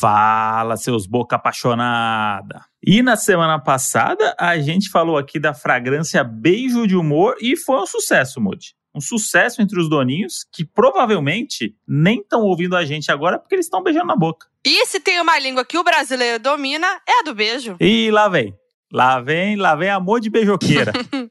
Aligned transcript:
Fala, 0.00 0.78
seus 0.78 1.06
boca 1.06 1.36
apaixonada. 1.36 2.64
E 2.82 3.02
na 3.02 3.16
semana 3.16 3.58
passada, 3.58 4.34
a 4.40 4.58
gente 4.58 4.88
falou 4.88 5.18
aqui 5.18 5.38
da 5.38 5.52
fragrância 5.52 6.24
Beijo 6.24 6.86
de 6.86 6.96
Humor 6.96 7.36
e 7.38 7.54
foi 7.54 7.76
um 7.82 7.86
sucesso, 7.86 8.40
Moody. 8.40 8.74
Um 8.94 9.00
sucesso 9.00 9.60
entre 9.60 9.78
os 9.78 9.90
doninhos 9.90 10.46
que 10.50 10.64
provavelmente 10.64 11.76
nem 11.86 12.20
estão 12.20 12.40
ouvindo 12.40 12.76
a 12.78 12.84
gente 12.86 13.12
agora 13.12 13.38
porque 13.38 13.54
eles 13.54 13.66
estão 13.66 13.82
beijando 13.82 14.06
na 14.06 14.16
boca. 14.16 14.46
E 14.64 14.86
se 14.86 15.00
tem 15.00 15.20
uma 15.20 15.38
língua 15.38 15.66
que 15.66 15.76
o 15.76 15.84
brasileiro 15.84 16.42
domina, 16.42 16.86
é 17.06 17.20
a 17.20 17.22
do 17.22 17.34
beijo. 17.34 17.76
E 17.78 18.10
lá 18.10 18.26
vem. 18.26 18.54
Lá 18.90 19.20
vem, 19.20 19.54
lá 19.56 19.74
vem 19.74 19.90
amor 19.90 20.18
de 20.18 20.30
beijoqueira. 20.30 20.92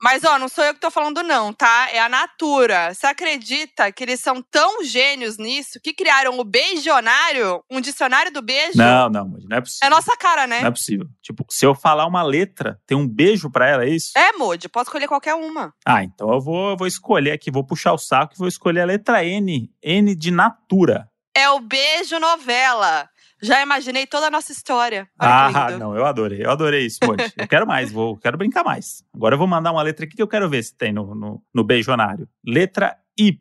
Mas, 0.00 0.24
ó, 0.24 0.38
não 0.38 0.48
sou 0.48 0.64
eu 0.64 0.74
que 0.74 0.80
tô 0.80 0.90
falando, 0.90 1.22
não, 1.22 1.52
tá? 1.52 1.88
É 1.92 1.98
a 1.98 2.08
Natura. 2.08 2.94
Você 2.94 3.06
acredita 3.06 3.90
que 3.92 4.04
eles 4.04 4.20
são 4.20 4.42
tão 4.42 4.84
gênios 4.84 5.38
nisso 5.38 5.80
que 5.82 5.92
criaram 5.92 6.38
o 6.38 6.44
Beijonário, 6.44 7.62
um 7.70 7.80
dicionário 7.80 8.32
do 8.32 8.42
beijo? 8.42 8.76
não, 8.76 9.08
não, 9.08 9.28
Moody, 9.28 9.46
não 9.48 9.56
é 9.56 9.60
possível. 9.60 9.86
É 9.86 9.90
nossa 9.90 10.16
cara, 10.16 10.46
né? 10.46 10.60
Não 10.60 10.68
é 10.68 10.70
possível. 10.70 11.06
Tipo, 11.22 11.44
se 11.50 11.64
eu 11.64 11.74
falar 11.74 12.06
uma 12.06 12.22
letra, 12.22 12.80
tem 12.86 12.96
um 12.96 13.06
beijo 13.06 13.50
pra 13.50 13.68
ela, 13.68 13.84
é 13.84 13.88
isso? 13.88 14.12
É, 14.16 14.32
Moody, 14.32 14.68
pode 14.68 14.88
escolher 14.88 15.08
qualquer 15.08 15.34
uma. 15.34 15.72
Ah, 15.84 16.02
então 16.02 16.32
eu 16.32 16.40
vou, 16.40 16.70
eu 16.70 16.76
vou 16.76 16.86
escolher 16.86 17.32
aqui, 17.32 17.50
vou 17.50 17.64
puxar 17.64 17.92
o 17.92 17.98
saco 17.98 18.34
e 18.34 18.38
vou 18.38 18.48
escolher 18.48 18.82
a 18.82 18.86
letra 18.86 19.24
N. 19.24 19.70
N 19.82 20.14
de 20.14 20.30
Natura. 20.30 21.08
É 21.34 21.48
o 21.48 21.60
beijo 21.60 22.18
novela. 22.18 23.08
Já 23.42 23.60
imaginei 23.60 24.06
toda 24.06 24.26
a 24.28 24.30
nossa 24.30 24.52
história. 24.52 25.08
Olha 25.20 25.30
Ah, 25.30 25.70
não, 25.78 25.96
eu 25.96 26.06
adorei, 26.06 26.44
eu 26.44 26.50
adorei 26.50 26.86
isso, 26.86 26.98
Moody. 27.04 27.24
eu 27.36 27.48
quero 27.48 27.66
mais, 27.66 27.90
vou, 27.90 28.16
quero 28.16 28.38
brincar 28.38 28.62
mais. 28.64 29.02
Agora 29.14 29.34
eu 29.34 29.38
vou 29.38 29.46
mandar 29.48 29.72
uma 29.72 29.82
letra 29.82 30.04
aqui 30.06 30.14
que 30.14 30.22
eu 30.22 30.28
quero 30.28 30.48
ver 30.48 30.62
se 30.62 30.76
tem 30.76 30.92
no, 30.92 31.14
no, 31.14 31.42
no 31.52 31.64
beijonário. 31.64 32.28
Letra 32.46 32.96
Y. 33.18 33.36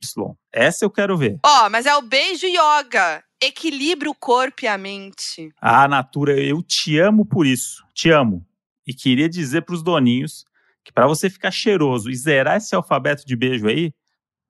Essa 0.52 0.84
eu 0.86 0.90
quero 0.90 1.16
ver. 1.18 1.40
Ó, 1.46 1.70
mas 1.70 1.86
é 1.86 1.96
o 1.96 2.02
beijo 2.02 2.48
yoga. 2.48 3.24
Equilibra 3.42 4.10
o 4.10 4.16
corpo 4.16 4.66
e 4.66 4.68
a 4.68 4.78
mente. 4.78 5.50
Ah, 5.62 5.88
Natura, 5.88 6.40
eu 6.40 6.62
te 6.62 6.98
amo 7.00 7.26
por 7.26 7.46
isso. 7.46 7.84
Te 7.94 8.10
amo. 8.10 8.46
E 8.86 8.94
queria 8.94 9.30
dizer 9.30 9.62
pros 9.62 9.82
doninhos 9.84 10.46
que 10.84 10.92
pra 10.92 11.06
você 11.08 11.30
ficar 11.30 11.52
cheiroso 11.52 12.10
e 12.10 12.16
zerar 12.16 12.58
esse 12.58 12.76
alfabeto 12.76 13.26
de 13.26 13.36
beijo 13.36 13.68
aí, 13.68 13.94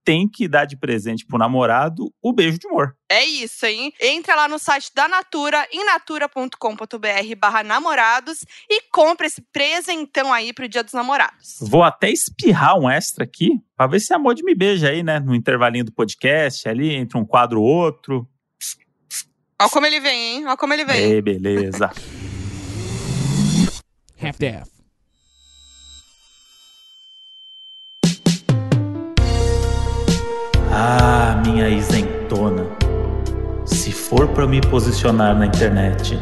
tem 0.03 0.27
que 0.27 0.47
dar 0.47 0.65
de 0.65 0.77
presente 0.77 1.25
pro 1.25 1.37
namorado 1.37 2.11
o 2.21 2.33
beijo 2.33 2.57
de 2.57 2.67
amor. 2.67 2.95
É 3.09 3.23
isso, 3.23 3.65
hein? 3.65 3.93
Entra 3.99 4.35
lá 4.35 4.47
no 4.47 4.57
site 4.57 4.91
da 4.95 5.07
Natura, 5.07 5.67
em 5.71 5.85
natura.com.br 5.85 7.35
barra 7.37 7.63
namorados 7.63 8.45
e 8.69 8.81
compra 8.91 9.27
esse 9.27 9.41
presentão 9.51 10.31
aí 10.33 10.53
pro 10.53 10.67
Dia 10.67 10.83
dos 10.83 10.93
Namorados. 10.93 11.57
Vou 11.61 11.83
até 11.83 12.09
espirrar 12.09 12.77
um 12.79 12.89
extra 12.89 13.23
aqui, 13.23 13.51
pra 13.75 13.87
ver 13.87 13.99
se 13.99 14.13
a 14.13 14.19
Mod 14.19 14.41
me 14.43 14.55
beija 14.55 14.89
aí, 14.89 15.03
né? 15.03 15.19
No 15.19 15.35
intervalinho 15.35 15.85
do 15.85 15.91
podcast, 15.91 16.67
ali, 16.67 16.93
entre 16.93 17.17
um 17.17 17.25
quadro 17.25 17.61
ou 17.61 17.67
outro. 17.67 18.27
Ó 19.61 19.69
como 19.69 19.85
ele 19.85 19.99
vem, 19.99 20.37
hein? 20.37 20.47
Ó 20.47 20.57
como 20.57 20.73
ele 20.73 20.85
vem. 20.85 20.99
Ei, 20.99 21.21
beleza. 21.21 21.91
Half-Death. 24.19 24.70
Ah, 30.73 31.41
minha 31.45 31.67
isentona. 31.67 32.65
Se 33.65 33.91
for 33.91 34.29
pra 34.29 34.47
me 34.47 34.61
posicionar 34.61 35.37
na 35.37 35.45
internet, 35.45 36.17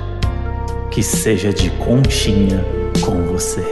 que 0.91 1.03
seja 1.03 1.53
de 1.53 1.69
conchinha 1.77 2.59
com 3.05 3.23
você. 3.27 3.63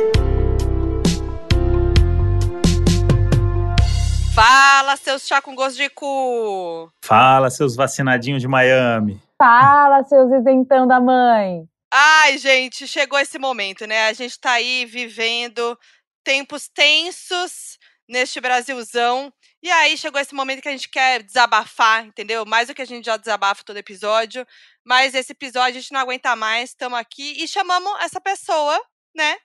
Fala, 4.36 4.95
seus 4.97 5.25
chá 5.25 5.42
com 5.42 5.56
gosto 5.56 5.78
de 5.78 5.89
cu! 5.89 6.91
Fala, 7.03 7.50
seus 7.50 7.75
vacinadinhos 7.75 8.39
de 8.39 8.47
Miami. 8.47 9.19
Fala, 9.36 10.03
seus 10.03 10.31
isentão 10.31 10.88
da 10.88 11.00
mãe. 11.00 11.67
Ai, 11.91 12.38
gente, 12.38 12.88
chegou 12.88 13.17
esse 13.17 13.39
momento, 13.39 13.88
né? 13.88 14.09
A 14.09 14.14
gente 14.14 14.39
tá 14.39 14.52
aí 14.52 14.86
vivendo 14.86 15.75
tempos 16.23 16.68
tensos 16.68 17.79
neste 18.07 18.40
Brasilzão. 18.40 19.34
E 19.62 19.72
aí 19.72 19.97
chegou 19.97 20.22
esse 20.22 20.35
momento 20.35 20.62
que 20.62 20.69
a 20.69 20.72
gente 20.72 20.90
quer 20.90 21.23
desabafar, 21.23 22.06
entendeu? 22.06 22.45
Mais 22.45 22.68
do 22.68 22.75
que 22.75 22.81
a 22.81 22.85
gente 22.85 23.06
já 23.06 23.18
desabafa 23.18 23.63
todo 23.66 23.78
episódio. 23.78 24.45
Mas 24.85 25.16
esse 25.16 25.31
episódio 25.31 25.78
a 25.78 25.81
gente 25.81 25.91
não 25.91 26.00
aguenta 26.00 26.35
mais, 26.35 26.69
estamos 26.69 26.97
aqui 26.97 27.44
e 27.44 27.47
chamamos 27.47 27.91
essa 28.01 28.22
pessoa, 28.22 28.79
né? 29.16 29.35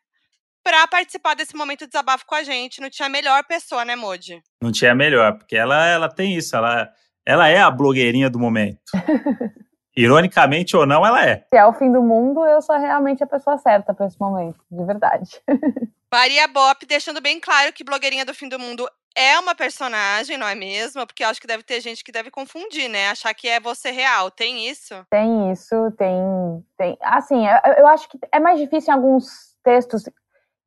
Pra 0.62 0.86
participar 0.86 1.34
desse 1.34 1.56
momento 1.56 1.80
de 1.80 1.86
desabafo 1.88 2.24
com 2.26 2.34
a 2.34 2.42
gente. 2.42 2.80
Não 2.80 2.90
tinha 2.90 3.08
melhor 3.08 3.42
pessoa, 3.44 3.84
né, 3.84 3.96
Modi? 3.96 4.40
Não 4.62 4.70
tinha 4.70 4.94
melhor, 4.94 5.38
porque 5.38 5.56
ela, 5.56 5.86
ela 5.86 6.08
tem 6.08 6.36
isso, 6.36 6.54
ela, 6.54 6.88
ela 7.26 7.48
é 7.48 7.60
a 7.60 7.70
blogueirinha 7.70 8.30
do 8.30 8.38
momento. 8.38 8.80
Ironicamente 9.96 10.76
ou 10.76 10.86
não, 10.86 11.04
ela 11.04 11.26
é. 11.26 11.46
Se 11.52 11.58
é 11.58 11.66
o 11.66 11.72
fim 11.72 11.90
do 11.90 12.02
mundo, 12.02 12.44
eu 12.46 12.62
sou 12.62 12.78
realmente 12.78 13.24
a 13.24 13.26
pessoa 13.26 13.58
certa 13.58 13.92
pra 13.92 14.06
esse 14.06 14.18
momento, 14.20 14.58
de 14.70 14.84
verdade. 14.84 15.40
Maria 16.12 16.46
Bop 16.46 16.84
deixando 16.84 17.22
bem 17.22 17.40
claro 17.40 17.72
que 17.72 17.82
blogueirinha 17.82 18.26
do 18.26 18.34
fim 18.34 18.46
do 18.46 18.58
mundo 18.58 18.86
é 19.16 19.38
uma 19.38 19.54
personagem, 19.54 20.36
não 20.36 20.46
é 20.46 20.54
mesmo? 20.54 21.06
Porque 21.06 21.24
eu 21.24 21.28
acho 21.28 21.40
que 21.40 21.46
deve 21.46 21.62
ter 21.62 21.80
gente 21.80 22.04
que 22.04 22.12
deve 22.12 22.30
confundir, 22.30 22.86
né? 22.88 23.08
Achar 23.08 23.32
que 23.32 23.48
é 23.48 23.58
você 23.58 23.90
real. 23.90 24.30
Tem 24.30 24.68
isso? 24.68 24.94
Tem 25.10 25.50
isso, 25.50 25.90
tem. 25.96 26.64
tem 26.76 26.98
assim, 27.00 27.46
eu, 27.46 27.72
eu 27.78 27.86
acho 27.86 28.08
que 28.10 28.18
é 28.30 28.38
mais 28.38 28.60
difícil 28.60 28.92
em 28.92 28.96
alguns 28.96 29.56
textos 29.64 30.04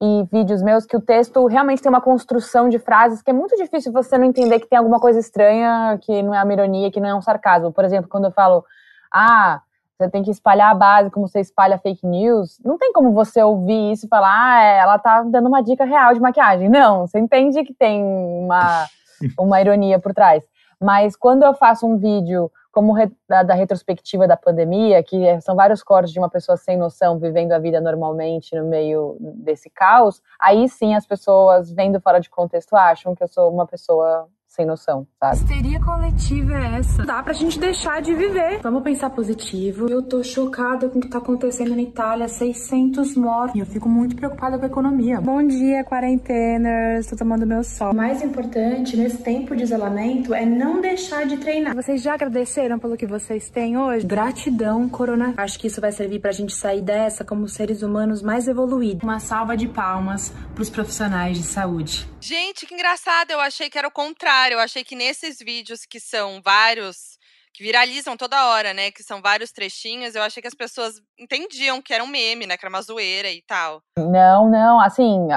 e 0.02 0.24
vídeos 0.32 0.64
meus 0.64 0.86
que 0.86 0.98
o 0.98 1.02
texto 1.02 1.46
realmente 1.46 1.82
tem 1.82 1.90
uma 1.90 2.02
construção 2.02 2.68
de 2.68 2.80
frases 2.80 3.22
que 3.22 3.30
é 3.30 3.34
muito 3.34 3.56
difícil 3.56 3.92
você 3.92 4.18
não 4.18 4.26
entender 4.26 4.60
que 4.60 4.68
tem 4.68 4.80
alguma 4.80 5.00
coisa 5.00 5.20
estranha, 5.20 6.00
que 6.02 6.24
não 6.24 6.34
é 6.34 6.44
uma 6.44 6.54
ironia, 6.54 6.92
que 6.92 7.00
não 7.00 7.10
é 7.10 7.16
um 7.16 7.22
sarcasmo. 7.22 7.72
Por 7.72 7.86
exemplo, 7.86 8.10
quando 8.10 8.26
eu 8.26 8.32
falo, 8.32 8.66
ah, 9.14 9.62
você 9.98 10.10
tem 10.10 10.24
que 10.24 10.32
espalhar 10.32 10.72
a 10.72 10.76
base 10.76 11.10
como 11.10 11.28
você 11.28 11.40
espalha 11.40 11.78
fake 11.78 12.06
news, 12.06 12.60
não 12.64 12.78
tem 12.78 12.92
como 12.92 13.14
você 13.14 13.42
ouvir 13.42 13.94
isso 13.94 14.06
e 14.06 14.10
falar, 14.10 14.30
ah, 14.30 14.64
é, 14.64 14.78
ela 14.80 15.00
tá 15.00 15.24
dando 15.24 15.48
uma 15.48 15.62
dica 15.62 15.86
real 15.86 16.14
de 16.14 16.20
maquiagem. 16.20 16.68
Não, 16.70 17.08
você 17.08 17.18
entende 17.18 17.64
que 17.64 17.74
tem 17.74 18.04
uma, 18.04 18.86
uma 19.40 19.62
ironia 19.62 19.98
por 19.98 20.14
trás. 20.14 20.44
Mas 20.82 21.16
quando 21.16 21.44
eu 21.44 21.54
faço 21.54 21.88
um 21.88 21.98
vídeo 21.98 22.52
como 22.74 22.92
re- 22.92 23.10
da, 23.30 23.42
da 23.42 23.54
retrospectiva 23.54 24.28
da 24.28 24.36
pandemia, 24.36 25.02
que 25.02 25.26
é- 25.26 25.40
são 25.40 25.56
vários 25.56 25.82
cortes 25.82 26.12
de 26.12 26.20
uma 26.20 26.30
pessoa 26.30 26.58
sem 26.58 26.76
noção 26.76 27.18
vivendo 27.18 27.54
a 27.54 27.60
vida 27.60 27.80
normalmente 27.80 28.54
no 28.54 28.66
meio 28.66 29.16
desse 29.20 29.70
caos, 29.70 30.22
aí 30.38 30.68
sim 30.68 30.94
as 30.94 31.08
pessoas 31.08 31.72
vendo 31.72 32.02
fora 32.02 32.20
de 32.20 32.30
contexto 32.30 32.76
acham 32.76 33.16
que 33.16 33.24
eu 33.24 33.30
sou 33.30 33.50
uma 33.50 33.66
pessoa 33.66 34.28
sem 34.56 34.66
noção, 34.66 35.06
sabe? 35.20 35.36
histeria 35.36 35.80
coletiva 35.80 36.54
é 36.54 36.80
essa? 36.80 37.04
Dá 37.04 37.22
pra 37.22 37.34
gente 37.34 37.60
deixar 37.60 38.02
de 38.02 38.14
viver. 38.14 38.60
Vamos 38.62 38.84
pensar 38.84 39.10
positivo. 39.10 39.90
Eu 39.90 40.02
tô 40.02 40.24
chocada 40.24 40.90
com 40.90 41.00
o 41.00 41.02
que 41.02 41.10
tá 41.10 41.18
acontecendo 41.18 41.76
na 41.76 41.82
Itália. 41.82 42.28
600 42.28 43.16
mortos. 43.16 43.56
E 43.56 43.60
eu 43.60 43.66
fico 43.66 43.90
muito 43.90 44.16
preocupada 44.16 44.58
com 44.58 44.64
a 44.64 44.68
economia. 44.68 45.20
Bom 45.20 45.46
dia, 45.46 45.84
quarentenas. 45.84 47.08
Tô 47.08 47.16
tomando 47.16 47.46
meu 47.46 47.64
sol. 47.64 47.92
O 47.92 47.96
mais 47.96 48.24
importante 48.24 48.96
nesse 48.96 49.18
tempo 49.18 49.56
de 49.56 49.64
isolamento 49.64 50.34
é 50.34 50.46
não 50.46 50.80
deixar 50.82 51.26
de 51.26 51.38
treinar. 51.38 51.76
Vocês 51.76 52.02
já 52.02 52.14
agradeceram 52.14 52.80
pelo 52.80 52.96
que 52.96 53.06
vocês 53.06 53.50
têm 53.50 53.78
hoje? 53.78 54.06
Gratidão, 54.06 54.88
Corona. 54.88 55.34
Acho 55.38 55.60
que 55.60 55.68
isso 55.68 55.82
vai 55.82 55.92
servir 55.92 56.20
pra 56.20 56.32
gente 56.32 56.56
sair 56.56 56.82
dessa 56.82 57.26
como 57.26 57.48
seres 57.48 57.82
humanos 57.82 58.22
mais 58.22 58.48
evoluídos. 58.48 59.04
Uma 59.04 59.20
salva 59.20 59.58
de 59.58 59.68
palmas 59.68 60.34
pros 60.54 60.70
profissionais 60.70 61.38
de 61.38 61.44
saúde. 61.44 62.08
Gente, 62.22 62.66
que 62.66 62.74
engraçado. 62.74 63.32
Eu 63.32 63.40
achei 63.40 63.70
que 63.70 63.78
era 63.78 63.88
o 63.88 63.92
contrário. 63.92 64.45
Eu 64.54 64.60
achei 64.60 64.84
que 64.84 64.96
nesses 64.96 65.40
vídeos 65.40 65.86
que 65.86 66.00
são 66.00 66.42
vários, 66.44 67.18
que 67.54 67.64
viralizam 67.64 68.16
toda 68.18 68.48
hora, 68.50 68.74
né? 68.74 68.92
Que 68.92 69.02
são 69.04 69.22
vários 69.22 69.52
trechinhos, 69.52 70.14
eu 70.14 70.22
achei 70.24 70.42
que 70.42 70.48
as 70.48 70.54
pessoas 70.54 71.02
entendiam 71.18 71.82
que 71.82 71.94
era 71.94 72.04
um 72.04 72.08
meme, 72.08 72.46
né? 72.46 72.58
Que 72.58 72.66
era 72.66 72.74
uma 72.74 72.82
zoeira 72.82 73.30
e 73.30 73.42
tal. 73.42 73.82
Não, 73.98 74.50
não, 74.50 74.80
assim, 74.80 75.28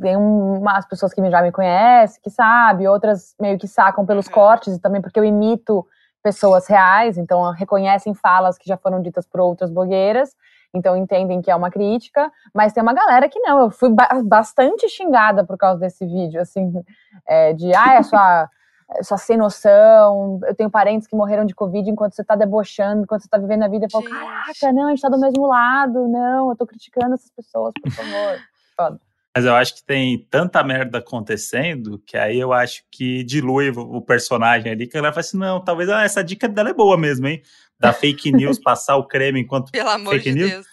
tem 0.00 0.16
um- 0.16 0.58
umas 0.60 0.86
pessoas 0.86 1.12
que 1.12 1.30
já 1.30 1.42
me 1.42 1.50
conhecem, 1.52 2.20
que 2.22 2.30
sabem, 2.30 2.86
outras 2.86 3.34
meio 3.40 3.58
que 3.58 3.66
sacam 3.66 4.06
pelos 4.06 4.26
Uhum. 4.26 4.32
cortes, 4.32 4.74
e 4.76 4.80
também 4.80 5.02
porque 5.02 5.18
eu 5.18 5.24
imito 5.24 5.84
pessoas 6.22 6.66
reais, 6.66 7.16
então 7.18 7.50
reconhecem 7.52 8.14
falas 8.14 8.56
que 8.58 8.68
já 8.68 8.76
foram 8.76 9.00
ditas 9.02 9.26
por 9.26 9.40
outras 9.40 9.70
blogueiras, 9.70 10.34
então 10.74 10.96
entendem 10.96 11.40
que 11.40 11.50
é 11.50 11.56
uma 11.56 11.70
crítica, 11.70 12.30
mas 12.54 12.72
tem 12.72 12.82
uma 12.82 12.92
galera 12.92 13.28
que 13.28 13.38
não, 13.40 13.60
eu 13.60 13.70
fui 13.70 13.90
ba- 13.90 14.20
bastante 14.24 14.88
xingada 14.88 15.44
por 15.44 15.56
causa 15.56 15.80
desse 15.80 16.06
vídeo, 16.06 16.40
assim, 16.40 16.72
é, 17.26 17.52
de, 17.52 17.74
ah, 17.74 17.94
é 17.94 18.02
sua, 18.02 18.50
é 18.96 19.02
sua 19.02 19.18
sem 19.18 19.36
noção, 19.36 20.40
eu 20.46 20.54
tenho 20.54 20.70
parentes 20.70 21.08
que 21.08 21.16
morreram 21.16 21.44
de 21.44 21.54
Covid 21.54 21.90
enquanto 21.90 22.14
você 22.14 22.24
tá 22.24 22.36
debochando, 22.36 23.02
enquanto 23.02 23.22
você 23.22 23.28
tá 23.28 23.38
vivendo 23.38 23.62
a 23.64 23.68
vida, 23.68 23.86
eu 23.86 23.90
falo, 23.90 24.04
Gente. 24.04 24.18
caraca, 24.18 24.72
não, 24.72 24.86
a 24.86 24.90
gente 24.90 25.02
tá 25.02 25.08
do 25.08 25.20
mesmo 25.20 25.46
lado, 25.46 26.08
não, 26.08 26.50
eu 26.50 26.56
tô 26.56 26.66
criticando 26.66 27.14
essas 27.14 27.30
pessoas, 27.30 27.72
por 27.82 27.90
favor. 27.92 28.38
Foda. 28.76 29.00
Mas 29.36 29.44
eu 29.44 29.54
acho 29.54 29.76
que 29.76 29.84
tem 29.84 30.26
tanta 30.30 30.64
merda 30.64 30.98
acontecendo 30.98 32.02
que 32.04 32.16
aí 32.16 32.40
eu 32.40 32.52
acho 32.52 32.82
que 32.90 33.22
dilui 33.22 33.70
o 33.70 33.98
o 33.98 34.02
personagem 34.02 34.72
ali, 34.72 34.86
que 34.86 34.96
ela 34.96 35.12
fala 35.12 35.20
assim: 35.20 35.38
não, 35.38 35.62
talvez 35.62 35.88
ah, 35.88 36.02
essa 36.02 36.24
dica 36.24 36.48
dela 36.48 36.70
é 36.70 36.74
boa 36.74 36.96
mesmo, 36.96 37.28
hein? 37.28 37.40
Da 37.80 37.92
fake 37.92 38.32
news, 38.32 38.58
passar 38.62 38.96
o 38.96 39.06
creme 39.06 39.40
enquanto. 39.40 39.70
Pelo 39.70 39.90
amor 39.90 40.14
Fake 40.14 40.30
de 40.30 40.34
news? 40.34 40.50
Deus. 40.50 40.66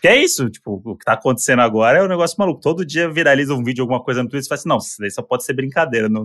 Que 0.00 0.08
é 0.08 0.16
isso, 0.16 0.48
tipo, 0.48 0.80
o 0.82 0.96
que 0.96 1.04
tá 1.04 1.12
acontecendo 1.12 1.60
agora 1.60 1.98
é 1.98 2.02
um 2.02 2.08
negócio 2.08 2.34
maluco. 2.38 2.60
Todo 2.60 2.86
dia 2.86 3.10
viraliza 3.10 3.52
um 3.52 3.62
vídeo, 3.62 3.82
alguma 3.82 4.02
coisa 4.02 4.22
no 4.22 4.30
Twitter 4.30 4.46
e 4.46 4.48
fala 4.48 4.58
assim, 4.58 4.68
não, 4.68 4.78
isso 4.78 4.96
daí 4.98 5.10
só 5.10 5.22
pode 5.22 5.44
ser 5.44 5.52
brincadeira. 5.52 6.08
Não, 6.08 6.24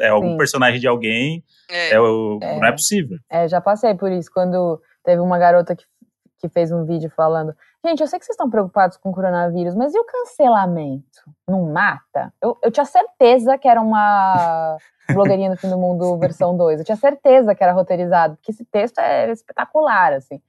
é 0.00 0.08
algum 0.08 0.32
Sim. 0.32 0.36
personagem 0.36 0.78
de 0.78 0.86
alguém, 0.86 1.42
é. 1.70 1.94
É, 1.94 2.00
o, 2.00 2.38
é. 2.42 2.60
não 2.60 2.68
é 2.68 2.72
possível. 2.72 3.18
É, 3.30 3.48
já 3.48 3.58
passei 3.58 3.94
por 3.94 4.12
isso, 4.12 4.30
quando 4.30 4.80
teve 5.02 5.20
uma 5.22 5.38
garota 5.38 5.74
que, 5.74 5.84
que 6.38 6.48
fez 6.50 6.70
um 6.70 6.84
vídeo 6.84 7.10
falando, 7.16 7.54
gente, 7.86 8.00
eu 8.00 8.06
sei 8.06 8.18
que 8.18 8.24
vocês 8.24 8.34
estão 8.34 8.50
preocupados 8.50 8.96
com 8.96 9.10
o 9.10 9.14
coronavírus, 9.14 9.74
mas 9.74 9.94
e 9.94 9.98
o 9.98 10.04
cancelamento? 10.04 11.22
Não 11.46 11.70
mata? 11.72 12.32
Eu, 12.40 12.58
eu 12.62 12.70
tinha 12.70 12.84
certeza 12.84 13.56
que 13.56 13.68
era 13.68 13.80
uma 13.80 14.76
blogueirinha 15.10 15.50
do 15.50 15.56
fim 15.56 15.70
do 15.70 15.78
mundo 15.78 16.18
versão 16.18 16.56
2. 16.56 16.80
Eu 16.80 16.84
tinha 16.84 16.96
certeza 16.96 17.54
que 17.54 17.62
era 17.62 17.72
roteirizado, 17.72 18.36
porque 18.36 18.50
esse 18.50 18.64
texto 18.64 18.98
é 18.98 19.30
espetacular, 19.30 20.12
assim. 20.12 20.40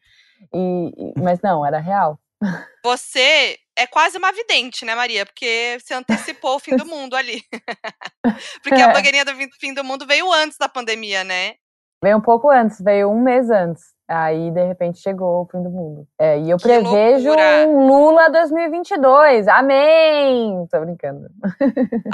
E, 0.53 0.93
e, 0.97 1.21
mas 1.21 1.41
não, 1.41 1.65
era 1.65 1.79
real. 1.79 2.19
Você 2.83 3.57
é 3.75 3.85
quase 3.85 4.17
uma 4.17 4.31
vidente, 4.31 4.83
né, 4.85 4.95
Maria? 4.95 5.25
Porque 5.25 5.77
você 5.79 5.93
antecipou 5.93 6.55
o 6.55 6.59
fim 6.59 6.75
do 6.75 6.85
mundo 6.85 7.15
ali. 7.15 7.43
Porque 8.63 8.81
é. 8.81 8.83
a 8.83 8.87
blogueirinha 8.91 9.23
do 9.23 9.33
fim 9.59 9.73
do 9.73 9.83
mundo 9.83 10.05
veio 10.07 10.31
antes 10.33 10.57
da 10.57 10.67
pandemia, 10.67 11.23
né? 11.23 11.55
Veio 12.03 12.17
um 12.17 12.21
pouco 12.21 12.49
antes, 12.49 12.81
veio 12.81 13.09
um 13.09 13.21
mês 13.21 13.49
antes. 13.49 13.96
Aí, 14.07 14.51
de 14.51 14.63
repente, 14.63 14.99
chegou 14.99 15.41
o 15.41 15.45
fim 15.45 15.61
do 15.61 15.69
mundo. 15.69 16.07
É, 16.17 16.39
e 16.39 16.49
eu 16.49 16.57
que 16.57 16.63
prevejo 16.63 17.27
loucura. 17.27 17.67
um 17.67 17.87
Lula 17.87 18.29
2022. 18.29 19.47
Amém! 19.49 20.65
Tô 20.71 20.79
brincando. 20.79 21.29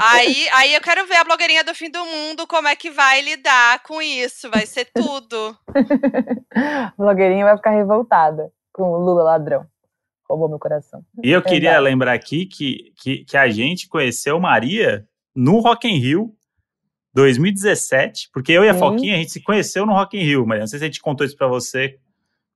Aí, 0.00 0.48
aí 0.54 0.74
eu 0.74 0.80
quero 0.80 1.06
ver 1.06 1.16
a 1.16 1.24
blogueirinha 1.24 1.62
do 1.62 1.74
fim 1.74 1.90
do 1.90 2.04
mundo, 2.04 2.46
como 2.48 2.66
é 2.66 2.74
que 2.74 2.90
vai 2.90 3.20
lidar 3.20 3.80
com 3.84 4.02
isso. 4.02 4.50
Vai 4.50 4.66
ser 4.66 4.88
tudo. 4.92 5.56
a 6.52 6.92
blogueirinha 6.98 7.44
vai 7.44 7.56
ficar 7.56 7.70
revoltada 7.70 8.50
com 8.72 8.82
o 8.82 8.98
Lula 8.98 9.22
ladrão 9.22 9.64
roubou 10.28 10.48
meu 10.48 10.58
coração. 10.58 11.04
E 11.22 11.30
eu 11.30 11.42
queria 11.42 11.78
lembrar 11.78 12.12
aqui 12.12 12.46
que, 12.46 12.92
que, 12.96 13.24
que, 13.24 13.36
a 13.36 13.48
gente 13.48 13.88
conheceu 13.88 14.40
Maria 14.40 15.06
no 15.34 15.60
Rock 15.60 15.86
in 15.86 15.98
Rio 15.98 16.34
2017, 17.14 18.30
porque 18.32 18.52
eu 18.52 18.64
e 18.64 18.68
a 18.68 18.74
Sim. 18.74 18.80
Foquinha, 18.80 19.14
a 19.14 19.18
gente 19.18 19.32
se 19.32 19.40
conheceu 19.40 19.86
no 19.86 19.92
Rock 19.92 20.16
in 20.16 20.22
Rio, 20.22 20.46
Maria. 20.46 20.62
Não 20.62 20.66
sei 20.66 20.78
se 20.78 20.84
a 20.84 20.88
gente 20.88 21.00
contou 21.00 21.24
isso 21.24 21.36
pra 21.36 21.46
você 21.46 21.98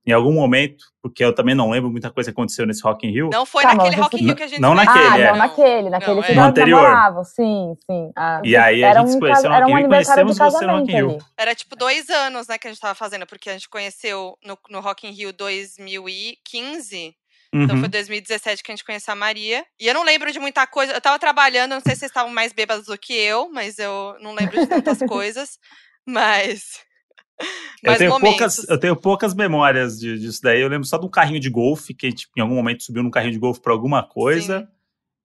em 0.05 0.11
algum 0.11 0.33
momento, 0.33 0.85
porque 1.01 1.23
eu 1.23 1.33
também 1.33 1.53
não 1.53 1.69
lembro 1.69 1.91
muita 1.91 2.09
coisa 2.09 2.31
que 2.31 2.33
aconteceu 2.33 2.65
nesse 2.65 2.81
Rock 2.81 3.05
in 3.05 3.11
Rio. 3.11 3.29
Não 3.31 3.45
foi 3.45 3.63
tá, 3.63 3.75
naquele 3.75 3.95
Rock 3.95 4.17
in 4.17 4.25
Rio 4.25 4.35
que 4.35 4.43
a 4.43 4.47
gente 4.47 4.59
Não 4.59 4.73
naquele, 4.73 5.05
ah, 5.05 5.19
é. 5.19 5.31
não 5.31 5.37
naquele, 5.37 5.89
naquele 5.89 6.15
não, 6.15 6.23
que 6.23 6.31
é. 6.31 6.35
no 6.35 6.41
anterior. 6.41 7.25
sim, 7.25 7.73
sim. 7.85 8.11
Ah, 8.15 8.41
e 8.43 8.55
aí 8.55 8.83
a 8.83 8.95
gente 8.95 9.07
um, 9.07 9.11
se 9.11 9.19
conheceu 9.19 9.49
no 9.49 9.55
Rock 9.55 9.71
in 9.71 9.75
Rio 9.75 9.85
e 9.85 9.87
conhecemos 9.87 10.37
você 10.37 10.65
no 10.65 10.79
Rock 10.79 10.91
in 10.91 10.95
Rio. 10.95 11.17
Era 11.37 11.55
tipo 11.55 11.75
dois 11.75 12.09
anos, 12.09 12.47
né, 12.47 12.57
que 12.57 12.67
a 12.67 12.71
gente 12.71 12.81
tava 12.81 12.95
fazendo, 12.95 13.27
porque 13.27 13.49
a 13.49 13.53
gente 13.53 13.69
conheceu 13.69 14.37
no, 14.43 14.57
no 14.69 14.79
Rock 14.79 15.07
in 15.07 15.11
Rio 15.11 15.31
2015, 15.31 17.15
Uhum. 17.53 17.63
Então 17.63 17.79
foi 17.79 17.89
2017 17.89 18.63
que 18.63 18.71
a 18.71 18.75
gente 18.75 18.85
conheceu 18.85 19.11
a 19.11 19.15
Maria. 19.15 19.65
E 19.79 19.87
eu 19.87 19.93
não 19.93 20.03
lembro 20.03 20.31
de 20.31 20.39
muita 20.39 20.67
coisa. 20.67 20.93
Eu 20.93 21.01
tava 21.01 21.17
trabalhando, 21.17 21.71
não 21.71 21.79
sei 21.79 21.93
se 21.93 22.01
vocês 22.01 22.11
estavam 22.11 22.31
mais 22.31 22.53
bêbados 22.53 22.85
do 22.85 22.97
que 22.97 23.13
eu, 23.13 23.49
mas 23.51 23.79
eu 23.79 24.15
não 24.21 24.33
lembro 24.33 24.59
de 24.59 24.67
tantas 24.67 24.99
coisas. 25.07 25.57
Mas. 26.05 26.79
Eu 27.81 27.97
tenho, 27.97 28.19
poucas, 28.19 28.69
eu 28.69 28.79
tenho 28.79 28.95
poucas 28.95 29.33
memórias 29.33 29.97
disso 29.97 30.41
daí. 30.43 30.61
Eu 30.61 30.67
lembro 30.67 30.85
só 30.85 30.97
de 30.97 31.05
um 31.05 31.09
carrinho 31.09 31.39
de 31.39 31.49
golfe, 31.49 31.93
que 31.93 32.11
tipo, 32.11 32.33
em 32.37 32.41
algum 32.41 32.55
momento 32.55 32.83
subiu 32.83 33.01
num 33.01 33.09
carrinho 33.09 33.31
de 33.31 33.39
golfe 33.39 33.61
para 33.61 33.71
alguma 33.71 34.03
coisa. 34.03 34.67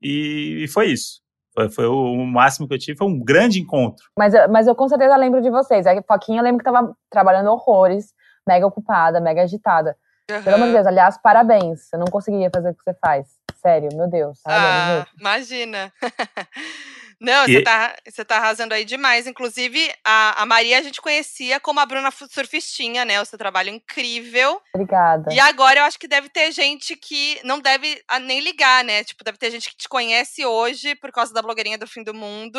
E, 0.00 0.62
e, 0.62 0.68
foi 0.68 0.88
isso. 0.88 1.20
Foi, 1.52 1.68
foi 1.70 1.86
o, 1.86 2.12
o, 2.12 2.26
máximo 2.26 2.68
que 2.68 2.74
eu 2.74 2.78
tive. 2.78 2.96
Foi 2.96 3.08
um 3.08 3.18
grande 3.18 3.60
encontro. 3.60 4.04
Mas, 4.16 4.32
mas 4.48 4.66
eu 4.68 4.74
com 4.76 4.88
certeza 4.88 5.16
lembro 5.16 5.42
de 5.42 5.50
vocês. 5.50 5.86
A 5.86 6.02
Foquinha 6.02 6.38
eu 6.38 6.44
lembro 6.44 6.58
que 6.58 6.70
tava 6.70 6.94
trabalhando 7.10 7.50
horrores, 7.50 8.12
mega 8.46 8.66
ocupada, 8.66 9.20
mega 9.20 9.42
agitada. 9.42 9.96
Uhum. 10.30 10.42
Pelo 10.42 10.56
amor 10.56 10.66
de 10.68 10.72
Deus, 10.74 10.86
aliás, 10.86 11.18
parabéns. 11.18 11.92
Eu 11.92 11.98
não 11.98 12.06
conseguiria 12.06 12.50
fazer 12.54 12.70
o 12.70 12.74
que 12.74 12.82
você 12.82 12.94
faz. 12.94 13.26
Sério, 13.60 13.88
meu 13.94 14.08
Deus. 14.08 14.38
Ah, 14.46 15.06
imagina. 15.18 15.92
Não, 17.20 17.46
você, 17.46 17.62
tá, 17.62 17.94
você 18.06 18.24
tá 18.24 18.36
arrasando 18.36 18.74
aí 18.74 18.84
demais. 18.84 19.26
Inclusive, 19.26 19.90
a, 20.04 20.42
a 20.42 20.46
Maria 20.46 20.78
a 20.78 20.82
gente 20.82 21.00
conhecia 21.00 21.58
como 21.58 21.80
a 21.80 21.86
Bruna 21.86 22.10
Surfistinha, 22.10 23.04
né? 23.04 23.20
O 23.20 23.24
seu 23.24 23.38
trabalho 23.38 23.70
incrível. 23.70 24.60
Obrigada. 24.74 25.32
E 25.32 25.40
agora 25.40 25.80
eu 25.80 25.84
acho 25.84 25.98
que 25.98 26.08
deve 26.08 26.28
ter 26.28 26.52
gente 26.52 26.94
que 26.96 27.40
não 27.44 27.60
deve 27.60 28.02
nem 28.22 28.40
ligar, 28.40 28.84
né? 28.84 29.02
Tipo, 29.04 29.24
deve 29.24 29.38
ter 29.38 29.50
gente 29.50 29.70
que 29.70 29.76
te 29.76 29.88
conhece 29.88 30.44
hoje 30.44 30.94
por 30.96 31.10
causa 31.12 31.32
da 31.32 31.40
blogueirinha 31.40 31.78
do 31.78 31.86
fim 31.86 32.02
do 32.02 32.12
mundo. 32.12 32.58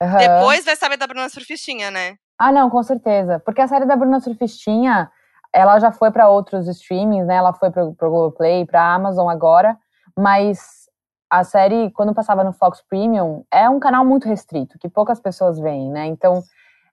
Uhum. 0.00 0.16
Depois 0.18 0.64
vai 0.64 0.76
saber 0.76 0.96
da 0.96 1.06
Bruna 1.06 1.28
Surfistinha, 1.28 1.90
né? 1.90 2.16
Ah, 2.38 2.52
não, 2.52 2.68
com 2.68 2.82
certeza. 2.82 3.40
Porque 3.40 3.62
a 3.62 3.66
série 3.66 3.86
da 3.86 3.96
Bruna 3.96 4.20
Surfistinha 4.20 5.10
ela 5.56 5.78
já 5.78 5.90
foi 5.90 6.10
para 6.10 6.28
outros 6.28 6.68
streamings, 6.68 7.26
né? 7.26 7.36
Ela 7.36 7.54
foi 7.54 7.70
para 7.70 7.82
o 7.82 7.94
Globoplay, 7.94 8.66
para 8.66 8.94
Amazon 8.94 9.26
agora, 9.30 9.74
mas 10.14 10.86
a 11.30 11.42
série, 11.42 11.90
quando 11.92 12.14
passava 12.14 12.44
no 12.44 12.52
Fox 12.52 12.82
Premium, 12.86 13.42
é 13.50 13.68
um 13.68 13.80
canal 13.80 14.04
muito 14.04 14.28
restrito, 14.28 14.78
que 14.78 14.86
poucas 14.86 15.18
pessoas 15.18 15.58
veem, 15.58 15.90
né? 15.90 16.06
Então, 16.06 16.42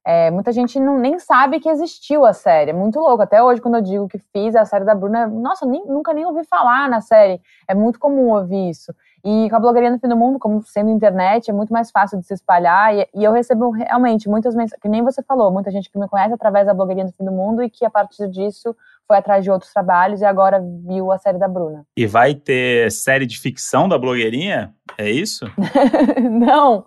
é, 0.05 0.31
muita 0.31 0.53
gente 0.53 0.79
não, 0.79 0.97
nem 0.97 1.19
sabe 1.19 1.59
que 1.59 1.67
existiu 1.67 2.25
a 2.25 2.31
série. 2.31 2.71
É 2.71 2.73
muito 2.73 2.99
louco. 2.99 3.21
Até 3.21 3.43
hoje, 3.43 3.59
quando 3.61 3.75
eu 3.75 3.81
digo 3.81 4.07
que 4.07 4.17
fiz 4.17 4.55
a 4.55 4.63
série 4.63 4.85
da 4.85 4.95
Bruna, 4.95 5.27
nossa, 5.27 5.65
nem, 5.65 5.85
nunca 5.85 6.13
nem 6.13 6.25
ouvi 6.25 6.45
falar 6.45 6.89
na 6.89 7.01
série. 7.01 7.41
É 7.67 7.75
muito 7.75 7.99
comum 7.99 8.29
ouvir 8.29 8.69
isso. 8.69 8.93
E 9.25 9.49
com 9.49 9.55
a 9.55 9.59
blogueirinha 9.59 9.93
no 9.93 9.99
fim 9.99 10.09
do 10.09 10.17
mundo, 10.17 10.37
como 10.37 10.61
sendo 10.63 10.91
internet, 10.91 11.49
é 11.49 11.53
muito 11.53 11.71
mais 11.71 11.89
fácil 11.89 12.19
de 12.19 12.25
se 12.25 12.33
espalhar. 12.33 12.93
E, 12.93 13.07
e 13.15 13.23
eu 13.23 13.31
recebo 13.31 13.69
realmente 13.71 14.27
muitas 14.27 14.53
mensagens, 14.53 14.81
que 14.81 14.89
nem 14.89 15.01
você 15.01 15.23
falou, 15.23 15.49
muita 15.49 15.71
gente 15.71 15.89
que 15.89 15.97
me 15.97 16.09
conhece 16.09 16.33
através 16.33 16.65
da 16.65 16.73
blogueirinha 16.73 17.05
no 17.05 17.13
fim 17.13 17.23
do 17.23 17.31
mundo 17.31 17.63
e 17.63 17.69
que 17.69 17.85
a 17.85 17.89
partir 17.89 18.27
disso 18.29 18.75
foi 19.07 19.17
atrás 19.17 19.43
de 19.43 19.49
outros 19.49 19.71
trabalhos 19.71 20.19
e 20.19 20.25
agora 20.25 20.61
viu 20.85 21.09
a 21.09 21.17
série 21.17 21.37
da 21.37 21.47
Bruna. 21.47 21.85
E 21.95 22.05
vai 22.05 22.35
ter 22.35 22.91
série 22.91 23.25
de 23.25 23.39
ficção 23.39 23.87
da 23.87 23.97
blogueirinha? 23.97 24.73
É 24.97 25.09
isso? 25.09 25.45
não, 26.29 26.83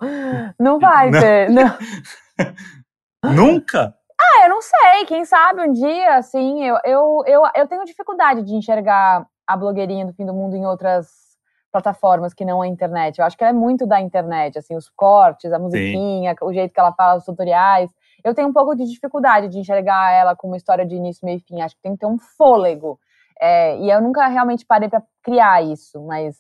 não 0.59 0.79
vai 0.79 1.11
não. 1.11 1.21
ter. 1.21 1.51
Não. 1.51 1.75
Nunca? 3.35 3.95
Ah, 4.21 4.45
eu 4.45 4.51
não 4.51 4.61
sei. 4.61 5.07
Quem 5.07 5.25
sabe 5.25 5.63
um 5.63 5.73
dia, 5.73 6.17
assim, 6.17 6.65
eu, 6.65 6.79
eu, 6.85 7.23
eu, 7.27 7.43
eu 7.55 7.67
tenho 7.67 7.85
dificuldade 7.85 8.43
de 8.43 8.55
enxergar 8.55 9.27
a 9.47 9.57
blogueirinha 9.57 10.05
do 10.05 10.13
fim 10.13 10.27
do 10.27 10.35
mundo 10.35 10.55
em 10.55 10.67
outras 10.67 11.26
plataformas 11.77 12.33
que 12.33 12.45
não 12.45 12.63
a 12.63 12.67
internet. 12.67 13.19
Eu 13.19 13.25
acho 13.27 13.37
que 13.37 13.45
ela 13.45 13.51
é 13.51 13.59
muito 13.59 13.87
da 13.87 14.01
internet, 14.01 14.59
assim, 14.59 14.75
os 14.75 14.89
cortes, 14.89 15.53
a 15.53 15.59
musiquinha, 15.59 16.33
Sim. 16.33 16.45
o 16.45 16.53
jeito 16.53 16.73
que 16.73 16.81
ela 16.81 16.93
fala, 16.93 17.19
os 17.19 17.25
tutoriais. 17.25 17.91
Eu 18.25 18.35
tenho 18.35 18.49
um 18.49 18.53
pouco 18.53 18.75
de 18.75 18.85
dificuldade 18.87 19.49
de 19.49 19.59
enxergar 19.59 20.13
ela 20.13 20.35
como 20.35 20.53
uma 20.53 20.57
história 20.57 20.87
de 20.87 20.95
início, 20.95 21.25
meio 21.25 21.37
e 21.37 21.41
fim. 21.41 21.61
Acho 21.61 21.77
que 21.77 21.83
tem 21.83 21.93
que 21.93 21.99
ter 21.99 22.07
um 22.07 22.19
fôlego. 22.19 22.99
É, 23.39 23.79
e 23.79 23.91
eu 23.91 24.01
nunca 24.01 24.27
realmente 24.27 24.65
parei 24.65 24.89
para 24.89 25.03
criar 25.23 25.63
isso, 25.63 26.01
mas, 26.07 26.39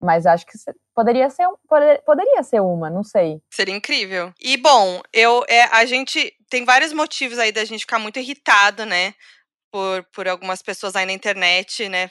mas 0.00 0.24
acho 0.24 0.46
que 0.46 0.52
poderia 0.94 1.28
ser, 1.28 1.46
poder, 1.68 2.02
poderia 2.02 2.42
ser 2.42 2.60
uma, 2.60 2.88
não 2.88 3.04
sei. 3.04 3.42
Seria 3.50 3.76
incrível. 3.76 4.32
E 4.40 4.56
bom, 4.56 5.02
eu, 5.12 5.44
é, 5.46 5.64
a 5.64 5.84
gente 5.84 6.34
tem 6.48 6.64
vários 6.64 6.94
motivos 6.94 7.38
aí 7.38 7.52
da 7.52 7.64
gente 7.66 7.80
ficar 7.80 7.98
muito 7.98 8.18
irritado, 8.18 8.86
né? 8.86 9.12
Por, 9.70 10.04
por 10.04 10.26
algumas 10.26 10.62
pessoas 10.62 10.96
aí 10.96 11.04
na 11.04 11.12
internet, 11.12 11.86
né? 11.88 12.08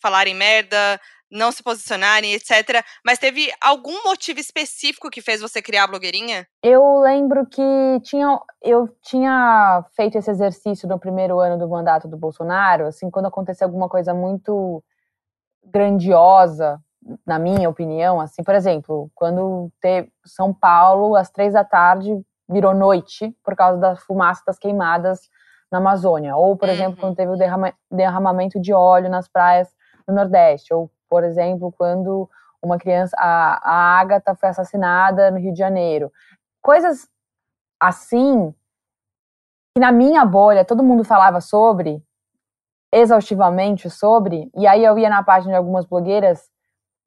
Falarem 0.00 0.34
merda, 0.34 1.00
não 1.32 1.50
se 1.50 1.62
posicionarem, 1.62 2.34
etc. 2.34 2.84
Mas 3.04 3.18
teve 3.18 3.50
algum 3.60 4.04
motivo 4.04 4.38
específico 4.38 5.10
que 5.10 5.22
fez 5.22 5.40
você 5.40 5.62
criar 5.62 5.84
a 5.84 5.86
blogueirinha? 5.88 6.46
Eu 6.62 7.00
lembro 7.00 7.46
que 7.46 7.62
tinha, 8.02 8.38
eu 8.62 8.88
tinha 9.02 9.84
feito 9.96 10.18
esse 10.18 10.30
exercício 10.30 10.88
no 10.88 10.98
primeiro 10.98 11.40
ano 11.40 11.58
do 11.58 11.68
mandato 11.68 12.06
do 12.06 12.16
Bolsonaro, 12.16 12.86
assim, 12.86 13.10
quando 13.10 13.26
aconteceu 13.26 13.66
alguma 13.66 13.88
coisa 13.88 14.12
muito 14.12 14.84
grandiosa, 15.64 16.78
na 17.26 17.38
minha 17.38 17.68
opinião, 17.68 18.20
assim, 18.20 18.42
por 18.42 18.54
exemplo, 18.54 19.10
quando 19.14 19.70
teve 19.80 20.10
São 20.24 20.52
Paulo, 20.52 21.16
às 21.16 21.30
três 21.30 21.52
da 21.52 21.64
tarde, 21.64 22.20
virou 22.48 22.74
noite 22.74 23.34
por 23.42 23.56
causa 23.56 23.78
da 23.78 23.96
fumaça 23.96 24.42
das 24.46 24.58
queimadas 24.58 25.20
na 25.70 25.78
Amazônia, 25.78 26.36
ou, 26.36 26.56
por 26.56 26.68
uhum. 26.68 26.74
exemplo, 26.74 27.00
quando 27.00 27.16
teve 27.16 27.32
o 27.32 27.36
derrama, 27.36 27.72
derramamento 27.90 28.60
de 28.60 28.72
óleo 28.72 29.08
nas 29.08 29.26
praias 29.26 29.68
do 30.06 30.14
Nordeste, 30.14 30.72
ou 30.74 30.90
por 31.12 31.24
exemplo, 31.24 31.70
quando 31.76 32.26
uma 32.62 32.78
criança, 32.78 33.14
a, 33.18 33.60
a 33.70 34.00
Agatha 34.00 34.34
foi 34.34 34.48
assassinada 34.48 35.30
no 35.30 35.38
Rio 35.38 35.52
de 35.52 35.58
Janeiro. 35.58 36.10
Coisas 36.62 37.06
assim, 37.78 38.50
que 39.74 39.80
na 39.80 39.92
minha 39.92 40.24
bolha 40.24 40.64
todo 40.64 40.82
mundo 40.82 41.04
falava 41.04 41.38
sobre, 41.42 42.02
exaustivamente 42.90 43.90
sobre, 43.90 44.50
e 44.56 44.66
aí 44.66 44.82
eu 44.82 44.98
ia 44.98 45.10
na 45.10 45.22
página 45.22 45.52
de 45.52 45.58
algumas 45.58 45.84
blogueiras, 45.84 46.48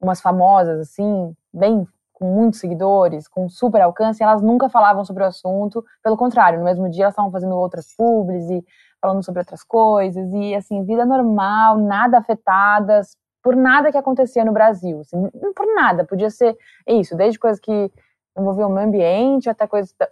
umas 0.00 0.20
famosas, 0.20 0.78
assim, 0.78 1.34
bem 1.52 1.84
com 2.12 2.32
muitos 2.32 2.60
seguidores, 2.60 3.26
com 3.26 3.48
super 3.48 3.80
alcance, 3.82 4.22
elas 4.22 4.40
nunca 4.40 4.68
falavam 4.68 5.04
sobre 5.04 5.24
o 5.24 5.26
assunto, 5.26 5.84
pelo 6.00 6.16
contrário, 6.16 6.60
no 6.60 6.64
mesmo 6.64 6.88
dia 6.88 7.06
elas 7.06 7.12
estavam 7.12 7.32
fazendo 7.32 7.56
outras 7.56 7.92
publis 7.96 8.48
e 8.50 8.64
falando 9.00 9.24
sobre 9.24 9.40
outras 9.40 9.64
coisas, 9.64 10.32
e 10.32 10.54
assim, 10.54 10.84
vida 10.84 11.04
normal, 11.04 11.76
nada 11.76 12.18
afetadas 12.18 13.16
por 13.46 13.54
nada 13.54 13.92
que 13.92 13.96
acontecia 13.96 14.44
no 14.44 14.50
Brasil. 14.50 15.02
Assim, 15.02 15.30
por 15.54 15.72
nada. 15.76 16.04
Podia 16.04 16.30
ser 16.30 16.58
isso, 16.84 17.16
desde 17.16 17.38
coisas 17.38 17.60
que 17.60 17.92
envolviam 18.36 18.68
o 18.68 18.74
meio 18.74 18.88
ambiente, 18.88 19.48
até 19.48 19.68
coisas 19.68 19.94
da, 19.96 20.08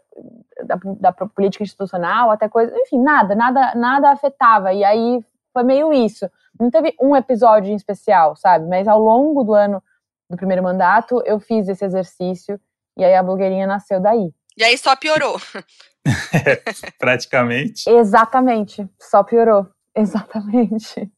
da, 0.62 1.10
da, 1.10 1.12
política 1.12 1.64
institucional, 1.64 2.30
até 2.30 2.48
coisas. 2.48 2.72
Enfim, 2.82 3.02
nada, 3.02 3.34
nada, 3.34 3.74
nada 3.74 4.12
afetava. 4.12 4.72
E 4.72 4.84
aí 4.84 5.20
foi 5.52 5.64
meio 5.64 5.92
isso. 5.92 6.30
Não 6.60 6.70
teve 6.70 6.94
um 7.02 7.16
episódio 7.16 7.72
em 7.72 7.74
especial, 7.74 8.36
sabe? 8.36 8.68
Mas 8.68 8.86
ao 8.86 9.00
longo 9.00 9.42
do 9.42 9.52
ano 9.52 9.82
do 10.30 10.36
primeiro 10.36 10.62
mandato, 10.62 11.20
eu 11.26 11.40
fiz 11.40 11.68
esse 11.68 11.84
exercício 11.84 12.60
e 12.96 13.04
aí 13.04 13.16
a 13.16 13.22
blogueirinha 13.22 13.66
nasceu 13.66 13.98
daí. 13.98 14.32
E 14.56 14.62
aí 14.62 14.78
só 14.78 14.94
piorou. 14.94 15.40
é, 16.32 16.62
praticamente. 17.00 17.90
Exatamente, 17.90 18.88
só 18.96 19.24
piorou. 19.24 19.66
Exatamente. 19.92 21.10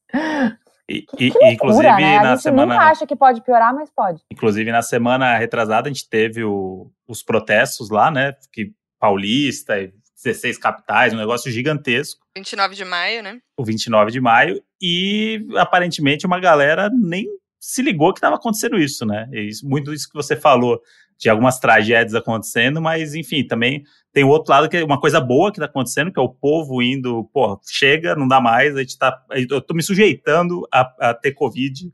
E, 0.89 1.03
que, 1.03 1.17
que 1.17 1.25
loucura, 1.31 1.53
inclusive 1.53 1.89
né? 1.89 2.21
na 2.21 2.33
a 2.33 2.35
gente 2.35 2.43
semana. 2.43 2.75
nunca 2.75 2.87
acha 2.87 3.07
que 3.07 3.17
pode 3.17 3.41
piorar, 3.43 3.75
mas 3.75 3.91
pode. 3.91 4.23
Inclusive 4.31 4.71
na 4.71 4.83
semana 4.83 5.37
retrasada 5.37 5.89
a 5.89 5.93
gente 5.93 6.09
teve 6.09 6.45
o, 6.45 6.91
os 7.09 7.23
protestos 7.23 7.91
lá, 7.91 8.11
né? 8.11 8.35
Que 8.53 8.73
Paulista, 8.99 9.75
16 10.23 10.59
capitais, 10.59 11.13
um 11.13 11.17
negócio 11.17 11.51
gigantesco. 11.51 12.25
29 12.37 12.75
de 12.75 12.85
maio, 12.85 13.23
né? 13.23 13.41
O 13.57 13.65
29 13.65 14.11
de 14.13 14.21
maio. 14.21 14.63
E 14.81 15.45
aparentemente 15.57 16.27
uma 16.27 16.39
galera 16.39 16.89
nem 16.91 17.27
se 17.59 17.83
ligou 17.83 18.13
que 18.13 18.19
estava 18.19 18.37
acontecendo 18.37 18.79
isso, 18.79 19.05
né? 19.05 19.29
E 19.33 19.49
isso, 19.49 19.69
muito 19.69 19.93
isso 19.93 20.09
que 20.09 20.15
você 20.15 20.37
falou 20.37 20.81
de 21.19 21.31
algumas 21.31 21.59
tragédias 21.59 22.15
acontecendo, 22.15 22.81
mas 22.81 23.15
enfim, 23.15 23.47
também 23.47 23.83
tem 24.13 24.25
o 24.25 24.29
outro 24.29 24.53
lado 24.53 24.69
que 24.69 24.77
é 24.77 24.85
uma 24.85 25.01
coisa 25.01 25.21
boa 25.21 25.51
que 25.51 25.59
está 25.59 25.67
acontecendo, 25.67 26.13
que 26.13 26.19
é 26.19 26.23
o 26.23 26.29
povo 26.29 26.83
indo, 26.83 27.25
pô, 27.33 27.59
chega, 27.67 28.15
não 28.15 28.29
dá 28.29 28.41
mais, 28.41 28.77
a 28.77 28.81
gente 28.81 28.99
tá, 28.99 29.17
eu 29.31 29.61
tô 29.61 29.75
me 29.75 29.83
sujeitando 29.83 30.67
a, 30.73 31.11
a 31.11 31.15
ter 31.15 31.33
Covid, 31.33 31.91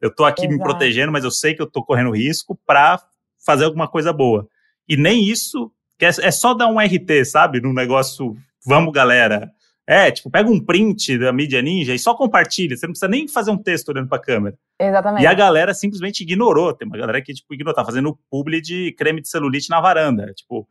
eu 0.00 0.14
tô 0.14 0.24
aqui 0.24 0.42
Exato. 0.42 0.56
me 0.56 0.62
protegendo, 0.62 1.12
mas 1.12 1.24
eu 1.24 1.30
sei 1.30 1.54
que 1.54 1.62
eu 1.62 1.70
tô 1.70 1.82
correndo 1.82 2.10
risco 2.10 2.58
para 2.66 3.00
fazer 3.44 3.64
alguma 3.64 3.88
coisa 3.88 4.12
boa. 4.12 4.46
E 4.88 4.96
nem 4.96 5.24
isso, 5.24 5.72
que 5.98 6.04
é, 6.04 6.08
é 6.08 6.30
só 6.30 6.52
dar 6.52 6.68
um 6.68 6.78
RT, 6.78 7.24
sabe, 7.24 7.60
no 7.60 7.72
negócio, 7.72 8.36
vamos 8.64 8.92
galera, 8.92 9.50
é, 9.86 10.10
tipo, 10.10 10.28
pega 10.28 10.50
um 10.50 10.58
print 10.58 11.16
da 11.16 11.32
mídia 11.32 11.62
ninja 11.62 11.94
e 11.94 11.98
só 11.98 12.12
compartilha. 12.14 12.76
Você 12.76 12.86
não 12.86 12.92
precisa 12.92 13.08
nem 13.08 13.28
fazer 13.28 13.52
um 13.52 13.56
texto 13.56 13.90
olhando 13.90 14.08
pra 14.08 14.18
câmera. 14.18 14.58
Exatamente. 14.80 15.22
E 15.22 15.26
a 15.26 15.32
galera 15.32 15.72
simplesmente 15.72 16.22
ignorou. 16.22 16.74
Tem 16.74 16.88
uma 16.88 16.98
galera 16.98 17.22
que, 17.22 17.32
tipo, 17.32 17.54
ignorou. 17.54 17.74
Tá 17.74 17.84
fazendo 17.84 18.18
publi 18.28 18.60
de 18.60 18.92
creme 18.98 19.20
de 19.20 19.28
celulite 19.28 19.70
na 19.70 19.80
varanda. 19.80 20.32
Tipo, 20.34 20.68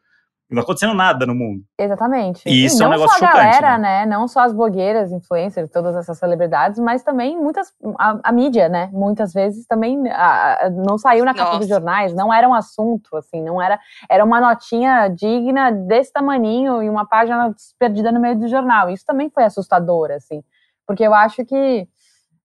não 0.49 0.61
acontecendo 0.61 0.93
nada 0.93 1.25
no 1.25 1.33
mundo. 1.33 1.63
Exatamente. 1.77 2.47
E 2.47 2.65
isso 2.65 2.79
e 2.79 2.83
é 2.83 2.87
um 2.87 2.91
negócio 2.91 3.17
só 3.17 3.25
a 3.25 3.29
chocante, 3.29 3.61
galera, 3.61 3.77
né? 3.79 4.05
né? 4.05 4.05
Não 4.05 4.27
só 4.27 4.41
as 4.41 4.53
blogueiras, 4.53 5.11
influencers, 5.11 5.71
todas 5.71 5.95
essas 5.95 6.17
celebridades, 6.19 6.79
mas 6.79 7.01
também 7.01 7.35
muitas. 7.35 7.73
A, 7.97 8.19
a 8.23 8.31
mídia, 8.31 8.69
né? 8.69 8.89
Muitas 8.93 9.33
vezes 9.33 9.65
também 9.65 10.07
a, 10.09 10.65
a, 10.65 10.69
não 10.69 10.97
saiu 10.99 11.25
na 11.25 11.33
capa 11.33 11.45
Nossa. 11.45 11.59
dos 11.59 11.67
jornais, 11.67 12.13
não 12.13 12.31
era 12.31 12.47
um 12.47 12.53
assunto, 12.53 13.15
assim, 13.17 13.41
não 13.41 13.59
era. 13.59 13.79
Era 14.07 14.23
uma 14.23 14.39
notinha 14.39 15.07
digna 15.07 15.71
desse 15.71 16.13
tamaninho 16.13 16.83
e 16.83 16.89
uma 16.89 17.07
página 17.07 17.53
perdida 17.79 18.11
no 18.11 18.19
meio 18.19 18.37
do 18.37 18.47
jornal. 18.47 18.89
Isso 18.89 19.05
também 19.05 19.29
foi 19.31 19.43
assustador, 19.43 20.11
assim. 20.11 20.43
Porque 20.85 21.03
eu 21.03 21.13
acho 21.13 21.43
que 21.43 21.87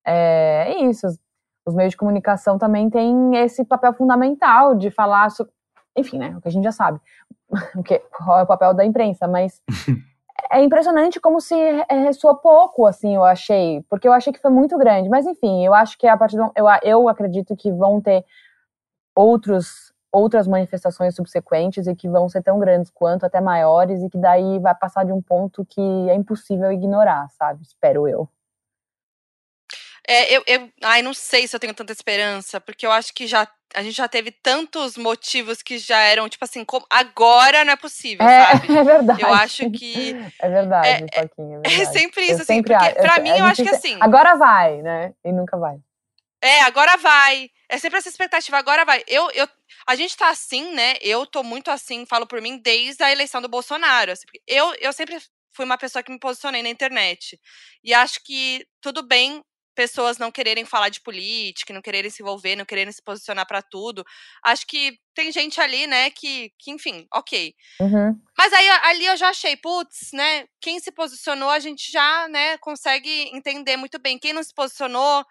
é, 0.06 0.72
é 0.72 0.84
isso. 0.84 1.06
Os 1.66 1.74
meios 1.74 1.90
de 1.90 1.98
comunicação 1.98 2.58
também 2.58 2.88
têm 2.88 3.36
esse 3.36 3.62
papel 3.62 3.92
fundamental 3.92 4.74
de 4.74 4.90
falar. 4.90 5.28
Enfim, 6.00 6.18
né? 6.18 6.34
O 6.36 6.40
que 6.40 6.48
a 6.48 6.50
gente 6.50 6.64
já 6.64 6.72
sabe 6.72 7.00
o 7.74 7.82
que, 7.82 7.98
qual 7.98 8.38
é 8.38 8.42
o 8.42 8.46
papel 8.46 8.74
da 8.74 8.84
imprensa, 8.84 9.26
mas 9.26 9.60
é 10.50 10.62
impressionante 10.62 11.20
como 11.20 11.40
se 11.40 11.54
ressoa 11.88 12.34
pouco, 12.36 12.86
assim, 12.86 13.14
eu 13.14 13.24
achei, 13.24 13.84
porque 13.88 14.06
eu 14.06 14.12
achei 14.12 14.32
que 14.32 14.40
foi 14.40 14.50
muito 14.50 14.76
grande, 14.78 15.08
mas 15.08 15.26
enfim, 15.26 15.64
eu 15.64 15.74
acho 15.74 15.98
que 15.98 16.06
a 16.06 16.16
partir 16.16 16.36
do, 16.36 16.50
eu, 16.56 16.66
eu 16.82 17.08
acredito 17.08 17.56
que 17.56 17.70
vão 17.72 18.00
ter 18.00 18.24
outros 19.14 19.90
outras 20.12 20.48
manifestações 20.48 21.14
subsequentes 21.14 21.86
e 21.86 21.94
que 21.94 22.08
vão 22.08 22.28
ser 22.28 22.42
tão 22.42 22.58
grandes 22.58 22.90
quanto, 22.90 23.24
até 23.24 23.40
maiores, 23.40 24.02
e 24.02 24.10
que 24.10 24.18
daí 24.18 24.58
vai 24.58 24.74
passar 24.74 25.04
de 25.04 25.12
um 25.12 25.22
ponto 25.22 25.64
que 25.64 25.80
é 25.80 26.14
impossível 26.16 26.72
ignorar, 26.72 27.28
sabe? 27.30 27.62
Espero 27.62 28.08
eu. 28.08 28.28
É, 30.08 30.36
eu, 30.36 30.42
eu, 30.48 30.68
ai, 30.82 31.00
não 31.02 31.14
sei 31.14 31.46
se 31.46 31.54
eu 31.54 31.60
tenho 31.60 31.74
tanta 31.74 31.92
esperança, 31.92 32.60
porque 32.60 32.84
eu 32.84 32.90
acho 32.90 33.14
que 33.14 33.28
já 33.28 33.46
a 33.74 33.82
gente 33.82 33.96
já 33.96 34.08
teve 34.08 34.30
tantos 34.30 34.96
motivos 34.96 35.62
que 35.62 35.78
já 35.78 35.98
eram, 35.98 36.28
tipo 36.28 36.44
assim, 36.44 36.64
como, 36.64 36.84
agora 36.90 37.64
não 37.64 37.72
é 37.72 37.76
possível, 37.76 38.26
é, 38.26 38.46
sabe? 38.46 38.66
É 38.76 38.84
verdade. 38.84 39.22
Eu 39.22 39.32
acho 39.34 39.70
que. 39.70 40.10
É 40.38 40.48
verdade, 40.48 40.88
é, 40.88 41.06
é, 41.12 41.28
verdade. 41.36 41.82
é 41.82 41.84
sempre 41.86 42.22
isso, 42.22 42.32
eu 42.32 42.36
assim, 42.36 42.54
sempre 42.54 42.74
porque 42.74 42.94
pra 42.94 43.16
eu, 43.16 43.22
mim 43.22 43.30
eu 43.30 43.44
acho 43.44 43.62
que 43.62 43.68
assim. 43.68 43.96
Agora 44.00 44.34
vai, 44.36 44.82
né? 44.82 45.12
E 45.24 45.32
nunca 45.32 45.56
vai. 45.56 45.76
É, 46.42 46.62
agora 46.62 46.96
vai. 46.96 47.50
É 47.68 47.78
sempre 47.78 47.98
essa 47.98 48.08
expectativa, 48.08 48.56
agora 48.56 48.84
vai. 48.84 49.02
Eu, 49.06 49.30
eu, 49.32 49.46
a 49.86 49.94
gente 49.94 50.16
tá 50.16 50.30
assim, 50.30 50.74
né? 50.74 50.94
Eu 51.00 51.26
tô 51.26 51.42
muito 51.42 51.70
assim, 51.70 52.06
falo 52.06 52.26
por 52.26 52.40
mim, 52.40 52.58
desde 52.58 53.02
a 53.02 53.12
eleição 53.12 53.42
do 53.42 53.48
Bolsonaro. 53.48 54.12
Assim, 54.12 54.26
eu, 54.46 54.74
eu 54.80 54.92
sempre 54.92 55.18
fui 55.52 55.64
uma 55.64 55.78
pessoa 55.78 56.02
que 56.02 56.10
me 56.10 56.18
posicionei 56.18 56.62
na 56.62 56.70
internet. 56.70 57.38
E 57.84 57.92
acho 57.92 58.22
que 58.24 58.66
tudo 58.80 59.02
bem 59.02 59.42
pessoas 59.74 60.18
não 60.18 60.30
quererem 60.30 60.64
falar 60.64 60.88
de 60.88 61.00
política, 61.00 61.72
não 61.72 61.82
quererem 61.82 62.10
se 62.10 62.22
envolver, 62.22 62.56
não 62.56 62.64
quererem 62.64 62.92
se 62.92 63.02
posicionar 63.02 63.46
para 63.46 63.62
tudo. 63.62 64.04
Acho 64.44 64.66
que 64.66 64.98
tem 65.14 65.32
gente 65.32 65.60
ali, 65.60 65.86
né, 65.86 66.10
que, 66.10 66.52
que 66.58 66.70
enfim, 66.70 67.06
ok. 67.12 67.54
Uhum. 67.80 68.20
Mas 68.36 68.52
aí 68.52 68.68
ali 68.68 69.06
eu 69.06 69.16
já 69.16 69.28
achei, 69.28 69.56
putz, 69.56 70.10
né, 70.12 70.46
quem 70.60 70.78
se 70.80 70.92
posicionou 70.92 71.50
a 71.50 71.58
gente 71.58 71.90
já, 71.90 72.28
né, 72.28 72.58
consegue 72.58 73.30
entender 73.34 73.76
muito 73.76 73.98
bem. 73.98 74.18
Quem 74.18 74.32
não 74.32 74.42
se 74.42 74.54
posicionou, 74.54 75.24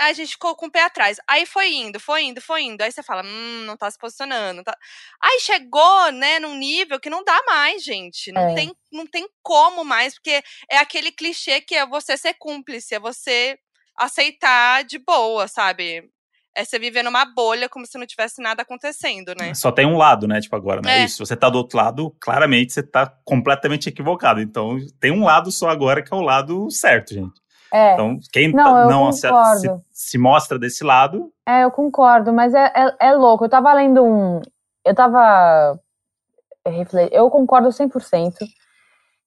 a 0.00 0.12
gente 0.14 0.30
ficou 0.32 0.56
com 0.56 0.66
o 0.66 0.70
pé 0.70 0.82
atrás. 0.84 1.18
Aí 1.28 1.44
foi 1.44 1.72
indo, 1.72 2.00
foi 2.00 2.22
indo, 2.24 2.40
foi 2.40 2.62
indo. 2.62 2.80
Aí 2.82 2.90
você 2.90 3.02
fala, 3.02 3.22
hum, 3.24 3.64
não 3.66 3.76
tá 3.76 3.90
se 3.90 3.98
posicionando. 3.98 4.62
Tá... 4.64 4.76
Aí 5.22 5.38
chegou, 5.40 6.10
né, 6.12 6.38
num 6.38 6.54
nível 6.56 6.98
que 6.98 7.10
não 7.10 7.22
dá 7.22 7.38
mais, 7.46 7.84
gente. 7.84 8.32
Não, 8.32 8.48
É. 8.48 8.54
tem, 8.54 8.72
não 8.90 9.06
tem 9.06 9.28
como 9.42 9.84
mais, 9.84 10.14
porque 10.14 10.42
é 10.70 10.78
aquele 10.78 11.12
clichê 11.12 11.60
que 11.60 11.74
é 11.74 11.86
você 11.86 12.16
ser 12.16 12.34
cúmplice, 12.38 12.94
é 12.94 12.98
você 12.98 13.58
aceitar 13.96 14.84
de 14.84 14.98
boa, 14.98 15.46
sabe? 15.46 16.10
É 16.56 16.64
você 16.64 16.78
viver 16.78 17.04
numa 17.04 17.24
bolha 17.24 17.68
como 17.68 17.86
se 17.86 17.96
não 17.96 18.06
tivesse 18.06 18.42
nada 18.42 18.62
acontecendo, 18.62 19.34
né? 19.38 19.54
Só 19.54 19.70
tem 19.70 19.86
um 19.86 19.96
lado, 19.96 20.26
né? 20.26 20.40
Tipo, 20.40 20.56
agora, 20.56 20.80
né? 20.82 21.02
É. 21.02 21.04
Isso. 21.04 21.24
Você 21.24 21.36
tá 21.36 21.48
do 21.48 21.58
outro 21.58 21.76
lado, 21.78 22.16
claramente 22.20 22.72
você 22.72 22.82
tá 22.82 23.06
completamente 23.24 23.88
equivocado. 23.88 24.40
Então, 24.40 24.76
tem 24.98 25.12
um 25.12 25.24
lado 25.24 25.52
só 25.52 25.68
agora 25.68 26.02
que 26.02 26.12
é 26.12 26.16
o 26.16 26.22
lado 26.22 26.68
certo, 26.70 27.14
gente. 27.14 27.39
É. 27.72 27.94
Então, 27.94 28.18
quem 28.32 28.52
Não, 28.52 28.64
tá- 28.64 28.86
não 28.86 29.12
se, 29.12 29.28
se- 29.92 30.18
mostra 30.18 30.58
desse 30.58 30.82
lado, 30.82 31.32
É, 31.46 31.64
eu 31.64 31.70
concordo, 31.70 32.32
mas 32.32 32.52
é, 32.54 32.72
é, 32.74 33.08
é 33.08 33.12
louco. 33.12 33.44
Eu 33.44 33.48
tava 33.48 33.72
lendo 33.72 34.04
um. 34.04 34.40
Eu 34.84 34.94
tava. 34.94 35.78
Eu 37.10 37.30
concordo 37.30 37.68
100%. 37.70 38.34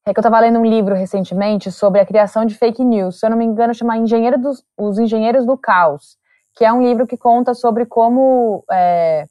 É 0.05 0.13
que 0.13 0.19
eu 0.19 0.23
tava 0.23 0.39
lendo 0.39 0.59
um 0.59 0.65
livro 0.65 0.93
recentemente 0.95 1.71
sobre 1.71 1.99
a 2.01 2.05
criação 2.05 2.45
de 2.45 2.55
fake 2.55 2.83
news. 2.83 3.19
Se 3.19 3.25
eu 3.25 3.29
não 3.29 3.37
me 3.37 3.45
engano, 3.45 3.73
chama 3.73 3.95
Engenheiro 3.97 4.37
dos, 4.37 4.63
Os 4.77 4.99
Engenheiros 4.99 5.45
do 5.45 5.57
Caos. 5.57 6.17
Que 6.55 6.65
é 6.65 6.71
um 6.73 6.81
livro 6.83 7.07
que 7.07 7.17
conta 7.17 7.53
sobre 7.53 7.85
como. 7.85 8.63
é, 8.71 9.25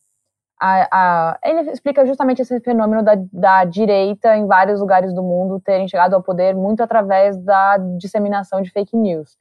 a, 0.65 0.89
a- 1.33 1.39
ele 1.45 1.73
explica 1.73 2.07
justamente 2.07 2.41
esse 2.43 2.61
fenômeno 2.61 3.03
da, 3.03 3.15
da 3.33 3.65
direita 3.65 4.37
em 4.37 4.47
vários 4.47 4.81
lugares 4.81 5.13
do 5.13 5.23
mundo 5.23 5.61
terem 5.61 5.89
chegado 5.89 6.15
ao 6.15 6.23
poder 6.23 6.55
muito 6.55 6.83
através 6.83 7.37
da 7.37 7.79
disseminação 7.99 8.63
de 8.63 8.71
fake 8.71 8.97
news. 8.97 9.37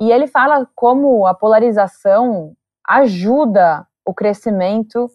E 0.00 0.10
ele 0.10 0.26
fala 0.26 0.66
como 0.74 1.26
a 1.26 1.34
polarização 1.34 2.54
ajuda 2.88 3.86
o 4.06 4.14
crescimento 4.14 5.10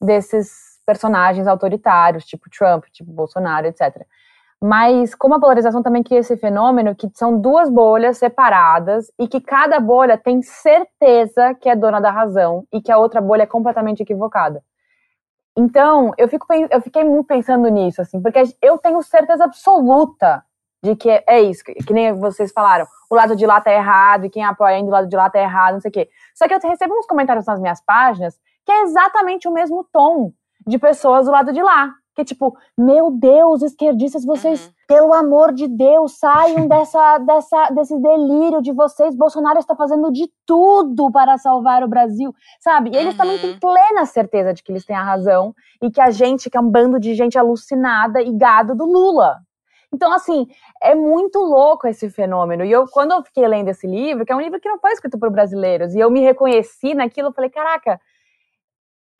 desses 0.00 0.80
personagens 0.84 1.46
autoritários, 1.46 2.24
tipo 2.24 2.50
Trump, 2.50 2.84
tipo 2.92 3.12
Bolsonaro, 3.12 3.66
etc. 3.68 4.04
Mas 4.60 5.14
como 5.14 5.34
a 5.34 5.40
polarização 5.40 5.82
também 5.82 6.02
cria 6.02 6.18
esse 6.18 6.36
fenômeno 6.36 6.94
que 6.96 7.08
são 7.14 7.40
duas 7.40 7.70
bolhas 7.70 8.18
separadas 8.18 9.10
e 9.18 9.28
que 9.28 9.40
cada 9.40 9.78
bolha 9.80 10.18
tem 10.18 10.42
certeza 10.42 11.54
que 11.54 11.68
é 11.68 11.76
dona 11.76 12.00
da 12.00 12.10
razão 12.10 12.64
e 12.72 12.80
que 12.82 12.92
a 12.92 12.98
outra 12.98 13.20
bolha 13.20 13.44
é 13.44 13.46
completamente 13.46 14.02
equivocada. 14.02 14.62
Então, 15.56 16.12
eu, 16.16 16.28
fico, 16.28 16.46
eu 16.70 16.80
fiquei 16.80 17.04
muito 17.04 17.26
pensando 17.26 17.68
nisso, 17.68 18.00
assim, 18.00 18.20
porque 18.20 18.42
eu 18.62 18.78
tenho 18.78 19.02
certeza 19.02 19.44
absoluta 19.44 20.44
de 20.82 20.96
que 20.96 21.10
é 21.26 21.40
isso, 21.40 21.62
que, 21.64 21.74
que 21.74 21.92
nem 21.92 22.12
vocês 22.12 22.52
falaram, 22.52 22.86
o 23.10 23.14
lado 23.14 23.36
de 23.36 23.44
lá 23.44 23.60
tá 23.60 23.72
errado 23.72 24.24
e 24.24 24.30
quem 24.30 24.44
apoia 24.44 24.76
ainda 24.76 24.88
o 24.88 24.92
lado 24.92 25.08
de 25.08 25.16
lá 25.16 25.28
tá 25.28 25.40
errado, 25.40 25.74
não 25.74 25.80
sei 25.80 25.90
o 25.90 25.92
quê. 25.92 26.08
Só 26.34 26.48
que 26.48 26.54
eu 26.54 26.60
recebo 26.60 26.94
uns 26.94 27.06
comentários 27.06 27.46
nas 27.46 27.60
minhas 27.60 27.80
páginas 27.84 28.38
que 28.64 28.72
é 28.72 28.82
exatamente 28.82 29.48
o 29.48 29.52
mesmo 29.52 29.84
tom 29.92 30.32
de 30.66 30.78
pessoas 30.78 31.26
do 31.26 31.32
lado 31.32 31.52
de 31.52 31.62
lá. 31.62 31.92
Que 32.16 32.24
tipo, 32.24 32.56
meu 32.76 33.10
Deus, 33.10 33.62
esquerdistas, 33.62 34.24
vocês, 34.24 34.66
Uhum. 34.66 34.72
pelo 34.88 35.14
amor 35.14 35.52
de 35.52 35.68
Deus, 35.68 36.18
saiam 36.18 36.66
dessa, 36.68 37.18
dessa, 37.18 37.70
desse 37.70 37.96
delírio 38.00 38.60
de 38.60 38.72
vocês. 38.72 39.14
Bolsonaro 39.14 39.58
está 39.58 39.76
fazendo 39.76 40.10
de 40.12 40.28
tudo 40.44 41.10
para 41.10 41.38
salvar 41.38 41.82
o 41.84 41.88
Brasil, 41.88 42.34
sabe? 42.60 42.90
E 42.90 42.96
eles 42.96 43.14
também 43.16 43.36
Uhum. 43.36 43.42
têm 43.42 43.58
plena 43.60 44.04
certeza 44.06 44.52
de 44.52 44.62
que 44.62 44.72
eles 44.72 44.84
têm 44.84 44.96
a 44.96 45.04
razão 45.04 45.54
e 45.80 45.90
que 45.90 46.00
a 46.00 46.10
gente, 46.10 46.50
que 46.50 46.56
é 46.56 46.60
um 46.60 46.68
bando 46.68 46.98
de 46.98 47.14
gente 47.14 47.38
alucinada 47.38 48.20
e 48.20 48.32
gado 48.32 48.74
do 48.74 48.84
Lula. 48.84 49.38
Então, 49.92 50.12
assim, 50.12 50.46
é 50.80 50.94
muito 50.94 51.38
louco 51.40 51.86
esse 51.88 52.08
fenômeno. 52.10 52.64
E 52.64 52.70
eu, 52.70 52.86
quando 52.88 53.10
eu 53.12 53.22
fiquei 53.24 53.46
lendo 53.48 53.68
esse 53.68 53.86
livro, 53.88 54.24
que 54.24 54.32
é 54.32 54.36
um 54.36 54.40
livro 54.40 54.60
que 54.60 54.68
não 54.68 54.78
foi 54.78 54.92
escrito 54.92 55.18
por 55.18 55.30
brasileiros, 55.30 55.94
e 55.94 55.98
eu 56.00 56.08
me 56.10 56.20
reconheci 56.20 56.94
naquilo, 56.94 57.28
eu 57.28 57.32
falei, 57.32 57.50
caraca, 57.50 58.00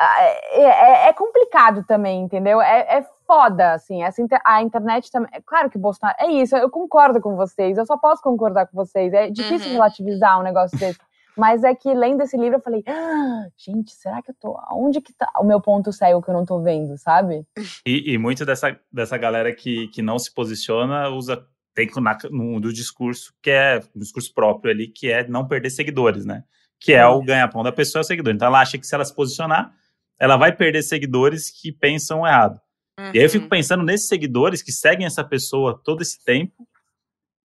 é, 0.01 0.63
é- 0.63 1.09
é 1.09 1.13
complicado 1.13 1.85
também, 1.85 2.23
entendeu? 2.23 2.61
É, 2.61 2.99
é 2.99 3.07
foda, 3.27 3.75
assim. 3.75 4.03
Essa, 4.03 4.23
a 4.45 4.63
internet 4.63 5.11
também. 5.11 5.31
É 5.33 5.41
claro 5.41 5.69
que 5.69 5.77
o 5.77 5.81
Bolsonaro. 5.81 6.17
É 6.21 6.31
isso, 6.33 6.57
eu 6.57 6.71
concordo 6.71 7.21
com 7.21 7.37
vocês, 7.37 7.77
eu 7.77 7.87
só 7.87 7.97
posso 7.97 8.23
concordar 8.23 8.67
com 8.67 8.77
vocês. 8.77 9.13
É 9.13 9.31
difícil 9.31 9.69
uhum. 9.69 9.75
relativizar 9.75 10.41
um 10.41 10.43
negócio 10.43 10.79
desse. 10.79 10.99
Mas 11.37 11.63
é 11.65 11.75
que 11.75 11.93
lendo 11.95 12.23
esse 12.23 12.37
livro 12.37 12.59
eu 12.59 12.63
falei, 12.63 12.83
ah, 12.87 13.47
gente, 13.57 13.93
será 13.93 14.21
que 14.21 14.31
eu 14.31 14.35
tô. 14.39 14.59
Onde 14.73 15.01
que 15.01 15.13
tá 15.13 15.31
o 15.39 15.45
meu 15.45 15.61
ponto 15.61 15.93
cego 15.93 16.21
que 16.21 16.29
eu 16.29 16.35
não 16.35 16.45
tô 16.45 16.61
vendo, 16.61 16.99
sabe? 16.99 17.47
E, 17.87 18.13
e 18.13 18.19
muito 18.19 18.45
dessa, 18.45 18.79
dessa 18.93 19.17
galera 19.17 19.55
que, 19.55 19.89
que 19.89 20.03
não 20.03 20.19
se 20.19 20.33
posiciona 20.33 21.09
usa. 21.09 21.45
Tem 21.73 21.89
na, 21.99 22.19
no, 22.31 22.61
do 22.61 22.73
discurso 22.73 23.33
que 23.41 23.49
é 23.49 23.81
um 23.95 24.01
discurso 24.01 24.35
próprio 24.35 24.73
ali, 24.73 24.89
que 24.89 25.11
é 25.11 25.27
não 25.27 25.47
perder 25.47 25.71
seguidores, 25.71 26.27
né? 26.27 26.43
Que 26.81 26.93
é 26.95 27.07
o 27.07 27.23
ganha-pão 27.23 27.63
da 27.63 27.71
pessoa 27.71 28.01
é 28.01 28.05
o 28.05 28.07
seguidor. 28.07 28.35
Então 28.35 28.49
ela 28.49 28.61
acha 28.61 28.77
que 28.77 28.87
se 28.87 28.95
ela 28.95 29.05
se 29.05 29.15
posicionar, 29.15 29.73
ela 30.21 30.37
vai 30.37 30.55
perder 30.55 30.83
seguidores 30.83 31.51
que 31.51 31.73
pensam 31.73 32.27
errado. 32.27 32.61
Uhum. 32.99 33.13
E 33.15 33.19
aí 33.19 33.25
eu 33.25 33.31
fico 33.31 33.45
uhum. 33.45 33.51
pensando 33.51 33.83
nesses 33.83 34.07
seguidores 34.07 34.63
que 34.63 34.71
seguem 34.71 35.07
essa 35.07 35.25
pessoa 35.25 35.81
todo 35.83 36.03
esse 36.03 36.23
tempo 36.23 36.69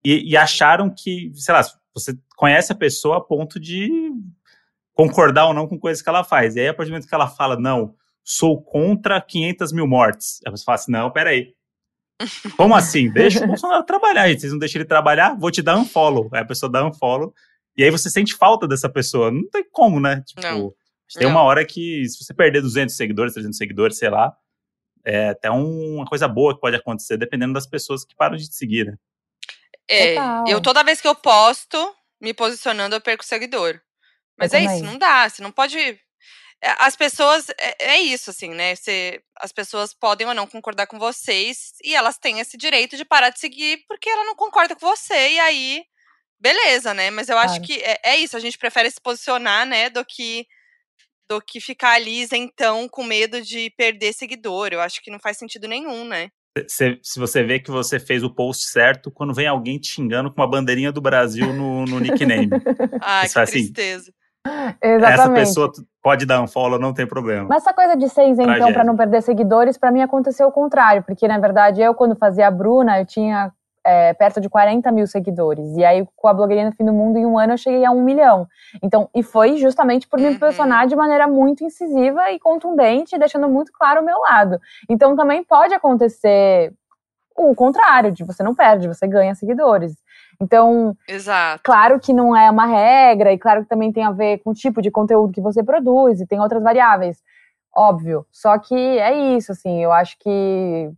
e, 0.04 0.32
e 0.32 0.38
acharam 0.38 0.94
que, 0.94 1.32
sei 1.34 1.54
lá, 1.54 1.62
você 1.94 2.14
conhece 2.36 2.74
a 2.74 2.76
pessoa 2.76 3.18
a 3.18 3.22
ponto 3.22 3.60
de 3.60 4.12
concordar 4.94 5.48
ou 5.48 5.54
não 5.54 5.68
com 5.68 5.80
coisas 5.80 6.04
que 6.04 6.10
ela 6.10 6.24
faz. 6.24 6.56
E 6.56 6.60
aí, 6.60 6.68
a 6.68 6.74
partir 6.74 6.90
do 6.90 6.94
momento 6.94 7.08
que 7.08 7.16
ela 7.16 7.28
fala, 7.28 7.58
não, 7.58 7.96
sou 8.24 8.62
contra 8.62 9.22
500 9.22 9.72
mil 9.72 9.88
mortes, 9.88 10.42
aí 10.46 10.52
você 10.52 10.64
fala 10.64 10.76
assim, 10.76 10.92
não, 10.92 11.10
peraí. 11.10 11.54
Como 12.58 12.76
assim? 12.76 13.10
Deixa 13.10 13.44
o 13.44 13.48
Bolsonaro 13.48 13.86
trabalhar, 13.86 14.28
gente. 14.28 14.42
Vocês 14.42 14.52
não 14.52 14.60
deixam 14.60 14.82
ele 14.82 14.88
trabalhar? 14.88 15.38
Vou 15.38 15.50
te 15.50 15.62
dar 15.62 15.78
um 15.78 15.86
follow. 15.86 16.30
Aí 16.34 16.42
a 16.42 16.46
pessoa 16.46 16.70
dá 16.70 16.86
um 16.86 16.94
follow. 16.94 17.34
E 17.78 17.84
aí 17.84 17.90
você 17.90 18.10
sente 18.10 18.36
falta 18.36 18.68
dessa 18.68 18.90
pessoa. 18.90 19.32
Não 19.32 19.48
tem 19.50 19.66
como, 19.72 20.00
né? 20.00 20.22
Tipo, 20.26 20.42
não. 20.42 20.74
Tem 21.14 21.24
não. 21.24 21.32
uma 21.32 21.44
hora 21.44 21.66
que, 21.66 22.08
se 22.08 22.24
você 22.24 22.34
perder 22.34 22.62
200 22.62 22.96
seguidores, 22.96 23.34
300 23.34 23.58
seguidores, 23.58 23.98
sei 23.98 24.10
lá, 24.10 24.36
é 25.06 25.30
até 25.30 25.52
uma 25.52 26.06
coisa 26.06 26.28
boa 26.28 26.56
que 26.56 26.62
pode 26.62 26.76
acontecer, 26.76 27.16
dependendo 27.18 27.54
das 27.54 27.68
pessoas 27.68 28.04
que 28.04 28.16
param 28.16 28.36
de 28.36 28.50
te 28.50 28.56
seguir, 28.56 28.88
né? 28.88 28.98
É, 29.88 30.16
Total. 30.16 30.48
eu 30.48 30.62
toda 30.62 30.84
vez 30.84 31.00
que 31.00 31.08
eu 31.08 31.14
posto, 31.14 31.96
me 32.20 32.34
posicionando, 32.34 32.96
eu 32.96 33.02
perco 33.02 33.24
seguidor. 33.24 33.80
Mas 34.38 34.52
eu 34.52 34.60
é 34.60 34.62
também. 34.64 34.78
isso, 34.78 34.86
não 34.86 34.98
dá, 34.98 35.30
você 35.30 35.44
não 35.44 35.52
pode. 35.52 35.78
Eh, 35.78 36.00
as 36.80 36.96
pessoas, 36.96 37.50
é, 37.58 37.94
é 37.94 38.00
isso, 38.00 38.32
assim, 38.32 38.50
né? 38.50 38.76
Você, 38.76 39.22
as 39.40 39.52
pessoas 39.52 39.94
podem 39.94 40.26
ou 40.26 40.34
não 40.34 40.48
concordar 40.48 40.88
com 40.88 40.98
vocês 40.98 41.74
e 41.84 41.96
elas 41.96 42.18
têm 42.18 42.40
esse 42.40 42.58
direito 42.58 42.98
de 42.98 43.06
parar 43.06 43.30
de 43.30 43.40
seguir 43.40 43.84
porque 43.88 44.10
ela 44.10 44.26
não 44.26 44.36
concorda 44.36 44.76
com 44.76 44.88
você, 44.88 45.34
e 45.34 45.40
aí, 45.40 45.84
beleza, 46.40 46.94
né? 46.94 47.12
Mas 47.12 47.30
eu 47.30 47.38
acho 47.38 47.60
claro. 47.60 47.64
que 47.64 47.80
é, 47.80 48.00
é, 48.04 48.18
isso, 48.18 48.36
a 48.36 48.40
gente 48.40 48.58
prefere 48.58 48.90
se 48.90 49.00
posicionar, 49.00 49.68
né, 49.68 49.90
do 49.90 50.04
que 50.04 50.48
do 51.30 51.42
que 51.42 51.60
ficar 51.60 51.94
ali 51.94 52.28
então 52.32 52.88
com 52.90 53.04
medo 53.04 53.42
de 53.42 53.72
perder 53.78 54.14
seguidor. 54.14 54.70
Eu 54.72 54.82
acho 54.82 55.02
que 55.02 55.12
não 55.12 55.20
faz 55.20 55.38
sentido 55.38 55.68
nenhum, 55.68 56.06
né? 56.06 56.30
se, 56.68 56.98
se 57.04 57.20
você 57.20 57.44
vê 57.44 57.60
que 57.60 57.70
você 57.70 58.00
fez 58.00 58.24
o 58.24 58.30
post 58.30 58.70
certo 58.70 59.12
quando 59.12 59.34
vem 59.34 59.48
alguém 59.48 59.78
te 59.78 59.88
xingando 59.88 60.32
com 60.32 60.40
uma 60.40 60.50
bandeirinha 60.50 60.92
do 60.92 61.02
Brasil 61.02 61.52
no, 61.54 61.84
no 61.86 62.00
nickname. 62.00 62.50
Ai, 63.02 63.28
que 63.28 63.40
assim, 63.40 63.52
tristeza. 63.52 64.12
Exatamente. 64.82 65.04
Essa 65.04 65.30
pessoa 65.32 65.72
pode 66.02 66.26
dar 66.26 66.42
um 66.42 66.48
follow, 66.48 66.80
não 66.80 66.94
tem 66.94 67.08
problema. 67.08 67.48
Mas 67.50 67.64
essa 67.64 67.74
coisa 67.74 67.98
de 67.98 68.08
ser 68.08 68.30
isentão 68.30 68.72
para 68.72 68.84
não 68.84 68.96
perder 68.96 69.22
seguidores, 69.22 69.78
para 69.78 69.92
mim 69.92 70.02
aconteceu 70.02 70.48
o 70.48 70.52
contrário, 70.52 71.04
porque 71.04 71.28
na 71.28 71.40
verdade 71.40 71.82
eu, 71.82 71.94
quando 71.94 72.16
fazia 72.16 72.48
a 72.48 72.52
Bruna, 72.52 73.00
eu 73.00 73.06
tinha 73.06 73.52
é, 73.86 74.14
perto 74.16 74.42
de 74.42 74.50
40 74.50 74.92
mil 74.92 75.06
seguidores. 75.06 75.78
E 75.78 75.86
aí, 75.86 76.06
com 76.16 76.28
a 76.28 76.34
blogueirinha 76.34 76.70
no 76.70 76.76
fim 76.76 76.84
do 76.84 76.92
mundo, 76.92 77.18
em 77.18 77.26
um 77.26 77.38
ano 77.38 77.54
eu 77.54 77.58
cheguei 77.58 77.86
a 77.86 77.92
um 77.92 78.04
milhão. 78.04 78.48
Então, 78.82 79.08
e 79.14 79.22
foi 79.22 79.58
justamente 79.58 80.08
por 80.08 80.20
me 80.20 80.30
uhum. 80.30 80.40
posicionar 80.40 80.88
de 80.88 80.96
maneira 80.96 81.28
muito 81.28 81.64
incisiva 81.64 82.32
e 82.32 82.40
contundente, 82.40 83.18
deixando 83.18 83.48
muito 83.48 83.72
claro 83.72 84.02
o 84.02 84.06
meu 84.06 84.18
lado. 84.20 84.60
Então, 84.90 85.16
também 85.16 85.44
pode 85.44 85.74
acontecer 85.74 86.74
o 87.38 87.54
contrário, 87.54 88.12
de 88.12 88.24
você 88.24 88.42
não 88.42 88.56
perde, 88.56 88.88
você 88.88 89.06
ganha 89.06 89.36
seguidores. 89.36 89.94
Então, 90.42 90.98
Exato. 91.08 91.62
claro 91.64 92.00
que 92.00 92.12
não 92.12 92.36
é 92.36 92.50
uma 92.50 92.66
regra, 92.66 93.32
e 93.32 93.38
claro 93.38 93.62
que 93.62 93.70
também 93.70 93.92
tem 93.92 94.04
a 94.04 94.12
ver 94.12 94.40
com 94.40 94.50
o 94.50 94.54
tipo 94.54 94.82
de 94.82 94.90
conteúdo 94.90 95.34
que 95.34 95.42
você 95.42 95.62
produz, 95.64 96.20
e 96.20 96.26
tem 96.26 96.40
outras 96.40 96.64
variáveis, 96.64 97.22
óbvio. 97.76 98.26
Só 98.32 98.58
que 98.58 98.74
é 98.74 99.36
isso, 99.36 99.52
assim, 99.52 99.84
eu 99.84 99.92
acho 99.92 100.18
que 100.20 100.90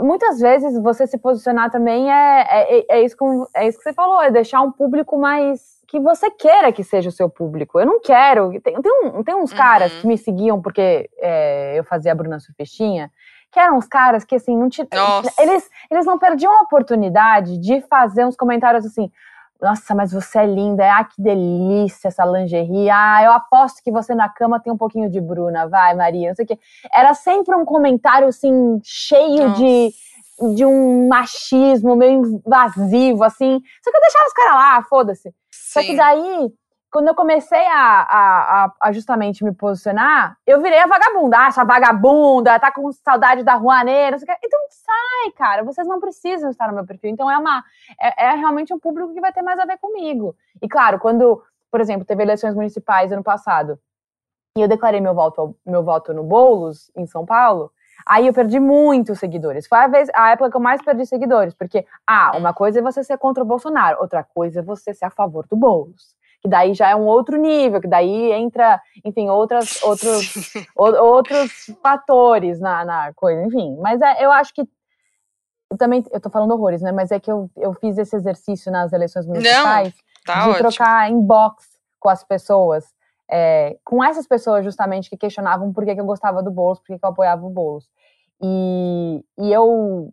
muitas 0.00 0.38
vezes 0.38 0.80
você 0.82 1.06
se 1.06 1.18
posicionar 1.18 1.70
também 1.70 2.10
é, 2.10 2.46
é, 2.48 2.86
é, 2.88 3.02
isso 3.02 3.16
com, 3.16 3.46
é 3.54 3.66
isso 3.66 3.78
que 3.78 3.84
você 3.84 3.92
falou, 3.92 4.22
é 4.22 4.30
deixar 4.30 4.60
um 4.60 4.70
público 4.70 5.18
mais 5.18 5.76
que 5.88 6.00
você 6.00 6.30
queira 6.30 6.72
que 6.72 6.82
seja 6.82 7.08
o 7.08 7.12
seu 7.12 7.28
público. 7.28 7.78
Eu 7.78 7.86
não 7.86 8.00
quero. 8.00 8.50
Tem, 8.60 8.80
tem, 8.80 8.92
um, 9.04 9.22
tem 9.22 9.34
uns 9.34 9.52
uhum. 9.52 9.56
caras 9.56 9.92
que 9.92 10.06
me 10.06 10.18
seguiam 10.18 10.60
porque 10.60 11.08
é, 11.18 11.78
eu 11.78 11.84
fazia 11.84 12.12
a 12.12 12.14
Bruna 12.14 12.40
Surfistinha, 12.40 13.10
que 13.52 13.60
eram 13.60 13.78
uns 13.78 13.86
caras 13.86 14.24
que 14.24 14.34
assim, 14.34 14.56
não 14.56 14.68
te, 14.68 14.86
eles, 15.38 15.70
eles 15.90 16.04
não 16.04 16.18
perdiam 16.18 16.52
a 16.52 16.62
oportunidade 16.62 17.58
de 17.58 17.80
fazer 17.82 18.24
uns 18.24 18.36
comentários 18.36 18.84
assim. 18.84 19.10
Nossa, 19.60 19.94
mas 19.94 20.12
você 20.12 20.40
é 20.40 20.46
linda. 20.46 20.84
Ah, 20.84 21.04
que 21.04 21.20
delícia 21.20 22.08
essa 22.08 22.24
lingerie. 22.24 22.90
Ah, 22.90 23.22
eu 23.24 23.32
aposto 23.32 23.82
que 23.82 23.90
você 23.90 24.14
na 24.14 24.28
cama 24.28 24.60
tem 24.60 24.72
um 24.72 24.76
pouquinho 24.76 25.10
de 25.10 25.20
Bruna. 25.20 25.66
Vai, 25.68 25.94
Maria, 25.94 26.28
não 26.28 26.34
sei 26.34 26.44
o 26.44 26.48
quê. 26.48 26.58
Era 26.92 27.14
sempre 27.14 27.54
um 27.54 27.64
comentário, 27.64 28.28
assim, 28.28 28.78
cheio 28.84 29.54
de, 29.54 29.94
de 30.54 30.64
um 30.64 31.08
machismo 31.08 31.96
meio 31.96 32.22
invasivo, 32.46 33.24
assim. 33.24 33.60
Só 33.82 33.90
que 33.90 33.96
eu 33.96 34.00
deixava 34.00 34.26
os 34.26 34.32
caras 34.32 34.54
lá, 34.54 34.82
foda-se. 34.88 35.34
Só 35.50 35.80
que 35.80 35.96
daí 35.96 36.52
quando 36.90 37.08
eu 37.08 37.14
comecei 37.14 37.66
a, 37.66 38.06
a, 38.08 38.72
a, 38.80 38.92
justamente 38.92 39.44
me 39.44 39.52
posicionar, 39.52 40.38
eu 40.46 40.62
virei 40.62 40.78
a 40.78 40.86
vagabunda. 40.86 41.36
Ah, 41.38 41.46
essa 41.48 41.64
vagabunda, 41.64 42.58
tá 42.58 42.72
com 42.72 42.90
saudade 42.92 43.42
da 43.42 43.54
Rouanet, 43.54 44.12
não 44.12 44.18
sei 44.18 44.26
o 44.26 44.38
que. 44.38 44.46
Então 44.46 44.60
sai, 44.70 45.32
cara, 45.36 45.64
vocês 45.64 45.86
não 45.86 46.00
precisam 46.00 46.50
estar 46.50 46.68
no 46.68 46.74
meu 46.74 46.86
perfil. 46.86 47.10
Então 47.10 47.30
é 47.30 47.36
uma 47.36 47.64
é, 48.00 48.26
é, 48.26 48.34
realmente 48.36 48.72
um 48.72 48.78
público 48.78 49.12
que 49.12 49.20
vai 49.20 49.32
ter 49.32 49.42
mais 49.42 49.58
a 49.58 49.64
ver 49.64 49.78
comigo. 49.78 50.34
E 50.62 50.68
claro, 50.68 50.98
quando, 50.98 51.42
por 51.70 51.80
exemplo, 51.80 52.06
teve 52.06 52.22
eleições 52.22 52.54
municipais 52.54 53.12
ano 53.12 53.22
passado, 53.22 53.78
e 54.56 54.62
eu 54.62 54.68
declarei 54.68 55.00
meu 55.00 55.14
voto, 55.14 55.54
meu 55.66 55.82
voto 55.82 56.14
no 56.14 56.24
Boulos, 56.24 56.90
em 56.96 57.06
São 57.06 57.26
Paulo, 57.26 57.72
Aí 58.08 58.28
eu 58.28 58.32
perdi 58.32 58.60
muitos 58.60 59.18
seguidores. 59.18 59.66
Foi 59.66 59.78
a, 59.78 59.88
vez, 59.88 60.08
a 60.14 60.30
época 60.30 60.50
que 60.50 60.56
eu 60.56 60.60
mais 60.60 60.80
perdi 60.80 61.04
seguidores. 61.06 61.54
Porque, 61.54 61.84
ah, 62.06 62.36
uma 62.36 62.54
coisa 62.54 62.78
é 62.78 62.82
você 62.82 63.02
ser 63.02 63.18
contra 63.18 63.42
o 63.42 63.46
Bolsonaro, 63.46 64.00
outra 64.00 64.22
coisa 64.22 64.60
é 64.60 64.62
você 64.62 64.94
ser 64.94 65.06
a 65.06 65.10
favor 65.10 65.44
do 65.48 65.56
Boulos 65.56 66.14
que 66.46 66.50
daí 66.50 66.74
já 66.74 66.90
é 66.90 66.94
um 66.94 67.06
outro 67.06 67.36
nível, 67.36 67.80
que 67.80 67.88
daí 67.88 68.30
entra, 68.30 68.80
enfim, 69.04 69.28
outras, 69.28 69.82
outros, 69.82 70.54
o, 70.78 70.84
outros 70.84 71.50
fatores 71.82 72.60
na, 72.60 72.84
na 72.84 73.12
coisa, 73.14 73.42
enfim. 73.42 73.76
Mas 73.80 74.00
é, 74.00 74.24
eu 74.24 74.30
acho 74.30 74.54
que 74.54 74.62
eu 75.68 75.76
também, 75.76 76.04
eu 76.12 76.20
tô 76.20 76.30
falando 76.30 76.52
horrores, 76.52 76.80
né? 76.80 76.92
Mas 76.92 77.10
é 77.10 77.18
que 77.18 77.30
eu, 77.30 77.50
eu 77.56 77.74
fiz 77.74 77.98
esse 77.98 78.14
exercício 78.14 78.70
nas 78.70 78.92
eleições 78.92 79.26
municipais 79.26 79.92
Não, 79.92 80.24
tá 80.24 80.42
de 80.42 80.48
ótimo. 80.50 80.68
trocar 80.70 81.10
inbox 81.10 81.64
com 81.98 82.08
as 82.08 82.22
pessoas. 82.22 82.94
É, 83.28 83.76
com 83.84 84.04
essas 84.04 84.28
pessoas 84.28 84.64
justamente 84.64 85.10
que 85.10 85.16
questionavam 85.16 85.72
por 85.72 85.84
que, 85.84 85.96
que 85.96 86.00
eu 86.00 86.06
gostava 86.06 86.44
do 86.44 86.50
Boulos, 86.52 86.78
por 86.78 86.86
que, 86.86 86.98
que 87.00 87.04
eu 87.04 87.10
apoiava 87.10 87.44
o 87.44 87.50
Boulos. 87.50 87.88
E, 88.40 89.24
e 89.36 89.52
eu, 89.52 90.12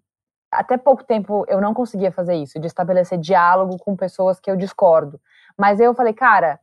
até 0.55 0.77
pouco 0.77 1.03
tempo, 1.03 1.45
eu 1.47 1.59
não 1.61 1.73
conseguia 1.73 2.11
fazer 2.11 2.35
isso, 2.35 2.59
de 2.59 2.67
estabelecer 2.67 3.17
diálogo 3.17 3.77
com 3.77 3.95
pessoas 3.95 4.39
que 4.39 4.49
eu 4.49 4.55
discordo. 4.55 5.19
Mas 5.57 5.79
eu 5.79 5.93
falei, 5.93 6.13
cara, 6.13 6.59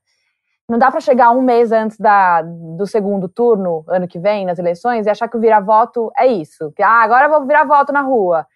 não 0.69 0.79
dá 0.79 0.91
para 0.91 1.01
chegar 1.01 1.33
um 1.33 1.43
mês 1.43 1.73
antes 1.73 1.99
da, 1.99 2.43
do 2.43 2.87
segundo 2.87 3.29
turno, 3.29 3.85
ano 3.89 4.07
que 4.07 4.19
vem, 4.19 4.47
nas 4.47 4.59
eleições, 4.59 5.07
e 5.07 5.11
achar 5.11 5.29
que 5.29 5.37
o 5.37 5.41
vira-voto 5.41 6.13
é 6.17 6.27
isso. 6.27 6.73
Que, 6.77 6.83
ah, 6.83 7.03
agora 7.03 7.27
eu 7.27 7.31
vou 7.31 7.47
virar 7.47 7.65
voto 7.65 7.93
na 7.93 8.03
rua. 8.03 8.47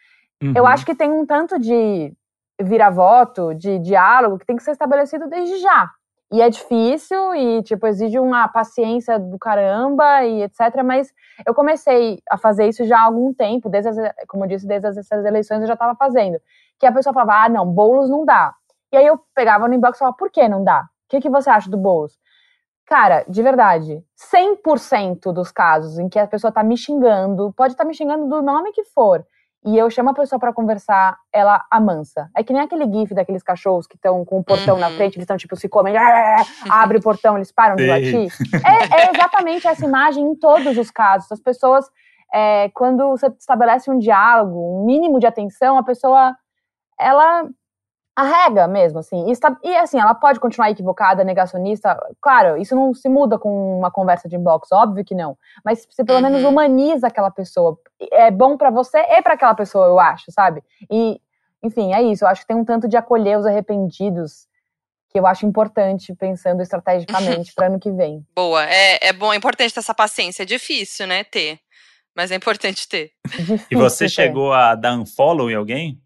Uhum. 0.43 0.53
Eu 0.55 0.67
acho 0.67 0.87
que 0.87 0.95
tem 0.95 1.11
um 1.11 1.27
tanto 1.27 1.59
de 1.59 2.13
vira-voto, 2.61 3.53
de 3.55 3.79
diálogo, 3.81 4.39
que 4.39 4.47
tem 4.47 4.57
que 4.57 4.63
ser 4.63 4.71
estabelecido 4.71 5.29
desde 5.29 5.59
já. 5.59 5.91
E 6.33 6.41
é 6.41 6.49
difícil 6.49 7.35
e, 7.35 7.63
tipo, 7.63 7.87
exige 7.87 8.19
uma 8.19 8.49
paciência 8.49 9.19
do 9.19 9.39
caramba 9.39 10.25
e 10.25 10.43
etc. 10.43 10.83
Mas 10.85 11.13
eu 11.47 11.55
comecei 11.55 12.21
a 12.29 12.37
fazer 12.37 12.69
isso 12.69 12.85
já 12.85 12.99
há 12.99 13.05
algum 13.05 13.33
tempo, 13.33 13.69
desde 13.69 13.91
as, 13.91 13.97
como 14.27 14.45
eu 14.45 14.49
disse, 14.49 14.67
desde 14.67 14.89
essas 14.89 15.25
eleições 15.25 15.61
eu 15.61 15.67
já 15.67 15.75
estava 15.75 15.95
fazendo. 15.95 16.41
Que 16.79 16.87
a 16.87 16.93
pessoa 16.93 17.13
falava, 17.13 17.45
ah, 17.45 17.49
não, 17.49 17.67
bolos 17.67 18.11
não 18.11 18.25
dá. 18.25 18.55
E 18.93 18.97
aí 18.97 19.07
eu 19.07 19.21
pegava 19.35 19.69
no 19.69 19.75
inbox 19.75 19.97
e 19.97 20.01
falava, 20.01 20.17
por 20.17 20.31
que 20.31 20.49
não 20.49 20.63
dá? 20.63 20.83
O 20.83 21.09
que, 21.09 21.21
que 21.21 21.29
você 21.29 21.51
acha 21.51 21.71
do 21.71 21.77
Boulos? 21.77 22.19
Cara, 22.87 23.25
de 23.29 23.43
verdade, 23.43 24.05
100% 24.33 25.33
dos 25.33 25.51
casos 25.51 25.99
em 25.99 26.09
que 26.09 26.19
a 26.19 26.27
pessoa 26.27 26.53
tá 26.53 26.63
me 26.63 26.77
xingando, 26.77 27.53
pode 27.57 27.73
estar 27.73 27.85
tá 27.85 27.89
me 27.89 27.95
xingando 27.95 28.29
do 28.29 28.43
nome 28.43 28.73
que 28.73 28.85
for, 28.85 29.27
e 29.65 29.79
eu 29.79 29.89
chamo 29.89 30.11
a 30.11 30.15
pessoa 30.15 30.39
para 30.39 30.53
conversar, 30.53 31.17
ela 31.33 31.65
amansa. 31.71 32.31
É 32.37 32.45
que 32.45 32.53
nem 32.53 32.61
aquele 32.61 32.85
gif 32.85 33.15
daqueles 33.15 33.43
cachorros 33.43 33.87
que 33.87 33.97
estão 33.97 34.23
com 34.25 34.39
o 34.39 34.45
portão 34.45 34.75
uhum. 34.75 34.81
na 34.81 34.91
frente, 34.91 35.17
eles 35.17 35.25
estão 35.25 35.39
tipo 35.39 35.57
se 35.57 35.69
comem, 35.71 35.95
abre 36.69 36.99
o 36.99 37.03
portão, 37.03 37.37
eles 37.37 37.51
param 37.51 37.75
de 37.77 37.87
latir. 37.87 38.31
É, 38.65 39.03
é, 39.03 39.11
exatamente 39.11 39.67
essa 39.67 39.85
imagem 39.85 40.23
em 40.25 40.35
todos 40.35 40.77
os 40.77 40.91
casos. 40.91 41.31
As 41.33 41.41
pessoas, 41.41 41.87
é, 42.33 42.69
quando 42.75 43.09
você 43.09 43.27
estabelece 43.39 43.91
um 43.91 43.99
diálogo, 43.99 44.81
um 44.81 44.85
mínimo 44.85 45.19
de 45.19 45.27
atenção, 45.27 45.79
a 45.79 45.83
pessoa, 45.83 46.37
ela 46.99 47.49
arrega 48.17 48.69
mesmo, 48.69 49.01
assim. 49.01 49.27
E, 49.31 49.69
e, 49.69 49.77
assim, 49.77 49.99
ela 49.99 50.15
pode 50.15 50.39
continuar 50.39 50.71
equivocada, 50.71 51.25
negacionista. 51.25 51.99
Claro, 52.21 52.57
isso 52.57 52.75
não 52.75 52.95
se 52.95 53.09
muda 53.09 53.39
com 53.39 53.79
uma 53.79 53.91
conversa 53.91 54.29
de 54.29 54.37
inbox, 54.37 54.71
óbvio 54.71 55.05
que 55.05 55.15
não. 55.15 55.37
Mas 55.65 55.87
você 55.89 56.05
pelo 56.05 56.19
uhum. 56.19 56.25
menos 56.25 56.45
humaniza 56.45 57.09
aquela 57.09 57.31
pessoa. 57.31 57.79
É 58.13 58.31
bom 58.31 58.57
para 58.57 58.71
você 58.71 58.99
e 58.99 59.23
para 59.23 59.35
aquela 59.35 59.55
pessoa, 59.55 59.87
eu 59.87 59.99
acho, 59.99 60.31
sabe? 60.31 60.63
E, 60.91 61.21
enfim, 61.63 61.93
é 61.93 62.03
isso. 62.03 62.25
Eu 62.25 62.29
acho 62.29 62.43
que 62.43 62.47
tem 62.47 62.57
um 62.57 62.65
tanto 62.65 62.87
de 62.87 62.97
acolher 62.97 63.39
os 63.39 63.47
arrependidos 63.47 64.47
que 65.11 65.19
eu 65.19 65.27
acho 65.27 65.47
importante 65.47 66.15
pensando 66.15 66.63
estrategicamente 66.63 67.53
para 67.55 67.67
ano 67.67 67.81
que 67.81 67.91
vem. 67.91 68.25
Boa, 68.35 68.65
é, 68.65 69.09
é 69.09 69.13
bom, 69.13 69.33
é 69.33 69.37
importante 69.37 69.73
ter 69.73 69.81
essa 69.81 69.95
paciência. 69.95 70.43
É 70.43 70.47
difícil, 70.47 71.07
né, 71.07 71.25
ter. 71.25 71.59
Mas 72.15 72.31
é 72.31 72.37
importante 72.37 72.89
ter. 72.89 73.11
Difícil 73.27 73.67
e 73.71 73.75
você 73.75 74.05
ter. 74.05 74.11
chegou 74.11 74.53
a 74.53 74.77
dar 74.77 74.95
um 74.95 75.05
follow 75.05 75.51
em 75.51 75.55
alguém? 75.55 76.01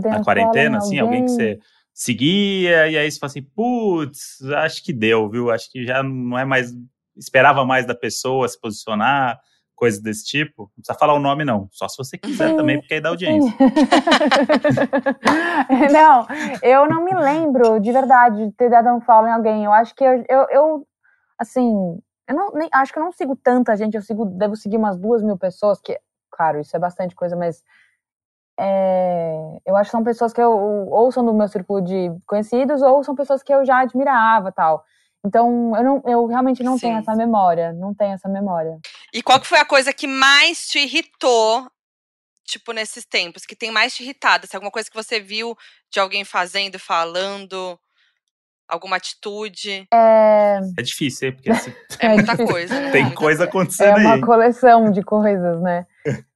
Na 0.00 0.24
quarentena, 0.24 0.78
assim, 0.78 0.98
alguém... 0.98 1.20
alguém 1.20 1.24
que 1.24 1.30
você 1.30 1.58
seguia, 1.92 2.88
e 2.88 2.98
aí 2.98 3.10
você 3.10 3.18
fala 3.18 3.30
assim, 3.30 3.42
putz, 3.42 4.42
acho 4.56 4.82
que 4.82 4.92
deu, 4.92 5.30
viu? 5.30 5.50
Acho 5.50 5.70
que 5.70 5.84
já 5.84 6.02
não 6.02 6.38
é 6.38 6.44
mais. 6.44 6.72
Esperava 7.16 7.64
mais 7.64 7.86
da 7.86 7.94
pessoa 7.94 8.48
se 8.48 8.60
posicionar, 8.60 9.38
coisas 9.76 10.02
desse 10.02 10.24
tipo. 10.24 10.62
Não 10.62 10.82
precisa 10.82 10.98
falar 10.98 11.14
o 11.14 11.20
nome, 11.20 11.44
não. 11.44 11.68
Só 11.70 11.88
se 11.88 11.96
você 11.96 12.18
quiser 12.18 12.50
Sim. 12.50 12.56
também, 12.56 12.80
porque 12.80 12.94
aí 12.94 13.00
dá 13.00 13.10
audiência. 13.10 13.54
não, 15.92 16.26
eu 16.60 16.88
não 16.88 17.04
me 17.04 17.14
lembro 17.14 17.78
de 17.78 17.92
verdade 17.92 18.46
de 18.46 18.52
ter 18.52 18.68
dado 18.68 18.88
um 18.88 19.00
follow 19.00 19.28
em 19.28 19.32
alguém. 19.32 19.64
Eu 19.64 19.72
acho 19.72 19.94
que 19.94 20.02
eu, 20.02 20.24
eu, 20.28 20.46
eu 20.50 20.86
assim, 21.38 21.72
eu 22.28 22.34
não, 22.34 22.52
nem, 22.52 22.68
acho 22.72 22.92
que 22.92 22.98
eu 22.98 23.04
não 23.04 23.12
sigo 23.12 23.36
tanta 23.36 23.76
gente, 23.76 23.94
eu 23.94 24.02
sigo, 24.02 24.24
devo 24.24 24.56
seguir 24.56 24.76
umas 24.76 24.96
duas 24.96 25.22
mil 25.22 25.36
pessoas, 25.36 25.80
que, 25.80 25.98
claro, 26.30 26.60
isso 26.60 26.76
é 26.76 26.80
bastante 26.80 27.14
coisa, 27.14 27.36
mas 27.36 27.62
é, 28.58 29.58
eu 29.66 29.76
acho 29.76 29.88
que 29.88 29.96
são 29.96 30.04
pessoas 30.04 30.32
que 30.32 30.40
eu 30.40 30.50
ou 30.52 31.10
são 31.10 31.24
do 31.24 31.34
meu 31.34 31.48
círculo 31.48 31.82
de 31.82 32.10
conhecidos 32.26 32.82
ou 32.82 33.02
são 33.02 33.14
pessoas 33.14 33.42
que 33.42 33.52
eu 33.52 33.64
já 33.64 33.80
admirava 33.80 34.52
tal. 34.52 34.84
Então, 35.26 35.74
eu, 35.74 35.82
não, 35.82 36.02
eu 36.06 36.26
realmente 36.26 36.62
não 36.62 36.74
Sim. 36.74 36.88
tenho 36.88 36.98
essa 36.98 37.16
memória, 37.16 37.72
não 37.72 37.94
tenho 37.94 38.12
essa 38.12 38.28
memória. 38.28 38.78
E 39.12 39.22
qual 39.22 39.40
que 39.40 39.46
foi 39.46 39.58
a 39.58 39.64
coisa 39.64 39.92
que 39.92 40.06
mais 40.06 40.68
te 40.68 40.80
irritou, 40.80 41.66
tipo, 42.44 42.72
nesses 42.72 43.06
tempos? 43.06 43.46
Que 43.46 43.56
tem 43.56 43.70
mais 43.70 43.94
te 43.94 44.02
irritado? 44.02 44.46
Se 44.46 44.54
alguma 44.54 44.70
coisa 44.70 44.88
que 44.88 44.96
você 44.96 45.18
viu 45.18 45.56
de 45.90 45.98
alguém 45.98 46.24
fazendo, 46.26 46.78
falando, 46.78 47.80
alguma 48.68 48.96
atitude? 48.96 49.88
É, 49.92 50.60
é 50.78 50.82
difícil, 50.82 51.32
porque 51.32 51.50
assim, 51.50 51.72
é 52.00 52.08
muita 52.08 52.36
coisa. 52.46 52.78
Né? 52.78 52.90
Tem 52.90 53.14
coisa 53.14 53.44
acontecendo 53.44 53.96
aí. 53.96 54.04
É 54.04 54.06
uma 54.08 54.20
coleção 54.20 54.92
de 54.92 55.02
coisas, 55.02 55.58
né? 55.62 55.86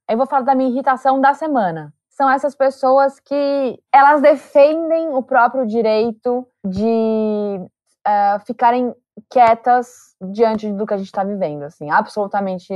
Aí 0.07 0.15
vou 0.15 0.25
falar 0.25 0.41
da 0.41 0.55
minha 0.55 0.71
irritação 0.71 1.21
da 1.21 1.35
semana 1.35 1.93
são 2.19 2.29
essas 2.29 2.53
pessoas 2.53 3.17
que 3.17 3.81
elas 3.93 4.21
defendem 4.21 5.07
o 5.13 5.23
próprio 5.23 5.65
direito 5.65 6.45
de 6.65 7.57
uh, 8.05 8.39
ficarem 8.45 8.93
quietas 9.29 10.17
diante 10.21 10.69
do 10.69 10.85
que 10.85 10.93
a 10.93 10.97
gente 10.97 11.07
está 11.07 11.23
vivendo, 11.23 11.63
assim, 11.63 11.89
absolutamente 11.89 12.73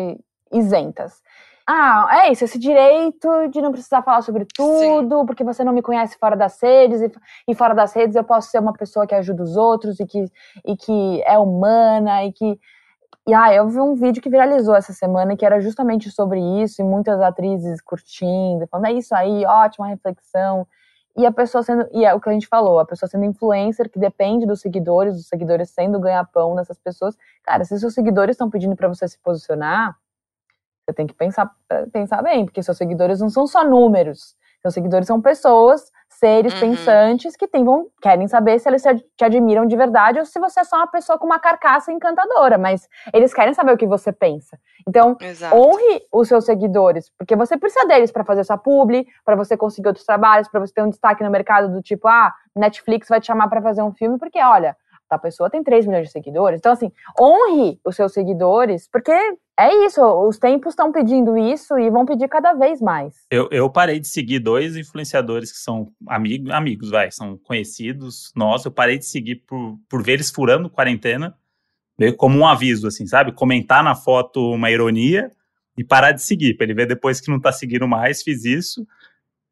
isentas. 0.50 1.22
Ah, 1.68 2.24
é 2.24 2.32
isso, 2.32 2.46
esse 2.46 2.58
direito 2.58 3.50
de 3.50 3.62
não 3.62 3.74
precisar 3.74 4.02
falar 4.02 4.22
sobre 4.22 4.46
tudo, 4.46 5.20
Sim. 5.20 5.26
porque 5.26 5.44
você 5.44 5.62
não 5.62 5.74
me 5.74 5.82
conhece 5.82 6.18
fora 6.18 6.38
das 6.38 6.62
redes, 6.62 7.02
e, 7.02 7.12
e, 7.50 7.54
fora 7.54 7.74
das 7.74 7.94
redes 7.94 8.16
eu 8.16 8.24
posso 8.24 8.50
ser 8.50 8.60
uma 8.60 8.74
pessoa 8.74 9.06
que 9.06 9.16
ajuda 9.16 9.44
os 9.44 9.58
outros 9.58 10.00
e 10.00 10.06
que, 10.06 10.26
e 10.66 10.78
que 10.78 11.22
é 11.26 11.38
humana 11.38 12.24
e 12.24 12.32
que 12.32 12.58
e 13.28 13.34
ah, 13.34 13.54
eu 13.54 13.68
vi 13.70 13.80
um 13.80 13.96
vídeo 13.96 14.22
que 14.22 14.30
viralizou 14.30 14.76
essa 14.76 14.94
semana 14.94 15.36
que 15.36 15.46
era 15.46 15.60
justamente 15.62 16.10
sobre 16.12 16.40
isso, 16.62 16.82
e 16.82 16.86
muitas 16.86 17.22
atrizes 17.22 17.82
curtindo, 17.82 18.68
falando, 18.68 18.88
é 18.88 18.94
isso 18.94 19.16
aí, 19.16 19.46
ótima 19.46 19.88
reflexão. 19.88 20.68
E 21.16 21.26
a 21.26 21.32
pessoa 21.32 21.64
sendo, 21.64 21.88
e 21.92 22.04
é 22.06 22.14
o 22.14 22.20
que 22.20 22.28
a 22.30 22.34
gente 22.34 22.48
falou, 22.48 22.80
a 22.80 22.86
pessoa 22.86 23.08
sendo 23.08 23.26
influencer, 23.26 23.90
que 23.90 24.00
depende 24.00 24.46
dos 24.46 24.62
seguidores, 24.62 25.16
os 25.16 25.28
seguidores 25.28 25.70
sendo 25.70 26.00
ganha-pão 26.00 26.56
dessas 26.56 26.80
pessoas. 26.80 27.16
Cara, 27.44 27.64
se 27.64 27.80
seus 27.80 27.94
seguidores 27.94 28.34
estão 28.34 28.50
pedindo 28.50 28.76
para 28.76 28.88
você 28.88 29.08
se 29.08 29.20
posicionar, 29.20 29.96
você 30.86 30.94
tem 30.94 31.08
que 31.08 31.14
pensar, 31.14 31.52
pensar 31.92 32.22
bem, 32.24 32.46
porque 32.46 32.62
seus 32.64 32.78
seguidores 32.78 33.20
não 33.20 33.30
são 33.30 33.46
só 33.48 33.64
números. 33.64 34.36
Seus 34.62 34.74
seguidores 34.74 35.08
são 35.08 35.22
pessoas 35.22 35.92
seres 36.20 36.54
uhum. 36.54 36.60
pensantes 36.60 37.36
que 37.36 37.48
tem, 37.48 37.64
vão, 37.64 37.88
querem 38.02 38.28
saber 38.28 38.60
se 38.60 38.70
eles 38.70 38.84
te 38.84 39.24
admiram 39.24 39.66
de 39.66 39.76
verdade 39.76 40.20
ou 40.20 40.26
se 40.26 40.40
você 40.40 40.62
é 40.62 40.64
só 40.64 40.78
uma 40.78 40.88
pessoa 40.88 41.18
com 41.18 41.26
uma 41.26 41.40
carcaça 41.40 41.92
encantadora, 41.92 42.58
mas 42.58 42.88
eles 43.14 43.34
querem 43.34 43.54
saber 43.54 43.74
o 43.74 43.78
que 43.78 43.88
você 43.88 44.12
pensa. 44.12 44.58
Então, 44.88 45.16
Exato. 45.20 45.56
honre 45.56 46.02
os 46.12 46.28
seus 46.28 46.46
seguidores, 46.46 47.12
porque 47.18 47.36
você 47.36 47.58
precisa 47.58 47.86
deles 47.88 48.12
para 48.12 48.24
fazer 48.24 48.44
sua 48.44 48.58
publi, 48.58 49.08
para 49.26 49.36
você 49.36 49.56
conseguir 49.58 49.88
outros 49.88 50.06
trabalhos, 50.06 50.48
para 50.48 50.60
você 50.60 50.74
ter 50.74 50.84
um 50.84 50.90
destaque 50.90 51.24
no 51.24 51.30
mercado 51.30 51.70
do 51.70 51.82
tipo, 51.82 52.08
ah, 52.08 52.34
Netflix 52.56 53.08
vai 53.08 53.20
te 53.20 53.28
chamar 53.28 53.48
para 53.48 53.62
fazer 53.62 53.82
um 53.82 53.92
filme, 53.92 54.18
porque 54.18 54.42
olha, 54.42 54.76
a 55.14 55.20
pessoa 55.20 55.50
tem 55.50 55.64
3 55.64 55.86
milhões 55.86 56.08
de 56.08 56.12
seguidores. 56.12 56.60
Então, 56.60 56.72
assim, 56.72 56.92
honre 57.20 57.80
os 57.86 57.96
seus 57.96 58.14
seguidores, 58.14 58.88
porque 58.92 59.14
é 59.60 59.86
isso, 59.86 60.02
os 60.28 60.40
tempos 60.40 60.72
estão 60.72 60.92
pedindo 60.92 61.38
isso 61.38 61.78
e 61.78 61.90
vão 61.90 62.06
pedir 62.06 62.28
cada 62.28 62.54
vez 62.54 62.82
mais. 62.82 63.14
Eu, 63.30 63.48
eu 63.52 63.70
parei 63.70 64.00
de 64.00 64.08
seguir 64.08 64.40
dois 64.40 64.76
influenciadores 64.76 65.52
que 65.52 65.60
são 65.60 65.92
amigos, 66.08 66.52
amigos, 66.52 66.90
vai, 66.90 67.12
são 67.12 67.38
conhecidos. 67.38 68.32
Nossa, 68.36 68.68
eu 68.68 68.72
parei 68.72 68.98
de 68.98 69.06
seguir 69.06 69.44
por, 69.48 69.78
por 69.88 70.02
ver 70.02 70.14
eles 70.14 70.32
furando 70.32 70.70
quarentena, 70.70 71.36
meio 71.98 72.16
como 72.16 72.40
um 72.40 72.48
aviso, 72.48 72.88
assim, 72.88 73.06
sabe? 73.06 73.32
Comentar 73.32 73.84
na 73.84 73.94
foto 73.94 74.40
uma 74.52 74.72
ironia 74.72 75.32
e 75.78 75.84
parar 75.84 76.12
de 76.14 76.24
seguir, 76.24 76.56
para 76.56 76.66
ele 76.66 76.74
ver 76.74 76.88
depois 76.88 77.22
que 77.22 77.30
não 77.30 77.40
tá 77.40 77.52
seguindo 77.52 77.88
mais, 77.88 78.24
fiz 78.24 78.46
isso. 78.46 78.86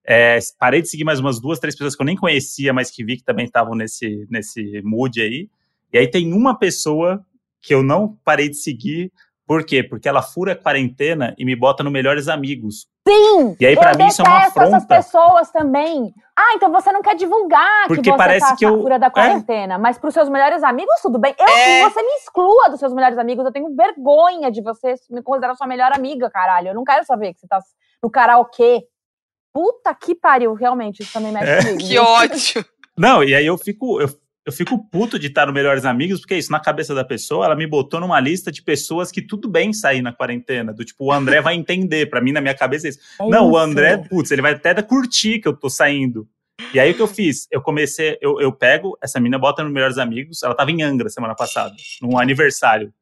É, 0.04 0.40
parei 0.58 0.82
de 0.82 0.90
seguir 0.90 1.04
mais 1.04 1.20
umas 1.20 1.40
duas, 1.40 1.60
três 1.60 1.76
pessoas 1.76 1.96
que 1.96 2.02
eu 2.02 2.06
nem 2.06 2.16
conhecia, 2.16 2.74
mas 2.74 2.90
que 2.90 3.04
vi 3.04 3.18
que 3.18 3.24
também 3.24 3.46
estavam 3.46 3.76
nesse, 3.76 4.28
nesse 4.32 4.82
mood 4.84 5.22
aí. 5.22 5.48
E 5.94 5.98
aí 6.00 6.08
tem 6.08 6.34
uma 6.34 6.58
pessoa 6.58 7.24
que 7.62 7.74
eu 7.74 7.84
não 7.84 8.18
parei 8.24 8.50
de 8.50 8.58
seguir. 8.58 9.12
Por 9.46 9.66
quê? 9.66 9.84
Porque 9.84 10.08
ela 10.08 10.22
fura 10.22 10.54
a 10.54 10.56
quarentena 10.56 11.36
e 11.38 11.44
me 11.44 11.56
bota 11.56 11.84
no 11.84 11.92
Melhores 11.92 12.28
Amigos. 12.28 12.88
Sim! 13.08 13.56
E 13.60 13.66
aí, 13.66 13.76
para 13.76 13.98
mim, 13.98 14.08
isso 14.08 14.22
é 14.22 14.26
uma 14.26 14.38
afronta. 14.38 14.78
essas 14.78 14.86
pessoas 14.86 15.52
também. 15.52 16.14
Ah, 16.38 16.54
então 16.56 16.72
você 16.72 16.92
não 16.92 17.02
quer 17.02 17.16
divulgar 17.16 17.88
Porque 17.88 18.04
que 18.04 18.12
você 18.12 18.18
parece 18.18 18.48
tá 18.48 18.56
que 18.56 18.66
eu... 18.66 18.82
fura 18.82 18.98
da 18.98 19.08
é. 19.08 19.10
quarentena. 19.10 19.74
É. 19.74 19.78
Mas 19.78 19.98
pros 19.98 20.14
seus 20.14 20.30
melhores 20.30 20.64
amigos, 20.64 20.94
tudo 21.02 21.20
bem. 21.20 21.36
Eu, 21.38 21.48
é. 21.48 21.90
você 21.90 22.02
me 22.02 22.12
exclua 22.14 22.70
dos 22.70 22.80
seus 22.80 22.94
melhores 22.94 23.18
amigos. 23.18 23.44
Eu 23.44 23.52
tenho 23.52 23.76
vergonha 23.76 24.52
de 24.52 24.62
você 24.62 24.96
me 25.10 25.22
considerar 25.22 25.56
sua 25.56 25.68
melhor 25.68 25.92
amiga, 25.94 26.30
caralho. 26.30 26.70
Eu 26.70 26.76
não 26.76 26.84
quero 26.84 27.04
saber 27.06 27.34
que 27.34 27.40
você 27.40 27.48
tá 27.48 27.60
no 28.02 28.10
karaokê 28.10 28.86
Puta 29.54 29.94
que 29.94 30.16
pariu, 30.16 30.54
realmente, 30.54 31.04
isso 31.04 31.12
também 31.12 31.32
mexe 31.32 31.52
é. 31.52 31.58
comigo. 31.64 31.90
Que 31.90 31.98
ódio! 31.98 32.66
Não, 32.98 33.24
e 33.24 33.36
aí 33.36 33.46
eu 33.46 33.58
fico, 33.58 34.02
eu, 34.02 34.08
eu 34.46 34.52
fico 34.52 34.78
puto 34.90 35.20
de 35.20 35.28
estar 35.28 35.46
no 35.46 35.54
Melhores 35.54 35.86
Amigos, 35.86 36.20
porque 36.20 36.34
é 36.34 36.38
isso, 36.38 36.52
na 36.52 36.60
cabeça 36.60 36.96
da 36.96 37.06
pessoa, 37.06 37.46
ela 37.46 37.56
me 37.56 37.68
botou 37.68 38.00
numa 38.00 38.20
lista 38.20 38.52
de 38.52 38.62
pessoas 38.62 39.12
que 39.12 39.22
tudo 39.22 39.48
bem 39.48 39.72
sair 39.72 40.02
na 40.02 40.12
quarentena. 40.12 40.74
Do 40.74 40.84
tipo, 40.84 41.06
o 41.06 41.12
André 41.12 41.42
vai 41.42 41.54
entender. 41.54 42.10
Pra 42.10 42.22
mim, 42.22 42.32
na 42.32 42.42
minha 42.42 42.56
cabeça, 42.56 42.88
é 42.88 42.90
isso. 42.90 43.00
É 43.20 43.24
Não, 43.30 43.46
isso. 43.46 43.52
o 43.52 43.58
André, 43.58 43.98
putz, 43.98 44.32
ele 44.32 44.42
vai 44.42 44.54
até 44.54 44.82
curtir 44.82 45.40
que 45.40 45.48
eu 45.48 45.56
tô 45.56 45.70
saindo. 45.70 46.28
E 46.74 46.80
aí 46.80 46.92
o 46.92 46.96
que 46.96 47.02
eu 47.02 47.08
fiz? 47.08 47.48
Eu 47.52 47.62
comecei, 47.62 48.18
eu, 48.22 48.40
eu 48.40 48.52
pego, 48.52 48.98
essa 49.02 49.20
menina 49.20 49.38
bota 49.38 49.64
no 49.64 49.70
Melhores 49.70 49.98
Amigos, 49.98 50.44
ela 50.44 50.56
tava 50.56 50.72
em 50.72 50.82
Angra 50.82 51.10
semana 51.10 51.36
passada, 51.36 51.74
num 52.02 52.18
aniversário. 52.18 52.94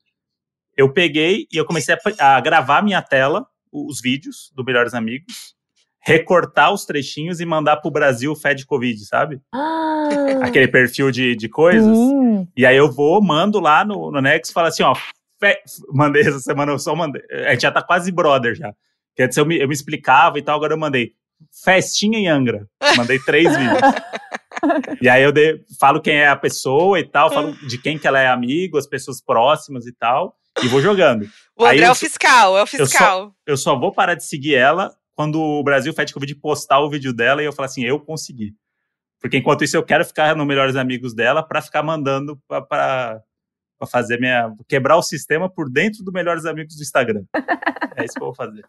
Eu 0.77 0.91
peguei 0.91 1.45
e 1.51 1.57
eu 1.57 1.65
comecei 1.65 1.95
a, 2.19 2.37
a 2.37 2.39
gravar 2.39 2.81
minha 2.81 3.01
tela, 3.01 3.45
os 3.71 4.01
vídeos 4.01 4.51
do 4.55 4.63
Melhores 4.63 4.93
Amigos, 4.93 5.55
recortar 6.01 6.73
os 6.73 6.85
trechinhos 6.85 7.39
e 7.39 7.45
mandar 7.45 7.77
pro 7.77 7.91
Brasil 7.91 8.35
Fed 8.35 8.65
Covid, 8.65 9.05
sabe? 9.05 9.39
Ah. 9.53 10.09
Aquele 10.41 10.67
perfil 10.67 11.11
de, 11.11 11.35
de 11.35 11.49
coisas. 11.49 11.95
Sim. 11.95 12.47
E 12.55 12.65
aí 12.65 12.77
eu 12.77 12.91
vou, 12.91 13.21
mando 13.21 13.59
lá 13.59 13.83
no, 13.83 14.11
no 14.11 14.21
Nex 14.21 14.49
e 14.49 14.53
falo 14.53 14.67
assim, 14.67 14.83
ó, 14.83 14.95
fe... 15.39 15.57
mandei 15.93 16.21
essa 16.21 16.39
semana, 16.39 16.71
eu 16.71 16.79
só 16.79 16.95
mandei. 16.95 17.21
A 17.45 17.51
gente 17.51 17.61
já 17.61 17.71
tá 17.71 17.81
quase 17.81 18.11
brother 18.11 18.55
já. 18.55 18.73
Quer 19.15 19.27
dizer, 19.27 19.41
eu 19.41 19.45
me, 19.45 19.59
eu 19.59 19.67
me 19.67 19.73
explicava 19.73 20.39
e 20.39 20.41
tal, 20.41 20.55
agora 20.55 20.73
eu 20.73 20.77
mandei 20.77 21.11
festinha 21.63 22.17
em 22.17 22.27
Angra. 22.27 22.65
Mandei 22.95 23.19
três 23.19 23.55
vídeos. 23.55 23.79
E 25.01 25.07
aí 25.07 25.23
eu 25.23 25.31
de, 25.31 25.61
falo 25.79 26.01
quem 26.01 26.15
é 26.15 26.27
a 26.27 26.35
pessoa 26.35 26.99
e 26.99 27.03
tal, 27.03 27.31
falo 27.31 27.53
de 27.67 27.77
quem 27.77 27.97
que 27.97 28.07
ela 28.07 28.19
é 28.19 28.27
amigo, 28.27 28.77
as 28.77 28.87
pessoas 28.87 29.21
próximas 29.21 29.85
e 29.85 29.93
tal, 29.93 30.35
e 30.61 30.67
vou 30.67 30.81
jogando. 30.81 31.29
O 31.57 31.65
André 31.65 31.85
é 31.85 31.91
o 31.91 31.95
fiscal, 31.95 32.57
é 32.57 32.63
o 32.63 32.65
fiscal. 32.65 33.21
Eu 33.21 33.27
só, 33.27 33.31
eu 33.47 33.57
só 33.57 33.79
vou 33.79 33.93
parar 33.93 34.15
de 34.15 34.25
seguir 34.25 34.55
ela 34.55 34.93
quando 35.19 35.41
o 35.41 35.61
Brasil 35.61 35.93
Fed 35.93 36.13
Covid 36.13 36.33
postar 36.35 36.79
o 36.79 36.89
vídeo 36.89 37.11
dela 37.11 37.41
e 37.41 37.45
eu 37.45 37.51
falar 37.51 37.65
assim, 37.65 37.83
eu 37.83 37.99
consegui. 37.99 38.55
Porque 39.19 39.35
enquanto 39.35 39.65
isso 39.65 39.75
eu 39.75 39.83
quero 39.83 40.05
ficar 40.05 40.33
no 40.33 40.45
Melhores 40.45 40.77
Amigos 40.77 41.13
dela 41.13 41.43
para 41.43 41.61
ficar 41.61 41.83
mandando 41.83 42.39
para 42.47 43.21
fazer 43.91 44.17
minha. 44.17 44.55
quebrar 44.65 44.95
o 44.95 45.01
sistema 45.01 45.49
por 45.49 45.69
dentro 45.69 46.05
do 46.05 46.13
Melhores 46.13 46.45
Amigos 46.45 46.77
do 46.77 46.81
Instagram. 46.81 47.25
é 47.97 48.05
isso 48.05 48.13
que 48.13 48.21
eu 48.21 48.27
vou 48.27 48.33
fazer. 48.33 48.63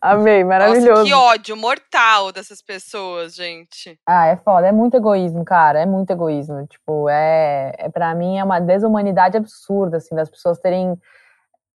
Amei, 0.00 0.44
maravilhoso. 0.44 0.88
Nossa, 0.88 1.04
que 1.04 1.14
ódio 1.14 1.56
mortal 1.56 2.30
dessas 2.30 2.62
pessoas, 2.62 3.34
gente. 3.34 3.98
Ah, 4.06 4.28
é 4.28 4.36
foda, 4.36 4.68
é 4.68 4.72
muito 4.72 4.96
egoísmo, 4.96 5.44
cara, 5.44 5.80
é 5.80 5.86
muito 5.86 6.12
egoísmo. 6.12 6.64
Tipo, 6.68 7.08
é, 7.08 7.74
é 7.76 7.88
para 7.88 8.14
mim 8.14 8.38
é 8.38 8.44
uma 8.44 8.60
desumanidade 8.60 9.36
absurda, 9.36 9.96
assim, 9.96 10.14
das 10.14 10.30
pessoas 10.30 10.60
terem 10.60 10.96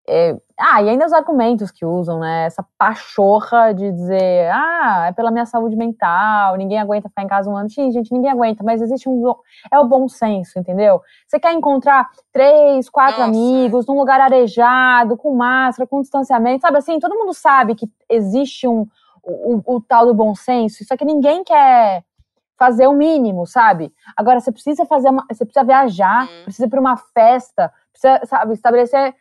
É, 0.05 0.35
ah, 0.59 0.81
e 0.81 0.89
ainda 0.89 1.05
os 1.05 1.13
argumentos 1.13 1.71
que 1.71 1.85
usam, 1.85 2.19
né? 2.19 2.45
Essa 2.45 2.65
pachorra 2.77 3.73
de 3.73 3.89
dizer, 3.89 4.49
ah, 4.51 5.05
é 5.07 5.11
pela 5.13 5.31
minha 5.31 5.45
saúde 5.45 5.77
mental, 5.77 6.57
ninguém 6.57 6.77
aguenta 6.77 7.07
ficar 7.07 7.23
em 7.23 7.27
casa 7.27 7.49
um 7.49 7.55
ano. 7.55 7.69
Sim, 7.69 7.89
gente, 7.91 8.11
ninguém 8.11 8.29
aguenta, 8.29 8.63
mas 8.63 8.81
existe 8.81 9.07
um. 9.07 9.33
É 9.71 9.79
o 9.79 9.85
bom 9.85 10.07
senso, 10.09 10.59
entendeu? 10.59 11.01
Você 11.25 11.39
quer 11.39 11.53
encontrar 11.53 12.09
três, 12.33 12.89
quatro 12.89 13.19
Nossa. 13.19 13.29
amigos 13.29 13.87
num 13.87 13.97
lugar 13.97 14.19
arejado, 14.19 15.15
com 15.15 15.33
máscara, 15.33 15.87
com 15.87 16.01
distanciamento, 16.01 16.61
sabe 16.61 16.77
assim? 16.77 16.99
Todo 16.99 17.17
mundo 17.17 17.33
sabe 17.33 17.75
que 17.75 17.87
existe 18.09 18.67
um. 18.67 18.85
O, 19.25 19.55
o, 19.55 19.75
o 19.77 19.81
tal 19.81 20.05
do 20.05 20.13
bom 20.13 20.35
senso, 20.35 20.83
só 20.83 20.97
que 20.97 21.05
ninguém 21.05 21.45
quer 21.45 22.03
fazer 22.57 22.87
o 22.87 22.93
mínimo, 22.93 23.47
sabe? 23.47 23.89
Agora 24.17 24.41
você 24.41 24.51
precisa 24.51 24.85
fazer 24.85 25.09
uma, 25.09 25.25
você 25.31 25.45
precisa 25.45 25.65
viajar, 25.65 26.25
hum. 26.25 26.43
precisa 26.43 26.65
ir 26.65 26.69
para 26.69 26.79
uma 26.81 26.97
festa, 26.97 27.71
precisa, 27.91 28.25
sabe, 28.25 28.53
estabelecer 28.53 29.15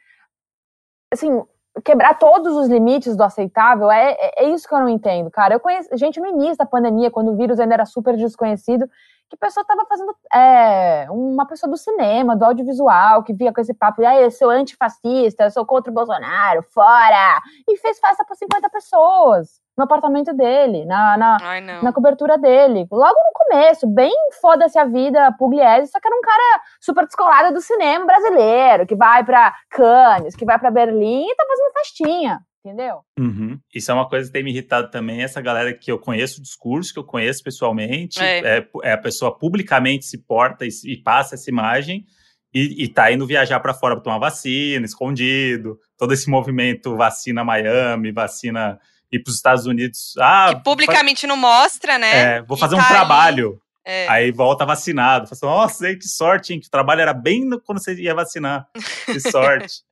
assim, 1.12 1.42
quebrar 1.84 2.18
todos 2.18 2.56
os 2.56 2.68
limites 2.68 3.16
do 3.16 3.22
aceitável, 3.22 3.90
é, 3.90 4.12
é, 4.12 4.44
é, 4.44 4.48
isso 4.50 4.68
que 4.68 4.74
eu 4.74 4.80
não 4.80 4.88
entendo, 4.88 5.30
cara. 5.30 5.54
Eu 5.54 5.60
conheço 5.60 5.88
gente 5.96 6.20
no 6.20 6.26
início 6.26 6.56
da 6.56 6.66
pandemia, 6.66 7.10
quando 7.10 7.32
o 7.32 7.36
vírus 7.36 7.58
ainda 7.58 7.74
era 7.74 7.86
super 7.86 8.16
desconhecido, 8.16 8.88
que 9.32 9.36
a 9.36 9.46
pessoa 9.46 9.64
tava 9.64 9.86
fazendo 9.86 10.14
é, 10.32 11.06
uma 11.10 11.46
pessoa 11.46 11.70
do 11.70 11.76
cinema, 11.76 12.36
do 12.36 12.44
audiovisual, 12.44 13.22
que 13.22 13.32
via 13.32 13.52
com 13.52 13.60
esse 13.60 13.72
papo, 13.72 14.04
ah, 14.04 14.20
eu 14.20 14.30
sou 14.30 14.50
antifascista, 14.50 15.44
eu 15.44 15.50
sou 15.50 15.64
contra 15.64 15.90
o 15.90 15.94
Bolsonaro, 15.94 16.62
fora! 16.62 17.40
E 17.66 17.76
fez 17.78 17.98
festa 17.98 18.24
para 18.24 18.36
50 18.36 18.68
pessoas 18.68 19.60
no 19.76 19.84
apartamento 19.84 20.34
dele, 20.34 20.84
na, 20.84 21.16
na, 21.16 21.36
na 21.82 21.92
cobertura 21.94 22.36
dele. 22.36 22.86
Logo 22.92 23.14
no 23.14 23.32
começo, 23.32 23.86
bem 23.86 24.12
foda-se 24.40 24.78
a 24.78 24.84
vida, 24.84 25.34
Pugliese, 25.38 25.90
só 25.90 25.98
que 25.98 26.06
era 26.06 26.16
um 26.16 26.20
cara 26.20 26.60
super 26.78 27.06
descolado 27.06 27.54
do 27.54 27.60
cinema 27.62 28.04
brasileiro, 28.04 28.86
que 28.86 28.94
vai 28.94 29.24
para 29.24 29.54
Cannes, 29.70 30.36
que 30.36 30.44
vai 30.44 30.58
para 30.58 30.70
Berlim 30.70 31.24
e 31.26 31.34
tá 31.34 31.44
fazendo 31.48 31.72
festinha. 31.72 32.40
Entendeu? 32.64 33.00
Uhum. 33.18 33.58
Isso 33.74 33.90
é 33.90 33.94
uma 33.94 34.08
coisa 34.08 34.28
que 34.28 34.32
tem 34.32 34.44
me 34.44 34.52
irritado 34.52 34.88
também, 34.90 35.22
essa 35.22 35.40
galera 35.40 35.74
que 35.74 35.90
eu 35.90 35.98
conheço 35.98 36.38
o 36.38 36.42
discurso, 36.42 36.92
que 36.92 36.98
eu 36.98 37.04
conheço 37.04 37.42
pessoalmente, 37.42 38.22
é, 38.22 38.58
é, 38.58 38.68
é 38.84 38.92
a 38.92 38.98
pessoa 38.98 39.36
publicamente 39.36 40.04
se 40.04 40.18
porta 40.18 40.64
e, 40.64 40.68
e 40.84 40.96
passa 40.96 41.34
essa 41.34 41.50
imagem, 41.50 42.06
e, 42.54 42.84
e 42.84 42.88
tá 42.88 43.10
indo 43.10 43.26
viajar 43.26 43.58
para 43.60 43.74
fora 43.74 43.96
para 43.96 44.04
tomar 44.04 44.18
vacina, 44.18 44.86
escondido, 44.86 45.78
todo 45.98 46.12
esse 46.12 46.30
movimento 46.30 46.96
vacina 46.96 47.42
Miami, 47.42 48.12
vacina 48.12 48.78
ir 49.10 49.18
para 49.20 49.30
os 49.30 49.36
Estados 49.36 49.66
Unidos. 49.66 50.14
Ah, 50.18 50.54
que 50.54 50.62
publicamente 50.62 51.26
não 51.26 51.36
mostra, 51.36 51.98
né? 51.98 52.36
É, 52.36 52.42
vou 52.42 52.56
fazer 52.56 52.76
tá 52.76 52.82
um 52.82 52.88
trabalho. 52.88 53.60
É. 53.84 54.06
Aí 54.08 54.30
volta 54.30 54.64
vacinado. 54.64 55.26
Fala 55.26 55.32
assim, 55.32 55.46
nossa, 55.46 55.96
que 55.96 56.08
sorte, 56.08 56.52
hein? 56.52 56.60
Que 56.60 56.68
o 56.68 56.70
trabalho 56.70 57.00
era 57.00 57.12
bem 57.12 57.48
quando 57.64 57.82
você 57.82 57.94
ia 57.94 58.14
vacinar. 58.14 58.68
Que 59.06 59.18
sorte. 59.18 59.82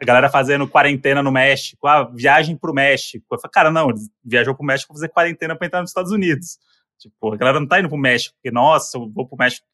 a 0.00 0.04
galera 0.04 0.30
fazendo 0.30 0.66
quarentena 0.66 1.22
no 1.22 1.30
México, 1.30 1.86
ah, 1.86 2.04
viagem 2.04 2.56
pro 2.56 2.72
México. 2.72 3.26
Eu 3.30 3.38
falei, 3.38 3.52
cara, 3.52 3.70
não, 3.70 3.88
viajou 4.24 4.54
pro 4.54 4.64
México 4.64 4.88
pra 4.88 4.96
fazer 4.96 5.08
quarentena 5.08 5.54
pra 5.54 5.66
entrar 5.66 5.80
nos 5.80 5.90
Estados 5.90 6.10
Unidos. 6.10 6.58
Tipo, 6.98 7.34
a 7.34 7.36
galera 7.36 7.60
não 7.60 7.66
tá 7.66 7.80
indo 7.80 7.88
pro 7.88 7.98
México, 7.98 8.34
porque, 8.36 8.50
nossa, 8.50 8.96
eu 8.96 9.10
vou 9.10 9.26
pro 9.26 9.36
México. 9.36 9.66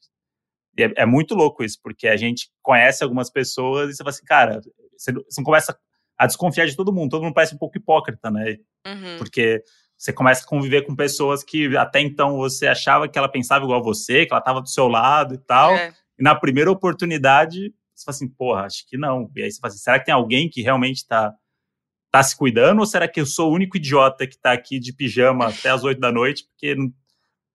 É, 0.78 1.02
é, 1.02 1.06
muito 1.06 1.34
louco 1.34 1.64
isso, 1.64 1.78
porque 1.82 2.08
a 2.08 2.16
gente 2.16 2.50
conhece 2.60 3.02
algumas 3.02 3.30
pessoas 3.30 3.90
e 3.90 3.94
você 3.94 3.98
fala 3.98 4.10
assim, 4.10 4.24
cara, 4.24 4.60
você, 4.96 5.12
você 5.12 5.40
não 5.40 5.44
começa 5.44 5.78
a 6.18 6.26
desconfiar 6.26 6.66
de 6.66 6.76
todo 6.76 6.92
mundo. 6.92 7.10
Todo 7.10 7.22
mundo 7.22 7.34
parece 7.34 7.54
um 7.54 7.58
pouco 7.58 7.76
hipócrita, 7.76 8.30
né? 8.30 8.56
Uhum. 8.86 9.18
Porque 9.18 9.62
você 9.96 10.12
começa 10.12 10.44
a 10.44 10.48
conviver 10.48 10.82
com 10.82 10.94
pessoas 10.94 11.42
que 11.42 11.76
até 11.76 12.00
então 12.00 12.36
você 12.36 12.66
achava 12.66 13.08
que 13.08 13.18
ela 13.18 13.28
pensava 13.28 13.64
igual 13.64 13.80
a 13.80 13.82
você, 13.82 14.26
que 14.26 14.32
ela 14.32 14.40
estava 14.40 14.60
do 14.60 14.68
seu 14.68 14.88
lado 14.88 15.34
e 15.34 15.38
tal. 15.38 15.72
É. 15.72 15.94
E 16.18 16.22
na 16.22 16.34
primeira 16.34 16.70
oportunidade, 16.70 17.72
você 17.96 18.04
fala 18.04 18.14
assim, 18.14 18.28
porra, 18.28 18.62
acho 18.62 18.86
que 18.88 18.96
não. 18.96 19.30
E 19.34 19.42
aí 19.42 19.50
você 19.50 19.58
fala 19.58 19.72
assim, 19.72 19.82
será 19.82 19.98
que 19.98 20.06
tem 20.06 20.14
alguém 20.14 20.48
que 20.48 20.62
realmente 20.62 20.98
está 20.98 21.34
tá 22.10 22.22
se 22.22 22.36
cuidando? 22.36 22.80
Ou 22.80 22.86
será 22.86 23.08
que 23.08 23.20
eu 23.20 23.26
sou 23.26 23.50
o 23.50 23.54
único 23.54 23.76
idiota 23.76 24.26
que 24.26 24.34
está 24.34 24.52
aqui 24.52 24.78
de 24.78 24.92
pijama 24.92 25.48
até 25.48 25.70
as 25.70 25.82
oito 25.82 26.00
da 26.00 26.12
noite? 26.12 26.44
Porque 26.44 26.76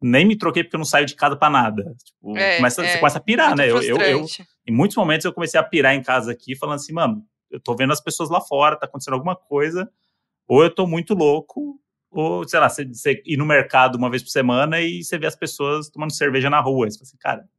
nem 0.02 0.26
me 0.26 0.36
troquei 0.36 0.64
porque 0.64 0.76
eu 0.76 0.80
não 0.80 0.86
saio 0.86 1.06
de 1.06 1.16
casa 1.16 1.36
para 1.36 1.50
nada. 1.50 1.96
Tipo, 2.04 2.36
é, 2.36 2.58
começa, 2.58 2.84
é, 2.84 2.94
você 2.94 2.98
começa 2.98 3.18
a 3.20 3.22
pirar, 3.22 3.56
né? 3.56 3.70
Eu, 3.70 3.82
eu, 3.84 3.98
eu, 3.98 4.26
em 4.68 4.74
muitos 4.74 4.98
momentos 4.98 5.26
eu 5.26 5.34
comecei 5.34 5.60
a 5.60 5.64
pirar 5.64 5.94
em 5.94 6.02
casa 6.02 6.32
aqui, 6.32 6.56
falando 6.56 6.78
assim, 6.78 6.92
mano, 6.92 7.24
eu 7.52 7.60
tô 7.60 7.76
vendo 7.76 7.94
as 7.94 8.02
pessoas 8.02 8.30
lá 8.30 8.42
fora, 8.42 8.76
tá 8.76 8.88
acontecendo 8.88 9.14
alguma 9.14 9.36
coisa, 9.36 9.90
ou 10.48 10.64
eu 10.64 10.74
tô 10.74 10.88
muito 10.88 11.14
louco, 11.14 11.80
ou, 12.10 12.48
sei 12.48 12.60
lá, 12.60 12.68
você, 12.68 12.86
você 12.86 13.22
ir 13.26 13.38
no 13.38 13.46
mercado 13.46 13.96
uma 13.96 14.10
vez 14.10 14.24
por 14.24 14.30
semana 14.30 14.82
e 14.82 15.04
você 15.04 15.18
vê 15.18 15.28
as 15.28 15.36
pessoas 15.36 15.90
tomando 15.90 16.14
cerveja 16.14 16.50
na 16.50 16.60
rua. 16.60 16.90
Você 16.90 16.98
fala 16.98 17.08
assim, 17.08 17.18
cara, 17.18 17.50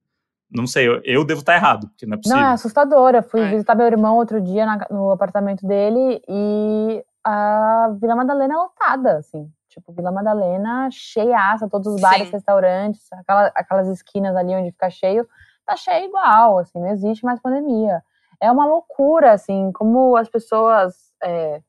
não 0.55 0.67
sei, 0.67 0.89
eu, 0.89 1.01
eu 1.05 1.25
devo 1.25 1.41
estar 1.41 1.55
errado, 1.55 1.89
porque 1.89 2.07
não 2.07 2.15
é 2.15 2.17
possível. 2.17 2.41
Não, 2.41 2.49
é 2.49 2.53
assustador. 2.53 3.15
Eu 3.15 3.23
fui 3.23 3.41
é. 3.41 3.51
visitar 3.51 3.75
meu 3.75 3.87
irmão 3.87 4.17
outro 4.17 4.41
dia 4.41 4.67
na, 4.67 4.87
no 4.91 5.11
apartamento 5.11 5.67
dele 5.67 6.23
e 6.29 7.05
a 7.25 7.95
Vila 8.01 8.17
Madalena 8.17 8.55
é 8.55 8.57
lotada, 8.57 9.19
assim. 9.19 9.51
Tipo, 9.69 9.93
Vila 9.93 10.13
Madalena 10.13 10.89
cheiaça, 10.91 11.69
todos 11.69 11.95
os 11.95 12.01
bares, 12.01 12.27
Sim. 12.27 12.33
restaurantes, 12.33 13.11
aquela, 13.13 13.53
aquelas 13.55 13.89
esquinas 13.89 14.37
ali 14.37 14.55
onde 14.55 14.71
fica 14.71 14.91
cheio, 14.91 15.27
tá 15.65 15.77
cheio 15.77 16.07
igual, 16.07 16.59
assim, 16.59 16.79
não 16.79 16.89
existe 16.89 17.25
mais 17.25 17.41
pandemia 17.41 18.03
é 18.43 18.51
uma 18.51 18.67
loucura, 18.67 19.33
assim, 19.33 19.71
como 19.73 20.17
as 20.17 20.29
pessoas. 20.29 21.13
É, 21.23 21.63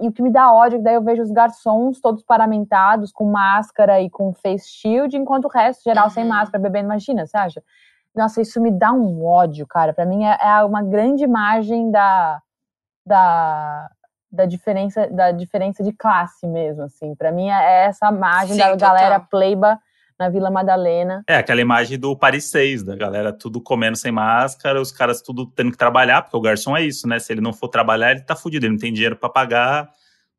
e 0.00 0.08
o 0.08 0.12
que 0.12 0.22
me 0.22 0.32
dá 0.32 0.52
ódio, 0.52 0.80
é 0.80 0.82
daí 0.82 0.94
eu 0.94 1.02
vejo 1.02 1.22
os 1.22 1.30
garçons 1.30 2.00
todos 2.00 2.24
paramentados, 2.24 3.12
com 3.12 3.30
máscara 3.30 4.00
e 4.00 4.10
com 4.10 4.34
face 4.34 4.68
shield, 4.68 5.16
enquanto 5.16 5.44
o 5.44 5.48
resto 5.48 5.84
geral 5.84 6.06
uhum. 6.06 6.10
sem 6.10 6.24
máscara, 6.24 6.60
bebendo, 6.60 6.86
imagina, 6.86 7.26
você 7.26 7.36
acha? 7.36 7.62
Nossa, 8.16 8.40
isso 8.40 8.60
me 8.60 8.70
dá 8.70 8.92
um 8.92 9.24
ódio, 9.24 9.66
cara. 9.66 9.92
Para 9.92 10.06
mim 10.06 10.24
é, 10.24 10.38
é, 10.40 10.64
uma 10.64 10.82
grande 10.82 11.22
imagem 11.22 11.90
da, 11.90 12.40
da, 13.04 13.88
da, 14.32 14.46
diferença, 14.46 15.06
da 15.08 15.30
diferença 15.32 15.84
de 15.84 15.92
classe 15.92 16.46
mesmo, 16.46 16.84
assim. 16.84 17.14
Para 17.14 17.30
mim 17.30 17.50
é 17.50 17.84
essa 17.84 18.08
imagem 18.08 18.54
Sim, 18.54 18.58
da 18.58 18.70
total. 18.70 18.94
galera 18.94 19.20
pleiba 19.20 19.78
na 20.18 20.30
Vila 20.30 20.50
Madalena. 20.50 21.22
É, 21.28 21.36
aquela 21.36 21.60
imagem 21.60 21.98
do 21.98 22.16
Paris 22.16 22.46
6, 22.50 22.84
da 22.84 22.96
galera 22.96 23.32
tudo 23.32 23.60
comendo 23.60 23.96
sem 23.96 24.10
máscara, 24.10 24.80
os 24.80 24.90
caras 24.90 25.20
tudo 25.20 25.46
tendo 25.46 25.70
que 25.70 25.76
trabalhar, 25.76 26.22
porque 26.22 26.36
o 26.36 26.40
garçom 26.40 26.74
é 26.74 26.82
isso, 26.82 27.06
né? 27.06 27.18
Se 27.18 27.32
ele 27.32 27.42
não 27.42 27.52
for 27.52 27.68
trabalhar, 27.68 28.12
ele 28.12 28.22
tá 28.22 28.34
fudido, 28.34 28.64
ele 28.64 28.72
não 28.72 28.80
tem 28.80 28.92
dinheiro 28.92 29.16
para 29.16 29.28
pagar 29.28 29.90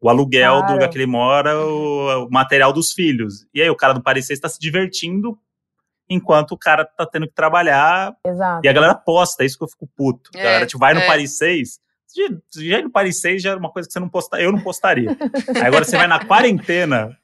o 0.01 0.09
aluguel 0.09 0.53
claro. 0.53 0.67
do 0.67 0.73
lugar 0.73 0.89
que 0.89 0.97
ele 0.97 1.05
mora, 1.05 1.57
o, 1.59 2.25
o, 2.25 2.29
material 2.31 2.71
dos 2.73 2.91
filhos. 2.91 3.45
E 3.53 3.61
aí 3.61 3.69
o 3.69 3.75
cara 3.75 3.93
do 3.93 4.01
Paris 4.01 4.25
6 4.27 4.39
tá 4.39 4.49
se 4.49 4.59
divertindo 4.59 5.37
enquanto 6.09 6.51
o 6.51 6.57
cara 6.57 6.85
tá 6.85 7.05
tendo 7.05 7.27
que 7.27 7.33
trabalhar. 7.33 8.13
Exato. 8.25 8.61
E 8.63 8.69
a 8.69 8.73
galera 8.73 8.95
posta, 8.95 9.43
é 9.43 9.45
isso 9.45 9.57
que 9.57 9.63
eu 9.63 9.69
fico 9.69 9.87
puto. 9.95 10.29
É, 10.35 10.39
a 10.39 10.43
galera 10.43 10.65
tipo, 10.65 10.79
vai 10.79 10.93
no 10.93 11.01
é. 11.01 11.07
Paris 11.07 11.37
6, 11.37 11.79
já 12.55 12.81
no 12.81 12.89
Paris 12.89 13.19
6 13.21 13.41
já 13.41 13.51
é 13.51 13.55
uma 13.55 13.71
coisa 13.71 13.87
que 13.87 13.93
você 13.93 13.99
não 13.99 14.09
posta, 14.09 14.41
eu 14.41 14.51
não 14.51 14.59
postaria. 14.59 15.15
Aí 15.55 15.61
agora 15.67 15.83
você 15.83 15.97
vai 15.97 16.07
na 16.07 16.23
quarentena 16.23 17.15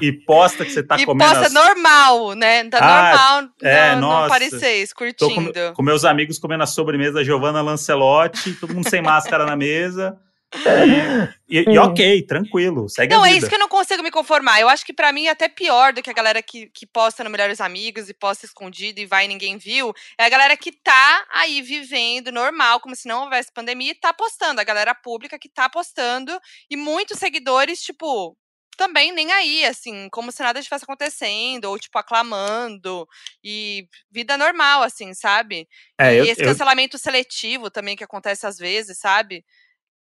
e 0.00 0.12
posta 0.12 0.64
que 0.64 0.70
você 0.70 0.82
tá 0.82 0.96
e 0.96 1.04
comendo. 1.04 1.30
E 1.30 1.34
posta 1.34 1.46
as... 1.46 1.52
normal, 1.52 2.34
né? 2.34 2.68
Tá 2.68 2.78
ah, 2.80 3.40
normal 3.42 3.54
é, 3.62 3.94
no, 3.94 4.00
nossa. 4.02 4.22
no 4.22 4.28
Paris 4.28 4.50
6, 4.50 4.92
curtindo. 4.92 5.52
Com, 5.52 5.74
com, 5.74 5.82
meus 5.82 6.04
amigos 6.04 6.38
comendo 6.38 6.62
a 6.62 6.66
sobremesa 6.66 7.14
da 7.14 7.24
Giovanna 7.24 7.62
Lancelotti, 7.62 8.52
todo 8.54 8.74
mundo 8.74 8.88
sem 8.88 9.02
máscara 9.02 9.44
na 9.44 9.56
mesa. 9.56 10.16
E, 11.48 11.60
e, 11.60 11.78
ok, 11.78 12.22
tranquilo, 12.26 12.88
segue 12.88 13.14
Não, 13.14 13.24
é 13.24 13.32
isso 13.32 13.48
que 13.48 13.54
eu 13.54 13.58
não 13.58 13.68
consigo 13.68 14.02
me 14.02 14.10
conformar. 14.10 14.60
Eu 14.60 14.68
acho 14.68 14.84
que 14.84 14.92
para 14.92 15.12
mim 15.12 15.26
é 15.26 15.30
até 15.30 15.48
pior 15.48 15.92
do 15.92 16.02
que 16.02 16.10
a 16.10 16.14
galera 16.14 16.42
que, 16.42 16.68
que 16.68 16.86
posta 16.86 17.22
no 17.22 17.30
Melhores 17.30 17.60
Amigos 17.60 18.08
e 18.08 18.14
posta 18.14 18.46
escondido 18.46 18.98
e 19.00 19.06
vai 19.06 19.26
e 19.26 19.28
ninguém 19.28 19.58
viu. 19.58 19.92
É 20.18 20.24
a 20.24 20.28
galera 20.28 20.56
que 20.56 20.72
tá 20.72 21.26
aí 21.30 21.60
vivendo 21.60 22.32
normal, 22.32 22.80
como 22.80 22.96
se 22.96 23.06
não 23.06 23.24
houvesse 23.24 23.52
pandemia, 23.52 23.92
e 23.92 23.94
tá 23.94 24.12
postando. 24.12 24.60
A 24.60 24.64
galera 24.64 24.94
pública 24.94 25.38
que 25.38 25.48
tá 25.48 25.68
postando. 25.68 26.38
E 26.70 26.76
muitos 26.76 27.18
seguidores, 27.18 27.80
tipo, 27.82 28.36
também 28.78 29.10
nem 29.12 29.32
aí, 29.32 29.64
assim, 29.64 30.08
como 30.10 30.30
se 30.30 30.42
nada 30.42 30.60
estivesse 30.60 30.84
acontecendo, 30.84 31.64
ou, 31.64 31.78
tipo, 31.78 31.98
aclamando, 31.98 33.06
e 33.42 33.88
vida 34.10 34.38
normal, 34.38 34.82
assim, 34.82 35.12
sabe? 35.12 35.68
É, 35.98 36.14
e 36.14 36.18
eu, 36.18 36.24
esse 36.24 36.42
cancelamento 36.42 36.96
eu... 36.96 37.00
seletivo 37.00 37.70
também 37.70 37.96
que 37.96 38.04
acontece 38.04 38.46
às 38.46 38.56
vezes, 38.56 38.98
sabe? 38.98 39.44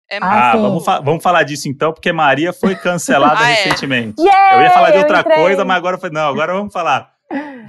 É 0.09 0.19
ah, 0.21 0.55
vamos, 0.55 0.85
fa 0.85 0.99
vamos 1.01 1.21
falar 1.21 1.43
disso 1.43 1.67
então, 1.67 1.91
porque 1.91 2.13
Maria 2.13 2.53
foi 2.53 2.75
cancelada 2.75 3.39
ah, 3.43 3.49
é. 3.49 3.53
recentemente. 3.55 4.21
Yeah, 4.21 4.55
eu 4.55 4.61
ia 4.61 4.71
falar 4.71 4.91
de 4.91 4.97
outra 4.99 5.23
coisa, 5.23 5.65
mas 5.65 5.77
agora 5.77 5.97
falei, 5.97 6.13
não, 6.13 6.29
agora 6.29 6.53
vamos 6.53 6.71
falar. 6.71 7.11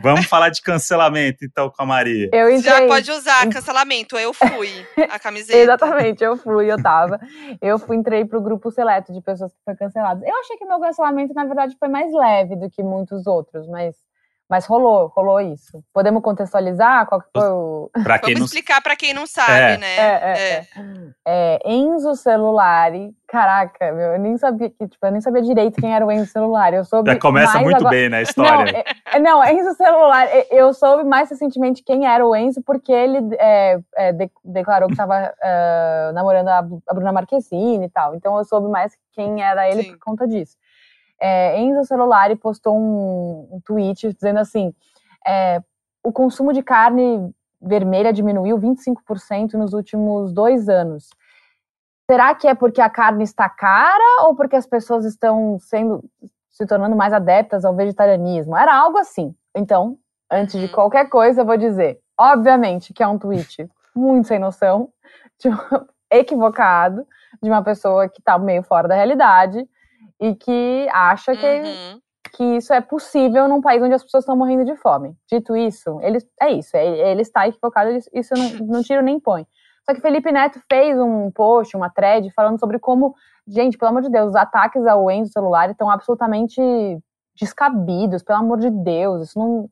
Vamos 0.00 0.26
falar 0.26 0.50
de 0.50 0.62
cancelamento, 0.62 1.44
então, 1.44 1.68
com 1.68 1.82
a 1.82 1.86
Maria. 1.86 2.30
Eu 2.32 2.48
entrei... 2.48 2.72
Já 2.72 2.86
pode 2.86 3.10
usar 3.10 3.48
cancelamento, 3.50 4.16
eu 4.16 4.32
fui, 4.32 4.70
a 5.10 5.18
camiseta. 5.18 5.58
Exatamente, 5.58 6.22
eu 6.22 6.36
fui, 6.36 6.70
eu 6.70 6.80
tava. 6.80 7.18
Eu 7.60 7.78
fui, 7.78 7.96
entrei 7.96 8.24
pro 8.24 8.40
grupo 8.40 8.70
seleto 8.70 9.12
de 9.12 9.20
pessoas 9.20 9.52
que 9.52 9.58
foram 9.64 9.76
canceladas. 9.76 10.22
Eu 10.22 10.38
achei 10.38 10.56
que 10.56 10.64
meu 10.64 10.78
cancelamento, 10.78 11.34
na 11.34 11.44
verdade, 11.44 11.76
foi 11.80 11.88
mais 11.88 12.12
leve 12.12 12.54
do 12.54 12.70
que 12.70 12.82
muitos 12.84 13.26
outros, 13.26 13.66
mas 13.66 13.96
Mas 14.48 14.64
rolou, 14.64 15.12
rolou 15.14 15.40
isso. 15.42 15.84
Podemos 15.92 16.22
contextualizar 16.22 17.06
qual 17.06 17.20
que 17.20 17.28
foi 17.36 17.48
o. 17.50 17.90
Pra 18.02 18.18
quem 18.18 18.32
Vamos 18.32 18.40
não... 18.40 18.46
explicar 18.46 18.80
para 18.80 18.96
quem 18.96 19.12
não 19.12 19.26
sabe, 19.26 19.52
é. 19.52 19.76
né? 19.76 19.96
É, 19.96 20.06
é, 20.06 20.66
é. 21.26 21.58
é, 21.64 21.70
Enzo 21.70 22.14
Celulari. 22.14 23.10
Caraca, 23.26 23.92
meu, 23.92 24.12
eu 24.12 24.18
nem 24.18 24.38
sabia 24.38 24.70
que, 24.70 24.88
tipo, 24.88 25.04
eu 25.04 25.12
nem 25.12 25.20
sabia 25.20 25.42
direito 25.42 25.78
quem 25.78 25.94
era 25.94 26.06
o 26.06 26.10
Enzo 26.10 26.32
Celulari. 26.32 26.76
Eu 26.76 26.84
soube. 26.84 27.10
Já 27.10 27.18
começa 27.18 27.60
muito 27.60 27.76
agora... 27.76 27.90
bem, 27.90 28.08
né, 28.08 28.18
a 28.18 28.22
história. 28.22 28.72
Não, 28.72 29.12
é, 29.12 29.18
não, 29.18 29.44
Enzo 29.44 29.74
Celulari. 29.74 30.46
Eu 30.50 30.72
soube 30.72 31.04
mais 31.04 31.28
recentemente 31.28 31.82
quem 31.84 32.06
era 32.06 32.26
o 32.26 32.34
Enzo, 32.34 32.62
porque 32.62 32.90
ele 32.90 33.18
é, 33.38 33.78
é, 33.96 34.12
de, 34.12 34.30
declarou 34.42 34.88
que 34.88 34.94
estava 34.94 35.30
uh, 35.30 36.12
namorando 36.14 36.48
a, 36.48 36.58
a 36.88 36.94
Bruna 36.94 37.12
Marquezine 37.12 37.84
e 37.84 37.90
tal. 37.90 38.14
Então 38.14 38.38
eu 38.38 38.44
soube 38.46 38.70
mais 38.70 38.96
quem 39.12 39.42
era 39.42 39.68
ele 39.68 39.82
Sim. 39.82 39.90
por 39.90 39.98
conta 39.98 40.26
disso 40.26 40.56
é, 41.20 41.58
Enzo 41.60 41.84
Celulari 41.84 42.36
postou 42.36 42.76
um, 42.76 43.48
um 43.52 43.60
tweet 43.64 44.12
dizendo 44.12 44.38
assim: 44.38 44.72
é, 45.26 45.60
o 46.02 46.12
consumo 46.12 46.52
de 46.52 46.62
carne 46.62 47.34
vermelha 47.60 48.12
diminuiu 48.12 48.58
25% 48.58 49.54
nos 49.54 49.72
últimos 49.72 50.32
dois 50.32 50.68
anos. 50.68 51.10
Será 52.10 52.34
que 52.34 52.46
é 52.48 52.54
porque 52.54 52.80
a 52.80 52.88
carne 52.88 53.24
está 53.24 53.48
cara 53.48 54.24
ou 54.26 54.34
porque 54.34 54.56
as 54.56 54.66
pessoas 54.66 55.04
estão 55.04 55.58
sendo 55.58 56.02
se 56.50 56.64
tornando 56.66 56.96
mais 56.96 57.12
adeptas 57.12 57.64
ao 57.64 57.74
vegetarianismo? 57.74 58.56
Era 58.56 58.74
algo 58.74 58.96
assim. 58.96 59.34
Então, 59.54 59.98
antes 60.30 60.58
de 60.58 60.66
uhum. 60.66 60.72
qualquer 60.72 61.08
coisa, 61.08 61.42
eu 61.42 61.44
vou 61.44 61.56
dizer, 61.56 62.00
obviamente, 62.18 62.94
que 62.94 63.02
é 63.02 63.06
um 63.06 63.18
tweet 63.18 63.68
muito 63.94 64.28
sem 64.28 64.38
noção, 64.38 64.88
de 65.38 65.48
um, 65.50 65.56
equivocado, 66.10 67.06
de 67.42 67.50
uma 67.50 67.62
pessoa 67.62 68.08
que 68.08 68.20
está 68.20 68.38
meio 68.38 68.62
fora 68.62 68.88
da 68.88 68.94
realidade 68.94 69.68
e 70.20 70.34
que 70.34 70.88
acha 70.92 71.34
que, 71.36 71.46
uhum. 71.46 72.00
que 72.32 72.44
isso 72.56 72.72
é 72.72 72.80
possível 72.80 73.48
num 73.48 73.60
país 73.60 73.82
onde 73.82 73.94
as 73.94 74.02
pessoas 74.02 74.22
estão 74.22 74.36
morrendo 74.36 74.64
de 74.64 74.76
fome. 74.76 75.16
Dito 75.30 75.56
isso, 75.56 75.98
ele, 76.02 76.18
é 76.40 76.52
isso, 76.52 76.76
ele, 76.76 77.00
ele 77.00 77.22
está 77.22 77.46
equivocado, 77.46 77.90
isso 78.12 78.34
não, 78.34 78.66
não 78.78 78.82
tiro 78.82 79.02
nem 79.02 79.20
põe. 79.20 79.46
Só 79.84 79.94
que 79.94 80.02
Felipe 80.02 80.30
Neto 80.30 80.60
fez 80.68 80.98
um 80.98 81.30
post, 81.30 81.74
uma 81.76 81.88
thread, 81.88 82.30
falando 82.32 82.60
sobre 82.60 82.78
como, 82.78 83.14
gente, 83.46 83.78
pelo 83.78 83.90
amor 83.90 84.02
de 84.02 84.10
Deus, 84.10 84.30
os 84.30 84.36
ataques 84.36 84.86
ao 84.86 85.10
Enzo 85.10 85.32
celular 85.32 85.70
estão 85.70 85.88
absolutamente 85.88 86.60
descabidos, 87.38 88.22
pelo 88.22 88.40
amor 88.40 88.58
de 88.58 88.70
Deus, 88.70 89.28
isso 89.28 89.38
não 89.38 89.70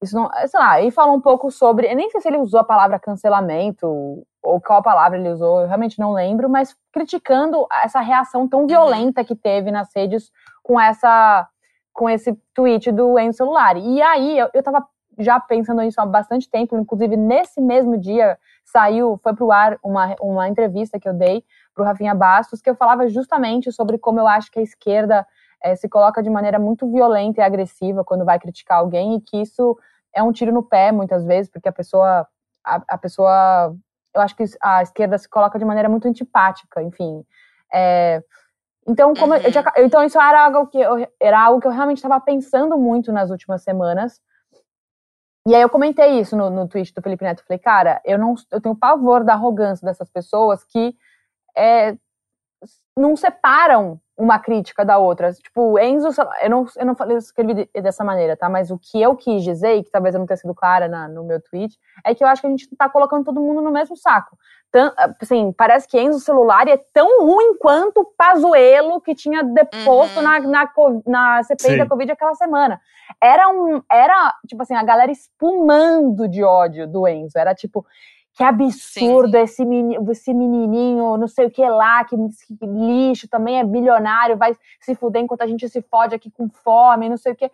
isso 0.00 0.14
não, 0.14 0.30
sei 0.46 0.60
lá, 0.60 0.80
e 0.80 0.90
falou 0.92 1.16
um 1.16 1.20
pouco 1.20 1.50
sobre, 1.50 1.90
eu 1.90 1.96
nem 1.96 2.08
sei 2.10 2.20
se 2.20 2.28
ele 2.28 2.38
usou 2.38 2.60
a 2.60 2.64
palavra 2.64 3.00
cancelamento 3.00 4.24
ou 4.42 4.60
qual 4.60 4.82
palavra 4.82 5.18
ele 5.18 5.30
usou, 5.30 5.60
eu 5.60 5.66
realmente 5.66 5.98
não 5.98 6.12
lembro, 6.12 6.48
mas 6.48 6.74
criticando 6.92 7.66
essa 7.82 8.00
reação 8.00 8.48
tão 8.48 8.60
uhum. 8.60 8.66
violenta 8.66 9.24
que 9.24 9.34
teve 9.34 9.70
nas 9.70 9.90
redes 9.94 10.30
com 10.62 10.80
essa 10.80 11.48
com 11.92 12.08
esse 12.08 12.32
tweet 12.54 12.92
do 12.92 13.18
Enzo 13.18 13.38
Celular. 13.38 13.76
E 13.76 14.00
aí 14.00 14.38
eu, 14.38 14.48
eu 14.54 14.62
tava 14.62 14.86
já 15.18 15.40
pensando 15.40 15.82
nisso 15.82 16.00
há 16.00 16.06
bastante 16.06 16.48
tempo, 16.48 16.78
inclusive 16.78 17.16
nesse 17.16 17.60
mesmo 17.60 17.98
dia 17.98 18.38
saiu, 18.64 19.18
foi 19.20 19.34
pro 19.34 19.50
ar 19.50 19.76
uma, 19.82 20.14
uma 20.20 20.48
entrevista 20.48 21.00
que 21.00 21.08
eu 21.08 21.12
dei 21.12 21.42
pro 21.74 21.84
Rafinha 21.84 22.14
Bastos, 22.14 22.60
que 22.62 22.70
eu 22.70 22.76
falava 22.76 23.08
justamente 23.08 23.72
sobre 23.72 23.98
como 23.98 24.20
eu 24.20 24.28
acho 24.28 24.48
que 24.50 24.60
a 24.60 24.62
esquerda 24.62 25.26
é, 25.60 25.74
se 25.74 25.88
coloca 25.88 26.22
de 26.22 26.30
maneira 26.30 26.58
muito 26.58 26.88
violenta 26.88 27.40
e 27.40 27.44
agressiva 27.44 28.04
quando 28.04 28.24
vai 28.24 28.38
criticar 28.38 28.78
alguém 28.78 29.16
e 29.16 29.20
que 29.20 29.40
isso 29.40 29.76
é 30.14 30.22
um 30.22 30.30
tiro 30.30 30.52
no 30.52 30.62
pé 30.62 30.92
muitas 30.92 31.24
vezes, 31.24 31.50
porque 31.50 31.68
a 31.68 31.72
pessoa 31.72 32.28
a, 32.64 32.82
a 32.88 32.98
pessoa 32.98 33.74
eu 34.14 34.20
acho 34.20 34.34
que 34.36 34.44
a 34.62 34.82
esquerda 34.82 35.18
se 35.18 35.28
coloca 35.28 35.58
de 35.58 35.64
maneira 35.64 35.88
muito 35.88 36.08
antipática, 36.08 36.82
enfim. 36.82 37.24
É, 37.72 38.22
então, 38.86 39.12
como 39.14 39.34
uhum. 39.34 39.40
eu 39.40 39.52
tinha, 39.52 39.64
então 39.78 40.02
isso 40.02 40.18
era 40.18 40.44
algo 40.44 40.66
que 40.66 40.80
eu, 40.80 41.06
era 41.20 41.40
algo 41.40 41.60
que 41.60 41.66
eu 41.66 41.72
realmente 41.72 41.98
estava 41.98 42.18
pensando 42.20 42.76
muito 42.78 43.12
nas 43.12 43.30
últimas 43.30 43.62
semanas. 43.62 44.20
E 45.46 45.54
aí 45.54 45.62
eu 45.62 45.68
comentei 45.68 46.20
isso 46.20 46.36
no, 46.36 46.50
no 46.50 46.68
tweet 46.68 46.92
do 46.94 47.02
Felipe 47.02 47.24
Neto. 47.24 47.44
Falei, 47.46 47.58
cara, 47.58 48.00
eu 48.04 48.18
não, 48.18 48.34
eu 48.50 48.60
tenho 48.60 48.74
pavor 48.74 49.24
da 49.24 49.34
arrogância 49.34 49.84
dessas 49.84 50.10
pessoas 50.10 50.64
que 50.64 50.94
é, 51.56 51.96
não 52.96 53.16
separam 53.16 54.00
uma 54.16 54.38
crítica 54.38 54.84
da 54.84 54.98
outra. 54.98 55.32
Tipo, 55.32 55.78
Enzo, 55.78 56.08
eu 56.42 56.50
não, 56.50 56.66
eu 56.76 56.86
não 56.86 56.94
falei, 56.96 57.16
escrevi 57.16 57.70
dessa 57.72 58.02
maneira, 58.02 58.36
tá? 58.36 58.48
Mas 58.48 58.70
o 58.70 58.78
que 58.78 59.00
eu 59.00 59.14
quis 59.14 59.44
dizer, 59.44 59.76
e 59.76 59.84
que 59.84 59.90
talvez 59.90 60.14
eu 60.14 60.18
não 60.18 60.26
tenha 60.26 60.36
sido 60.36 60.54
clara 60.54 60.88
na, 60.88 61.06
no 61.06 61.24
meu 61.24 61.40
tweet, 61.40 61.78
é 62.04 62.14
que 62.14 62.24
eu 62.24 62.28
acho 62.28 62.40
que 62.42 62.48
a 62.48 62.50
gente 62.50 62.68
tá 62.76 62.88
colocando 62.88 63.24
todo 63.24 63.40
mundo 63.40 63.62
no 63.62 63.70
mesmo 63.70 63.96
saco. 63.96 64.36
Tan, 64.72 64.92
assim, 65.22 65.52
parece 65.52 65.86
que 65.86 65.98
Enzo 65.98 66.20
celular 66.20 66.66
é 66.68 66.76
tão 66.92 67.24
ruim 67.24 67.56
quanto 67.58 68.00
o 68.00 68.04
Pazuelo 68.04 69.00
que 69.00 69.14
tinha 69.14 69.42
deposto 69.42 70.18
uhum. 70.18 70.22
na, 70.22 70.40
na, 70.40 70.72
na 71.06 71.42
CPI 71.44 71.70
Sim. 71.70 71.78
da 71.78 71.86
Covid 71.86 72.10
aquela 72.10 72.34
semana. 72.34 72.80
Era 73.22 73.48
um, 73.48 73.80
era, 73.90 74.34
tipo 74.46 74.62
assim, 74.62 74.74
a 74.74 74.82
galera 74.82 75.12
espumando 75.12 76.28
de 76.28 76.42
ódio 76.42 76.86
do 76.86 77.06
Enzo. 77.06 77.38
Era 77.38 77.54
tipo, 77.54 77.86
que 78.38 78.44
absurdo 78.44 79.32
sim. 79.32 79.42
Esse, 79.42 79.64
menino, 79.64 80.12
esse 80.12 80.32
menininho, 80.32 81.16
não 81.16 81.26
sei 81.26 81.46
o 81.46 81.50
que 81.50 81.68
lá, 81.68 82.04
que, 82.04 82.16
que, 82.16 82.66
lixo, 82.66 83.26
também 83.28 83.58
é 83.58 83.64
bilionário, 83.64 84.36
vai 84.36 84.56
se 84.80 84.94
fuder 84.94 85.20
enquanto 85.20 85.42
a 85.42 85.46
gente 85.48 85.68
se 85.68 85.82
fode 85.82 86.14
aqui 86.14 86.30
com 86.30 86.48
fome, 86.48 87.08
não 87.08 87.16
sei 87.16 87.32
o 87.32 87.34
que. 87.34 87.50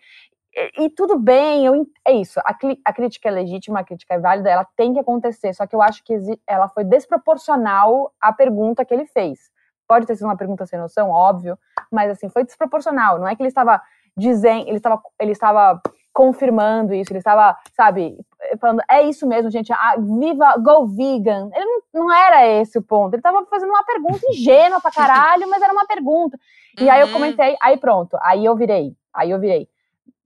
E, 0.54 0.84
e 0.84 0.90
tudo 0.90 1.18
bem, 1.18 1.64
eu, 1.64 1.86
é 2.04 2.12
isso. 2.12 2.38
A, 2.40 2.54
a, 2.84 2.92
crítica 2.92 3.30
é 3.30 3.32
legítima, 3.32 3.80
a 3.80 3.84
crítica 3.84 4.12
é 4.12 4.18
válida, 4.18 4.50
ela 4.50 4.68
tem 4.76 4.92
que 4.92 5.00
acontecer. 5.00 5.54
Só 5.54 5.66
que 5.66 5.74
eu 5.74 5.80
acho 5.80 6.04
que 6.04 6.18
ela 6.46 6.68
foi 6.68 6.84
desproporcional 6.84 8.12
à 8.20 8.30
pergunta 8.30 8.84
que 8.84 8.92
ele 8.92 9.06
fez. 9.06 9.50
Pode 9.88 10.04
ter 10.04 10.16
sido 10.16 10.26
uma 10.26 10.36
pergunta 10.36 10.66
sem 10.66 10.78
noção, 10.78 11.08
óbvio, 11.08 11.58
mas 11.90 12.10
assim, 12.10 12.28
foi 12.28 12.44
desproporcional. 12.44 13.18
Não 13.18 13.26
é 13.26 13.34
que 13.34 13.40
ele 13.40 13.48
estava 13.48 13.80
dizendo, 14.14 14.68
ele 14.68 14.76
estava, 14.76 15.02
ele 15.18 15.32
estava 15.32 15.80
confirmando 16.14 16.94
isso, 16.94 17.12
ele 17.12 17.18
estava, 17.18 17.58
sabe, 17.76 18.16
falando, 18.60 18.80
é 18.88 19.02
isso 19.02 19.26
mesmo, 19.26 19.50
gente, 19.50 19.72
ah, 19.72 19.96
viva, 19.98 20.56
go 20.58 20.86
vegan. 20.86 21.50
Ele 21.52 21.64
não, 21.64 22.04
não 22.04 22.14
era 22.14 22.46
esse 22.46 22.78
o 22.78 22.82
ponto, 22.82 23.12
ele 23.12 23.20
estava 23.20 23.44
fazendo 23.46 23.70
uma 23.70 23.84
pergunta 23.84 24.20
ingênua 24.30 24.80
pra 24.80 24.92
caralho, 24.92 25.50
mas 25.50 25.60
era 25.60 25.72
uma 25.72 25.86
pergunta. 25.86 26.38
E 26.78 26.84
uhum. 26.84 26.90
aí 26.90 27.00
eu 27.00 27.08
uhum. 27.08 27.12
comentei, 27.12 27.56
aí 27.60 27.76
pronto, 27.76 28.16
aí 28.22 28.44
eu 28.44 28.54
virei, 28.56 28.94
aí 29.12 29.30
eu 29.30 29.40
virei 29.40 29.68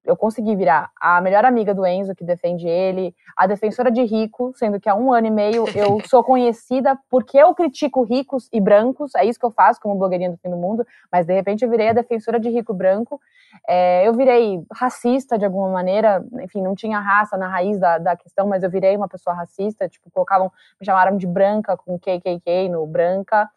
eu 0.09 0.17
consegui 0.17 0.57
virar 0.57 0.91
a 0.99 1.21
melhor 1.21 1.45
amiga 1.45 1.75
do 1.75 1.87
Enzo, 1.87 2.15
que 2.15 2.25
defende 2.25 2.67
ele, 2.67 3.15
a 3.37 3.47
defensora 3.47 3.91
de 3.91 4.03
rico, 4.03 4.53
sendo 4.57 4.81
que 4.81 4.89
há 4.89 4.95
um 4.95 5.13
ano 5.13 5.27
e 5.27 5.31
meio 5.31 5.65
eu 5.77 6.01
sou 6.09 6.25
conhecida 6.25 6.99
porque 7.11 7.37
eu 7.37 7.55
critico 7.55 8.03
ricos 8.03 8.49
e 8.51 8.59
brancos, 8.59 9.15
é 9.15 9.25
isso 9.27 9.39
que 9.39 9.45
eu 9.45 9.51
faço 9.51 9.79
como 9.81 9.95
blogueirinha 9.97 10.31
do 10.31 10.39
fim 10.39 10.49
do 10.49 10.57
mundo, 10.57 10.87
mas 11.13 11.27
de 11.27 11.35
repente 11.35 11.63
eu 11.63 11.71
virei 11.71 11.91
a 11.91 11.93
defensora 11.93 12.41
de 12.41 12.49
rico 12.49 12.73
e 12.73 12.77
branco, 12.77 13.21
é, 13.69 14.09
eu 14.09 14.15
virei 14.15 14.65
racista 14.73 15.39
de 15.39 15.45
alguma 15.45 15.69
maneira, 15.69 16.25
enfim, 16.41 16.63
não 16.63 16.75
tinha 16.75 16.99
raça 16.99 17.37
na 17.37 17.47
raiz 17.47 17.79
da, 17.79 17.99
da 17.99 18.17
questão, 18.17 18.47
mas 18.47 18.63
eu 18.63 18.71
virei 18.71 18.97
uma 18.97 19.09
pessoa 19.09 19.37
racista, 19.37 19.89
tipo, 19.89 20.11
colocavam, 20.11 20.51
me 20.81 20.87
chamaram 20.87 21.19
de 21.19 21.27
branca 21.27 21.77
com 21.77 21.99
KKK 21.99 22.71
no 22.71 22.87
branca, 22.87 23.51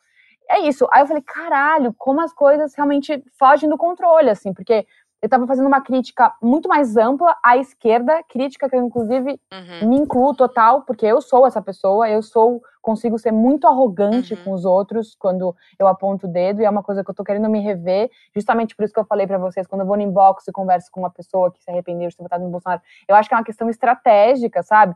é 0.52 0.60
isso. 0.68 0.86
Aí 0.92 1.02
eu 1.02 1.08
falei, 1.08 1.24
caralho, 1.24 1.96
como 1.98 2.20
as 2.22 2.34
coisas 2.34 2.76
realmente 2.76 3.24
fogem 3.40 3.70
do 3.70 3.78
controle, 3.78 4.30
assim, 4.30 4.54
porque 4.54 4.86
eu 5.22 5.28
estava 5.28 5.46
fazendo 5.46 5.68
uma 5.68 5.82
crítica 5.82 6.34
muito 6.42 6.68
mais 6.68 6.98
ampla 6.98 7.38
à 7.44 7.56
esquerda, 7.56 8.24
crítica 8.28 8.68
que 8.68 8.76
eu, 8.76 8.84
inclusive, 8.84 9.40
uhum. 9.54 9.90
me 9.90 9.98
incluo 9.98 10.34
total, 10.34 10.82
porque 10.82 11.06
eu 11.06 11.22
sou 11.22 11.46
essa 11.46 11.62
pessoa, 11.62 12.10
eu 12.10 12.24
sou, 12.24 12.60
consigo 12.82 13.20
ser 13.20 13.32
muito 13.32 13.68
arrogante 13.68 14.34
uhum. 14.34 14.44
com 14.44 14.52
os 14.52 14.66
outros 14.66 15.16
quando 15.20 15.56
eu 15.78 15.88
aponto 15.88 16.26
o 16.26 16.30
dedo, 16.30 16.62
e 16.62 16.66
é 16.66 16.70
uma 16.70 16.82
coisa 16.82 17.04
que 17.04 17.12
eu 17.12 17.14
tô 17.14 17.24
querendo 17.24 17.48
me 17.50 17.60
rever, 17.60 18.10
justamente 18.36 18.76
por 18.76 18.84
isso 18.84 18.94
que 18.94 19.00
eu 19.00 19.06
falei 19.06 19.28
para 19.28 19.38
vocês, 19.38 19.68
quando 19.68 19.82
eu 19.82 19.88
vou 19.88 19.96
no 19.96 20.02
inbox 20.02 20.48
e 20.48 20.52
converso 20.52 20.90
com 20.92 21.02
uma 21.02 21.12
pessoa 21.12 21.52
que 21.52 21.64
se 21.64 21.70
arrependeu 21.70 22.10
de 22.10 22.18
ter 22.18 22.24
votado 22.24 22.44
no 22.44 22.50
Bolsonaro, 22.50 22.82
eu 23.08 23.16
acho 23.16 23.30
que 23.30 23.36
é 23.36 23.38
uma 23.38 23.44
questão 23.44 23.70
estratégica, 23.70 24.64
sabe? 24.64 24.96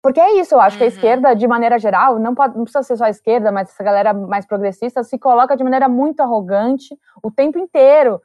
Porque 0.00 0.20
é 0.20 0.38
isso, 0.38 0.54
eu 0.54 0.60
acho 0.60 0.76
uhum. 0.76 0.78
que 0.78 0.84
a 0.84 0.86
uhum. 0.86 0.92
esquerda, 0.92 1.34
de 1.34 1.48
maneira 1.48 1.78
geral, 1.78 2.18
não, 2.18 2.34
pode, 2.34 2.54
não 2.56 2.64
precisa 2.64 2.82
ser 2.82 2.96
só 2.96 3.06
a 3.06 3.10
esquerda, 3.10 3.50
mas 3.50 3.70
essa 3.70 3.82
galera 3.82 4.12
mais 4.12 4.46
progressista 4.46 5.02
se 5.02 5.18
coloca 5.18 5.56
de 5.56 5.64
maneira 5.64 5.88
muito 5.88 6.20
arrogante 6.20 6.94
o 7.22 7.30
tempo 7.30 7.58
inteiro. 7.58 8.20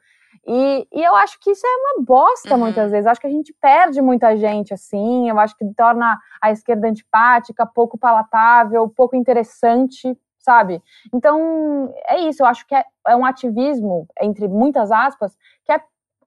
E, 0.46 0.88
e 0.92 1.02
eu 1.02 1.14
acho 1.16 1.38
que 1.40 1.50
isso 1.50 1.66
é 1.66 1.76
uma 1.76 2.04
bosta 2.04 2.54
uhum. 2.54 2.60
muitas 2.60 2.90
vezes. 2.90 3.06
Eu 3.06 3.12
acho 3.12 3.20
que 3.20 3.26
a 3.26 3.30
gente 3.30 3.54
perde 3.60 4.00
muita 4.00 4.36
gente 4.36 4.72
assim. 4.72 5.28
Eu 5.28 5.38
acho 5.38 5.56
que 5.56 5.64
torna 5.74 6.18
a 6.40 6.50
esquerda 6.50 6.88
antipática, 6.88 7.66
pouco 7.66 7.98
palatável, 7.98 8.88
pouco 8.88 9.16
interessante, 9.16 10.18
sabe? 10.38 10.82
Então, 11.12 11.92
é 12.08 12.20
isso. 12.20 12.42
Eu 12.42 12.46
acho 12.46 12.66
que 12.66 12.74
é, 12.74 12.84
é 13.08 13.16
um 13.16 13.24
ativismo, 13.24 14.06
entre 14.20 14.48
muitas 14.48 14.90
aspas, 14.90 15.36
que 15.64 15.72
é 15.72 15.80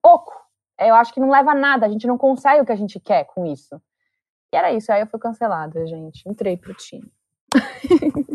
oco. 0.04 0.34
Eu 0.80 0.95
acho 0.95 1.13
que 1.13 1.19
não 1.19 1.30
leva 1.30 1.52
a 1.52 1.56
nada. 1.56 1.86
A 1.86 1.89
gente 1.89 2.08
não 2.08 2.17
consegue 2.17 2.62
o 2.62 2.65
que 2.65 2.71
a 2.71 2.78
gente 2.78 2.99
quer 2.99 3.26
com 3.26 3.45
isso. 3.45 3.82
E 4.54 4.58
era 4.58 4.71
isso. 4.71 4.91
Aí 4.91 5.02
eu 5.02 5.08
fui 5.08 5.19
cancelada, 5.19 5.86
gente. 5.88 6.28
Entrei 6.28 6.56
pro 6.56 6.73
time. 6.73 7.12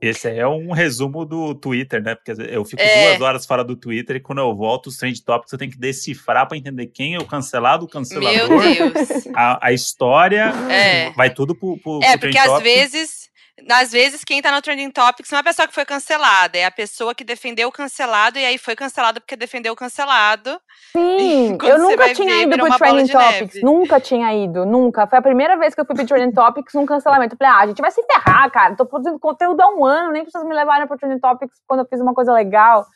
Esse 0.00 0.28
é 0.28 0.46
um 0.46 0.72
resumo 0.72 1.24
do 1.24 1.54
Twitter, 1.54 2.02
né? 2.02 2.14
Porque 2.14 2.32
eu 2.50 2.64
fico 2.64 2.82
é. 2.82 3.08
duas 3.08 3.20
horas 3.20 3.46
fora 3.46 3.64
do 3.64 3.76
Twitter 3.76 4.16
e 4.16 4.20
quando 4.20 4.38
eu 4.38 4.54
volto, 4.54 4.86
os 4.88 4.96
trend 4.96 5.22
topics 5.22 5.52
eu 5.52 5.58
tenho 5.58 5.70
que 5.70 5.78
decifrar 5.78 6.46
para 6.46 6.56
entender 6.56 6.86
quem 6.86 7.14
é 7.14 7.18
o 7.18 7.24
cancelado, 7.24 7.84
o 7.84 7.88
cancelador. 7.88 8.48
Meu 8.48 8.92
Deus. 8.92 9.26
A, 9.34 9.68
a 9.68 9.72
história. 9.72 10.52
É. 10.70 11.10
Vai 11.12 11.30
tudo 11.30 11.54
pro, 11.54 11.76
pro 11.78 12.00
É, 12.02 12.16
pro 12.16 12.30
porque 12.30 12.38
às 12.38 12.62
vezes 12.62 13.27
às 13.70 13.90
vezes, 13.90 14.24
quem 14.24 14.40
tá 14.40 14.52
no 14.52 14.62
Trending 14.62 14.90
Topics 14.90 15.30
não 15.30 15.38
é 15.38 15.40
a 15.40 15.44
pessoa 15.44 15.66
que 15.66 15.74
foi 15.74 15.84
cancelada, 15.84 16.56
é 16.56 16.64
a 16.64 16.70
pessoa 16.70 17.14
que 17.14 17.24
defendeu 17.24 17.68
o 17.68 17.72
cancelado 17.72 18.38
e 18.38 18.44
aí 18.44 18.58
foi 18.58 18.76
cancelada 18.76 19.20
porque 19.20 19.36
defendeu 19.36 19.72
o 19.72 19.76
cancelado. 19.76 20.60
Sim, 20.92 21.58
eu 21.64 21.78
nunca 21.78 22.14
tinha 22.14 22.42
ido 22.42 22.56
pro 22.56 22.78
Trending 22.78 23.08
Topics. 23.08 23.54
Neve. 23.54 23.62
Nunca 23.62 24.00
tinha 24.00 24.34
ido, 24.34 24.64
nunca. 24.64 25.06
Foi 25.06 25.18
a 25.18 25.22
primeira 25.22 25.56
vez 25.56 25.74
que 25.74 25.80
eu 25.80 25.84
fui 25.84 25.96
pro 25.96 26.06
Trending 26.06 26.32
Topics 26.32 26.74
num 26.74 26.86
cancelamento. 26.86 27.34
Eu 27.34 27.38
falei, 27.38 27.52
ah, 27.52 27.60
a 27.60 27.66
gente 27.66 27.80
vai 27.80 27.90
se 27.90 28.02
ferrar, 28.02 28.50
cara. 28.50 28.76
Tô 28.76 28.86
produzindo 28.86 29.18
conteúdo 29.18 29.60
há 29.60 29.68
um 29.68 29.84
ano, 29.84 30.12
nem 30.12 30.24
vocês 30.24 30.44
me 30.44 30.54
levarem 30.54 30.86
pro 30.86 30.98
Trending 30.98 31.20
Topics 31.20 31.56
quando 31.66 31.80
eu 31.80 31.86
fiz 31.86 32.00
uma 32.00 32.14
coisa 32.14 32.32
legal. 32.32 32.86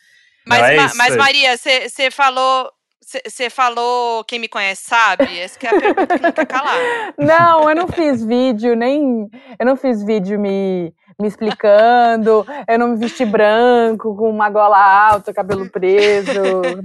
Mas, 0.47 0.63
é 0.63 0.77
ma 0.77 0.91
mas 0.97 1.17
Maria, 1.17 1.57
você 1.57 2.11
falou 2.11 2.71
você 3.05 3.51
falou 3.51 4.25
quem 4.25 4.39
me 4.39 4.49
conhece 4.49 4.83
sabe? 4.85 5.39
Essa 5.39 5.59
que 5.59 5.67
é 5.67 5.71
a 5.71 5.81
pergunta 5.81 6.17
que 6.17 6.23
não 6.23 6.33
quer 6.33 6.47
calar. 6.47 6.79
Não, 7.19 7.69
eu 7.69 7.77
não 7.77 7.89
fiz 7.89 8.25
vídeo, 8.25 8.77
nem. 8.77 9.29
Eu 9.59 9.67
não 9.67 9.77
fiz 9.77 10.03
vídeo 10.05 10.39
me, 10.39 10.95
me 11.21 11.29
explicando. 11.29 12.47
Eu 12.69 12.79
não 12.79 12.89
me 12.89 12.97
vesti 12.97 13.25
branco, 13.25 14.15
com 14.17 14.31
uma 14.31 14.49
gola 14.49 14.79
alta, 14.79 15.33
cabelo 15.33 15.69
preso, 15.71 16.33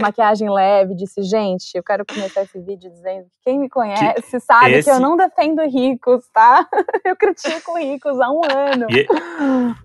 maquiagem 0.01 0.49
leve. 0.49 0.95
Disse, 0.95 1.22
gente, 1.22 1.76
eu 1.76 1.84
quero 1.84 2.05
começar 2.05 2.43
esse 2.43 2.59
vídeo 2.59 2.89
dizendo 2.89 3.26
que 3.26 3.38
quem 3.45 3.59
me 3.59 3.70
conhece 3.70 4.32
que 4.32 4.39
sabe 4.39 4.74
esse... 4.74 4.89
que 4.89 4.95
eu 4.95 4.99
não 4.99 5.15
defendo 5.15 5.61
ricos, 5.63 6.24
tá? 6.34 6.68
Eu 7.05 7.15
critico 7.15 7.78
ricos 7.78 8.20
há 8.20 8.30
um 8.30 8.41
ano. 8.43 8.88
E 8.89 9.07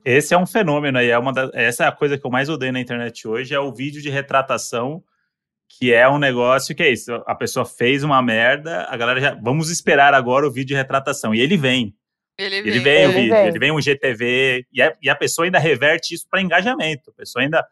esse 0.05 0.35
é 0.35 0.39
um 0.39 0.47
fenômeno 0.47 0.99
aí. 0.99 1.11
É 1.11 1.19
uma 1.19 1.33
da... 1.33 1.51
Essa 1.55 1.85
é 1.85 1.87
a 1.87 1.93
coisa 1.93 2.19
que 2.19 2.27
eu 2.27 2.31
mais 2.31 2.49
odeio 2.49 2.73
na 2.73 2.81
internet 2.81 3.29
hoje: 3.29 3.55
é 3.55 3.61
o 3.61 3.73
vídeo 3.73 4.03
de 4.03 4.11
retratação 4.11 5.03
que 5.79 5.93
é 5.93 6.09
um 6.09 6.19
negócio 6.19 6.75
que 6.75 6.83
é 6.83 6.91
isso. 6.91 7.13
A 7.27 7.35
pessoa 7.35 7.65
fez 7.65 8.05
uma 8.05 8.23
merda, 8.23 8.87
a 8.89 8.97
galera 8.97 9.21
já. 9.21 9.35
Vamos 9.35 9.71
esperar 9.71 10.15
agora 10.15 10.47
o 10.47 10.51
vídeo 10.51 10.69
de 10.69 10.75
retratação. 10.75 11.35
E 11.35 11.41
ele 11.41 11.57
vem. 11.57 11.95
Ele 12.39 12.63
vem, 12.63 12.73
ele 12.73 12.81
vem 12.81 12.95
ele 12.95 13.07
o 13.07 13.13
vídeo, 13.13 13.33
vem. 13.33 13.47
ele 13.47 13.59
vem 13.59 13.73
um 13.73 13.81
GTV, 13.81 14.67
e 14.73 14.83
a, 14.83 14.93
e 15.03 15.11
a 15.11 15.15
pessoa 15.15 15.45
ainda 15.45 15.59
reverte 15.59 16.15
isso 16.15 16.27
para 16.31 16.41
engajamento. 16.41 17.11
A 17.11 17.15
pessoa 17.15 17.43
ainda. 17.43 17.65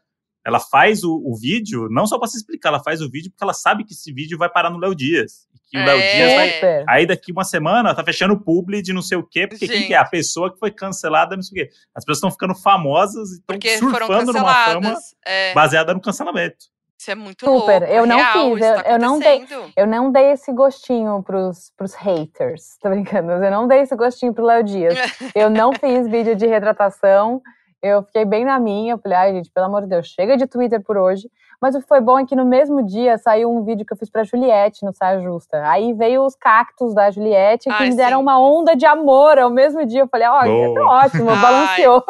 Ela 0.42 0.58
faz 0.58 1.04
o, 1.04 1.22
o 1.22 1.36
vídeo, 1.38 1.88
não 1.90 2.06
só 2.06 2.18
para 2.18 2.26
se 2.26 2.38
explicar, 2.38 2.70
ela 2.70 2.82
faz 2.82 3.02
o 3.02 3.10
vídeo 3.10 3.30
porque 3.30 3.44
ela 3.44 3.52
sabe 3.52 3.84
que 3.84 3.92
esse 3.92 4.10
vídeo 4.10 4.38
vai 4.38 4.48
parar 4.48 4.70
no 4.70 4.78
Léo 4.78 4.94
Dias. 4.94 5.46
Que 5.70 5.76
o 5.76 5.84
Léo 5.84 5.98
é. 5.98 6.16
Dias 6.16 6.62
vai. 6.62 6.84
Aí 6.88 7.06
daqui 7.06 7.30
uma 7.30 7.44
semana 7.44 7.94
tá 7.94 8.02
fechando 8.02 8.32
o 8.32 8.40
publi 8.40 8.80
de 8.80 8.90
não 8.94 9.02
sei 9.02 9.18
o 9.18 9.22
quê, 9.22 9.46
porque 9.46 9.66
Gente. 9.66 9.78
quem 9.78 9.86
que 9.88 9.94
é? 9.94 9.98
A 9.98 10.04
pessoa 10.06 10.50
que 10.50 10.58
foi 10.58 10.70
cancelada, 10.70 11.36
não 11.36 11.42
sei 11.42 11.62
o 11.62 11.66
quê. 11.66 11.72
As 11.94 12.02
pessoas 12.02 12.16
estão 12.16 12.30
ficando 12.30 12.54
famosas 12.54 13.28
e 13.32 13.54
estão 13.54 13.90
surfando 13.90 14.32
numa 14.32 14.64
fama 14.64 14.94
é. 15.26 15.52
baseada 15.52 15.92
no 15.92 16.00
cancelamento. 16.00 16.70
Isso 17.00 17.10
é 17.10 17.14
muito 17.14 17.46
Super. 17.46 17.80
Louco, 17.80 17.94
eu 17.94 18.06
não 18.06 18.18
real, 18.18 18.32
fiz, 18.32 18.66
eu, 18.66 18.74
tá 18.74 18.90
eu, 18.90 18.98
não 18.98 19.18
dei, 19.18 19.46
eu 19.74 19.86
não 19.86 20.12
dei 20.12 20.32
esse 20.32 20.52
gostinho 20.52 21.22
pros, 21.22 21.72
pros 21.74 21.94
haters. 21.94 22.76
Tô 22.78 22.90
brincando, 22.90 23.32
eu 23.32 23.50
não 23.50 23.66
dei 23.66 23.80
esse 23.80 23.96
gostinho 23.96 24.34
pro 24.34 24.44
Léo 24.44 24.62
Dias. 24.62 24.94
eu 25.34 25.48
não 25.48 25.72
fiz 25.80 26.06
vídeo 26.06 26.36
de 26.36 26.46
retratação. 26.46 27.40
Eu 27.82 28.02
fiquei 28.02 28.26
bem 28.26 28.44
na 28.44 28.60
minha, 28.60 28.92
eu 28.92 28.98
falei, 28.98 29.16
ai, 29.16 29.32
gente, 29.32 29.50
pelo 29.50 29.64
amor 29.64 29.80
de 29.80 29.88
Deus, 29.88 30.08
chega 30.08 30.36
de 30.36 30.46
Twitter 30.46 30.82
por 30.82 30.98
hoje. 30.98 31.26
Mas 31.60 31.74
o 31.74 31.80
que 31.80 31.86
foi 31.86 32.00
bom 32.00 32.18
é 32.18 32.24
que 32.24 32.34
no 32.34 32.44
mesmo 32.44 32.82
dia 32.82 33.18
saiu 33.18 33.50
um 33.50 33.62
vídeo 33.62 33.84
que 33.84 33.92
eu 33.92 33.96
fiz 33.96 34.08
pra 34.08 34.24
Juliette 34.24 34.82
no 34.84 34.94
Saia 34.94 35.20
Justa. 35.20 35.62
Aí 35.68 35.92
veio 35.92 36.24
os 36.24 36.34
cactos 36.34 36.94
da 36.94 37.10
Juliette 37.10 37.68
que 37.68 37.74
Ai, 37.74 37.90
me 37.90 37.96
deram 37.96 38.18
sim. 38.18 38.22
uma 38.22 38.40
onda 38.40 38.74
de 38.74 38.86
amor 38.86 39.38
ao 39.38 39.50
mesmo 39.50 39.84
dia. 39.84 40.00
Eu 40.00 40.08
falei, 40.08 40.26
ó, 40.26 40.40
oh, 40.40 40.74
tá 40.74 40.86
ótimo, 40.86 41.24
balanceou. 41.26 42.02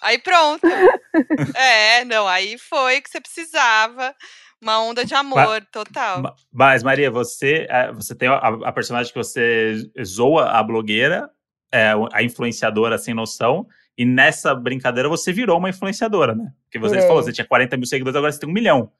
Aí 0.00 0.18
pronto. 0.18 0.66
é, 1.54 2.04
não, 2.06 2.26
aí 2.26 2.56
foi 2.56 3.02
que 3.02 3.10
você 3.10 3.20
precisava. 3.20 4.14
Uma 4.60 4.80
onda 4.80 5.04
de 5.04 5.14
amor, 5.14 5.36
mas, 5.36 5.64
total. 5.70 6.34
Mas, 6.52 6.82
Maria, 6.82 7.10
você, 7.10 7.66
é, 7.70 7.92
você 7.92 8.12
tem 8.12 8.28
a, 8.28 8.38
a 8.38 8.72
personagem 8.72 9.12
que 9.12 9.18
você 9.18 9.88
zoa 10.02 10.46
a 10.50 10.62
blogueira, 10.64 11.30
é, 11.72 11.92
a 12.12 12.22
influenciadora 12.24 12.98
sem 12.98 13.14
noção, 13.14 13.68
e 13.96 14.04
nessa 14.04 14.54
brincadeira 14.54 15.08
você 15.08 15.32
virou 15.32 15.58
uma 15.58 15.70
influenciadora, 15.70 16.34
né? 16.34 16.52
Porque 16.68 16.78
você 16.78 17.00
falou, 17.02 17.22
você 17.22 17.32
tinha 17.32 17.46
40 17.46 17.76
mil 17.78 17.86
seguidores, 17.86 18.16
agora 18.16 18.30
você 18.30 18.38
tem 18.38 18.48
um 18.48 18.52
milhão. 18.52 18.92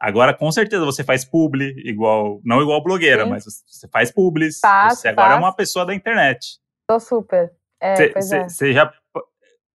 Agora, 0.00 0.32
com 0.32 0.50
certeza, 0.50 0.82
você 0.82 1.04
faz 1.04 1.26
publi, 1.26 1.74
igual, 1.86 2.40
não 2.42 2.62
igual 2.62 2.82
blogueira, 2.82 3.24
Sim. 3.24 3.30
mas 3.30 3.44
você 3.44 3.86
faz 3.88 4.10
publis. 4.10 4.58
Faço, 4.58 5.02
você 5.02 5.08
agora 5.08 5.28
faço. 5.28 5.38
é 5.38 5.44
uma 5.44 5.54
pessoa 5.54 5.84
da 5.84 5.94
internet. 5.94 6.58
Tô 6.88 6.98
super. 6.98 7.52
Você 8.48 8.70
é, 8.70 8.72
já. 8.72 8.92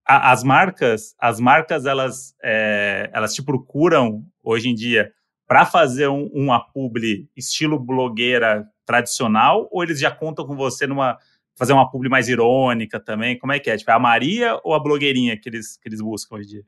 as 0.03 0.43
marcas, 0.43 1.15
as 1.19 1.39
marcas, 1.39 1.85
elas, 1.85 2.35
é, 2.43 3.09
elas 3.13 3.35
te 3.35 3.43
procuram 3.43 4.25
hoje 4.43 4.69
em 4.69 4.73
dia 4.73 5.11
para 5.47 5.63
fazer 5.63 6.07
um, 6.07 6.25
uma 6.33 6.59
publi 6.59 7.29
estilo 7.37 7.77
blogueira 7.77 8.67
tradicional, 8.83 9.69
ou 9.71 9.83
eles 9.83 9.99
já 9.99 10.09
contam 10.09 10.45
com 10.45 10.55
você 10.55 10.87
numa 10.87 11.19
fazer 11.57 11.73
uma 11.73 11.89
publi 11.89 12.09
mais 12.09 12.27
irônica 12.27 12.99
também? 12.99 13.37
Como 13.37 13.53
é 13.53 13.59
que 13.59 13.69
é? 13.69 13.77
Tipo, 13.77 13.91
é 13.91 13.93
a 13.93 13.99
Maria 13.99 14.59
ou 14.63 14.73
a 14.73 14.79
blogueirinha 14.79 15.37
que 15.39 15.47
eles, 15.47 15.77
que 15.77 15.87
eles 15.87 16.01
buscam 16.01 16.35
hoje 16.35 16.47
em 16.47 16.49
dia? 16.49 16.63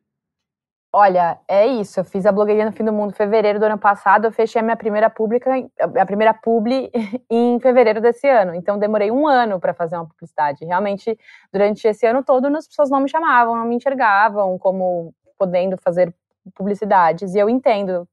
Olha, 1.00 1.40
é 1.48 1.68
isso. 1.68 2.00
Eu 2.00 2.04
fiz 2.04 2.26
a 2.26 2.32
blogueirinha 2.32 2.66
no 2.66 2.72
fim 2.72 2.84
do 2.84 2.92
mundo 2.92 3.12
em 3.12 3.14
fevereiro 3.14 3.60
do 3.60 3.66
ano 3.66 3.78
passado. 3.78 4.26
Eu 4.26 4.32
fechei 4.32 4.60
a 4.60 4.64
minha 4.64 4.76
primeira 4.76 5.12
pública, 5.12 5.52
a 5.80 6.06
primeira 6.08 6.34
publi 6.34 6.90
em 7.30 7.60
fevereiro 7.60 8.02
desse 8.02 8.28
ano. 8.28 8.56
Então 8.56 8.80
demorei 8.80 9.12
um 9.12 9.28
ano 9.28 9.60
para 9.60 9.76
fazer 9.76 9.96
uma 9.96 10.08
publicidade. 10.08 10.66
Realmente, 10.66 11.16
durante 11.54 11.88
esse 11.88 12.04
ano 12.08 12.24
todo, 12.24 12.48
as 12.48 12.68
pessoas 12.68 12.90
não 12.90 13.00
me 13.00 13.08
chamavam, 13.08 13.56
não 13.56 13.66
me 13.66 13.76
enxergavam 13.76 14.58
como 14.58 15.14
podendo 15.38 15.78
fazer 15.78 16.12
publicidades. 16.56 17.36
E 17.36 17.38
eu 17.38 17.48
entendo 17.48 18.10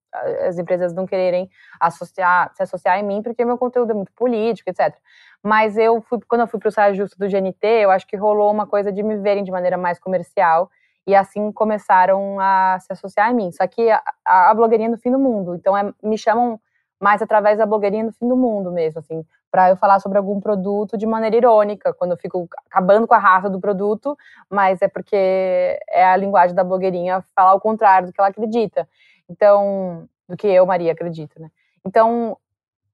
as 0.46 0.58
empresas 0.58 0.92
não 0.92 1.06
quererem 1.06 1.48
associar, 1.80 2.52
se 2.54 2.64
associar 2.64 2.98
em 2.98 3.02
mim, 3.02 3.22
porque 3.22 3.46
meu 3.46 3.56
conteúdo 3.56 3.92
é 3.92 3.94
muito 3.94 4.12
político, 4.12 4.68
etc. 4.68 4.94
Mas 5.42 5.78
eu 5.78 6.02
fui, 6.02 6.18
quando 6.28 6.42
eu 6.42 6.46
fui 6.46 6.60
para 6.60 6.68
o 6.68 6.72
saio 6.72 6.94
justo 6.94 7.18
do 7.18 7.26
GNT, 7.26 7.66
eu 7.66 7.90
acho 7.90 8.06
que 8.06 8.14
rolou 8.14 8.52
uma 8.52 8.66
coisa 8.66 8.92
de 8.92 9.02
me 9.02 9.16
verem 9.16 9.42
de 9.42 9.50
maneira 9.50 9.78
mais 9.78 9.98
comercial 9.98 10.70
e 11.06 11.14
assim 11.14 11.52
começaram 11.52 12.38
a 12.40 12.78
se 12.80 12.92
associar 12.92 13.28
a 13.28 13.32
mim. 13.32 13.50
Só 13.52 13.66
que 13.66 13.90
a, 13.90 14.02
a 14.24 14.54
blogueirinha 14.54 14.90
do 14.90 14.98
fim 14.98 15.10
do 15.10 15.18
mundo, 15.18 15.54
então 15.54 15.76
é, 15.76 15.92
me 16.02 16.16
chamam 16.16 16.60
mais 17.00 17.20
através 17.20 17.58
da 17.58 17.66
blogueirinha 17.66 18.04
do 18.04 18.12
fim 18.12 18.26
do 18.26 18.36
mundo 18.36 18.72
mesmo, 18.72 19.00
assim, 19.00 19.24
para 19.50 19.70
eu 19.70 19.76
falar 19.76 20.00
sobre 20.00 20.16
algum 20.16 20.40
produto 20.40 20.96
de 20.96 21.06
maneira 21.06 21.36
irônica, 21.36 21.92
quando 21.92 22.12
eu 22.12 22.16
fico 22.16 22.48
acabando 22.70 23.06
com 23.06 23.14
a 23.14 23.18
raça 23.18 23.50
do 23.50 23.60
produto, 23.60 24.16
mas 24.50 24.80
é 24.80 24.88
porque 24.88 25.78
é 25.90 26.04
a 26.04 26.16
linguagem 26.16 26.56
da 26.56 26.64
blogueirinha 26.64 27.22
falar 27.36 27.54
o 27.54 27.60
contrário 27.60 28.08
do 28.08 28.12
que 28.12 28.20
ela 28.20 28.30
acredita. 28.30 28.88
Então, 29.28 30.08
do 30.28 30.36
que 30.36 30.46
eu, 30.46 30.64
Maria, 30.66 30.92
acredito, 30.92 31.40
né? 31.40 31.50
Então, 31.84 32.36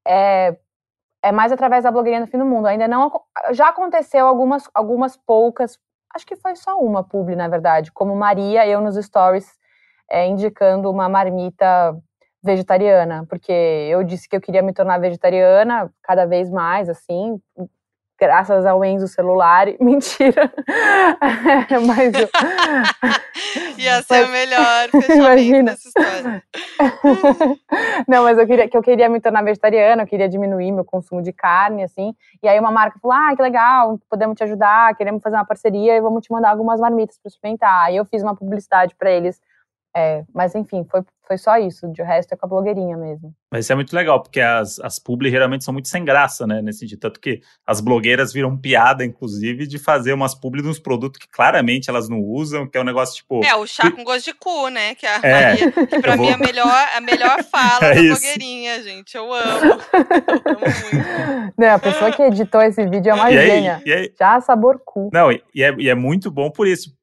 é, 0.07 0.57
é 1.23 1.33
mais 1.33 1.53
através 1.53 1.85
da 1.85 1.91
blogueirinha 1.91 2.25
do 2.25 2.31
fim 2.31 2.39
do 2.39 2.45
mundo. 2.45 2.67
Ainda 2.67 2.89
não 2.89 3.11
já 3.53 3.69
aconteceu 3.69 4.27
algumas 4.27 4.69
algumas 4.75 5.17
poucas, 5.17 5.79
acho 6.15 6.27
que 6.27 6.37
foi 6.37 6.57
só 6.57 6.79
uma 6.79 7.03
publi, 7.03 7.37
na 7.37 7.49
verdade, 7.49 7.93
como 7.93 8.15
Maria, 8.17 8.67
eu 8.67 8.81
nos 8.81 8.97
stories 8.97 9.49
é, 10.11 10.27
indicando 10.27 10.91
uma 10.91 11.09
marmita 11.09 11.97
vegetariana, 12.43 13.27
porque 13.29 13.53
eu 13.53 14.03
disse 14.03 14.29
que 14.29 14.35
eu 14.35 14.41
queria 14.41 14.63
me 14.63 14.73
tornar 14.73 14.99
vegetariana 14.99 15.93
cada 16.03 16.27
vez 16.27 16.51
mais, 16.51 16.89
assim, 16.89 17.41
graças 18.21 18.67
ao 18.67 18.85
Enzo 18.85 19.09
celular. 19.09 19.67
Mentira. 19.81 20.53
Mas 21.87 22.13
eu... 22.15 22.29
Ia 23.79 24.03
ser 24.03 24.21
mas... 24.21 24.29
o 24.29 24.33
melhor 24.33 24.89
fechamento 24.93 25.13
Imagina. 25.15 25.71
dessa 25.73 25.89
história. 25.89 26.43
Não, 28.07 28.25
mas 28.25 28.39
eu 28.39 28.47
queria 28.47 28.69
que 28.69 28.77
eu 28.77 28.83
queria 28.83 29.09
me 29.09 29.21
tornar 29.21 29.43
vegetariana, 29.43 30.03
eu 30.03 30.07
queria 30.07 30.29
diminuir 30.29 30.71
meu 30.71 30.85
consumo 30.85 31.23
de 31.23 31.33
carne, 31.33 31.83
assim. 31.83 32.15
E 32.43 32.49
aí 32.49 32.61
uma 32.61 32.71
marca 32.71 32.99
falou: 33.01 33.17
"Ah, 33.17 33.35
que 33.35 33.43
legal, 33.43 33.99
podemos 34.09 34.37
te 34.37 34.45
ajudar, 34.45 34.95
queremos 34.95 35.23
fazer 35.23 35.37
uma 35.37 35.47
parceria 35.47 35.97
e 35.97 36.01
vamos 36.01 36.23
te 36.23 36.31
mandar 36.31 36.51
algumas 36.51 36.79
marmitas 36.79 37.19
para 37.19 37.29
experimentar". 37.29 37.87
Aí 37.87 37.97
eu 37.97 38.05
fiz 38.05 38.23
uma 38.23 38.37
publicidade 38.37 38.95
para 38.95 39.11
eles 39.11 39.41
é, 39.97 40.23
mas 40.33 40.55
enfim, 40.55 40.87
foi, 40.89 41.03
foi 41.27 41.37
só 41.37 41.57
isso. 41.59 41.89
De 41.93 42.03
resto 42.03 42.33
é 42.33 42.37
com 42.37 42.47
a 42.47 42.49
blogueirinha 42.49 42.97
mesmo. 42.97 43.35
Mas 43.51 43.65
isso 43.65 43.73
é 43.73 43.75
muito 43.75 43.95
legal, 43.95 44.23
porque 44.23 44.41
as, 44.41 44.79
as 44.79 45.01
publi 45.01 45.31
geralmente 45.31 45.65
são 45.65 45.73
muito 45.75 45.89
sem 45.89 46.05
graça, 46.05 46.47
né? 46.47 46.63
Nesse 46.63 46.81
sentido. 46.81 47.01
Tanto 47.01 47.19
que 47.19 47.41
as 47.67 47.81
blogueiras 47.81 48.33
viram 48.33 48.57
piada, 48.57 49.05
inclusive, 49.05 49.67
de 49.67 49.79
fazer 49.79 50.13
umas 50.13 50.33
publi 50.33 50.63
de 50.63 50.69
uns 50.69 50.79
produtos 50.79 51.19
que 51.19 51.29
claramente 51.29 51.91
elas 51.91 52.09
não 52.09 52.21
usam, 52.21 52.69
que 52.69 52.79
é 52.79 52.81
um 52.81 52.85
negócio 52.85 53.17
tipo. 53.17 53.45
É, 53.45 53.55
o 53.57 53.67
chá 53.67 53.91
com 53.91 54.05
gosto 54.05 54.27
de 54.27 54.35
cu, 54.35 54.69
né? 54.69 54.95
Que, 54.95 55.07
a 55.07 55.21
é, 55.23 55.49
Maria, 55.49 55.73
que 55.73 55.99
pra 56.01 56.17
mim 56.17 56.29
é 56.29 56.35
a 56.35 56.39
melhor, 56.39 56.89
a 56.95 57.01
melhor 57.01 57.43
fala 57.51 57.87
é 57.87 57.95
da 57.95 58.01
isso. 58.01 58.21
blogueirinha, 58.21 58.83
gente. 58.85 59.17
Eu 59.17 59.33
amo. 59.33 59.65
Eu 59.65 60.53
amo 60.53 60.61
muito. 60.93 61.55
Não, 61.59 61.75
a 61.75 61.79
pessoa 61.81 62.13
que 62.13 62.23
editou 62.23 62.63
esse 62.63 62.87
vídeo 62.87 63.11
é 63.11 63.15
uma 63.15 63.31
e 63.31 63.35
gênia. 63.35 63.83
Aí, 63.85 63.93
aí, 63.93 64.15
Já 64.17 64.41
sabor 64.41 64.81
cu. 64.85 65.11
Não, 65.13 65.33
e 65.33 65.43
é, 65.57 65.75
e 65.79 65.89
é 65.89 65.95
muito 65.97 66.31
bom 66.31 66.49
por 66.49 66.69
isso. 66.69 66.95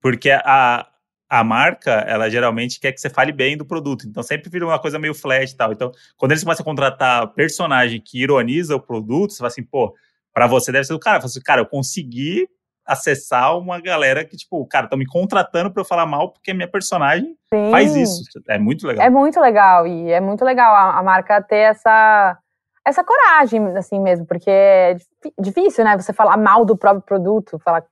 Porque 0.00 0.30
a, 0.30 0.89
a 1.30 1.44
marca, 1.44 1.92
ela 2.08 2.28
geralmente 2.28 2.80
quer 2.80 2.90
que 2.90 3.00
você 3.00 3.08
fale 3.08 3.30
bem 3.30 3.56
do 3.56 3.64
produto. 3.64 4.04
Então 4.04 4.20
sempre 4.20 4.50
vira 4.50 4.66
uma 4.66 4.80
coisa 4.80 4.98
meio 4.98 5.14
flash 5.14 5.52
e 5.52 5.56
tal. 5.56 5.72
Então, 5.72 5.92
quando 6.16 6.32
eles 6.32 6.42
começam 6.42 6.64
a 6.64 6.64
contratar 6.64 7.28
personagem 7.28 8.00
que 8.00 8.20
ironiza 8.20 8.74
o 8.74 8.80
produto, 8.80 9.32
você 9.32 9.38
fala 9.38 9.46
assim, 9.46 9.62
pô, 9.62 9.94
pra 10.34 10.48
você 10.48 10.72
deve 10.72 10.84
ser 10.84 10.92
do 10.92 10.98
cara. 10.98 11.18
Eu 11.18 11.20
falo 11.20 11.30
assim, 11.30 11.40
cara, 11.40 11.60
eu 11.60 11.66
consegui 11.66 12.48
acessar 12.84 13.56
uma 13.56 13.80
galera 13.80 14.24
que, 14.24 14.36
tipo, 14.36 14.66
cara, 14.66 14.86
estão 14.86 14.98
me 14.98 15.06
contratando 15.06 15.70
para 15.70 15.80
eu 15.80 15.84
falar 15.84 16.04
mal 16.04 16.32
porque 16.32 16.52
minha 16.52 16.66
personagem 16.66 17.36
Sim. 17.48 17.70
faz 17.70 17.94
isso. 17.94 18.24
É 18.48 18.58
muito 18.58 18.84
legal. 18.84 19.06
É 19.06 19.08
muito 19.08 19.40
legal. 19.40 19.86
E 19.86 20.10
é 20.10 20.20
muito 20.20 20.44
legal 20.44 20.74
a, 20.74 20.98
a 20.98 21.02
marca 21.02 21.40
ter 21.40 21.70
essa 21.70 22.36
essa 22.84 23.04
coragem, 23.04 23.64
assim 23.76 24.00
mesmo, 24.00 24.26
porque 24.26 24.50
é 24.50 24.96
difícil, 25.38 25.84
né? 25.84 25.96
Você 25.96 26.12
falar 26.12 26.36
mal 26.38 26.64
do 26.64 26.76
próprio 26.76 27.02
produto, 27.02 27.58
falar 27.58 27.84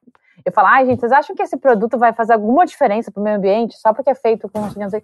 Eu 0.48 0.52
falo, 0.52 0.68
ai, 0.68 0.86
gente, 0.86 1.00
vocês 1.00 1.12
acham 1.12 1.34
que 1.34 1.42
esse 1.42 1.56
produto 1.56 1.98
vai 1.98 2.12
fazer 2.12 2.32
alguma 2.32 2.66
diferença 2.66 3.10
pro 3.10 3.22
meio 3.22 3.36
ambiente 3.36 3.78
só 3.78 3.92
porque 3.92 4.10
é 4.10 4.14
feito 4.14 4.48
com 4.48 4.60
não 4.60 4.90
sei 4.90 5.02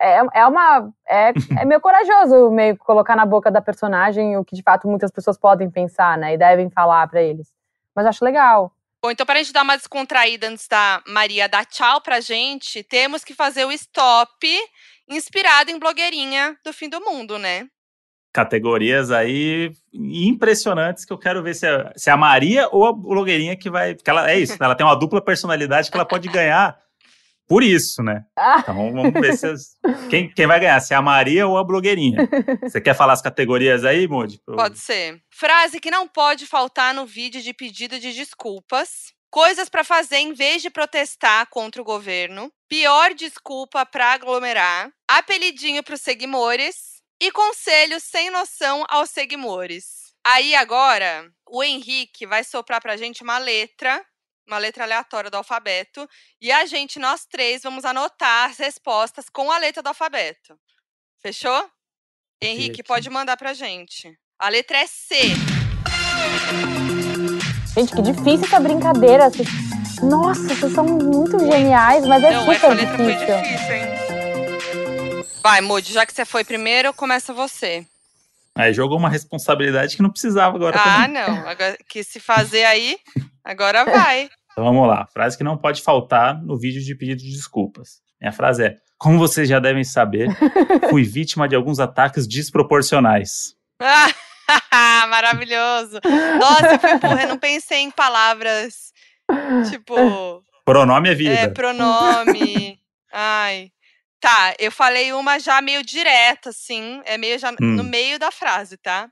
é, 0.00 0.20
é 0.34 0.46
uma. 0.46 0.92
É, 1.08 1.32
é 1.58 1.64
meio 1.64 1.80
corajoso 1.80 2.50
meio 2.50 2.76
colocar 2.76 3.16
na 3.16 3.26
boca 3.26 3.50
da 3.50 3.60
personagem 3.60 4.36
o 4.36 4.44
que 4.44 4.54
de 4.54 4.62
fato 4.62 4.88
muitas 4.88 5.10
pessoas 5.10 5.38
podem 5.38 5.70
pensar, 5.70 6.18
né? 6.18 6.34
E 6.34 6.38
devem 6.38 6.70
falar 6.70 7.06
para 7.08 7.22
eles. 7.22 7.52
Mas 7.94 8.06
acho 8.06 8.24
legal. 8.24 8.72
Bom, 9.02 9.10
então, 9.10 9.26
para 9.26 9.38
a 9.38 9.42
gente 9.42 9.52
dar 9.52 9.62
uma 9.62 9.76
descontraída 9.76 10.48
antes 10.48 10.66
da 10.66 11.02
Maria 11.06 11.48
dar 11.48 11.64
tchau 11.64 12.00
pra 12.00 12.20
gente, 12.20 12.82
temos 12.82 13.24
que 13.24 13.34
fazer 13.34 13.64
o 13.64 13.72
stop 13.72 14.48
inspirado 15.08 15.70
em 15.70 15.78
blogueirinha 15.78 16.56
do 16.64 16.72
fim 16.72 16.88
do 16.88 17.00
mundo, 17.00 17.38
né? 17.38 17.68
Categorias 18.36 19.10
aí 19.10 19.72
impressionantes 19.94 21.06
que 21.06 21.12
eu 21.12 21.16
quero 21.16 21.42
ver 21.42 21.54
se 21.54 21.66
é, 21.66 21.90
se 21.96 22.10
é 22.10 22.12
a 22.12 22.18
Maria 22.18 22.68
ou 22.70 22.84
a 22.84 22.92
blogueirinha 22.92 23.56
que 23.56 23.70
vai. 23.70 23.94
Porque 23.94 24.10
ela, 24.10 24.30
é 24.30 24.38
isso, 24.38 24.62
ela 24.62 24.74
tem 24.74 24.84
uma 24.84 24.94
dupla 24.94 25.22
personalidade 25.22 25.90
que 25.90 25.96
ela 25.96 26.04
pode 26.04 26.28
ganhar 26.28 26.78
por 27.48 27.62
isso, 27.62 28.02
né? 28.02 28.26
Ah. 28.36 28.58
Então 28.58 28.92
vamos 28.92 29.10
ver 29.14 29.34
se 29.38 29.46
as, 29.46 29.78
quem, 30.10 30.28
quem 30.28 30.46
vai 30.46 30.60
ganhar, 30.60 30.80
se 30.80 30.92
é 30.92 30.96
a 30.98 31.00
Maria 31.00 31.46
ou 31.46 31.56
a 31.56 31.64
blogueirinha. 31.64 32.28
Você 32.60 32.78
quer 32.78 32.94
falar 32.94 33.14
as 33.14 33.22
categorias 33.22 33.86
aí, 33.86 34.06
Moody? 34.06 34.38
Pode 34.44 34.78
ser. 34.78 35.18
Frase 35.30 35.80
que 35.80 35.90
não 35.90 36.06
pode 36.06 36.44
faltar 36.44 36.92
no 36.92 37.06
vídeo 37.06 37.40
de 37.40 37.54
pedido 37.54 37.98
de 37.98 38.12
desculpas. 38.12 39.14
Coisas 39.30 39.70
para 39.70 39.82
fazer 39.82 40.18
em 40.18 40.34
vez 40.34 40.60
de 40.60 40.68
protestar 40.68 41.46
contra 41.48 41.80
o 41.80 41.84
governo. 41.84 42.52
Pior 42.68 43.14
desculpa 43.14 43.86
para 43.86 44.12
aglomerar. 44.12 44.90
Apelidinho 45.08 45.82
para 45.82 45.94
os 45.94 46.02
seguidores. 46.02 46.95
E 47.20 47.30
conselhos 47.32 48.02
sem 48.02 48.30
noção 48.30 48.84
aos 48.88 49.10
seguidores. 49.10 50.14
Aí 50.24 50.54
agora, 50.54 51.30
o 51.48 51.62
Henrique 51.62 52.26
vai 52.26 52.44
soprar 52.44 52.80
pra 52.80 52.96
gente 52.96 53.22
uma 53.22 53.38
letra 53.38 54.04
uma 54.46 54.58
letra 54.58 54.84
aleatória 54.84 55.30
do 55.30 55.36
alfabeto, 55.36 56.08
e 56.40 56.52
a 56.52 56.64
gente, 56.66 56.98
nós 56.98 57.26
três, 57.26 57.62
vamos 57.62 57.84
anotar 57.84 58.50
as 58.50 58.58
respostas 58.58 59.28
com 59.28 59.50
a 59.50 59.58
letra 59.58 59.82
do 59.82 59.88
alfabeto. 59.88 60.56
Fechou? 61.20 61.68
Henrique, 62.40 62.82
pode 62.82 63.10
mandar 63.10 63.36
pra 63.36 63.54
gente. 63.54 64.16
A 64.38 64.48
letra 64.48 64.78
é 64.78 64.86
C. 64.86 65.16
Gente, 67.74 67.94
que 67.94 68.02
difícil 68.02 68.46
essa 68.46 68.60
brincadeira. 68.60 69.24
Nossa, 70.02 70.54
vocês 70.54 70.72
são 70.72 70.84
muito 70.84 71.38
geniais, 71.38 72.06
mas 72.06 72.22
é 72.22 72.30
Não, 72.30 72.40
super 72.40 72.54
essa 72.54 72.68
letra 72.68 72.96
difícil. 72.96 73.26
Foi 73.26 73.42
difícil, 73.42 73.74
hein? 73.74 74.05
Vai, 75.46 75.60
Moody, 75.60 75.92
já 75.92 76.04
que 76.04 76.12
você 76.12 76.24
foi 76.24 76.42
primeiro, 76.42 76.92
começa 76.92 77.32
você. 77.32 77.86
Aí 78.52 78.74
jogou 78.74 78.98
uma 78.98 79.08
responsabilidade 79.08 79.94
que 79.94 80.02
não 80.02 80.10
precisava 80.10 80.56
agora. 80.56 80.76
Ah, 80.76 81.06
também. 81.06 81.12
não. 81.12 81.48
Agora, 81.48 81.78
que 81.88 82.02
se 82.02 82.18
fazer 82.18 82.64
aí, 82.64 82.98
agora 83.44 83.84
vai. 83.84 84.28
Então 84.50 84.64
vamos 84.64 84.88
lá. 84.88 85.06
Frase 85.06 85.38
que 85.38 85.44
não 85.44 85.56
pode 85.56 85.82
faltar 85.82 86.36
no 86.42 86.58
vídeo 86.58 86.82
de 86.82 86.92
pedido 86.96 87.22
de 87.22 87.30
desculpas. 87.30 88.00
Minha 88.20 88.32
frase 88.32 88.64
é: 88.64 88.76
Como 88.98 89.20
vocês 89.20 89.48
já 89.48 89.60
devem 89.60 89.84
saber, 89.84 90.26
fui 90.90 91.04
vítima 91.04 91.48
de 91.48 91.54
alguns 91.54 91.78
ataques 91.78 92.26
desproporcionais. 92.26 93.54
Maravilhoso. 95.08 96.00
Nossa, 96.40 96.72
eu 96.72 96.78
fui 96.80 96.98
burra, 96.98 97.22
eu 97.22 97.28
não 97.28 97.38
pensei 97.38 97.82
em 97.82 97.90
palavras 97.92 98.92
tipo. 99.70 100.42
Pronome 100.64 101.08
é 101.08 101.14
vida. 101.14 101.34
É, 101.34 101.46
pronome. 101.46 102.80
Ai. 103.12 103.70
Tá, 104.20 104.54
eu 104.58 104.72
falei 104.72 105.12
uma 105.12 105.38
já 105.38 105.60
meio 105.60 105.84
direta, 105.84 106.50
assim, 106.50 107.02
é 107.04 107.18
meio 107.18 107.38
já 107.38 107.50
hum. 107.50 107.56
no 107.60 107.84
meio 107.84 108.18
da 108.18 108.30
frase, 108.30 108.76
tá? 108.76 109.10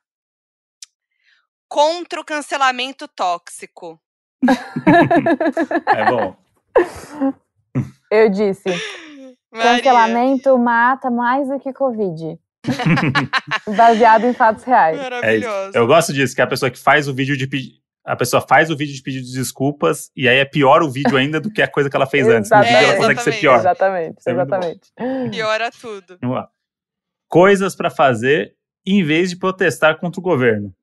Contra 1.69 2.21
o 2.21 2.25
cancelamento 2.25 3.07
tóxico. 3.09 4.01
é 5.95 6.05
bom. 6.11 6.37
Eu 8.11 8.31
disse. 8.31 8.69
Maria. 9.53 9.77
Cancelamento 9.77 10.57
mata 10.59 11.11
mais 11.11 11.49
do 11.49 11.59
que 11.59 11.73
Covid. 11.73 12.39
Baseado 13.77 14.25
em 14.25 14.33
fatos 14.35 14.65
reais. 14.65 14.99
É 15.23 15.79
eu 15.79 15.87
gosto 15.87 16.13
disso, 16.13 16.35
que 16.35 16.41
é 16.41 16.45
a 16.45 16.49
pessoa 16.49 16.71
que 16.71 16.79
faz 16.79 17.09
o 17.09 17.15
vídeo 17.15 17.37
de 17.37 17.47
pedir 17.47 17.84
a 18.05 18.15
pessoa 18.15 18.45
faz 18.47 18.71
o 18.71 18.77
vídeo 18.77 18.95
de 18.95 19.03
pedido 19.03 19.25
de 19.25 19.33
desculpas 19.33 20.11
e 20.15 20.29
aí 20.29 20.37
é 20.37 20.45
pior 20.45 20.83
o 20.83 20.91
vídeo 20.91 21.17
ainda 21.17 21.41
do 21.41 21.51
que 21.51 21.63
a 21.63 21.69
coisa 21.69 21.89
que 21.89 21.97
ela 21.97 22.07
fez 22.07 22.27
antes. 22.29 22.51
No 22.51 22.63
vídeo 22.63 22.77
ela 22.77 22.97
consegue 22.97 23.23
ser 23.23 23.41
pior. 23.41 23.59
Exatamente, 23.59 24.19
é 24.27 24.31
exatamente. 24.31 24.93
Piora 25.31 25.71
tudo. 25.71 26.19
Vamos 26.21 26.37
lá. 26.37 26.49
Coisas 27.29 27.75
para 27.75 27.91
fazer 27.91 28.55
em 28.87 29.03
vez 29.03 29.31
de 29.31 29.37
protestar 29.37 29.99
contra 29.99 30.21
o 30.21 30.23
governo. 30.23 30.75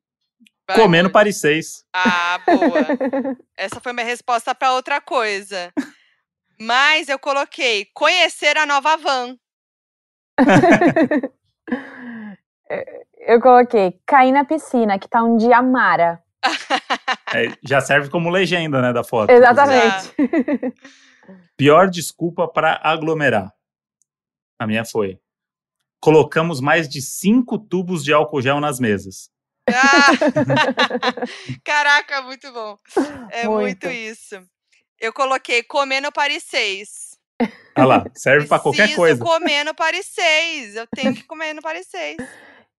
Vai, 0.68 0.78
Comendo 0.78 1.04
muito. 1.04 1.14
Paris 1.14 1.40
6. 1.40 1.86
Ah, 1.94 2.40
boa. 2.46 3.38
Essa 3.56 3.80
foi 3.80 3.94
minha 3.94 4.06
resposta 4.06 4.56
para 4.56 4.74
outra 4.74 5.00
coisa. 5.00 5.72
Mas 6.60 7.08
eu 7.10 7.20
coloquei 7.20 7.86
conhecer 7.94 8.58
a 8.58 8.66
nova 8.66 8.98
van. 8.98 9.38
eu 13.20 13.40
coloquei 13.42 14.00
cair 14.06 14.32
na 14.32 14.44
piscina, 14.46 14.98
que 14.98 15.08
tá 15.08 15.24
um 15.24 15.38
dia 15.38 15.62
mara. 15.62 16.22
É, 17.34 17.56
já 17.64 17.80
serve 17.80 18.10
como 18.10 18.30
legenda, 18.30 18.82
né, 18.82 18.92
da 18.92 19.04
foto. 19.04 19.30
Exatamente. 19.30 20.14
Pior 21.56 21.90
desculpa 21.90 22.48
para 22.48 22.80
aglomerar. 22.84 23.54
A 24.60 24.68
minha 24.68 24.84
foi. 24.84 25.20
Colocamos 26.00 26.60
mais 26.60 26.90
de 26.90 27.02
cinco 27.02 27.58
tubos 27.58 28.04
de 28.04 28.12
álcool 28.12 28.42
gel 28.42 28.60
nas 28.60 28.80
mesas. 28.80 29.30
Ah! 29.70 30.12
Caraca, 31.64 32.22
muito 32.24 32.52
bom. 32.52 32.78
É 33.30 33.48
muito. 33.48 33.86
muito. 33.86 33.88
isso. 33.88 34.36
Eu 35.00 35.14
coloquei 35.14 35.64
comendo 35.64 36.12
Paris 36.12 36.44
6. 36.44 37.12
Olha 37.78 37.86
lá, 37.86 38.06
serve 38.14 38.48
para 38.48 38.60
qualquer 38.60 38.96
coisa. 38.96 39.24
comendo 39.24 39.74
Paris 39.74 40.06
6. 40.08 40.76
Eu 40.76 40.88
tenho 40.94 41.14
que 41.16 41.24
comer 41.24 41.54
no 41.54 41.62
Paris 41.62 41.88
6. 41.88 42.18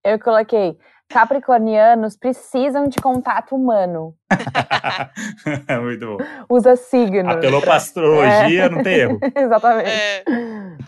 Eu 0.04 0.18
coloquei 0.18 0.76
Capricornianos 1.12 2.16
precisam 2.16 2.88
de 2.88 2.98
contato 2.98 3.54
humano. 3.54 4.16
Muito 5.82 6.06
bom. 6.06 6.16
Usa 6.48 6.74
signos. 6.74 7.34
Apelou 7.34 7.60
pra 7.60 7.76
astrologia, 7.76 8.64
é. 8.64 8.68
não 8.68 8.82
tem 8.82 8.94
erro. 8.94 9.20
Exatamente. 9.36 9.90
É. 9.90 10.24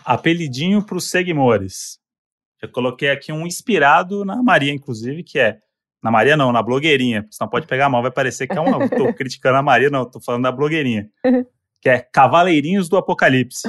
Apelidinho 0.03 0.83
pros 0.83 1.09
seguidores. 1.09 1.99
Eu 2.61 2.71
coloquei 2.71 3.11
aqui 3.11 3.31
um 3.31 3.45
inspirado 3.45 4.25
na 4.25 4.41
Maria, 4.41 4.73
inclusive, 4.73 5.23
que 5.23 5.37
é. 5.37 5.59
Na 6.01 6.11
Maria 6.11 6.37
não, 6.37 6.51
na 6.51 6.61
blogueirinha. 6.61 7.25
Senão 7.31 7.49
pode 7.49 7.67
pegar 7.67 7.89
mal, 7.89 8.01
vai 8.01 8.11
parecer 8.11 8.47
que 8.47 8.57
é 8.57 8.61
uma. 8.61 8.89
tô 8.89 9.13
criticando 9.13 9.57
a 9.57 9.63
Maria, 9.63 9.89
não, 9.89 10.09
tô 10.09 10.19
falando 10.19 10.43
da 10.43 10.51
blogueirinha. 10.51 11.09
Que 11.81 11.89
é 11.89 11.99
Cavaleirinhos 11.99 12.89
do 12.89 12.97
Apocalipse. 12.97 13.67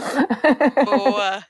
Boa! 0.84 1.42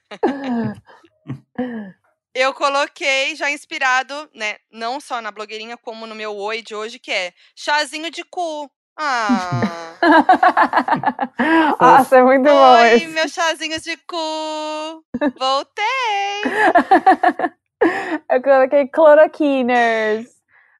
Eu 2.36 2.52
coloquei 2.52 3.34
já 3.34 3.50
inspirado, 3.50 4.28
né, 4.34 4.56
não 4.70 5.00
só 5.00 5.22
na 5.22 5.30
blogueirinha, 5.30 5.78
como 5.78 6.06
no 6.06 6.14
meu 6.14 6.36
oi 6.36 6.60
de 6.60 6.74
hoje, 6.74 6.98
que 6.98 7.10
é 7.10 7.32
chazinho 7.54 8.10
de 8.10 8.22
cu. 8.24 8.70
Ah. 8.98 9.94
Nossa, 11.80 12.18
é 12.18 12.22
muito 12.22 12.44
bom 12.44 12.74
Oi, 12.74 12.92
esse. 12.92 13.06
meus 13.08 13.32
chazinhos 13.32 13.82
de 13.82 13.96
cu. 13.96 15.02
Voltei. 15.38 16.42
eu 18.30 18.42
coloquei 18.42 18.86
cloroquiners. 18.88 20.28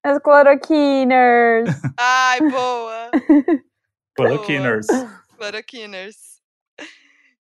As 0.03 0.19
cloroquiners. 0.19 1.71
Ai, 1.99 2.41
boa. 2.41 3.11
Cloroquiners. 4.15 4.87
Cloroquiners. 5.37 6.17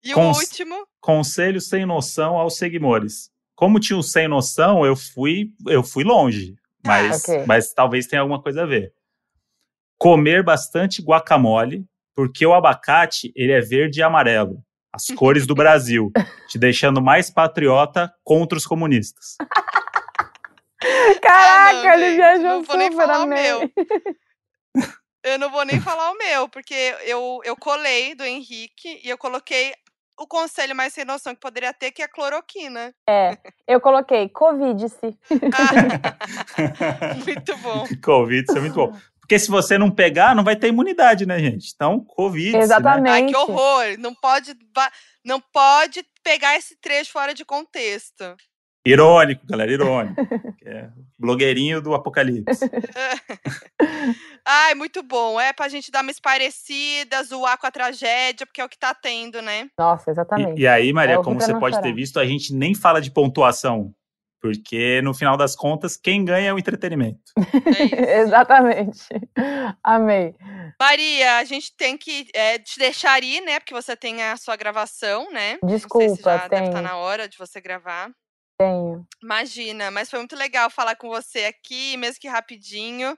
E 0.03 0.13
Cons 0.13 0.37
o 0.37 0.39
último? 0.41 0.87
Conselho 0.99 1.61
sem 1.61 1.85
noção 1.85 2.37
aos 2.37 2.57
seguidores 2.57 3.30
como 3.61 3.79
tinha 3.79 3.95
o 3.95 4.01
sem 4.01 4.27
noção, 4.27 4.83
eu 4.83 4.95
fui, 4.95 5.51
eu 5.67 5.83
fui 5.83 6.03
longe. 6.03 6.55
Ah, 6.83 6.87
mas, 6.87 7.29
ah, 7.29 7.31
okay. 7.31 7.45
mas 7.45 7.71
talvez 7.71 8.07
tenha 8.07 8.23
alguma 8.23 8.41
coisa 8.41 8.63
a 8.63 8.65
ver. 8.65 8.91
Comer 9.99 10.41
bastante 10.41 10.99
guacamole, 10.99 11.85
porque 12.15 12.43
o 12.43 12.55
abacate 12.55 13.31
ele 13.35 13.51
é 13.51 13.61
verde 13.61 13.99
e 13.99 14.03
amarelo. 14.03 14.63
As 14.91 15.05
cores 15.15 15.45
do 15.45 15.53
Brasil, 15.53 16.11
te 16.49 16.57
deixando 16.57 16.99
mais 17.03 17.29
patriota 17.29 18.11
contra 18.23 18.57
os 18.57 18.65
comunistas. 18.65 19.37
Caraca, 21.21 21.69
ah, 21.69 21.73
não, 21.83 21.93
ele 21.93 22.15
viajou 22.15 22.43
não 22.43 22.63
vou 22.63 22.77
nem 22.77 22.91
falar 22.91 23.23
o 23.23 23.27
meu. 23.27 23.71
Eu 25.23 25.37
não 25.37 25.51
vou 25.51 25.63
nem 25.65 25.79
falar 25.79 26.09
o 26.09 26.17
meu, 26.17 26.49
porque 26.49 26.73
eu, 27.05 27.41
eu 27.43 27.55
colei 27.55 28.15
do 28.15 28.23
Henrique 28.23 28.99
e 29.03 29.07
eu 29.07 29.19
coloquei 29.19 29.71
o 30.19 30.27
conselho 30.27 30.75
mais 30.75 30.93
sem 30.93 31.05
noção 31.05 31.33
que 31.33 31.41
poderia 31.41 31.73
ter, 31.73 31.91
que 31.91 32.01
é 32.01 32.07
cloroquina. 32.07 32.93
É, 33.09 33.37
eu 33.67 33.81
coloquei 33.81 34.29
Covid-se. 34.29 35.17
muito 37.25 37.57
bom. 37.57 37.85
Covid-se 38.03 38.57
é 38.57 38.61
muito 38.61 38.75
bom. 38.75 38.97
Porque 39.19 39.39
se 39.39 39.49
você 39.49 39.77
não 39.77 39.89
pegar, 39.89 40.35
não 40.35 40.43
vai 40.43 40.55
ter 40.55 40.67
imunidade, 40.67 41.25
né, 41.25 41.39
gente? 41.39 41.71
Então, 41.73 42.03
Covid. 42.03 42.51
Né? 42.51 42.59
Exatamente. 42.59 43.03
Né? 43.03 43.11
Ai, 43.11 43.25
que 43.25 43.35
horror. 43.35 43.97
Não 43.97 44.13
pode, 44.13 44.53
não 45.23 45.39
pode 45.39 46.05
pegar 46.21 46.57
esse 46.57 46.75
trecho 46.75 47.11
fora 47.11 47.33
de 47.33 47.45
contexto. 47.45 48.35
Irônico, 48.85 49.45
galera, 49.45 49.71
irônico. 49.71 50.15
é 50.65 50.89
blogueirinho 51.19 51.81
do 51.81 51.93
apocalipse. 51.93 52.65
Ai, 54.45 54.73
muito 54.73 55.03
bom. 55.03 55.39
É 55.39 55.53
pra 55.53 55.67
gente 55.67 55.91
dar 55.91 56.01
uma 56.01 56.09
esparecida, 56.11 57.21
zoar 57.23 57.57
com 57.59 57.67
a 57.67 57.71
tragédia, 57.71 58.45
porque 58.45 58.59
é 58.59 58.65
o 58.65 58.69
que 58.69 58.79
tá 58.79 58.93
tendo, 58.93 59.41
né? 59.41 59.69
Nossa, 59.77 60.09
exatamente. 60.09 60.59
E, 60.59 60.63
e 60.63 60.67
aí, 60.67 60.91
Maria, 60.91 61.15
É, 61.15 61.23
como 61.23 61.39
você 61.39 61.53
pode 61.53 61.75
chorar. 61.75 61.83
ter 61.83 61.93
visto, 61.93 62.19
a 62.19 62.25
gente 62.25 62.53
nem 62.53 62.73
fala 62.73 62.99
de 62.99 63.11
pontuação. 63.11 63.93
Porque, 64.41 64.99
no 65.03 65.13
final 65.13 65.37
das 65.37 65.55
contas, 65.55 65.95
quem 65.95 66.25
ganha 66.25 66.49
é 66.49 66.53
o 66.53 66.57
entretenimento. 66.57 67.19
É 68.03 68.21
exatamente. 68.25 69.07
Amei. 69.83 70.33
Maria, 70.81 71.37
a 71.37 71.43
gente 71.43 71.75
tem 71.77 71.95
que 71.95 72.25
é, 72.33 72.57
te 72.57 72.79
deixar 72.79 73.21
ir, 73.23 73.41
né? 73.41 73.59
Porque 73.59 73.75
você 73.75 73.95
tem 73.95 74.23
a 74.23 74.35
sua 74.37 74.55
gravação, 74.55 75.31
né? 75.31 75.59
Não 75.61 75.69
sei 75.69 75.77
se 75.77 75.85
Desculpa, 75.85 76.23
já 76.23 76.47
deve 76.47 76.49
tenho. 76.55 76.65
estar 76.69 76.81
na 76.81 76.97
hora 76.97 77.29
de 77.29 77.37
você 77.37 77.61
gravar. 77.61 78.09
Tenho. 78.61 79.07
Imagina, 79.23 79.89
mas 79.89 80.09
foi 80.09 80.19
muito 80.19 80.35
legal 80.35 80.69
falar 80.69 80.95
com 80.95 81.09
você 81.09 81.45
aqui, 81.45 81.97
mesmo 81.97 82.19
que 82.19 82.27
rapidinho. 82.27 83.17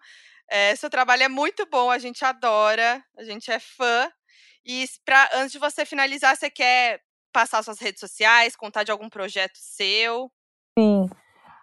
É, 0.49 0.73
seu 0.75 0.89
trabalho 0.89 1.23
é 1.23 1.27
muito 1.27 1.65
bom, 1.69 1.91
a 1.91 1.97
gente 1.97 2.23
adora, 2.23 3.03
a 3.17 3.23
gente 3.23 3.51
é 3.51 3.59
fã. 3.59 4.09
E 4.65 4.85
pra, 5.03 5.29
antes 5.33 5.51
de 5.51 5.59
você 5.59 5.85
finalizar, 5.85 6.37
você 6.37 6.49
quer 6.49 7.01
passar 7.33 7.61
suas 7.61 7.79
redes 7.79 7.99
sociais, 7.99 8.55
contar 8.55 8.83
de 8.83 8.91
algum 8.91 9.09
projeto 9.09 9.57
seu? 9.57 10.31
Sim. 10.79 11.09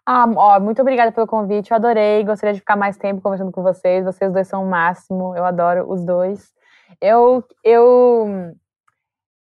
Ah, 0.05 0.27
ó, 0.37 0.61
muito 0.61 0.83
obrigada 0.83 1.13
pelo 1.13 1.27
convite. 1.27 1.71
Eu 1.71 1.77
adorei. 1.77 2.23
Gostaria 2.25 2.53
de 2.53 2.61
ficar 2.61 2.77
mais 2.77 2.99
tempo 2.99 3.23
conversando 3.23 3.53
com 3.53 3.63
vocês. 3.63 4.05
Vocês 4.05 4.33
dois 4.33 4.49
são 4.49 4.65
o 4.65 4.69
máximo. 4.69 5.35
Eu 5.37 5.45
adoro 5.45 5.91
os 5.91 6.05
dois. 6.05 6.53
Eu, 7.01 7.45
eu 7.65 8.55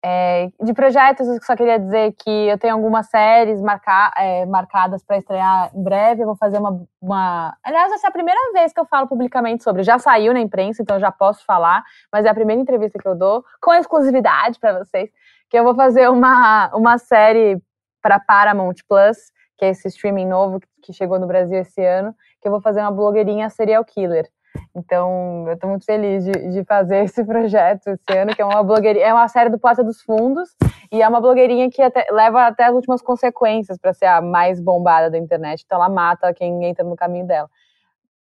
é, 0.04 0.50
de 0.62 0.74
projetos, 0.74 1.28
eu 1.28 1.41
só 1.43 1.56
queria 1.58 1.78
dizer 1.78 2.14
que 2.14 2.30
eu 2.30 2.58
tenho 2.58 2.74
algumas 2.74 3.08
séries 3.08 3.62
marca, 3.62 4.14
é, 4.18 4.45
marcadas 4.45 5.04
para 5.04 5.18
estrear 5.18 5.72
em 5.76 5.84
breve. 5.84 6.22
Eu 6.24 6.28
vou 6.28 6.38
fazer 6.38 6.58
uma, 6.58 6.82
uma. 7.02 7.58
Aliás, 7.62 7.91
essa 7.91 8.08
é 8.08 8.10
a 8.10 8.14
primeira 8.14 8.39
vez 8.54 8.72
que 8.72 8.80
eu 8.80 8.86
falo 8.86 9.08
publicamente 9.08 9.64
sobre. 9.64 9.84
Já 9.84 10.00
saiu 10.00 10.34
na 10.34 10.39
imprensa, 10.39 10.82
então 10.82 11.00
já 11.00 11.12
posso 11.12 11.43
falar. 11.45 11.84
Mas 12.12 12.26
é 12.26 12.30
a 12.30 12.34
primeira 12.34 12.62
entrevista 12.62 12.97
que 12.97 13.08
eu 13.08 13.16
dou, 13.16 13.43
com 13.62 13.74
exclusividade 13.74 14.58
para 14.58 14.80
vocês, 14.80 15.10
que 15.50 15.60
eu 15.60 15.66
vou 15.66 15.76
fazer 15.76 16.10
uma, 16.10 16.74
uma 16.74 16.97
série 16.97 17.62
para 18.02 18.20
Paramount 18.20 18.76
Plus, 18.88 19.18
que 19.58 19.66
é 19.66 19.70
esse 19.70 19.89
streaming 19.89 20.28
novo 20.28 20.62
que 20.82 20.93
chegou 20.93 21.20
no 21.20 21.28
Brasil 21.28 21.60
esse 21.60 21.84
ano, 21.84 22.16
que 22.41 22.47
eu 22.47 22.52
vou 22.52 22.62
fazer 22.62 22.80
uma 22.80 22.91
blogueirinha 22.91 23.50
serial 23.50 23.84
killer. 23.84 24.30
Então, 24.76 25.45
eu 25.47 25.58
tô 25.58 25.68
muito 25.68 25.86
feliz 25.86 26.24
de, 26.24 26.32
de 26.32 26.64
fazer 26.64 27.04
esse 27.06 27.24
projeto 27.24 27.88
esse 27.88 28.18
ano, 28.18 28.36
que 28.36 28.41
é 28.41 28.45
uma 28.45 28.64
blogueirinha, 28.64 29.06
é 29.06 29.14
uma 29.14 29.28
série 29.28 29.50
do 29.50 29.60
Porta 29.60 29.84
dos 29.84 30.02
Fundos, 30.02 30.50
e 30.91 31.02
é 31.02 31.08
uma 31.08 31.20
blogueirinha 31.22 31.70
que 31.70 31.82
até- 31.82 32.08
leva 32.12 32.45
até 32.47 32.66
as 32.66 32.74
últimas 32.74 33.02
consequências 33.02 33.78
para 33.78 33.93
ser 33.93 34.06
a 34.06 34.22
mais 34.22 34.60
bombada 34.60 35.10
da 35.10 35.18
internet, 35.18 35.64
então 35.66 35.78
ela 35.78 35.89
mata 35.89 36.34
quem 36.34 36.64
entra 36.66 36.84
no 36.84 36.95
caminho 36.95 37.26
dela. 37.28 37.50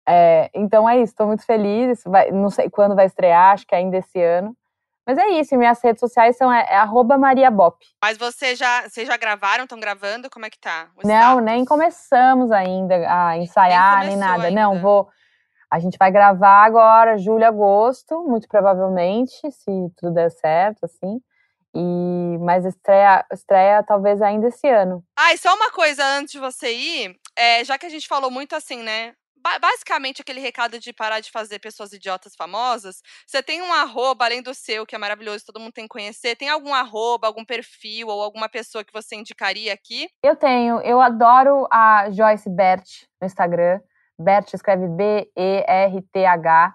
É, 0.07 0.51
então 0.55 0.89
é 0.89 0.97
isso, 0.97 1.12
estou 1.12 1.26
muito 1.26 1.45
feliz, 1.45 2.03
vai- 2.07 2.31
não 2.31 2.49
sei 2.51 2.70
quando 2.70 2.95
vai 2.97 3.07
estrear, 3.07 3.53
acho 3.53 3.66
que 3.66 3.74
ainda 3.74 3.99
esse 3.99 4.20
ano. 4.22 4.57
Mas 5.07 5.16
é 5.16 5.26
isso, 5.29 5.57
minhas 5.57 5.83
redes 5.83 6.01
sociais 6.01 6.37
são 6.37 6.53
é, 6.53 6.66
é 6.68 6.76
arroba 6.76 7.16
Maria 7.16 7.51
Bop. 7.51 7.79
Mas 8.03 8.18
você 8.18 8.55
já, 8.55 8.87
vocês 8.87 9.09
já 9.09 9.16
gravaram? 9.16 9.64
Estão 9.64 9.81
gravando? 9.81 10.29
Como 10.29 10.45
é 10.45 10.51
que 10.51 10.59
tá? 10.59 10.89
Não, 11.03 11.41
nem 11.41 11.64
começamos 11.64 12.51
ainda 12.53 12.95
a 13.11 13.39
ensaiar, 13.39 14.01
nem, 14.01 14.11
começou 14.18 14.37
nada. 14.37 14.51
Não, 14.51 14.72
ainda. 14.72 14.83
vou. 14.83 15.09
A 15.71 15.79
gente 15.79 15.99
vai 15.99 16.11
gravar 16.11 16.64
agora, 16.64 17.19
julho, 17.19 17.45
agosto, 17.47 18.23
muito 18.25 18.49
provavelmente, 18.49 19.35
se 19.51 19.71
tudo 19.97 20.14
der 20.14 20.31
certo, 20.31 20.85
assim. 20.85 21.21
E 21.75 22.39
mas 22.41 22.64
estreia, 22.64 23.25
estreia 23.33 23.83
talvez 23.83 24.23
ainda 24.23 24.49
esse 24.49 24.66
ano. 24.69 25.05
Ah, 25.19 25.35
e 25.35 25.39
só 25.39 25.55
uma 25.55 25.71
coisa 25.71 26.03
antes 26.05 26.33
de 26.33 26.39
você 26.39 26.73
ir, 26.73 27.16
é, 27.37 27.62
já 27.64 27.77
que 27.79 27.87
a 27.87 27.91
gente 27.91 28.09
falou 28.09 28.31
muito 28.31 28.57
assim, 28.57 28.83
né? 28.83 29.12
ba- 29.43 29.59
Basicamente, 29.59 30.21
aquele 30.21 30.41
recado 30.41 30.79
de 30.79 30.93
parar 30.93 31.21
de 31.21 31.31
fazer 31.31 31.59
pessoas 31.59 31.93
idiotas 31.93 32.35
famosas. 32.37 33.01
Você 33.27 33.43
tem 33.43 33.62
um 33.62 33.73
arroba, 33.73 34.25
além 34.25 34.43
do 34.43 34.55
seu, 34.55 34.85
que 34.87 34.95
é 34.95 34.99
maravilhoso, 34.99 35.45
todo 35.47 35.61
mundo 35.61 35.73
tem 35.73 35.85
que 35.85 35.89
conhecer. 35.89 36.37
Tem 36.37 36.49
algum 36.49 36.75
arroba, 36.75 37.27
algum 37.27 37.45
perfil 37.45 38.09
ou 38.09 38.23
alguma 38.23 38.49
pessoa 38.49 38.85
que 38.85 38.93
você 38.93 39.16
indicaria 39.16 39.73
aqui? 39.73 40.09
Eu 40.23 40.37
tenho, 40.37 40.81
eu 40.81 41.01
adoro 41.01 41.66
a 41.71 42.11
Joyce 42.11 42.49
Bert 42.51 42.87
no 43.21 43.27
Instagram. 43.27 43.81
Bert 44.19 44.53
escreve 44.53 44.89
B-E-R-T-H. 44.89 46.75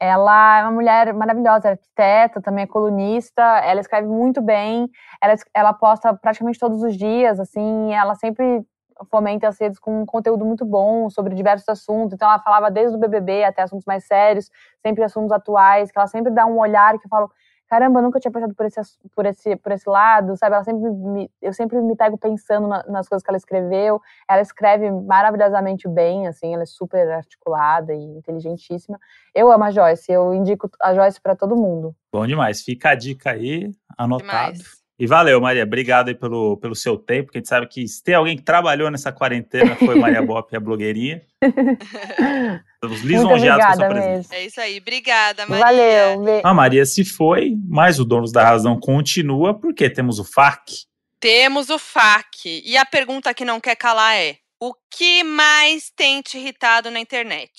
Ela 0.00 0.58
é 0.58 0.62
uma 0.64 0.72
mulher 0.72 1.14
maravilhosa, 1.14 1.68
é 1.68 1.70
arquiteta, 1.72 2.42
também 2.42 2.64
é 2.64 2.66
colunista, 2.66 3.42
ela 3.42 3.80
escreve 3.80 4.08
muito 4.08 4.42
bem, 4.42 4.90
ela, 5.22 5.34
ela 5.54 5.72
posta 5.72 6.12
praticamente 6.12 6.58
todos 6.58 6.82
os 6.82 6.96
dias, 6.96 7.38
assim, 7.38 7.94
ela 7.94 8.16
sempre 8.16 8.64
fomenta 9.10 9.48
as 9.48 9.60
redes 9.60 9.78
com 9.78 10.02
um 10.02 10.06
conteúdo 10.06 10.44
muito 10.44 10.64
bom 10.64 11.08
sobre 11.08 11.34
diversos 11.34 11.68
assuntos, 11.68 12.14
então 12.14 12.28
ela 12.28 12.40
falava 12.40 12.70
desde 12.70 12.96
o 12.96 12.98
BBB 12.98 13.44
até 13.44 13.62
assuntos 13.62 13.86
mais 13.86 14.04
sérios, 14.04 14.50
sempre 14.84 15.04
assuntos 15.04 15.30
atuais, 15.32 15.90
que 15.90 15.98
ela 15.98 16.08
sempre 16.08 16.32
dá 16.32 16.46
um 16.46 16.58
olhar 16.58 16.98
que 16.98 17.06
eu 17.06 17.08
falo, 17.08 17.30
caramba, 17.72 18.00
eu 18.00 18.02
nunca 18.02 18.20
tinha 18.20 18.30
pensado 18.30 18.54
por 18.54 18.66
esse, 18.66 18.80
por 19.16 19.24
esse, 19.24 19.56
por 19.56 19.72
esse 19.72 19.88
lado, 19.88 20.36
sabe? 20.36 20.54
Ela 20.54 20.62
sempre 20.62 20.90
me, 20.90 21.30
eu 21.40 21.54
sempre 21.54 21.80
me 21.80 21.96
pego 21.96 22.18
pensando 22.18 22.68
na- 22.68 22.82
nas 22.86 23.08
coisas 23.08 23.24
que 23.24 23.30
ela 23.30 23.38
escreveu. 23.38 23.98
Ela 24.28 24.42
escreve 24.42 24.90
maravilhosamente 24.90 25.88
bem, 25.88 26.26
assim, 26.26 26.52
ela 26.52 26.64
é 26.64 26.66
super 26.66 27.10
articulada 27.10 27.94
e 27.94 28.02
inteligentíssima. 28.18 29.00
Eu 29.34 29.50
amo 29.50 29.64
a 29.64 29.70
Joyce, 29.70 30.12
eu 30.12 30.34
indico 30.34 30.68
a 30.82 30.92
Joyce 30.94 31.18
para 31.18 31.34
todo 31.34 31.56
mundo. 31.56 31.96
Bom 32.12 32.26
demais. 32.26 32.60
Fica 32.60 32.90
a 32.90 32.94
dica 32.94 33.30
aí, 33.30 33.72
anotado. 33.96 34.52
Demais. 34.52 34.81
E 34.98 35.06
valeu, 35.06 35.40
Maria. 35.40 35.64
Obrigado 35.64 36.08
aí 36.08 36.14
pelo, 36.14 36.56
pelo 36.58 36.74
seu 36.74 36.96
tempo, 36.96 37.24
porque 37.26 37.38
a 37.38 37.40
gente 37.40 37.48
sabe 37.48 37.66
que 37.66 37.86
se 37.88 38.02
tem 38.02 38.14
alguém 38.14 38.36
que 38.36 38.42
trabalhou 38.42 38.90
nessa 38.90 39.10
quarentena 39.10 39.74
foi 39.76 39.94
Maria 39.96 40.22
Bop, 40.24 40.54
a 40.54 40.60
blogueirinha. 40.60 41.22
Estamos 41.42 43.00
Muito 43.00 43.06
lisonjeados 43.06 43.64
com 43.64 43.72
a 43.72 43.74
sua 43.76 43.86
obrigada 43.86 43.88
presença. 43.88 44.28
mesmo. 44.28 44.34
É 44.34 44.46
isso 44.46 44.60
aí. 44.60 44.78
Obrigada, 44.78 45.46
Maria. 45.46 45.64
Valeu. 45.64 46.40
A 46.44 46.54
Maria 46.54 46.84
se 46.84 47.04
foi, 47.04 47.52
mas 47.68 47.98
o 47.98 48.04
Donos 48.04 48.32
da 48.32 48.44
Razão 48.44 48.78
continua, 48.78 49.58
porque 49.58 49.88
temos 49.88 50.18
o 50.18 50.24
FAC. 50.24 50.84
Temos 51.18 51.70
o 51.70 51.78
FAQ. 51.78 52.62
E 52.64 52.76
a 52.76 52.84
pergunta 52.84 53.32
que 53.32 53.44
não 53.44 53.60
quer 53.60 53.76
calar 53.76 54.16
é: 54.16 54.36
o 54.60 54.74
que 54.90 55.22
mais 55.24 55.90
tem 55.96 56.20
te 56.20 56.38
irritado 56.38 56.90
na 56.90 57.00
internet? 57.00 57.52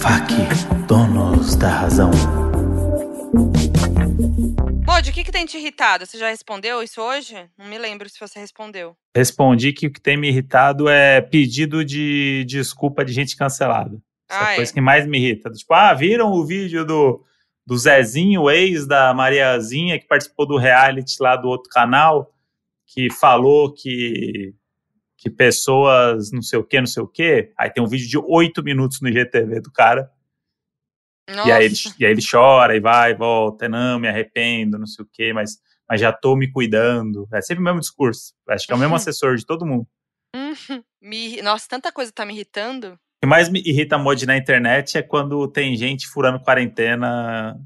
FAC, 0.00 0.34
Donos 0.86 1.56
da 1.56 1.68
Razão. 1.68 2.10
Modi, 5.04 5.10
o 5.10 5.12
que, 5.12 5.24
que 5.24 5.32
tem 5.32 5.44
te 5.44 5.58
irritado? 5.58 6.06
Você 6.06 6.16
já 6.16 6.30
respondeu 6.30 6.82
isso 6.82 6.98
hoje? 6.98 7.34
Não 7.58 7.66
me 7.66 7.76
lembro 7.76 8.08
se 8.08 8.18
você 8.18 8.38
respondeu. 8.38 8.96
Respondi 9.14 9.70
que 9.70 9.86
o 9.86 9.92
que 9.92 10.00
tem 10.00 10.16
me 10.16 10.28
irritado 10.28 10.88
é 10.88 11.20
pedido 11.20 11.84
de 11.84 12.42
desculpa 12.48 13.04
de 13.04 13.12
gente 13.12 13.36
cancelada. 13.36 14.00
Essa 14.30 14.40
é 14.40 14.42
Ah, 14.42 14.48
a 14.48 14.52
é? 14.52 14.56
coisa 14.56 14.72
que 14.72 14.80
mais 14.80 15.06
me 15.06 15.18
irrita. 15.18 15.50
Tipo, 15.50 15.74
ah, 15.74 15.92
viram 15.92 16.32
o 16.32 16.46
vídeo 16.46 16.86
do, 16.86 17.22
do 17.66 17.76
Zezinho, 17.76 18.48
ex 18.48 18.86
da 18.86 19.12
Mariazinha, 19.12 19.98
que 19.98 20.06
participou 20.06 20.46
do 20.46 20.56
reality 20.56 21.16
lá 21.20 21.36
do 21.36 21.48
outro 21.48 21.68
canal, 21.68 22.32
que 22.86 23.10
falou 23.10 23.74
que, 23.74 24.54
que 25.18 25.28
pessoas 25.28 26.32
não 26.32 26.40
sei 26.40 26.58
o 26.58 26.64
que, 26.64 26.80
não 26.80 26.86
sei 26.86 27.02
o 27.02 27.06
que. 27.08 27.52
Aí 27.58 27.68
tem 27.68 27.84
um 27.84 27.88
vídeo 27.88 28.08
de 28.08 28.16
oito 28.16 28.62
minutos 28.62 29.02
no 29.02 29.08
IGTV 29.10 29.60
do 29.60 29.70
cara. 29.70 30.10
Nossa. 31.28 31.48
E 31.48 31.52
aí, 31.52 31.64
ele, 31.64 31.74
e 31.98 32.04
aí 32.06 32.12
ele 32.12 32.20
chora 32.28 32.76
e 32.76 32.80
vai 32.80 33.12
e 33.12 33.14
volta, 33.14 33.68
não, 33.68 33.98
me 33.98 34.08
arrependo, 34.08 34.78
não 34.78 34.86
sei 34.86 35.04
o 35.04 35.08
quê, 35.12 35.32
mas, 35.32 35.56
mas 35.88 36.00
já 36.00 36.12
tô 36.12 36.36
me 36.36 36.50
cuidando. 36.50 37.26
É 37.32 37.40
sempre 37.40 37.62
o 37.62 37.64
mesmo 37.64 37.80
discurso. 37.80 38.34
Acho 38.48 38.66
que 38.66 38.72
é 38.72 38.76
o 38.76 38.78
mesmo 38.78 38.92
Uhum. 38.92 38.96
assessor 38.96 39.36
de 39.36 39.46
todo 39.46 39.64
mundo. 39.66 39.86
Uhum. 40.34 40.82
Me 41.00 41.40
Nossa, 41.42 41.66
tanta 41.68 41.90
coisa 41.92 42.12
tá 42.12 42.24
me 42.26 42.34
irritando. 42.34 42.88
O 42.92 42.98
que 43.22 43.26
mais 43.26 43.48
me 43.48 43.60
irrita 43.64 43.96
mod 43.96 44.26
na 44.26 44.36
internet 44.36 44.98
é 44.98 45.02
quando 45.02 45.46
tem 45.48 45.74
gente 45.76 46.06
furando 46.08 46.40
quarentena 46.40 47.56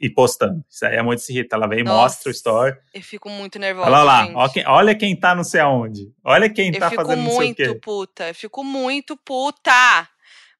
e 0.00 0.10
postando. 0.10 0.62
Isso 0.68 0.84
aí 0.84 0.98
a 0.98 1.02
mod 1.02 1.20
se 1.20 1.32
irrita. 1.32 1.56
Ela 1.56 1.66
vem 1.66 1.80
e 1.80 1.84
mostra 1.84 2.28
o 2.28 2.32
story. 2.32 2.76
Eu 2.92 3.02
fico 3.02 3.28
muito 3.30 3.58
nervosa. 3.58 3.88
Olha 3.90 4.02
lá, 4.02 4.26
gente. 4.26 4.66
olha 4.66 4.94
quem 4.94 5.16
tá 5.18 5.34
não 5.34 5.44
sei 5.44 5.60
aonde. 5.60 6.12
Olha 6.22 6.50
quem 6.50 6.72
Eu 6.74 6.78
tá 6.78 6.90
fico 6.90 7.02
fazendo 7.02 7.22
não 7.22 7.30
sei 7.30 7.36
o 7.36 7.40
muito 7.44 7.56
quê. 7.56 7.74
puta. 7.82 8.28
Eu 8.28 8.34
fico 8.34 8.62
muito 8.64 9.16
puta. 9.16 10.08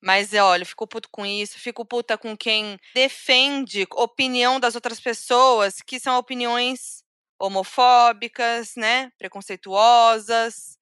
Mas 0.00 0.32
é, 0.32 0.42
olha, 0.42 0.62
eu 0.62 0.66
fico 0.66 0.86
puto 0.86 1.08
com 1.10 1.26
isso, 1.26 1.58
fico 1.58 1.84
puta 1.84 2.16
com 2.16 2.36
quem 2.36 2.78
defende 2.94 3.86
opinião 3.92 4.60
das 4.60 4.74
outras 4.74 5.00
pessoas, 5.00 5.82
que 5.84 5.98
são 5.98 6.16
opiniões 6.18 7.02
homofóbicas, 7.40 8.72
né? 8.76 9.10
Preconceituosas. 9.18 10.76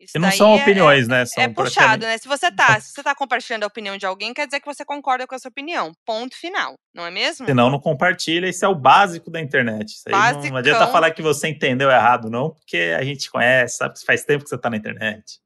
Isso 0.00 0.16
E 0.16 0.20
não 0.20 0.32
são 0.32 0.58
é- 0.58 0.62
opiniões, 0.62 1.06
né? 1.06 1.24
São 1.24 1.44
É 1.44 1.48
puxado, 1.48 2.00
praticamente- 2.00 2.06
né? 2.06 2.18
Se 2.18 2.26
você 2.26 2.50
tá, 2.78 2.80
se 2.80 2.92
você 2.92 3.02
tá 3.04 3.14
compartilhando 3.14 3.62
a 3.62 3.68
opinião 3.68 3.96
de 3.96 4.04
alguém, 4.04 4.34
quer 4.34 4.46
dizer 4.46 4.58
que 4.60 4.66
você 4.66 4.84
concorda 4.84 5.26
com 5.28 5.34
essa 5.34 5.48
opinião. 5.48 5.92
Ponto 6.04 6.36
final, 6.36 6.74
não 6.92 7.06
é 7.06 7.10
mesmo? 7.10 7.46
Senão 7.46 7.70
não 7.70 7.78
compartilha, 7.78 8.48
isso 8.48 8.64
é 8.64 8.68
o 8.68 8.74
básico 8.74 9.30
da 9.30 9.40
internet. 9.40 9.90
Isso 9.92 10.02
aí 10.08 10.12
não, 10.12 10.40
não 10.50 10.56
adianta 10.56 10.78
Basicão. 10.80 10.92
falar 10.92 11.10
que 11.12 11.22
você 11.22 11.48
entendeu 11.48 11.88
errado, 11.88 12.28
não, 12.28 12.50
porque 12.50 12.94
a 12.98 13.04
gente 13.04 13.30
conhece, 13.30 13.76
sabe 13.76 13.94
faz 14.04 14.24
tempo 14.24 14.42
que 14.42 14.50
você 14.50 14.58
tá 14.58 14.68
na 14.68 14.76
internet. 14.76 15.40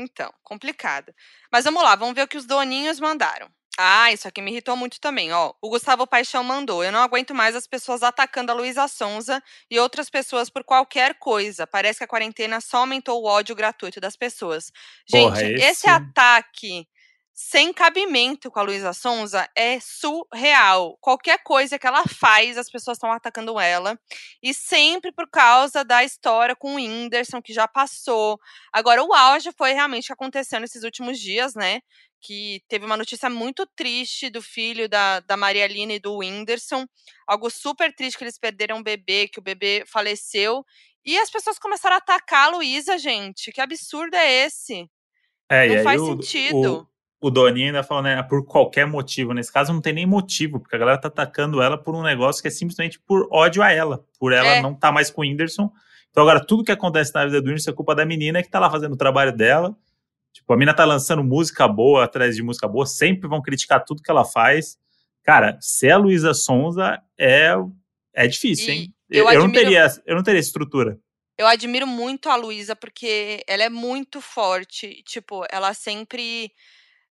Então, 0.00 0.32
complicado. 0.42 1.14
Mas 1.52 1.64
vamos 1.64 1.82
lá, 1.82 1.94
vamos 1.96 2.14
ver 2.14 2.22
o 2.22 2.28
que 2.28 2.36
os 2.36 2.46
doninhos 2.46 2.98
mandaram. 2.98 3.48
Ah, 3.76 4.12
isso 4.12 4.28
aqui 4.28 4.40
me 4.40 4.52
irritou 4.52 4.76
muito 4.76 5.00
também, 5.00 5.32
ó. 5.32 5.52
O 5.60 5.68
Gustavo 5.68 6.06
Paixão 6.06 6.44
mandou. 6.44 6.84
Eu 6.84 6.92
não 6.92 7.00
aguento 7.02 7.34
mais 7.34 7.56
as 7.56 7.66
pessoas 7.66 8.04
atacando 8.04 8.52
a 8.52 8.54
Luísa 8.54 8.86
Sonza 8.86 9.42
e 9.68 9.80
outras 9.80 10.08
pessoas 10.08 10.48
por 10.48 10.62
qualquer 10.62 11.14
coisa. 11.18 11.66
Parece 11.66 11.98
que 11.98 12.04
a 12.04 12.08
quarentena 12.08 12.60
só 12.60 12.78
aumentou 12.78 13.20
o 13.20 13.26
ódio 13.26 13.54
gratuito 13.56 14.00
das 14.00 14.16
pessoas. 14.16 14.70
Gente, 15.08 15.28
Porra, 15.30 15.42
esse... 15.42 15.86
esse- 15.86 15.88
ataque 15.90 16.86
sem 17.34 17.72
cabimento 17.72 18.48
com 18.48 18.60
a 18.60 18.62
Luísa 18.62 18.92
Sonza 18.92 19.48
é 19.56 19.80
surreal. 19.80 20.96
Qualquer 21.00 21.42
coisa 21.42 21.76
que 21.76 21.86
ela 21.86 22.04
faz, 22.06 22.56
as 22.56 22.70
pessoas 22.70 22.96
estão 22.96 23.10
atacando 23.10 23.58
ela. 23.58 23.98
E 24.40 24.54
sempre 24.54 25.10
por 25.10 25.28
causa 25.28 25.84
da 25.84 26.04
história 26.04 26.54
com 26.54 26.74
o 26.74 26.76
Whindersson, 26.76 27.42
que 27.42 27.52
já 27.52 27.66
passou. 27.66 28.38
Agora, 28.72 29.02
o 29.02 29.12
auge 29.12 29.50
foi 29.58 29.72
realmente 29.72 30.04
o 30.04 30.06
que 30.06 30.12
aconteceu 30.12 30.60
nesses 30.60 30.84
últimos 30.84 31.18
dias, 31.18 31.54
né? 31.56 31.80
que 32.20 32.62
teve 32.68 32.86
uma 32.86 32.96
notícia 32.96 33.28
muito 33.28 33.66
triste 33.76 34.30
do 34.30 34.40
filho 34.40 34.88
da, 34.88 35.20
da 35.20 35.36
Maria 35.36 35.66
Lina 35.66 35.92
e 35.92 36.00
do 36.00 36.18
Whindersson. 36.18 36.86
Algo 37.26 37.50
super 37.50 37.94
triste 37.94 38.16
que 38.16 38.24
eles 38.24 38.38
perderam 38.38 38.78
um 38.78 38.82
bebê, 38.82 39.28
que 39.28 39.38
o 39.38 39.42
bebê 39.42 39.84
faleceu. 39.86 40.64
E 41.04 41.18
as 41.18 41.30
pessoas 41.30 41.58
começaram 41.58 41.96
a 41.96 41.98
atacar 41.98 42.46
a 42.46 42.56
Luísa, 42.56 42.96
gente. 42.96 43.52
Que 43.52 43.60
absurdo 43.60 44.14
é 44.14 44.46
esse? 44.46 44.88
É, 45.50 45.68
Não 45.68 45.84
faz 45.84 46.00
sentido. 46.00 46.88
O, 46.90 46.93
o 47.26 47.30
Doninho 47.30 47.66
ainda 47.68 47.82
falou, 47.82 48.02
né, 48.02 48.22
por 48.22 48.44
qualquer 48.44 48.86
motivo. 48.86 49.32
Nesse 49.32 49.52
caso 49.52 49.72
não 49.72 49.80
tem 49.80 49.92
nem 49.92 50.06
motivo, 50.06 50.60
porque 50.60 50.76
a 50.76 50.78
galera 50.78 50.98
tá 50.98 51.08
atacando 51.08 51.62
ela 51.62 51.78
por 51.78 51.94
um 51.94 52.02
negócio 52.02 52.42
que 52.42 52.48
é 52.48 52.50
simplesmente 52.50 52.98
por 53.00 53.28
ódio 53.30 53.62
a 53.62 53.70
ela, 53.72 54.04
por 54.18 54.32
ela 54.32 54.46
É. 54.48 54.60
não 54.62 54.74
tá 54.74 54.90
mais 54.92 55.10
com 55.10 55.20
o 55.20 55.24
Whindersson. 55.24 55.70
Então 56.10 56.22
agora 56.22 56.44
tudo 56.44 56.62
que 56.64 56.72
acontece 56.72 57.14
na 57.14 57.24
vida 57.24 57.40
do 57.40 57.46
Whindersson 57.46 57.70
é 57.70 57.74
culpa 57.74 57.94
da 57.94 58.04
menina 58.04 58.42
que 58.42 58.48
tá 58.50 58.58
lá 58.60 58.70
fazendo 58.70 58.92
o 58.92 58.96
trabalho 58.96 59.34
dela. 59.36 59.76
Tipo, 60.32 60.52
a 60.52 60.56
mina 60.56 60.74
tá 60.74 60.84
lançando 60.84 61.22
música 61.24 61.66
boa 61.68 62.04
atrás 62.04 62.34
de 62.36 62.42
música 62.42 62.66
boa, 62.68 62.84
sempre 62.86 63.28
vão 63.28 63.40
criticar 63.40 63.84
tudo 63.84 64.02
que 64.02 64.10
ela 64.10 64.24
faz. 64.24 64.76
Cara, 65.22 65.56
ser 65.60 65.92
a 65.92 65.96
Luísa 65.96 66.34
Sonza 66.34 67.00
é, 67.18 67.52
é 68.12 68.26
difícil, 68.26 68.68
E 68.68 68.76
hein? 68.76 68.94
eu 69.08 69.18
Eu, 69.30 69.38
não 69.38 69.44
admiro- 69.46 69.52
teria, 69.64 69.86
eu 70.04 70.16
não 70.16 70.22
teria 70.22 70.40
estrutura. 70.40 70.98
Eu 71.38 71.46
admiro 71.46 71.86
muito 71.86 72.28
a 72.28 72.36
Luísa 72.36 72.76
porque 72.76 73.42
ela 73.48 73.64
é 73.64 73.68
muito 73.68 74.20
forte. 74.20 75.02
Tipo, 75.04 75.44
ela 75.50 75.72
sempre. 75.74 76.50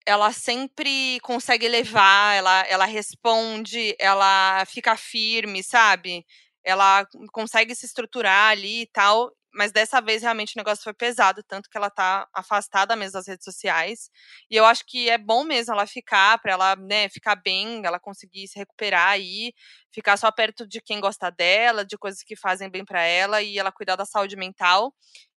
Ela 0.07 0.31
sempre 0.31 1.19
consegue 1.21 1.67
levar, 1.67 2.35
ela, 2.35 2.61
ela 2.67 2.85
responde, 2.85 3.95
ela 3.99 4.63
fica 4.67 4.95
firme, 4.95 5.63
sabe? 5.63 6.23
Ela 6.63 7.07
consegue 7.31 7.73
se 7.75 7.87
estruturar 7.87 8.51
ali 8.51 8.81
e 8.83 8.87
tal. 8.87 9.31
Mas 9.57 9.71
dessa 9.71 10.01
vez 10.01 10.21
realmente 10.21 10.53
o 10.55 10.59
negócio 10.59 10.83
foi 10.83 10.93
pesado, 10.93 11.41
tanto 11.47 11.69
que 11.69 11.77
ela 11.77 11.89
tá 11.89 12.27
afastada 12.33 12.93
mesmo 12.95 13.13
das 13.13 13.25
redes 13.27 13.45
sociais. 13.45 14.09
E 14.51 14.55
eu 14.57 14.65
acho 14.65 14.83
que 14.85 15.09
é 15.09 15.17
bom 15.17 15.43
mesmo 15.45 15.73
ela 15.73 15.87
ficar, 15.87 16.37
pra 16.39 16.51
ela, 16.51 16.75
né, 16.75 17.07
ficar 17.09 17.35
bem, 17.37 17.81
ela 17.85 17.97
conseguir 17.99 18.47
se 18.49 18.59
recuperar 18.59 19.07
aí, 19.11 19.53
ficar 19.93 20.17
só 20.17 20.29
perto 20.29 20.67
de 20.67 20.81
quem 20.81 20.99
gosta 20.99 21.29
dela, 21.31 21.85
de 21.85 21.97
coisas 21.97 22.21
que 22.21 22.35
fazem 22.35 22.69
bem 22.69 22.83
pra 22.83 23.01
ela 23.03 23.41
e 23.41 23.57
ela 23.57 23.71
cuidar 23.71 23.95
da 23.95 24.05
saúde 24.05 24.35
mental 24.35 24.93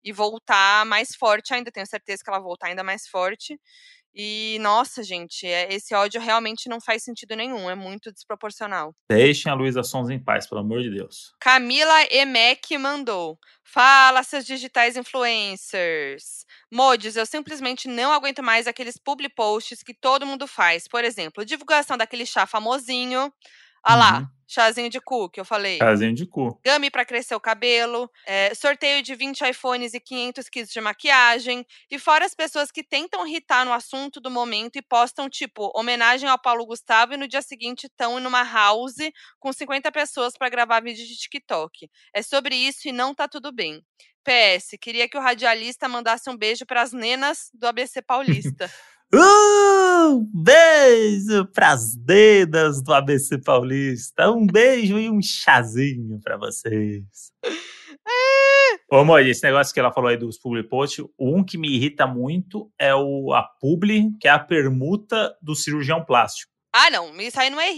e 0.03 0.13
voltar 0.13 0.85
mais 0.85 1.13
forte 1.15 1.53
ainda. 1.53 1.71
Tenho 1.71 1.85
certeza 1.85 2.23
que 2.23 2.29
ela 2.29 2.39
voltar 2.39 2.67
ainda 2.67 2.83
mais 2.83 3.05
forte. 3.07 3.59
E, 4.17 4.57
nossa, 4.61 5.03
gente, 5.03 5.45
é- 5.45 5.73
esse 5.73 5.93
ódio 5.93 6.21
realmente 6.21 6.69
não 6.69 6.79
faz 6.79 7.03
sentido 7.03 7.35
nenhum, 7.35 7.69
é 7.69 7.75
muito 7.75 8.11
desproporcional. 8.13 8.95
Deixem 9.11 9.51
a 9.51 9.55
Luísa 9.55 9.83
Sonza 9.83 10.13
em 10.13 10.23
paz, 10.23 10.47
pelo 10.47 10.61
amor 10.61 10.81
de 10.81 10.89
Deus. 10.89 11.33
Camila 11.41 12.03
Emek 12.09 12.77
mandou. 12.77 13.37
Fala, 13.63 14.23
seus 14.23 14.45
digitais 14.45 14.95
influencers. 14.95 16.45
Modes, 16.71 17.15
eu 17.15 17.25
simplesmente 17.25 17.87
não 17.87 18.13
aguento 18.13 18.41
mais 18.41 18.67
aqueles 18.67 18.97
public 18.97 19.35
posts 19.35 19.83
que 19.83 19.93
todo 19.93 20.25
mundo 20.25 20.47
faz. 20.47 20.87
Por 20.87 21.03
exemplo, 21.03 21.43
divulgação 21.45 21.97
daquele 21.97 22.25
chá 22.25 22.45
famosinho. 22.45 23.31
Lá, 23.87 24.19
Uhum. 24.19 24.27
Chazinho 24.47 24.89
de 24.89 24.99
cu 24.99 25.29
que 25.29 25.39
eu 25.39 25.45
falei. 25.45 25.79
Casinho 25.79 26.13
de 26.13 26.25
cu. 26.25 26.59
Gami 26.63 26.89
para 26.89 27.05
crescer 27.05 27.35
o 27.35 27.39
cabelo, 27.39 28.09
é, 28.25 28.53
sorteio 28.53 29.01
de 29.01 29.15
20 29.15 29.41
iPhones 29.41 29.93
e 29.93 29.99
500 29.99 30.49
kits 30.49 30.71
de 30.71 30.81
maquiagem, 30.81 31.65
e 31.89 31.99
fora 31.99 32.25
as 32.25 32.35
pessoas 32.35 32.71
que 32.71 32.83
tentam 32.83 33.25
irritar 33.27 33.65
no 33.65 33.73
assunto 33.73 34.19
do 34.19 34.29
momento 34.29 34.77
e 34.77 34.81
postam, 34.81 35.29
tipo, 35.29 35.71
homenagem 35.75 36.29
ao 36.29 36.39
Paulo 36.39 36.65
Gustavo 36.65 37.13
e 37.13 37.17
no 37.17 37.27
dia 37.27 37.41
seguinte 37.41 37.85
estão 37.85 38.19
numa 38.19 38.43
house 38.43 38.95
com 39.39 39.51
50 39.51 39.91
pessoas 39.91 40.37
para 40.37 40.49
gravar 40.49 40.81
vídeo 40.81 41.05
de 41.05 41.15
TikTok. 41.15 41.89
É 42.13 42.21
sobre 42.21 42.55
isso 42.55 42.87
e 42.87 42.91
não 42.91 43.13
tá 43.13 43.27
tudo 43.27 43.51
bem. 43.51 43.83
PS, 44.25 44.75
queria 44.81 45.07
que 45.07 45.17
o 45.17 45.21
radialista 45.21 45.87
mandasse 45.87 46.27
um 46.29 46.35
beijo 46.35 46.65
pras 46.65 46.91
nenas 46.91 47.51
do 47.53 47.67
ABC 47.67 48.01
Paulista. 48.03 48.71
Um 49.13 50.25
beijo 50.33 51.45
pras 51.53 51.95
dedas 51.95 52.81
do 52.81 52.93
ABC 52.93 53.37
Paulista. 53.37 54.31
Um 54.31 54.45
beijo 54.45 54.97
e 54.99 55.09
um 55.09 55.21
chazinho 55.21 56.19
pra 56.21 56.37
vocês. 56.37 57.31
Ô, 58.91 59.03
Moji, 59.03 59.29
esse 59.29 59.43
negócio 59.43 59.73
que 59.73 59.79
ela 59.79 59.91
falou 59.91 60.09
aí 60.09 60.17
dos 60.17 60.37
public 60.37 60.69
post, 60.69 61.03
um 61.19 61.43
que 61.43 61.57
me 61.57 61.75
irrita 61.75 62.05
muito 62.05 62.71
é 62.79 62.93
o, 62.93 63.33
a 63.33 63.43
publi, 63.43 64.11
que 64.19 64.27
é 64.27 64.31
a 64.31 64.39
permuta 64.39 65.35
do 65.41 65.55
cirurgião 65.55 66.03
plástico. 66.03 66.54
Ah, 66.77 66.89
não, 66.89 67.15
isso 67.21 67.39
aí 67.39 67.49
não 67.49 67.59
é, 67.59 67.69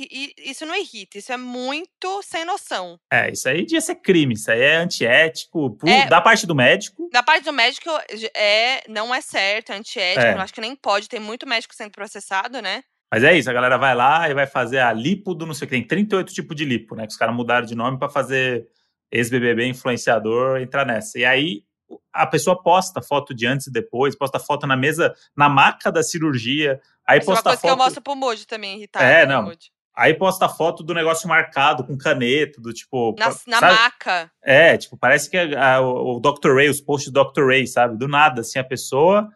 isso 0.44 0.66
não 0.66 0.76
irrita, 0.76 1.18
isso 1.18 1.32
é 1.32 1.38
muito 1.38 2.22
sem 2.24 2.44
noção. 2.46 3.00
É, 3.12 3.32
isso 3.32 3.48
aí 3.48 3.62
devia 3.62 3.80
ser 3.82 3.96
crime, 3.96 4.34
isso 4.34 4.50
aí 4.50 4.60
é 4.62 4.76
antiético, 4.78 5.76
por- 5.78 5.88
É. 5.90 6.08
da 6.08 6.20
parte 6.20 6.48
do 6.48 6.56
médico. 6.56 7.10
Da 7.12 7.22
parte 7.22 7.44
do 7.46 7.54
médico, 7.54 7.90
é, 8.36 8.84
não 8.90 9.14
é 9.14 9.22
certo, 9.22 9.72
é 9.72 9.76
antiético, 9.76 10.26
É. 10.26 10.34
acho 10.34 10.54
que 10.54 10.62
nem 10.62 10.76
pode, 10.76 11.08
tem 11.10 11.20
muito 11.20 11.48
médico 11.48 11.76
sendo 11.76 11.92
processado, 11.92 12.62
né? 12.62 12.84
Mas 13.12 13.24
é 13.24 13.38
isso, 13.38 13.50
a 13.50 13.54
galera 13.54 13.78
vai 13.78 13.96
lá 13.96 14.30
e 14.30 14.34
vai 14.34 14.46
fazer 14.46 14.80
a 14.80 14.92
lipo 14.92 15.34
do 15.34 15.46
não 15.46 15.54
sei 15.54 15.66
o 15.66 15.70
que. 15.70 15.76
Tem 15.76 15.88
38 15.88 16.34
tipos 16.34 16.56
de 16.58 16.66
lipo, 16.66 16.94
né? 16.96 17.04
Que 17.08 17.12
os 17.14 17.18
caras 17.18 17.34
mudaram 17.36 17.66
de 17.66 17.74
nome 17.76 17.98
pra 17.98 18.10
fazer 18.10 18.68
ex-BBB 19.10 19.66
influenciador 19.68 20.60
entrar 20.60 20.86
nessa. 20.86 21.18
E 21.18 21.24
aí 21.24 21.64
a 22.12 22.26
pessoa 22.28 22.62
posta 22.62 23.02
foto 23.02 23.34
de 23.34 23.46
antes 23.46 23.68
e 23.68 23.72
depois, 23.72 24.16
posta 24.18 24.40
foto 24.40 24.66
na 24.68 24.76
mesa, 24.76 25.14
na 25.36 25.48
maca 25.48 25.92
da 25.92 26.04
cirurgia. 26.04 26.82
Aí 27.08 27.20
Isso 27.20 27.30
é 27.30 27.34
uma 27.34 27.36
posta 27.38 27.50
coisa 27.50 27.62
que 27.62 27.68
eu 27.68 27.72
foto. 27.72 27.84
mostro 27.84 28.02
pro 28.02 28.16
Moji 28.16 28.46
também, 28.46 28.78
irritado. 28.78 29.06
É, 29.06 29.26
não. 29.26 29.52
Aí 29.96 30.14
posta 30.14 30.48
foto 30.48 30.84
do 30.84 30.94
negócio 30.94 31.28
marcado 31.28 31.84
com 31.86 31.98
caneta, 31.98 32.62
do 32.62 32.72
tipo. 32.72 33.16
Na, 33.18 33.36
na 33.48 33.62
maca. 33.62 34.32
É, 34.44 34.78
tipo, 34.78 34.96
parece 34.98 35.30
que 35.30 35.38
a- 35.38 35.76
a- 35.78 35.82
o 35.82 36.20
Dr. 36.20 36.54
Ray, 36.56 36.70
os 36.70 36.80
posts 36.82 37.12
do 37.12 37.24
Dr. 37.24 37.48
Ray, 37.48 37.66
sabe? 37.66 37.98
Do 37.98 38.08
nada, 38.08 38.42
assim, 38.42 38.60
a 38.60 38.64
pessoa. 38.64 39.28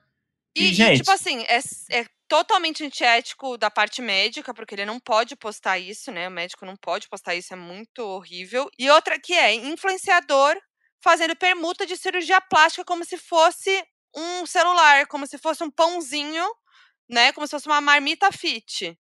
E, 0.55 0.65
E, 0.65 0.69
e, 0.71 0.73
gente- 0.73 0.97
tipo 0.97 1.11
assim, 1.11 1.43
é, 1.47 1.59
é 1.99 2.05
totalmente 2.27 2.83
antiético 2.83 3.57
da 3.57 3.71
parte 3.71 4.01
médica, 4.01 4.53
porque 4.53 4.75
ele 4.75 4.85
não 4.85 4.99
pode 4.99 5.35
postar 5.35 5.79
isso, 5.79 6.11
né? 6.11 6.27
O 6.27 6.31
médico 6.31 6.65
não 6.65 6.75
pode 6.75 7.09
postar 7.09 7.33
isso, 7.35 7.53
é 7.53 7.57
muito 7.57 7.99
horrível. 8.05 8.69
E 8.77 8.89
outra 8.89 9.19
que 9.19 9.33
é 9.33 9.53
influenciador 9.55 10.55
fazendo 11.03 11.35
permuta 11.35 11.85
de 11.85 11.97
cirurgia 11.97 12.39
plástica 12.41 12.85
como 12.85 13.03
se 13.05 13.17
fosse 13.17 13.83
um 14.15 14.45
celular, 14.45 15.07
como 15.07 15.25
se 15.27 15.37
fosse 15.37 15.63
um 15.63 15.71
pãozinho, 15.71 16.45
né? 17.09 17.31
Como 17.33 17.45
se 17.47 17.51
fosse 17.51 17.67
uma 17.67 17.81
marmita 17.81 18.31
fit. 18.31 18.97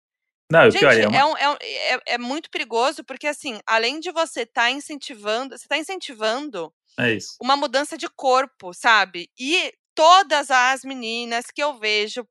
Não, 0.52 0.66
e 0.66 0.68
o 0.70 0.72
Gente, 0.72 0.80
pior, 0.82 0.94
é 0.94 1.08
uma- 1.08 1.18
é, 1.18 1.26
um- 1.26 1.38
é 1.38 1.50
um- 1.50 1.58
é- 1.62 2.00
é 2.14 2.18
muito 2.18 2.50
perigoso, 2.50 3.04
porque 3.04 3.28
assim, 3.28 3.60
além 3.66 4.00
de 4.00 4.12
você 4.12 4.42
estar 4.42 4.72
incentivando, 4.72 5.58
você 5.58 5.66
está 5.66 5.78
incentivando 5.78 6.74
é 6.98 7.18
uma 7.44 7.58
mudança 7.58 7.98
de 7.98 8.08
corpo, 8.10 8.74
sabe? 8.74 9.30
E 9.38 9.74
todas 9.94 10.50
as 10.50 10.84
meninas 10.84 11.48
que 11.54 11.62
eu 11.62 11.78
vejo, 11.78 12.26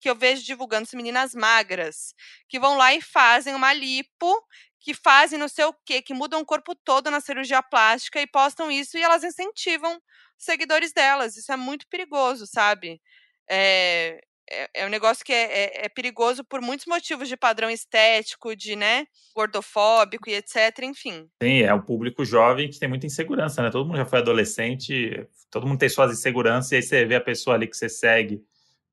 que 0.00 0.08
eu 0.08 0.14
vejo 0.14 0.44
divulgando, 0.44 0.86
são 0.86 0.96
meninas 0.96 1.34
magras, 1.34 2.14
que 2.48 2.58
vão 2.58 2.76
lá 2.76 2.94
e 2.94 3.02
fazem 3.02 3.54
uma 3.54 3.72
lipo, 3.72 4.32
que 4.80 4.94
fazem 4.94 5.38
não 5.38 5.48
sei 5.48 5.64
o 5.66 5.74
quê, 5.84 6.00
que 6.02 6.14
mudam 6.14 6.40
o 6.40 6.46
corpo 6.46 6.74
todo 6.74 7.10
na 7.10 7.20
cirurgia 7.20 7.62
plástica 7.62 8.20
e 8.20 8.26
postam 8.26 8.70
isso 8.70 8.96
e 8.96 9.02
elas 9.02 9.22
incentivam 9.22 10.00
seguidores 10.38 10.92
delas. 10.92 11.36
Isso 11.36 11.52
é 11.52 11.56
muito 11.56 11.86
perigoso, 11.88 12.46
sabe? 12.46 13.00
É, 13.48 14.20
é, 14.50 14.70
é 14.74 14.86
um 14.86 14.88
negócio 14.88 15.24
que 15.24 15.32
é, 15.32 15.64
é- 15.64 15.84
é 15.86 15.88
perigoso 15.88 16.44
por 16.44 16.60
muitos 16.60 16.86
motivos 16.86 17.28
de 17.28 17.36
padrão 17.36 17.70
estético, 17.70 18.56
de, 18.56 18.74
né, 18.74 19.06
gordofóbico 19.34 20.28
e 20.28 20.34
etc, 20.34 20.78
enfim. 20.82 21.28
Sim, 21.42 21.62
é 21.62 21.72
um 21.72 21.80
público 21.80 22.24
jovem 22.24 22.68
que 22.68 22.78
tem 22.78 22.88
muita 22.88 23.06
insegurança, 23.06 23.62
né? 23.62 23.70
Todo 23.70 23.86
mundo 23.86 23.96
já 23.98 24.04
foi 24.06 24.18
adolescente, 24.18 25.26
todo 25.50 25.66
mundo 25.66 25.78
tem 25.78 25.88
suas 25.88 26.12
inseguranças, 26.12 26.72
e 26.72 26.76
aí 26.76 26.82
você 26.82 27.04
vê 27.04 27.14
a 27.14 27.20
pessoa 27.20 27.54
ali 27.56 27.66
que 27.68 27.76
você 27.76 27.88
segue 27.88 28.42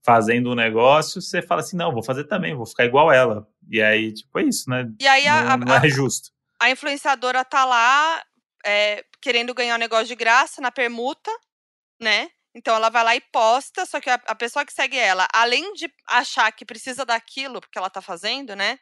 fazendo 0.06 0.52
um 0.52 0.56
negócio, 0.56 1.22
você 1.22 1.41
fala 1.41 1.62
assim, 1.62 1.76
não, 1.76 1.91
vou 1.91 2.04
fazer 2.04 2.24
também, 2.26 2.56
vou 2.56 2.66
ficar 2.66 2.86
igual 2.86 3.12
ela. 3.12 3.48
E 3.70 3.82
aí, 3.82 4.14
tipo, 4.14 4.39
é 4.39 4.43
isso, 4.43 4.70
né? 4.70 4.86
E 5.00 5.08
aí 5.08 5.28
a- 5.28 5.54
a- 5.54 5.58
Não, 5.58 5.68
não 5.68 5.76
é 5.76 5.89
justo. 5.89 6.30
a 6.60 6.70
influenciadora 6.70 7.43
tá 7.43 7.66
lá 7.66 8.24
é, 8.66 9.04
querendo 9.22 9.54
ganhar 9.54 9.76
um 9.76 9.80
negócio 9.80 10.08
de 10.08 10.16
graça 10.16 10.62
na 10.62 10.72
permuta, 10.72 11.32
né? 12.02 12.30
Então 12.56 12.76
ela 12.76 12.89
vai 12.89 13.04
lá 13.04 13.16
e 13.16 13.22
posta, 13.32 13.86
só 13.86 14.00
que 14.02 14.10
a, 14.10 14.16
a 14.28 14.36
pessoa 14.36 14.66
que 14.66 14.74
segue 14.74 14.98
ela, 14.98 15.28
além 15.34 15.74
de 15.74 15.89
achar 16.10 16.52
que 16.52 16.66
precisa 16.66 17.06
daquilo 17.06 17.62
porque 17.62 17.78
ela 17.78 17.89
tá 17.89 18.02
fazendo, 18.02 18.56
né? 18.56 18.80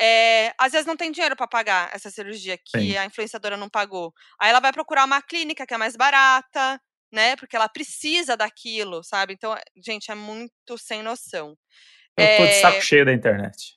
é, 0.00 0.54
às 0.58 0.72
vezes 0.72 0.86
não 0.86 0.96
tem 0.96 1.10
dinheiro 1.10 1.34
para 1.34 1.48
pagar 1.48 1.90
essa 1.92 2.10
cirurgia 2.10 2.56
que 2.56 2.78
Sim. 2.78 2.96
a 2.96 3.04
influenciadora 3.04 3.56
não 3.56 3.68
pagou. 3.68 4.12
Aí 4.40 4.50
ela 4.50 4.60
vai 4.60 4.72
procurar 4.72 5.04
uma 5.04 5.20
clínica 5.20 5.66
que 5.66 5.74
é 5.74 5.78
mais 5.78 5.96
barata, 5.96 6.80
né? 7.12 7.36
Porque 7.36 7.56
ela 7.56 7.68
precisa 7.68 8.36
daquilo, 8.36 9.02
sabe? 9.02 9.34
Então, 9.34 9.54
é- 9.54 9.62
gente, 9.84 10.10
é 10.10 10.14
muito 10.14 10.76
sem 10.78 11.02
noção. 11.02 11.56
Eu 12.16 12.26
tô 12.36 12.42
de 12.44 12.50
É. 12.50 12.60
saco 12.60 12.80
cheio 12.82 13.04
da 13.04 13.12
internet. 13.12 13.76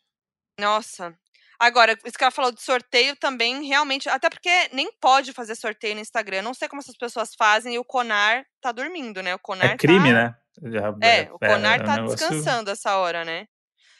Nossa. 0.59 1.15
Agora, 1.59 1.95
isso 2.05 2.17
que 2.17 2.23
ela 2.23 2.31
falou 2.31 2.51
de 2.51 2.61
sorteio 2.61 3.15
também, 3.15 3.63
realmente. 3.63 4.09
Até 4.09 4.29
porque 4.29 4.49
nem 4.73 4.91
pode 4.99 5.31
fazer 5.31 5.55
sorteio 5.55 5.93
no 5.95 6.01
Instagram. 6.01 6.37
Eu 6.37 6.43
não 6.43 6.53
sei 6.55 6.67
como 6.67 6.81
essas 6.81 6.97
pessoas 6.97 7.35
fazem 7.37 7.75
e 7.75 7.79
o 7.79 7.85
Conar 7.85 8.43
tá 8.59 8.71
dormindo, 8.71 9.21
né? 9.21 9.35
O 9.35 9.39
Conar 9.39 9.73
É 9.73 9.77
crime, 9.77 10.09
tá... 10.09 10.13
né? 10.15 10.35
Já- 10.71 10.95
É, 11.07 11.31
o 11.31 11.37
Conar 11.39 11.79
é 11.79 11.81
um 11.81 11.85
tá 11.85 11.95
negócio- 11.97 12.17
descansando 12.17 12.71
essa 12.71 12.97
hora, 12.97 13.23
né? 13.23 13.45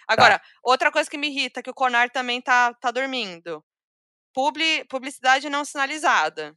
Agora, 0.08 0.42
outra 0.64 0.92
coisa 0.92 1.10
que 1.10 1.18
me 1.18 1.28
irrita, 1.30 1.60
é 1.60 1.64
que 1.64 1.70
o 1.70 1.74
Conar 1.74 2.10
também 2.10 2.42
tá, 2.42 2.74
tá 2.74 2.90
dormindo. 2.92 3.64
Publi, 4.34 4.84
publicidade 4.86 5.50
não 5.50 5.64
sinalizada. 5.64 6.56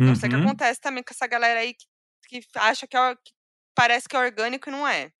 Não 0.00 0.14
sei 0.16 0.28
o 0.28 0.30
que 0.30 0.36
Uhum. 0.36 0.44
acontece 0.46 0.80
também 0.80 1.02
com 1.04 1.12
essa 1.12 1.26
galera 1.26 1.60
aí 1.60 1.74
que, 1.74 1.84
que 2.28 2.40
acha 2.54 2.86
que, 2.86 2.96
é, 2.96 3.14
que 3.16 3.32
parece 3.74 4.08
que 4.08 4.14
é 4.14 4.18
orgânico 4.20 4.68
e 4.68 4.72
não 4.72 4.86
é. 4.86 5.10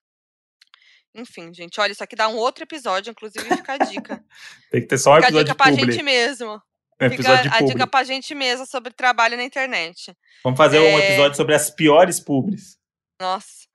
Enfim, 1.15 1.51
gente, 1.53 1.79
olha, 1.81 1.91
isso 1.91 2.03
aqui 2.03 2.15
dá 2.15 2.27
um 2.27 2.35
outro 2.37 2.63
episódio, 2.63 3.09
inclusive 3.11 3.43
fica 3.49 3.73
a 3.73 3.77
dica. 3.79 4.23
Tem 4.71 4.81
que 4.81 4.87
ter 4.87 4.97
só 4.97 5.13
um 5.13 5.15
Fica 5.15 5.27
a 5.27 5.29
episódio 5.29 5.45
dica 5.45 5.55
pra 5.55 5.71
publi. 5.71 5.91
gente 5.91 6.03
mesmo. 6.03 6.53
Um 7.01 7.09
Fica 7.09 7.15
episódio 7.15 7.51
a 7.51 7.57
publi. 7.57 7.73
dica 7.73 7.87
pra 7.87 8.03
gente 8.03 8.35
mesmo 8.35 8.65
sobre 8.67 8.93
trabalho 8.93 9.35
na 9.35 9.43
internet. 9.43 10.15
Vamos 10.43 10.57
fazer 10.57 10.79
um 10.79 10.83
É. 10.99 11.07
episódio 11.09 11.35
sobre 11.35 11.55
as 11.55 11.69
piores 11.71 12.19
publis. 12.19 12.77
Nossa. 13.19 13.67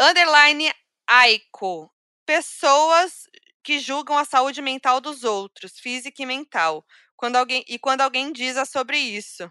Underline 0.00 0.72
Aiko. 1.06 1.90
Pessoas 2.24 3.24
que 3.64 3.78
julgam 3.80 4.16
a 4.16 4.24
saúde 4.24 4.62
mental 4.62 5.00
dos 5.00 5.24
outros, 5.24 5.78
física 5.78 6.22
e 6.22 6.26
mental. 6.26 6.84
Quando 7.16 7.36
alguém, 7.36 7.64
e 7.68 7.78
quando 7.78 8.00
alguém 8.00 8.32
diz 8.32 8.56
a 8.56 8.64
sobre 8.64 8.98
isso. 8.98 9.50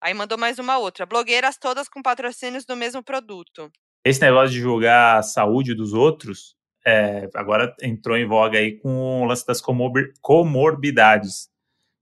Aí 0.00 0.14
mandou 0.14 0.38
mais 0.38 0.58
uma 0.58 0.78
outra. 0.78 1.04
Blogueiras 1.06 1.56
todas 1.58 1.88
com 1.88 2.00
patrocínios 2.02 2.64
do 2.64 2.76
mesmo 2.76 3.02
produto. 3.02 3.70
Esse 4.04 4.20
negócio 4.20 4.50
de 4.50 4.60
julgar 4.60 5.18
a 5.18 5.22
saúde 5.22 5.74
dos 5.74 5.92
outros, 5.92 6.54
é, 6.86 7.28
agora 7.34 7.74
entrou 7.82 8.16
em 8.16 8.26
voga 8.26 8.58
aí 8.58 8.78
com 8.78 9.22
o 9.22 9.24
lance 9.24 9.46
das 9.46 9.60
comorbi- 9.60 10.12
comorbidades. 10.20 11.48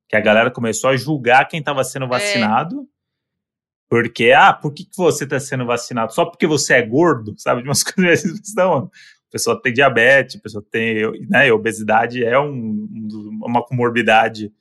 Que 0.09 0.17
a 0.17 0.21
galera 0.21 0.51
começou 0.51 0.91
a 0.91 0.97
julgar 0.97 1.49
quem 1.49 1.59
estava 1.61 1.81
É. 1.81 1.85
sendo 1.85 2.07
vacinado. 2.07 2.87
Porque, 3.89 4.33
ah, 4.33 4.53
por 4.53 4.73
que, 4.75 4.85
que 4.85 4.97
você 4.97 5.25
está 5.25 5.39
sendo 5.41 5.65
vacinado? 5.65 6.13
Só 6.13 6.25
porque 6.25 6.47
você 6.47 6.75
é 6.75 6.83
gordo, 6.83 7.35
sabe? 7.39 7.63
De 7.63 7.69
umas 7.69 7.83
coisas 7.83 8.55
não. 8.55 8.85
A 9.29 9.31
pessoa 9.33 9.61
tem 9.61 9.73
diabetes, 9.73 10.37
a 10.37 10.41
pessoa 10.41 10.65
tem, 10.71 11.03
né, 11.29 11.51
obesidade 11.53 12.25
é 12.25 12.39
um- 12.39 12.49
um 12.51 13.41
uma 13.45 13.65
comorbidade. 13.65 14.53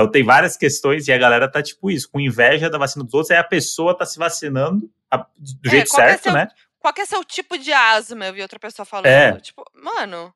Então 0.00 0.10
tem 0.10 0.24
várias 0.24 0.56
questões 0.56 1.06
e 1.08 1.12
a 1.12 1.18
galera 1.18 1.50
tá 1.50 1.62
tipo 1.62 1.90
isso, 1.90 2.10
com 2.10 2.18
inveja 2.18 2.70
da 2.70 2.78
vacina 2.78 3.04
dos 3.04 3.12
outros, 3.12 3.30
aí 3.30 3.36
a 3.36 3.44
pessoa 3.44 3.96
tá 3.96 4.06
se 4.06 4.18
vacinando 4.18 4.90
do 5.36 5.68
É, 5.68 5.70
jeito 5.70 5.92
é 5.92 5.94
certo, 5.94 6.22
seu- 6.24 6.32
né? 6.32 6.48
Qual 6.78 6.94
que 6.94 7.02
é 7.02 7.06
seu 7.06 7.22
tipo 7.22 7.58
de 7.58 7.70
asma? 7.72 8.26
Eu 8.26 8.32
vi 8.32 8.40
outra 8.40 8.58
pessoa 8.58 8.86
falando. 8.86 9.06
É. 9.06 9.38
Tipo, 9.40 9.62
mano, 9.74 10.32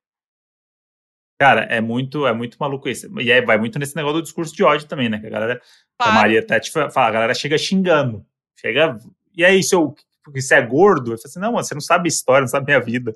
Cara, 1.39 1.63
é 1.63 1.81
muito, 1.81 2.27
é 2.27 2.33
muito 2.33 2.57
maluco 2.61 2.89
isso. 2.89 3.09
E 3.21 3.33
aí 3.33 3.41
vai 3.45 3.59
muito 3.59 3.79
nesse 3.79 3.97
negócio 3.97 4.19
do 4.19 4.23
discurso 4.23 4.55
de 4.55 4.63
ódio 4.63 4.87
também, 4.87 5.09
né? 5.09 5.19
Que 5.19 5.27
a 5.27 5.31
galera, 5.31 5.57
que 5.57 5.63
a 5.99 6.05
claro. 6.05 6.15
Maria 6.15 6.41
até 6.41 6.63
fa- 6.63 6.89
fala, 6.91 7.09
a 7.09 7.11
galera 7.11 7.35
chega 7.35 7.59
xingando. 7.59 8.25
Chega. 8.57 8.97
E 9.37 9.45
aí, 9.45 9.63
se 9.63 9.75
eu, 9.75 9.95
porque 10.23 10.41
você 10.41 10.55
é 10.55 10.63
gordo? 10.63 11.13
Eu 11.13 11.19
falo 11.19 11.27
assim, 11.27 11.41
não, 11.41 11.53
mano, 11.53 11.65
você 11.65 11.75
não 11.75 11.81
sabe 11.81 12.07
a 12.07 12.09
história, 12.09 12.43
não 12.43 12.49
sabe 12.49 12.67
minha 12.67 12.81
vida. 12.81 13.15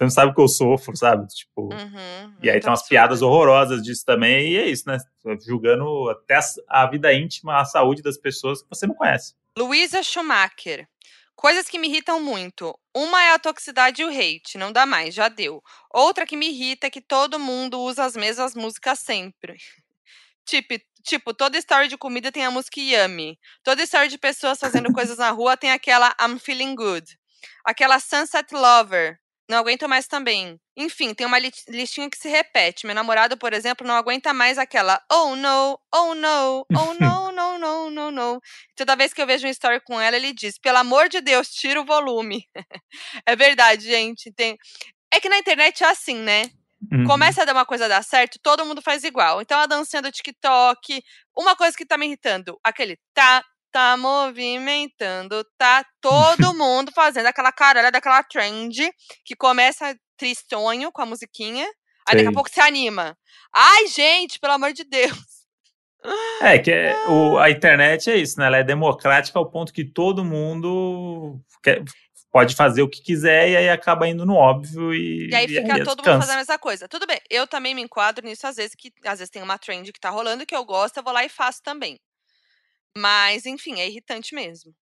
Você 0.00 0.04
não 0.04 0.10
sabe 0.10 0.32
o 0.32 0.34
que 0.34 0.40
eu 0.40 0.48
sofro, 0.48 0.96
sabe? 0.96 1.26
Tipo. 1.26 1.64
Uhum, 1.64 2.34
E 2.42 2.48
aí 2.48 2.58
tem 2.58 2.70
umas 2.70 2.80
absurdo. 2.80 2.88
piadas 2.88 3.20
horrorosas 3.20 3.82
disso 3.82 4.02
também, 4.02 4.52
e 4.52 4.56
é 4.56 4.66
isso, 4.66 4.84
né? 4.86 4.96
Julgando 5.46 6.08
até 6.08 6.36
a, 6.36 6.40
a 6.70 6.86
vida 6.86 7.12
íntima, 7.12 7.60
a 7.60 7.66
saúde 7.66 8.00
das 8.00 8.16
pessoas 8.16 8.62
que 8.62 8.68
você 8.70 8.86
não 8.86 8.94
conhece. 8.94 9.34
Luísa 9.58 10.02
Schumacher. 10.02 10.88
Coisas 11.36 11.68
que 11.68 11.78
me 11.78 11.86
irritam 11.86 12.18
muito. 12.18 12.74
Uma 12.96 13.22
é 13.22 13.34
a 13.34 13.38
toxicidade 13.38 14.00
e 14.00 14.04
o 14.06 14.08
hate, 14.08 14.56
não 14.56 14.72
dá 14.72 14.86
mais, 14.86 15.14
já 15.14 15.28
deu. 15.28 15.62
Outra 15.92 16.24
que 16.24 16.34
me 16.36 16.48
irrita 16.48 16.86
é 16.86 16.90
que 16.90 17.02
todo 17.02 17.38
mundo 17.38 17.78
usa 17.78 18.02
as 18.02 18.16
mesmas 18.16 18.54
músicas 18.54 19.00
sempre. 19.00 19.56
tipo, 20.46 20.74
tipo, 21.04 21.34
toda 21.34 21.58
história 21.58 21.88
de 21.88 21.98
comida 21.98 22.32
tem 22.32 22.46
a 22.46 22.50
música 22.50 22.80
Yummy. 22.80 23.38
Toda 23.62 23.82
história 23.82 24.08
de 24.08 24.16
pessoas 24.16 24.58
fazendo 24.58 24.90
coisas 24.94 25.18
na 25.18 25.30
rua 25.30 25.58
tem 25.58 25.70
aquela 25.72 26.16
I'm 26.18 26.38
Feeling 26.38 26.74
Good. 26.74 27.18
Aquela 27.66 28.00
Sunset 28.00 28.50
Lover. 28.54 29.19
Não 29.50 29.58
aguento 29.58 29.88
mais 29.88 30.06
também. 30.06 30.60
Enfim, 30.76 31.12
tem 31.12 31.26
uma 31.26 31.36
li- 31.36 31.50
listinha 31.68 32.08
que 32.08 32.16
se 32.16 32.28
repete. 32.28 32.86
Meu 32.86 32.94
namorado, 32.94 33.36
por 33.36 33.52
exemplo, 33.52 33.84
não 33.84 33.96
aguenta 33.96 34.32
mais 34.32 34.58
aquela 34.58 35.02
Oh 35.10 35.34
no, 35.34 35.76
oh 35.92 36.14
no, 36.14 36.64
oh 36.72 36.94
no, 37.00 37.32
no, 37.32 37.58
no, 37.58 37.90
no, 37.90 38.10
no. 38.12 38.40
Toda 38.76 38.94
vez 38.94 39.12
que 39.12 39.20
eu 39.20 39.26
vejo 39.26 39.48
um 39.48 39.50
story 39.50 39.80
com 39.80 40.00
ela, 40.00 40.14
ele 40.16 40.32
diz: 40.32 40.56
pelo 40.56 40.78
amor 40.78 41.08
de 41.08 41.20
Deus, 41.20 41.50
tira 41.50 41.80
o 41.80 41.84
volume. 41.84 42.46
é 43.26 43.34
verdade, 43.34 43.82
gente. 43.82 44.32
Tem... 44.32 44.56
É 45.12 45.18
que 45.18 45.28
na 45.28 45.38
internet 45.38 45.82
é 45.82 45.88
assim, 45.88 46.14
né? 46.14 46.44
Uhum. 46.92 47.04
Começa 47.04 47.42
a 47.42 47.44
dar 47.44 47.52
uma 47.52 47.66
coisa 47.66 47.88
dar 47.88 48.04
certo, 48.04 48.38
todo 48.40 48.64
mundo 48.64 48.80
faz 48.80 49.02
igual. 49.02 49.42
Então 49.42 49.58
a 49.58 49.66
dancinha 49.66 50.00
do 50.00 50.12
TikTok, 50.12 51.02
uma 51.36 51.56
coisa 51.56 51.76
que 51.76 51.84
tá 51.84 51.98
me 51.98 52.06
irritando, 52.06 52.56
aquele 52.62 52.96
tá, 53.12 53.44
tá 53.72 53.96
movimentando, 53.96 55.44
tá 55.58 55.84
todo 56.00 56.54
mundo 56.56 56.92
fazendo 56.94 57.26
aquela 57.26 57.52
caralha 57.52 57.90
daquela 57.90 58.22
trend 58.22 58.90
que 59.24 59.34
começa 59.36 59.96
tristonho 60.16 60.92
com 60.92 61.02
a 61.02 61.06
musiquinha, 61.06 61.64
aí 62.06 62.14
daqui 62.16 62.20
a 62.20 62.30
Sei. 62.30 62.32
pouco 62.34 62.50
se 62.50 62.60
anima. 62.60 63.16
Ai, 63.54 63.86
gente, 63.86 64.38
pelo 64.38 64.52
amor 64.54 64.72
de 64.72 64.84
Deus. 64.84 65.18
É, 66.42 66.58
que 66.58 66.70
é- 66.70 66.94
o- 67.08 67.38
a 67.38 67.50
internet 67.50 68.10
é 68.10 68.16
isso, 68.16 68.38
né? 68.38 68.46
Ela 68.46 68.58
é 68.58 68.64
democrática 68.64 69.38
ao 69.38 69.50
ponto 69.50 69.72
que 69.72 69.84
todo 69.84 70.24
mundo 70.24 71.40
quer- 71.62 71.82
pode 72.32 72.54
fazer 72.54 72.80
o 72.82 72.88
que 72.88 73.02
quiser 73.02 73.50
e 73.50 73.56
aí 73.56 73.68
acaba 73.68 74.06
indo 74.08 74.24
no 74.24 74.34
óbvio 74.34 74.94
e. 74.94 75.28
E 75.30 75.34
aí 75.34 75.48
fica 75.48 75.84
todo 75.84 75.98
mundo 75.98 76.04
cansa. 76.04 76.20
fazendo 76.20 76.34
a 76.34 76.38
mesma 76.38 76.58
coisa. 76.58 76.88
Tudo 76.88 77.06
bem, 77.06 77.20
eu 77.28 77.46
também 77.46 77.74
me 77.74 77.82
enquadro 77.82 78.24
nisso 78.26 78.46
às 78.46 78.56
vezes, 78.56 78.74
que 78.76 78.92
às 79.04 79.18
vezes 79.18 79.30
tem 79.30 79.42
uma 79.42 79.58
trend 79.58 79.92
que 79.92 80.00
tá 80.00 80.10
rolando 80.10 80.46
que 80.46 80.54
eu 80.54 80.64
gosto, 80.64 80.96
eu 80.98 81.02
vou 81.02 81.12
lá 81.12 81.24
e 81.24 81.28
faço 81.28 81.60
também. 81.62 81.98
Mas, 82.96 83.46
enfim, 83.46 83.80
é 83.80 83.88
irritante 83.88 84.34
mesmo. 84.34 84.72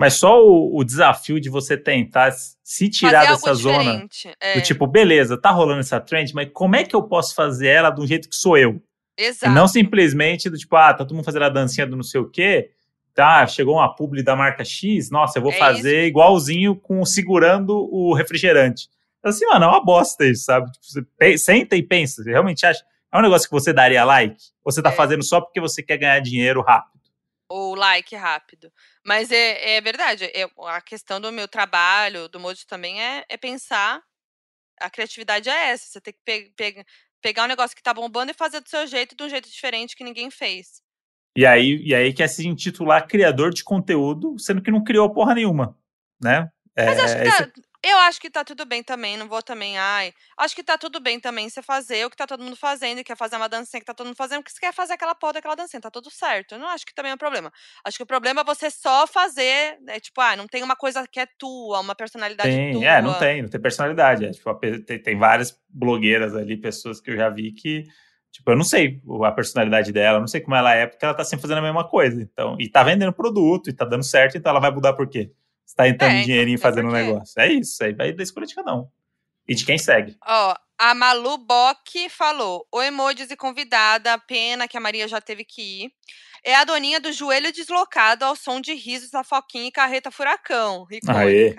Mas 0.00 0.14
só 0.14 0.40
o, 0.44 0.78
o 0.78 0.84
desafio 0.84 1.40
de 1.40 1.50
você 1.50 1.76
tentar 1.76 2.32
se 2.62 2.88
tirar 2.88 3.26
dessa 3.26 3.52
zona. 3.54 4.06
É, 4.40 4.54
do 4.54 4.62
tipo, 4.62 4.86
beleza, 4.86 5.36
tá 5.40 5.50
rolando 5.50 5.80
essa 5.80 6.00
trend, 6.00 6.32
mas 6.34 6.48
como 6.52 6.76
é 6.76 6.84
que 6.84 6.94
eu 6.94 7.02
posso 7.02 7.34
fazer 7.34 7.66
ela 7.68 7.90
do 7.90 8.06
jeito 8.06 8.28
que 8.28 8.36
sou 8.36 8.56
eu? 8.56 8.80
exato. 9.18 9.50
E 9.52 9.54
não 9.54 9.66
simplesmente 9.66 10.48
do 10.48 10.56
tipo, 10.56 10.76
ah, 10.76 10.94
tá 10.94 11.04
todo 11.04 11.16
mundo 11.16 11.24
fazendo 11.24 11.44
a 11.46 11.48
dancinha 11.48 11.84
do 11.86 11.96
não 11.96 12.04
sei 12.04 12.20
o 12.20 12.30
quê. 12.30 12.70
Tá, 13.12 13.44
chegou 13.48 13.74
uma 13.74 13.92
publi 13.92 14.22
da 14.22 14.36
marca 14.36 14.64
X, 14.64 15.10
nossa, 15.10 15.38
eu 15.38 15.42
vou 15.42 15.50
É 15.50 15.58
fazer 15.58 16.06
igualzinho 16.06 16.76
com 16.76 17.04
segurando 17.04 17.72
o 17.92 18.14
refrigerante. 18.14 18.88
Assim, 19.24 19.44
mano, 19.46 19.64
é 19.64 19.68
uma 19.68 19.84
bosta 19.84 20.24
isso, 20.24 20.44
sabe? 20.44 20.70
Tipo, 20.70 20.86
você 20.86 21.36
senta 21.36 21.74
e 21.74 21.82
pensa, 21.82 22.22
você 22.22 22.30
realmente 22.30 22.64
acha. 22.64 22.84
É 23.12 23.18
um 23.18 23.22
negócio 23.22 23.48
que 23.48 23.52
você 23.52 23.72
daria 23.72 24.04
like? 24.04 24.36
Ou 24.64 24.70
você 24.70 24.80
tá 24.80 24.90
É. 24.90 24.92
fazendo 24.92 25.24
só 25.24 25.40
porque 25.40 25.60
você 25.60 25.82
quer 25.82 25.96
ganhar 25.96 26.20
dinheiro 26.20 26.62
rápido? 26.62 26.97
Ou 27.48 27.74
like 27.74 28.14
rápido. 28.14 28.70
Mas 29.04 29.30
é, 29.30 29.76
é 29.76 29.80
verdade, 29.80 30.24
é, 30.24 30.46
a 30.66 30.80
questão 30.82 31.20
do 31.20 31.32
meu 31.32 31.48
trabalho, 31.48 32.28
do 32.28 32.38
Mojo 32.38 32.66
também, 32.66 33.02
é, 33.02 33.24
é 33.28 33.36
pensar. 33.36 34.02
A 34.80 34.90
criatividade 34.90 35.48
é 35.48 35.70
essa. 35.70 35.86
Você 35.86 36.00
tem 36.00 36.12
que 36.12 36.20
pe- 36.24 36.52
pe- 36.56 36.84
pegar 37.22 37.44
um 37.44 37.48
negócio 37.48 37.76
que 37.76 37.82
tá 37.82 37.92
bombando 37.94 38.30
e 38.30 38.34
fazer 38.34 38.60
do 38.60 38.68
seu 38.68 38.86
jeito, 38.86 39.16
de 39.16 39.24
um 39.24 39.28
jeito 39.28 39.48
diferente 39.50 39.96
que 39.96 40.04
ninguém 40.04 40.30
fez. 40.30 40.82
E 41.36 41.46
aí, 41.46 41.80
e 41.84 41.94
aí 41.94 42.12
quer 42.12 42.28
se 42.28 42.46
intitular 42.46 43.06
criador 43.06 43.52
de 43.52 43.62
conteúdo, 43.64 44.38
sendo 44.38 44.60
que 44.62 44.70
não 44.70 44.82
criou 44.82 45.12
porra 45.12 45.34
nenhuma, 45.34 45.78
né? 46.20 46.50
Mas 46.76 46.98
É, 46.98 47.02
acho 47.02 47.16
que 47.16 47.28
esse- 47.28 47.46
tá, 47.46 47.62
eu 47.88 47.98
acho 47.98 48.20
que 48.20 48.30
tá 48.30 48.44
tudo 48.44 48.64
bem 48.64 48.82
também, 48.82 49.16
não 49.16 49.28
vou 49.28 49.42
também, 49.42 49.78
ai. 49.78 50.12
Acho 50.36 50.54
que 50.54 50.62
tá 50.62 50.76
tudo 50.78 51.00
bem 51.00 51.20
também 51.20 51.48
você 51.48 51.62
fazer 51.62 52.04
o 52.06 52.10
que 52.10 52.16
tá 52.16 52.26
todo 52.26 52.42
mundo 52.42 52.56
fazendo, 52.56 52.98
e 52.98 53.04
quer 53.04 53.16
fazer 53.16 53.36
uma 53.36 53.48
dancinha 53.48 53.80
que 53.80 53.86
tá 53.86 53.94
todo 53.94 54.06
mundo 54.06 54.16
fazendo, 54.16 54.38
porque 54.42 54.52
você 54.52 54.60
quer 54.60 54.72
fazer 54.72 54.94
aquela 54.94 55.14
porra 55.14 55.34
daquela 55.34 55.54
dancinha, 55.54 55.80
tá 55.80 55.90
tudo 55.90 56.10
certo. 56.10 56.52
Eu 56.52 56.58
não 56.58 56.68
acho 56.68 56.86
que 56.86 56.94
também 56.94 57.12
é 57.12 57.14
um 57.14 57.18
problema. 57.18 57.52
Acho 57.84 57.96
que 57.96 58.02
o 58.02 58.06
problema 58.06 58.40
é 58.40 58.44
você 58.44 58.70
só 58.70 59.06
fazer, 59.06 59.78
né, 59.82 60.00
tipo, 60.00 60.20
ah, 60.20 60.36
não 60.36 60.46
tem 60.46 60.62
uma 60.62 60.76
coisa 60.76 61.06
que 61.06 61.20
é 61.20 61.26
tua, 61.38 61.80
uma 61.80 61.94
personalidade 61.94 62.48
Tem, 62.48 62.72
tua. 62.72 62.84
é, 62.84 63.02
não 63.02 63.18
tem, 63.18 63.42
não 63.42 63.48
tem 63.48 63.60
personalidade. 63.60 64.24
É, 64.24 64.30
tipo, 64.30 64.54
tem, 64.54 64.98
tem 64.98 65.18
várias 65.18 65.58
blogueiras 65.68 66.34
ali, 66.34 66.56
pessoas 66.56 67.00
que 67.00 67.10
eu 67.10 67.16
já 67.16 67.28
vi 67.28 67.52
que, 67.52 67.84
tipo, 68.30 68.50
eu 68.50 68.56
não 68.56 68.64
sei 68.64 69.00
a 69.24 69.32
personalidade 69.32 69.92
dela, 69.92 70.20
não 70.20 70.26
sei 70.26 70.40
como 70.40 70.56
ela 70.56 70.74
é, 70.74 70.86
porque 70.86 71.04
ela 71.04 71.14
tá 71.14 71.24
sempre 71.24 71.42
fazendo 71.42 71.58
a 71.58 71.62
mesma 71.62 71.88
coisa. 71.88 72.20
Então, 72.20 72.56
e 72.58 72.68
tá 72.68 72.82
vendendo 72.82 73.12
produto, 73.12 73.70
e 73.70 73.72
tá 73.72 73.84
dando 73.84 74.04
certo, 74.04 74.36
então 74.36 74.50
ela 74.50 74.60
vai 74.60 74.70
mudar 74.70 74.94
por 74.94 75.08
quê? 75.08 75.30
Você 75.68 75.76
tá 75.76 75.86
entrando 75.86 76.12
É, 76.12 76.14
então, 76.14 76.24
dinheirinho 76.24 76.56
tem 76.56 76.62
fazendo 76.62 76.88
um 76.88 76.92
negócio. 76.92 77.38
É 77.38 77.52
isso, 77.52 77.84
aí 77.84 77.92
vai 77.92 78.10
da 78.10 78.22
escolha 78.22 78.46
de 78.46 78.54
cada 78.54 78.74
um. 78.74 78.88
E 79.46 79.54
de 79.54 79.66
quem 79.66 79.76
segue. 79.76 80.16
Ó, 80.26 80.54
a 80.78 80.94
Malu 80.94 81.36
Bock 81.36 82.08
falou: 82.08 82.66
o 82.72 82.82
emojis 82.82 83.30
e 83.30 83.36
convidada, 83.36 84.18
pena 84.18 84.66
que 84.66 84.78
a 84.78 84.80
Maria 84.80 85.06
já 85.06 85.20
teve 85.20 85.44
que 85.44 85.84
ir. 85.84 85.92
É 86.42 86.54
a 86.54 86.64
doninha 86.64 86.98
do 86.98 87.12
joelho 87.12 87.52
deslocado 87.52 88.24
ao 88.24 88.34
som 88.34 88.62
de 88.62 88.72
risos 88.72 89.10
da 89.10 89.22
Foquinha 89.22 89.68
e 89.68 89.72
Carreta 89.72 90.10
Furacão. 90.10 90.86
Aê. 91.06 91.54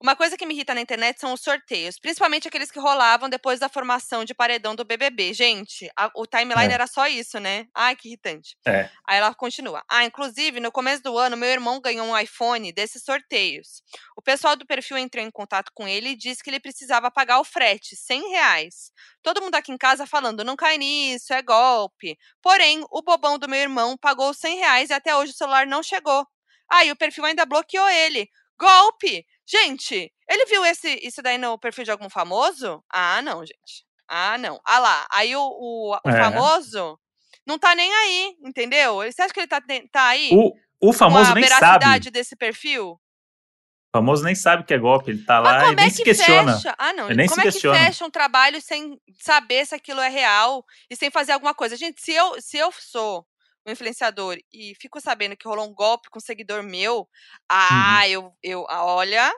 Uma 0.00 0.14
coisa 0.16 0.36
que 0.36 0.46
me 0.46 0.54
irrita 0.54 0.74
na 0.74 0.80
internet 0.80 1.20
são 1.20 1.32
os 1.32 1.40
sorteios, 1.40 1.98
principalmente 1.98 2.46
aqueles 2.48 2.70
que 2.70 2.78
rolavam 2.78 3.28
depois 3.28 3.58
da 3.60 3.68
formação 3.68 4.24
de 4.24 4.34
paredão 4.34 4.74
do 4.74 4.84
BBB. 4.84 5.32
Gente, 5.34 5.90
a, 5.96 6.10
o 6.14 6.26
timeline 6.26 6.70
É. 6.70 6.74
era 6.74 6.86
só 6.86 7.06
isso, 7.08 7.38
né? 7.40 7.66
Ai, 7.74 7.96
que 7.96 8.08
irritante. 8.08 8.56
É. 8.66 8.88
Aí 9.06 9.18
ela 9.18 9.34
continua. 9.34 9.82
Ah, 9.90 10.04
inclusive, 10.04 10.60
no 10.60 10.70
começo 10.72 11.02
do 11.02 11.18
ano, 11.18 11.36
meu 11.36 11.48
irmão 11.48 11.80
ganhou 11.80 12.06
um 12.06 12.18
iPhone 12.18 12.72
desses 12.72 13.02
sorteios. 13.04 13.82
O 14.16 14.22
pessoal 14.22 14.54
do 14.56 14.66
perfil 14.66 14.98
entrou 14.98 15.24
em 15.24 15.30
contato 15.30 15.70
com 15.74 15.86
ele 15.88 16.10
e 16.10 16.16
disse 16.16 16.42
que 16.42 16.50
ele 16.50 16.60
precisava 16.60 17.10
pagar 17.10 17.40
o 17.40 17.44
frete, 17.44 17.96
100 17.96 18.30
reais. 18.30 18.92
Todo 19.22 19.42
mundo 19.42 19.54
aqui 19.56 19.72
em 19.72 19.78
casa 19.78 20.06
falando, 20.06 20.44
não 20.44 20.56
cai 20.56 20.78
nisso, 20.78 21.32
é 21.32 21.42
golpe. 21.42 22.16
Porém, 22.40 22.84
o 22.90 23.02
bobão 23.02 23.38
do 23.38 23.48
meu 23.48 23.58
irmão 23.60 23.96
pagou 23.96 24.30
os 24.30 24.38
100 24.38 24.56
reais 24.58 24.90
e 24.90 24.92
até 24.92 25.14
hoje 25.16 25.32
o 25.32 25.36
celular 25.36 25.66
não 25.66 25.82
chegou. 25.82 26.26
Ah, 26.70 26.84
e 26.84 26.92
o 26.92 26.96
perfil 26.96 27.24
ainda 27.24 27.44
bloqueou 27.46 27.88
ele. 27.88 28.28
Golpe! 28.58 29.24
Gente, 29.50 30.12
ele 30.28 30.46
viu 30.46 30.64
esse, 30.66 31.00
isso 31.02 31.22
daí 31.22 31.38
no 31.38 31.58
perfil 31.58 31.84
de 31.84 31.90
algum 31.90 32.10
famoso? 32.10 32.84
Ah, 32.92 33.22
não, 33.22 33.40
gente. 33.40 33.86
Ah, 34.06 34.36
não. 34.36 34.60
Ah 34.64 34.78
lá, 34.78 35.06
aí 35.10 35.34
o, 35.34 35.40
o, 35.40 35.94
o 36.04 36.10
É. 36.10 36.22
famoso 36.22 36.98
não 37.46 37.58
tá 37.58 37.74
nem 37.74 37.92
aí, 37.94 38.36
entendeu? 38.44 38.96
Você 38.96 39.22
acha 39.22 39.32
que 39.32 39.40
ele 39.40 39.46
tá, 39.46 39.60
tá 39.90 40.06
aí 40.08 40.30
O, 40.34 40.52
o 40.90 40.92
famoso 40.92 41.30
a 41.32 41.34
nem 41.34 41.44
veracidade 41.44 42.04
sabe. 42.04 42.10
desse 42.10 42.36
perfil? 42.36 42.90
O 42.92 43.98
famoso 43.98 44.22
nem 44.22 44.34
sabe 44.34 44.64
que 44.64 44.74
é 44.74 44.78
golpe. 44.78 45.10
Ele 45.12 45.24
tá 45.24 45.40
Mas 45.40 45.52
lá 45.54 45.58
e 45.58 45.64
como 45.64 45.76
nem 45.76 45.86
é 45.86 45.90
se 45.90 45.96
que 45.96 46.04
questiona. 46.04 46.54
fecha? 46.54 46.74
Ah, 46.78 46.92
não. 46.92 47.06
Ele 47.06 47.16
nem 47.16 47.26
como 47.26 47.40
se 47.40 47.48
é 47.48 47.50
questiona. 47.50 47.78
que 47.78 47.84
fecha 47.86 48.04
um 48.04 48.10
trabalho 48.10 48.60
sem 48.60 49.00
saber 49.18 49.66
se 49.66 49.74
aquilo 49.74 50.00
é 50.00 50.10
real 50.10 50.62
e 50.90 50.94
sem 50.96 51.10
fazer 51.10 51.32
alguma 51.32 51.54
coisa? 51.54 51.74
Gente, 51.74 52.02
se 52.02 52.12
eu, 52.12 52.38
se 52.40 52.58
eu 52.58 52.70
sou 52.72 53.26
um 53.68 53.72
influenciador 53.72 54.36
e 54.52 54.74
fico 54.80 55.00
sabendo 55.00 55.36
que 55.36 55.46
rolou 55.48 55.66
um 55.68 55.74
golpe 55.74 56.08
com 56.10 56.18
um 56.18 56.22
seguidor 56.22 56.62
meu, 56.62 57.08
ah, 57.48 58.00
Uhum. 58.04 58.10
eu, 58.10 58.32
eu, 58.42 58.66
olha, 58.68 59.32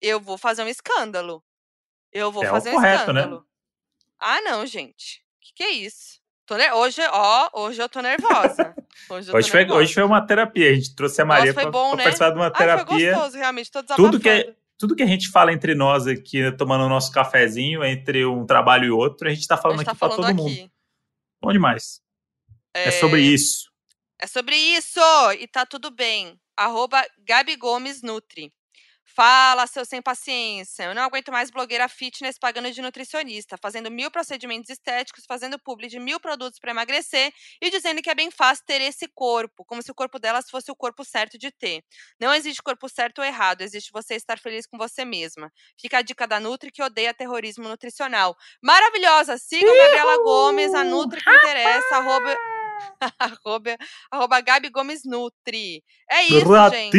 eu 0.00 0.20
vou 0.20 0.36
fazer 0.38 0.62
um 0.64 0.68
escândalo. 0.68 1.42
Eu 2.12 2.30
vou 2.30 2.44
É 2.44 2.48
fazer 2.48 2.70
um 2.70 2.74
correto, 2.74 3.12
né? 3.12 3.20
escândalo. 3.20 3.46
Ah, 4.20 4.40
não, 4.42 4.64
gente. 4.66 5.22
Que 5.40 5.52
que 5.56 5.62
é 5.64 5.70
isso? 5.70 6.20
Hoje, 6.74 7.00
ó, 7.10 7.48
hoje 7.54 7.80
eu 7.82 7.88
tô 7.88 8.00
nervosa. 8.00 8.74
Hoje 9.08 9.32
Hoje 9.34 9.50
foi, 9.50 9.68
hoje 9.70 9.94
foi 9.94 10.02
uma 10.04 10.24
terapia. 10.24 10.70
A 10.70 10.74
gente 10.74 10.94
trouxe 10.94 11.20
a 11.20 11.24
Nossa, 11.24 11.38
Maria 11.38 11.54
foi 11.54 11.62
pra, 11.64 11.72
bom, 11.72 11.88
pra 11.90 11.96
né? 11.96 12.02
participar 12.04 12.30
de 12.30 12.36
uma 12.36 12.44
Ai, 12.46 12.50
foi 12.54 12.58
terapia. 12.66 13.12
gostoso, 13.12 13.36
realmente. 13.38 13.70
Tô. 13.70 13.82
Tudo 13.82 14.20
que, 14.20 14.28
é, 14.28 14.54
tudo 14.78 14.94
que 14.94 15.02
a 15.02 15.06
gente 15.06 15.30
fala 15.30 15.52
entre 15.52 15.74
nós 15.74 16.06
aqui, 16.06 16.52
tomando 16.56 16.84
o 16.84 16.88
nosso 16.88 17.10
cafezinho, 17.10 17.82
entre 17.82 18.24
um 18.26 18.44
trabalho 18.46 18.84
e 18.84 18.90
outro, 18.90 19.26
a 19.26 19.32
gente 19.34 19.46
tá 19.46 19.56
falando 19.56 19.78
gente 19.78 19.86
tá 19.86 19.92
aqui 19.92 19.98
pra 20.00 20.08
falando 20.10 20.26
todo 20.26 20.36
mundo. 20.36 20.52
aqui. 20.52 20.70
Bom 21.42 21.50
demais. 21.52 22.00
É, 22.74 22.90
sobre 22.90 23.20
isso. 23.20 23.70
É 24.20 24.26
sobre 24.26 24.56
isso! 24.56 25.00
E 25.38 25.46
tá 25.46 25.64
tudo 25.64 25.90
bem. 25.90 26.38
Arroba 26.56 27.04
Gabi 27.18 27.56
Gomes 27.56 28.02
Nutri. 28.02 28.52
Fala, 29.06 29.66
seu 29.68 29.84
sem 29.84 30.02
paciência. 30.02 30.84
Eu 30.84 30.94
não 30.94 31.02
aguento 31.02 31.30
mais 31.30 31.48
blogueira 31.48 31.88
fitness 31.88 32.36
pagando 32.36 32.72
de 32.72 32.82
nutricionista, 32.82 33.56
fazendo 33.62 33.88
mil 33.88 34.10
procedimentos 34.10 34.70
estéticos, 34.70 35.24
fazendo 35.28 35.56
publi 35.56 35.86
de 35.86 36.00
mil 36.00 36.18
produtos 36.18 36.58
para 36.58 36.72
emagrecer 36.72 37.32
e 37.62 37.70
dizendo 37.70 38.02
que 38.02 38.10
é 38.10 38.14
bem 38.14 38.30
fácil 38.30 38.64
ter 38.66 38.80
esse 38.80 39.06
corpo, 39.14 39.64
como 39.66 39.82
se 39.82 39.90
o 39.90 39.94
corpo 39.94 40.18
delas 40.18 40.50
fosse 40.50 40.72
o 40.72 40.74
corpo 40.74 41.04
certo 41.04 41.38
de 41.38 41.52
ter. 41.52 41.84
Não 42.18 42.34
existe 42.34 42.60
corpo 42.60 42.88
certo 42.88 43.18
ou 43.18 43.24
errado, 43.24 43.60
existe 43.60 43.90
você 43.92 44.14
estar 44.14 44.38
feliz 44.38 44.66
com 44.66 44.76
você 44.76 45.04
mesma. 45.04 45.52
Fica 45.80 45.98
a 45.98 46.02
dica 46.02 46.26
da 46.26 46.40
Nutri 46.40 46.72
que 46.72 46.82
odeia 46.82 47.14
terrorismo 47.14 47.68
nutricional. 47.68 48.34
Maravilhosa! 48.60 49.38
Sigam 49.38 49.76
Gabriela 49.76 50.24
Gomes, 50.24 50.74
a 50.74 50.82
Nutri 50.82 51.22
que 51.22 51.30
interessa, 51.30 51.96
arroba 51.98 52.36
arroba, 53.18 53.76
arroba 54.10 54.40
Gabi 54.40 54.70
Gomes 54.70 55.02
Nutri. 55.04 55.82
É 56.10 56.22
isso, 56.22 56.70
gente. 56.70 56.92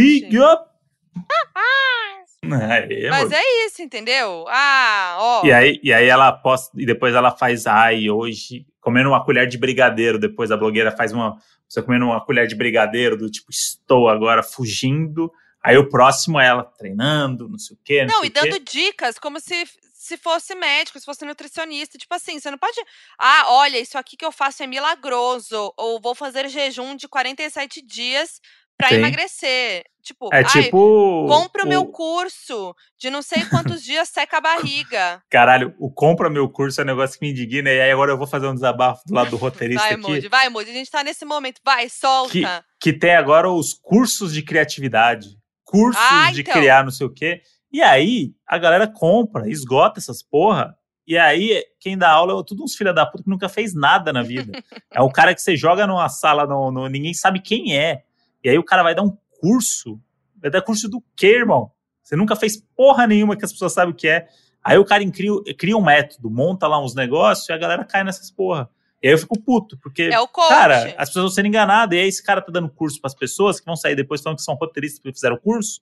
Aê, 2.52 3.10
Mas 3.10 3.24
amor. 3.24 3.34
é 3.34 3.66
isso, 3.66 3.82
entendeu? 3.82 4.46
Ah, 4.50 5.18
ó. 5.20 5.46
E 5.46 5.52
aí, 5.52 5.80
e 5.84 5.92
aí 5.92 6.08
ela 6.08 6.32
posta, 6.32 6.80
e 6.80 6.86
depois 6.86 7.16
ela 7.16 7.32
faz, 7.32 7.66
ai, 7.66 8.10
hoje, 8.10 8.66
comendo 8.80 9.10
uma 9.10 9.24
colher 9.24 9.48
de 9.48 9.58
brigadeiro, 9.58 10.20
depois 10.20 10.52
a 10.52 10.58
blogueira 10.58 10.92
faz 10.92 11.12
uma, 11.12 11.38
você 11.68 11.82
comendo 11.82 12.06
uma 12.06 12.24
colher 12.24 12.48
de 12.48 12.56
brigadeiro, 12.56 13.18
do 13.18 13.30
tipo, 13.30 13.48
estou 13.50 14.08
agora 14.08 14.44
fugindo, 14.44 15.32
aí 15.64 15.78
o 15.78 15.90
próximo 15.90 16.40
é 16.40 16.48
ela 16.48 16.64
treinando, 16.64 17.50
não 17.50 17.58
sei 17.58 17.76
o 17.76 17.80
quê, 17.84 18.06
não, 18.06 18.18
Não, 18.18 18.26
e 18.26 18.28
o 18.28 18.32
quê. 18.32 18.40
dando 18.42 18.60
dicas 18.60 19.18
como 19.18 19.40
se, 19.40 19.64
se 20.06 20.18
fosse 20.18 20.53
médico, 20.56 20.99
se 20.99 21.06
fosse 21.06 21.26
nutricionista. 21.26 21.97
Tipo 21.97 22.14
assim, 22.14 22.39
você 22.39 22.51
não 22.51 22.58
pode. 22.58 22.78
Ah, 23.20 23.45
olha, 23.47 23.80
isso 23.80 23.97
aqui 23.97 24.16
que 24.16 24.26
eu 24.26 24.32
faço 24.32 24.62
é 24.62 24.68
milagroso. 24.68 25.74
Ou 25.78 25.99
vou 25.99 26.14
fazer 26.14 26.47
jejum 26.47 26.95
de 26.95 27.08
47 27.08 27.82
dias 27.82 28.39
pra 28.78 28.89
Sim. 28.89 28.95
emagrecer. 28.95 29.84
Tipo, 30.03 30.30
É 30.32 30.38
ai, 30.38 30.43
tipo... 30.45 31.26
compra 31.28 31.64
o 31.64 31.68
meu 31.68 31.88
curso 31.88 32.76
de 32.99 33.10
não 33.10 33.24
sei 33.24 33.43
quantos 33.45 33.82
dias 33.82 34.08
seca 34.10 34.38
a 34.38 34.41
barriga. 34.41 35.24
Caralho, 35.32 35.74
o 35.80 35.91
compra 35.91 36.30
meu 36.30 36.47
curso 36.47 36.80
é 36.80 36.84
um 36.84 36.88
negócio 36.88 37.18
que 37.18 37.26
me 37.26 37.32
indigna, 37.32 37.72
e 37.72 37.82
aí 37.82 37.91
agora 37.91 38.12
eu 38.12 38.18
vou 38.18 38.28
fazer 38.28 38.45
um 38.45 38.53
desabafo 38.53 39.01
do 39.08 39.16
lado 39.16 39.32
do 39.32 39.38
roteirista 39.38 39.82
Vai, 39.82 39.93
aqui. 39.93 40.01
Moody, 40.01 40.28
vai, 40.28 40.49
Moody. 40.49 40.70
A 40.70 40.74
gente 40.74 40.91
tá 40.91 41.03
nesse 41.03 41.26
momento. 41.26 41.60
Vai, 41.66 41.89
solta. 41.89 42.64
que 42.80 42.93
tem 42.93 43.16
agora 43.16 43.49
os 43.49 43.74
cursos 43.74 44.32
de 44.32 44.43
criatividade, 44.43 45.30
cursos 45.64 45.99
Ah, 46.08 46.32
de 46.32 46.41
então. 46.41 46.53
criar 46.53 46.84
não 46.84 46.91
sei 46.91 47.08
o 47.08 47.14
quê. 47.14 47.41
E 47.76 47.82
aí 47.82 48.34
a 48.48 48.58
galera 48.58 48.88
compra, 48.88 49.50
esgota 49.50 50.00
essas 50.00 50.24
porra. 50.24 50.78
E 51.06 51.18
aí 51.18 51.62
quem 51.80 51.98
dá 51.98 52.10
aula 52.10 52.40
é 52.40 52.44
tudo 52.46 52.64
uns 52.64 52.74
filha 52.76 52.94
da 52.94 53.06
puta 53.06 53.24
que 53.24 53.30
nunca 53.30 53.50
fez 53.50 53.74
nada 53.74 54.14
na 54.14 54.24
vida. 54.24 54.58
é 54.94 55.02
o 55.02 55.10
cara 55.12 55.36
que 55.36 55.42
você 55.42 55.58
joga 55.58 55.86
numa 55.86 56.08
sala, 56.08 56.46
no, 56.48 56.72
no- 56.72 56.88
ninguém 56.88 57.14
sabe 57.14 57.40
quem 57.42 57.78
é. 57.78 58.04
E 58.44 58.50
aí 58.50 58.58
o 58.58 58.64
cara 58.64 58.82
vai 58.82 58.96
dar 58.96 59.04
um 59.04 59.18
curso. 59.42 60.00
Vai 60.42 60.50
dar 60.50 60.62
curso 60.62 60.88
do 60.88 61.04
quê, 61.18 61.36
irmão? 61.40 61.70
Você 62.02 62.16
nunca 62.16 62.36
fez 62.36 62.64
porra 62.78 63.06
nenhuma 63.06 63.36
que 63.36 63.44
as 63.44 63.52
pessoas 63.52 63.74
sabem 63.74 63.94
o 63.94 63.98
que 63.98 64.08
é. 64.08 64.28
Aí 64.64 64.78
o 64.78 64.86
cara 64.86 65.04
cria, 65.12 65.32
cria 65.58 65.76
um 65.78 65.84
método, 65.84 66.30
monta 66.32 66.68
lá 66.68 66.80
uns 66.82 66.96
negócios 66.96 67.48
e 67.50 67.52
a 67.54 67.58
galera 67.58 67.84
cai 67.84 68.04
nessas 68.04 68.32
porra. 68.32 68.70
E 69.04 69.08
aí 69.08 69.14
eu 69.14 69.18
fico 69.18 69.40
puto, 69.40 69.78
porque 69.80 70.04
É. 70.48 70.50
Cara, 70.50 70.96
as 70.98 71.10
pessoas 71.10 71.26
vão 71.26 71.30
sendo 71.30 71.48
enganadas, 71.48 71.96
e 71.98 72.02
aí 72.02 72.08
esse 72.08 72.24
cara 72.24 72.42
tá 72.42 72.52
dando 72.52 72.70
curso 72.70 73.00
pras 73.02 73.14
pessoas 73.14 73.60
que 73.60 73.66
vão 73.66 73.76
sair 73.76 73.96
depois 73.96 74.22
falando 74.22 74.38
que 74.38 74.44
são 74.44 74.56
roteiristas 74.56 75.00
porque 75.00 75.14
fizeram 75.14 75.36
o 75.36 75.40
curso, 75.40 75.82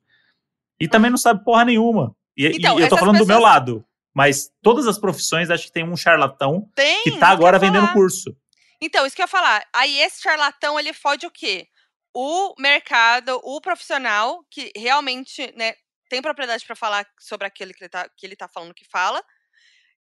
e 0.80 0.88
também 0.88 1.10
não 1.12 1.18
sabe 1.18 1.44
porra 1.44 1.66
nenhuma. 1.66 2.16
E, 2.38 2.46
e 2.48 2.58
Então, 2.58 2.80
eu 2.80 2.90
tô 2.90 2.98
falando 2.98 3.18
do 3.20 3.26
meu 3.28 3.38
pessoas- 3.38 3.44
lado, 3.54 3.86
mas 4.14 4.52
todas 4.62 4.88
as 4.88 4.98
profissões 4.98 5.50
acho 5.50 5.66
que 5.66 5.72
tem 5.72 5.84
um 5.84 5.96
charlatão 5.96 6.70
Tem. 6.76 7.04
que 7.04 7.18
tá 7.20 7.30
agora 7.30 7.58
vendendo 7.60 7.92
curso. 7.94 8.36
Então, 8.82 9.06
isso 9.06 9.16
que 9.16 9.22
eu 9.22 9.26
ia 9.26 9.28
falar. 9.28 9.66
Aí 9.74 10.00
esse 10.02 10.22
charlatão, 10.22 10.80
ele 10.80 10.92
fode 10.94 11.26
o 11.26 11.32
quê? 11.32 11.68
O 12.14 12.54
mercado, 12.60 13.40
o 13.44 13.60
profissional, 13.62 14.44
que 14.52 14.72
realmente, 14.76 15.52
né, 15.58 15.74
tem 16.10 16.22
propriedade 16.22 16.66
pra 16.66 16.76
falar 16.76 17.08
sobre 17.20 17.48
aquele 17.48 17.74
que 17.74 17.84
ele, 17.84 17.90
tá, 17.90 18.08
que 18.16 18.26
ele 18.26 18.36
tá 18.36 18.48
falando 18.48 18.74
que 18.74 18.86
fala. 18.92 19.24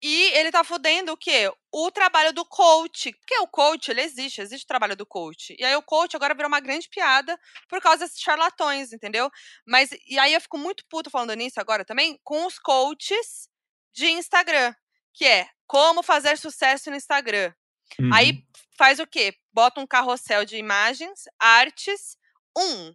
E 0.03 0.25
ele 0.35 0.51
tá 0.51 0.63
fudendo 0.63 1.13
o 1.13 1.17
quê? 1.17 1.51
O 1.73 1.91
trabalho 1.91 2.33
do 2.33 2.45
coach. 2.45 3.13
Porque 3.13 3.39
o 3.39 3.47
coach, 3.47 3.91
ele 3.91 4.03
existe, 4.03 4.41
existe 4.41 4.65
o 4.65 4.69
trabalho 4.69 4.95
do 4.95 5.07
coach. 5.07 5.57
E 5.59 5.65
aí 5.65 5.75
o 5.75 5.83
coach 5.83 6.15
agora 6.15 6.35
virou 6.35 6.49
uma 6.49 6.61
grande 6.61 6.89
piada 6.89 7.39
por 7.69 7.81
causa 7.81 8.05
desses 8.05 8.21
charlatões, 8.21 8.93
entendeu? 8.93 9.31
Mas, 9.67 9.91
e 10.07 10.19
aí 10.19 10.35
eu 10.35 10.41
fico 10.41 10.59
muito 10.59 10.85
puto 10.89 11.11
falando 11.11 11.35
nisso 11.35 11.59
agora 11.61 11.85
também, 11.85 12.21
com 12.23 12.45
os 12.47 12.59
coaches 12.59 13.49
de 13.95 14.07
Instagram. 14.09 14.75
Que 15.15 15.25
é, 15.25 15.49
como 15.67 16.03
fazer 16.03 16.37
sucesso 16.37 16.91
no 16.91 16.97
Instagram. 16.97 17.53
Uhum. 17.99 18.13
Aí 18.13 18.45
faz 18.77 18.99
o 18.99 19.07
quê? 19.07 19.35
Bota 19.53 19.81
um 19.81 19.87
carrossel 19.87 20.45
de 20.45 20.57
imagens, 20.57 21.25
artes. 21.39 22.19
Um. 22.57 22.95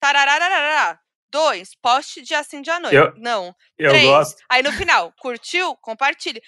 Tararararará. 0.00 1.00
Dois. 1.30 1.70
Poste 1.82 2.22
dia 2.22 2.42
sim, 2.42 2.62
dia 2.62 2.80
noite. 2.80 2.96
Eu- 2.96 3.12
Não. 3.16 3.54
eu 3.78 3.90
três. 3.90 4.06
gosto. 4.06 4.42
Aí 4.50 4.62
no 4.62 4.72
final, 4.72 5.12
curtiu? 5.20 5.76
Compartilhe. 5.76 6.40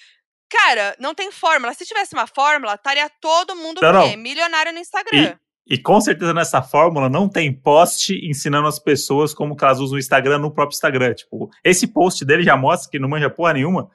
Cara, 0.51 0.97
não 0.99 1.14
tem 1.14 1.31
fórmula. 1.31 1.72
Se 1.74 1.85
tivesse 1.87 2.14
uma 2.14 2.26
fórmula, 2.26 2.74
estaria 2.74 3.09
todo 3.20 3.55
mundo 3.55 3.81
Não, 3.81 3.93
não. 3.93 4.16
Milionário 4.16 4.72
no 4.72 4.78
Instagram. 4.78 5.37
E 5.66 5.78
com 5.78 6.01
certeza 6.01 6.35
nessa 6.35 6.61
fórmula 6.61 7.09
não 7.09 7.28
tem 7.28 7.53
post 7.53 8.12
ensinando 8.28 8.66
as 8.66 8.78
pessoas 8.81 9.33
como 9.33 9.55
que 9.55 9.64
elas 9.64 9.78
usam 9.78 9.95
o 9.97 9.99
Instagram 10.01 10.39
no 10.39 10.53
próprio 10.53 10.74
Instagram. 10.74 11.14
Tipo, 11.14 11.49
esse 11.62 11.87
post 11.87 12.24
dele 12.24 12.43
já 12.43 12.57
mostra 12.57 12.91
que 12.91 12.99
não 12.99 13.09
manja 13.09 13.31
porra 13.31 13.53
nenhuma, 13.53 13.89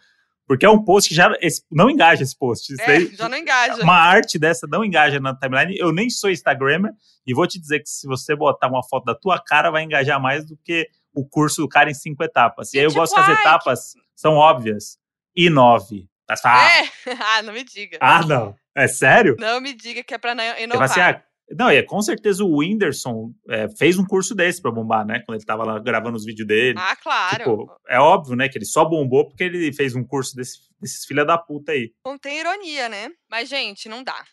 porque 0.48 0.66
é 0.66 0.70
um 0.70 0.84
post 0.84 1.10
que 1.10 1.16
já 1.16 1.32
esse- 1.42 1.64
não 1.72 1.90
engaja 1.90 2.24
esse 2.24 2.38
post. 2.38 2.72
Isso 2.74 2.82
É, 2.82 3.00
já 3.08 3.28
não 3.30 3.38
engaja. 3.38 3.82
uma 3.84 3.96
arte 3.98 4.38
dessa 4.40 4.68
não 4.68 4.84
engaja 4.86 5.20
na 5.20 5.36
timeline. 5.36 5.78
Eu 5.78 5.92
nem 5.92 6.10
sou 6.10 6.30
Instagrammer 6.30 6.92
e 7.26 7.34
vou 7.34 7.48
te 7.48 7.60
dizer 7.60 7.80
que 7.80 7.90
se 7.90 8.06
você 8.08 8.36
botar 8.36 8.68
uma 8.68 8.84
foto 8.84 9.06
da 9.06 9.16
tua 9.16 9.40
cara, 9.42 9.70
vai 9.72 9.84
engajar 9.84 10.20
mais 10.22 10.46
do 10.46 10.56
que 10.64 10.88
o 11.14 11.26
curso 11.28 11.62
do 11.62 11.68
cara 11.70 11.90
em 11.90 11.94
cinco 11.94 12.24
etapas. 12.24 12.74
E, 12.74 12.78
E 12.78 12.80
aí 12.80 12.86
eu 12.86 12.90
tipo, 12.90 13.00
gosto 13.02 13.14
que 13.16 13.20
as 13.22 13.40
etapas 13.40 13.94
são 14.16 14.34
óbvias. 14.36 14.98
E 15.36 15.50
nove. 15.50 16.08
Fala, 16.42 16.70
É. 16.72 16.84
Ah, 17.38 17.42
não 17.42 17.54
me 17.54 17.64
diga. 17.64 17.98
ah, 18.02 18.26
não. 18.26 18.56
É 18.76 18.88
sério? 18.88 19.36
Não 19.40 19.62
me 19.62 19.74
diga 19.74 20.04
que 20.04 20.14
é 20.14 20.18
pra 20.18 20.36
não 20.36 20.44
Você 20.44 20.50
fala 20.52 20.62
inovar. 20.64 20.84
assim, 20.90 21.00
ah, 21.00 21.22
não, 21.52 21.72
e 21.72 21.76
é, 21.78 21.84
com 21.84 22.02
certeza 22.02 22.44
o 22.44 22.58
Whindersson 22.58 23.32
é, 23.50 23.68
fez 23.78 23.98
um 24.00 24.06
curso 24.06 24.34
desse 24.34 24.62
pra 24.62 24.72
bombar, 24.72 25.06
né? 25.06 25.22
Quando 25.26 25.38
ele 25.38 25.46
tava 25.46 25.64
lá 25.64 25.78
gravando 25.80 26.18
os 26.18 26.26
vídeos 26.26 26.48
dele. 26.48 26.78
Ah, 26.80 26.96
claro. 26.96 27.38
Tipo, 27.38 27.76
é 27.88 28.00
óbvio, 28.00 28.36
né? 28.36 28.50
Que 28.50 28.58
ele 28.58 28.66
só 28.66 28.84
bombou 28.86 29.28
porque 29.28 29.44
ele 29.44 29.72
fez 29.74 29.96
um 29.96 30.04
curso 30.04 30.36
desse- 30.36 30.60
desses 30.82 31.06
filha 31.06 31.24
da 31.24 31.38
puta 31.38 31.72
aí. 31.72 31.92
Não 32.06 32.18
tem 32.18 32.40
ironia, 32.40 32.90
né? 32.90 33.10
Mas, 33.30 33.48
gente, 33.50 33.88
não 33.88 34.04
dá. 34.04 34.24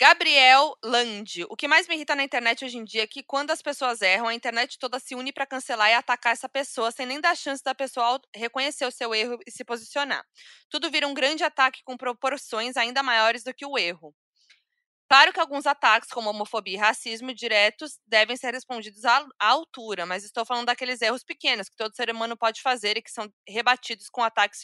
Gabriel 0.00 0.72
Land. 0.82 1.44
O 1.50 1.54
que 1.56 1.68
mais 1.68 1.86
me 1.86 1.94
irrita 1.94 2.14
na 2.16 2.24
internet 2.24 2.64
hoje 2.64 2.78
em 2.78 2.84
dia 2.84 3.02
é 3.02 3.06
que 3.06 3.22
quando 3.22 3.50
as 3.50 3.60
pessoas 3.60 4.00
erram, 4.00 4.28
a 4.28 4.34
internet 4.34 4.78
toda 4.78 4.98
se 4.98 5.14
une 5.14 5.30
para 5.30 5.44
cancelar 5.44 5.90
e 5.90 5.92
atacar 5.92 6.32
essa 6.32 6.48
pessoa 6.48 6.90
sem 6.90 7.04
nem 7.04 7.20
dar 7.20 7.36
chance 7.36 7.62
da 7.62 7.74
pessoa 7.74 8.18
reconhecer 8.34 8.86
o 8.86 8.90
seu 8.90 9.14
erro 9.14 9.38
e 9.46 9.50
se 9.50 9.62
posicionar. 9.62 10.24
Tudo 10.70 10.90
vira 10.90 11.06
um 11.06 11.12
grande 11.12 11.44
ataque 11.44 11.80
com 11.84 11.98
proporções 11.98 12.78
ainda 12.78 13.02
maiores 13.02 13.42
do 13.44 13.52
que 13.52 13.66
o 13.66 13.76
erro. 13.76 14.14
Claro 15.10 15.32
que 15.32 15.40
alguns 15.40 15.66
ataques, 15.66 16.08
como 16.08 16.30
homofobia 16.30 16.74
e 16.74 16.76
racismo 16.76 17.34
diretos, 17.34 17.98
devem 18.06 18.36
ser 18.36 18.54
respondidos 18.54 19.04
à, 19.04 19.26
altura, 19.40 20.06
mas 20.06 20.22
estou 20.22 20.46
falando 20.46 20.66
daqueles 20.66 21.02
erros 21.02 21.24
pequenos 21.24 21.68
que 21.68 21.76
todo 21.76 21.96
ser 21.96 22.08
humano 22.10 22.36
pode 22.36 22.62
fazer 22.62 22.96
e 22.96 23.02
que 23.02 23.10
são 23.10 23.28
rebatidos 23.44 24.08
com 24.08 24.22
ataques 24.22 24.60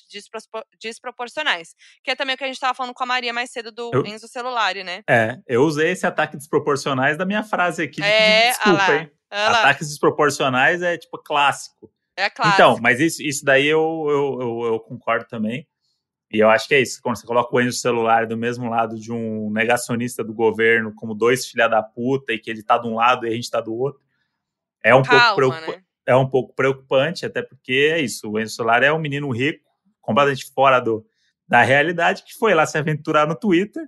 desproporcionais. 0.81 1.75
Que 2.05 2.13
é 2.13 2.15
também 2.15 2.37
o 2.37 2.39
que 2.39 2.45
a 2.45 2.47
gente 2.47 2.55
estava 2.55 2.75
falando 2.75 2.95
com 2.95 3.03
a 3.03 3.07
Maria 3.07 3.33
mais 3.33 3.51
cedo 3.51 3.73
do 3.73 3.91
eu, 3.93 4.07
Enzo 4.07 4.29
Celulari, 4.29 4.85
né? 4.85 5.03
É, 5.11 5.37
eu 5.49 5.65
usei 5.65 5.91
esse 5.91 6.07
ataque 6.07 6.37
desproporcionais 6.37 7.19
da 7.19 7.27
minha 7.27 7.43
frase 7.43 7.83
aqui. 7.83 8.01
De 8.01 8.07
é, 8.07 8.51
desculpa, 8.51 8.95
hein? 8.95 9.11
Ataques 9.29 9.89
desproporcionais 9.89 10.81
é 10.81 10.97
tipo 10.97 11.19
clássico. 11.19 11.93
É 12.17 12.31
clássico. 12.31 12.55
Então, 12.55 12.79
mas 12.81 13.01
isso, 13.01 13.21
isso 13.21 13.45
daí 13.45 13.67
eu, 13.67 14.07
eu, 14.09 14.41
eu, 14.41 14.73
eu 14.75 14.81
concordo 14.81 15.27
também. 15.27 15.67
E 16.31 16.39
eu 16.39 16.51
acho 16.51 16.67
que 16.67 16.75
é 16.75 16.81
isso. 16.81 17.01
Quando 17.01 17.17
você 17.17 17.27
coloca 17.27 17.55
o 17.55 17.61
Enzo 17.61 17.79
celular 17.79 18.27
do 18.27 18.37
mesmo 18.37 18.69
lado 18.69 18.99
de 18.99 19.13
um 19.13 19.51
negacionista 19.51 20.25
do 20.25 20.35
governo, 20.35 20.93
como 20.95 21.15
dois 21.15 21.47
filha 21.47 21.69
da 21.69 21.83
puta, 21.83 22.33
e 22.33 22.39
que 22.39 22.51
ele 22.51 22.63
tá 22.63 22.79
de 22.79 22.89
um 22.89 22.97
lado 22.97 23.27
e 23.27 23.31
a 23.31 23.33
gente 23.33 23.51
tá 23.51 23.61
do 23.61 23.75
outro, 23.75 24.01
é 24.83 24.95
um, 24.95 25.03
Calma, 25.03 25.21
pouco, 25.21 25.37
preocup... 25.37 25.77
né? 25.77 25.85
é 26.07 26.17
um 26.17 26.29
pouco 26.29 26.55
preocupante, 26.55 27.25
até 27.25 27.43
porque 27.43 27.91
é 27.93 28.01
isso. 28.01 28.31
O 28.31 28.41
Enzo 28.41 28.57
celular 28.57 28.83
é 28.83 28.93
um 28.93 28.99
menino 28.99 29.31
rico, 29.31 29.65
completamente 30.01 30.51
fora 30.53 30.81
do, 30.81 31.07
da 31.47 31.63
realidade, 31.63 32.25
que 32.25 32.35
foi 32.35 32.55
lá 32.55 32.67
se 32.67 32.77
aventurar 32.77 33.27
no 33.27 33.37
Twitter. 33.37 33.87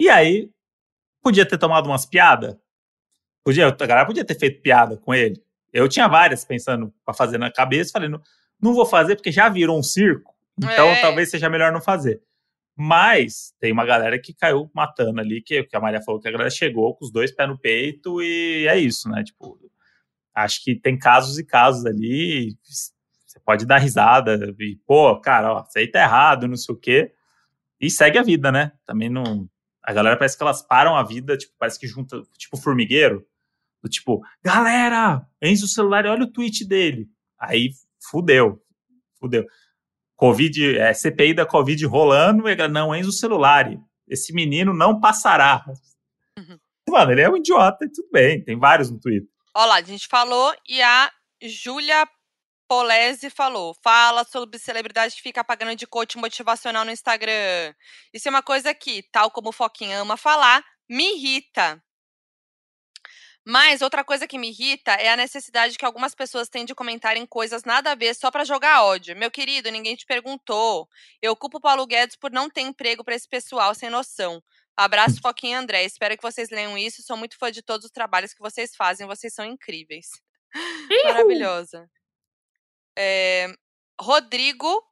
E 0.00 0.08
aí, 0.08 0.50
podia 1.22 1.46
ter 1.46 1.58
tomado 1.58 1.86
umas 1.86 2.06
piadas. 2.06 2.56
Podia, 3.44 3.68
a 3.68 3.70
galera 3.70 4.06
podia 4.06 4.24
ter 4.24 4.38
feito 4.38 4.62
piada 4.62 4.96
com 4.96 5.14
ele. 5.14 5.42
Eu 5.72 5.88
tinha 5.88 6.08
várias 6.08 6.44
pensando 6.44 6.92
para 7.04 7.14
fazer 7.14 7.38
na 7.38 7.50
cabeça, 7.50 7.92
falei, 7.92 8.08
não, 8.08 8.20
não 8.60 8.74
vou 8.74 8.86
fazer 8.86 9.16
porque 9.16 9.32
já 9.32 9.48
virou 9.48 9.78
um 9.78 9.82
circo. 9.82 10.34
Então 10.58 10.88
é. 10.88 11.00
talvez 11.00 11.30
seja 11.30 11.48
melhor 11.48 11.72
não 11.72 11.80
fazer. 11.80 12.20
Mas 12.76 13.52
tem 13.58 13.72
uma 13.72 13.84
galera 13.84 14.20
que 14.20 14.32
caiu 14.32 14.70
matando 14.72 15.20
ali, 15.20 15.42
que, 15.42 15.64
que 15.64 15.76
a 15.76 15.80
Maria 15.80 16.00
falou 16.00 16.20
que 16.20 16.28
a 16.28 16.30
galera 16.30 16.50
chegou 16.50 16.94
com 16.94 17.04
os 17.04 17.10
dois 17.10 17.34
pés 17.34 17.48
no 17.48 17.58
peito 17.58 18.22
e 18.22 18.68
é 18.68 18.78
isso, 18.78 19.08
né? 19.08 19.24
Tipo, 19.24 19.58
acho 20.32 20.62
que 20.62 20.76
tem 20.76 20.96
casos 20.96 21.38
e 21.38 21.44
casos 21.44 21.84
ali. 21.84 22.56
Você 22.62 23.40
pode 23.44 23.66
dar 23.66 23.78
risada 23.78 24.54
e, 24.60 24.76
pô, 24.86 25.20
cara, 25.20 25.54
ó, 25.54 25.64
isso 25.66 25.76
aí 25.76 25.90
tá 25.90 26.02
errado, 26.02 26.46
não 26.46 26.56
sei 26.56 26.74
o 26.74 26.78
quê. 26.78 27.12
E 27.80 27.90
segue 27.90 28.16
a 28.16 28.22
vida, 28.22 28.52
né? 28.52 28.72
Também 28.86 29.08
não. 29.08 29.48
A 29.82 29.92
galera 29.92 30.16
parece 30.16 30.36
que 30.36 30.42
elas 30.42 30.62
param 30.62 30.96
a 30.96 31.02
vida, 31.02 31.36
tipo, 31.36 31.54
parece 31.58 31.80
que 31.80 31.86
junta, 31.86 32.22
tipo, 32.36 32.56
formigueiro. 32.56 33.26
Do 33.82 33.88
tipo, 33.88 34.22
galera, 34.42 35.26
enche 35.42 35.64
o 35.64 35.68
celular 35.68 36.04
e 36.04 36.08
olha 36.08 36.24
o 36.24 36.32
tweet 36.32 36.64
dele. 36.64 37.08
Aí 37.40 37.70
fudeu. 38.10 38.62
Fudeu. 39.18 39.46
Covid, 40.18 40.76
é, 40.76 40.92
CPI 40.92 41.32
da 41.32 41.46
Covid 41.46 41.86
rolando, 41.86 42.48
e 42.48 42.68
não, 42.68 42.92
Enzo 42.92 43.12
celular. 43.12 43.70
Esse 44.08 44.34
menino 44.34 44.74
não 44.74 44.98
passará. 44.98 45.64
Uhum. 46.36 46.58
Mano, 46.88 47.12
ele 47.12 47.20
é 47.20 47.30
um 47.30 47.36
idiota 47.36 47.84
e 47.84 47.88
tudo 47.88 48.08
bem, 48.10 48.42
tem 48.42 48.58
vários 48.58 48.90
no 48.90 48.98
Twitter. 48.98 49.28
Olha 49.54 49.66
lá, 49.66 49.76
a 49.76 49.82
gente 49.82 50.08
falou 50.08 50.52
e 50.68 50.82
a 50.82 51.08
Júlia 51.40 52.04
Polese 52.66 53.30
falou: 53.30 53.72
fala 53.80 54.24
sobre 54.24 54.58
celebridade 54.58 55.14
que 55.14 55.22
fica 55.22 55.44
pagando 55.44 55.76
de 55.76 55.86
coach 55.86 56.18
motivacional 56.18 56.84
no 56.84 56.90
Instagram. 56.90 57.72
Isso 58.12 58.26
é 58.26 58.30
uma 58.30 58.42
coisa 58.42 58.74
que, 58.74 59.04
tal 59.12 59.30
como 59.30 59.50
o 59.50 59.52
Foquinha 59.52 60.00
ama 60.00 60.16
falar, 60.16 60.64
me 60.90 61.14
irrita. 61.14 61.80
Mas 63.44 63.80
outra 63.80 64.04
coisa 64.04 64.26
que 64.26 64.38
me 64.38 64.50
irrita 64.50 64.92
é 64.92 65.08
a 65.08 65.16
necessidade 65.16 65.78
que 65.78 65.84
algumas 65.84 66.14
pessoas 66.14 66.48
têm 66.48 66.64
de 66.64 66.74
comentarem 66.74 67.24
coisas 67.26 67.64
nada 67.64 67.92
a 67.92 67.94
ver 67.94 68.14
só 68.14 68.30
para 68.30 68.44
jogar 68.44 68.84
ódio. 68.84 69.16
Meu 69.16 69.30
querido, 69.30 69.70
ninguém 69.70 69.96
te 69.96 70.04
perguntou. 70.04 70.88
Eu 71.22 71.34
culpo 71.34 71.56
o 71.58 71.60
Paulo 71.60 71.86
Guedes 71.86 72.16
por 72.16 72.30
não 72.30 72.50
ter 72.50 72.60
emprego 72.60 73.02
para 73.02 73.14
esse 73.14 73.28
pessoal 73.28 73.74
sem 73.74 73.88
noção. 73.88 74.42
Abraço, 74.76 75.20
Foquinha 75.20 75.56
e 75.56 75.60
André. 75.60 75.84
Espero 75.84 76.16
que 76.16 76.22
vocês 76.22 76.50
leiam 76.50 76.76
isso. 76.78 77.02
Sou 77.02 77.16
muito 77.16 77.36
fã 77.38 77.50
de 77.50 77.62
todos 77.62 77.86
os 77.86 77.90
trabalhos 77.90 78.32
que 78.32 78.40
vocês 78.40 78.76
fazem. 78.76 79.06
Vocês 79.06 79.34
são 79.34 79.44
incríveis. 79.44 80.08
Maravilhosa. 81.04 81.90
É... 82.96 83.52
Rodrigo 84.00 84.87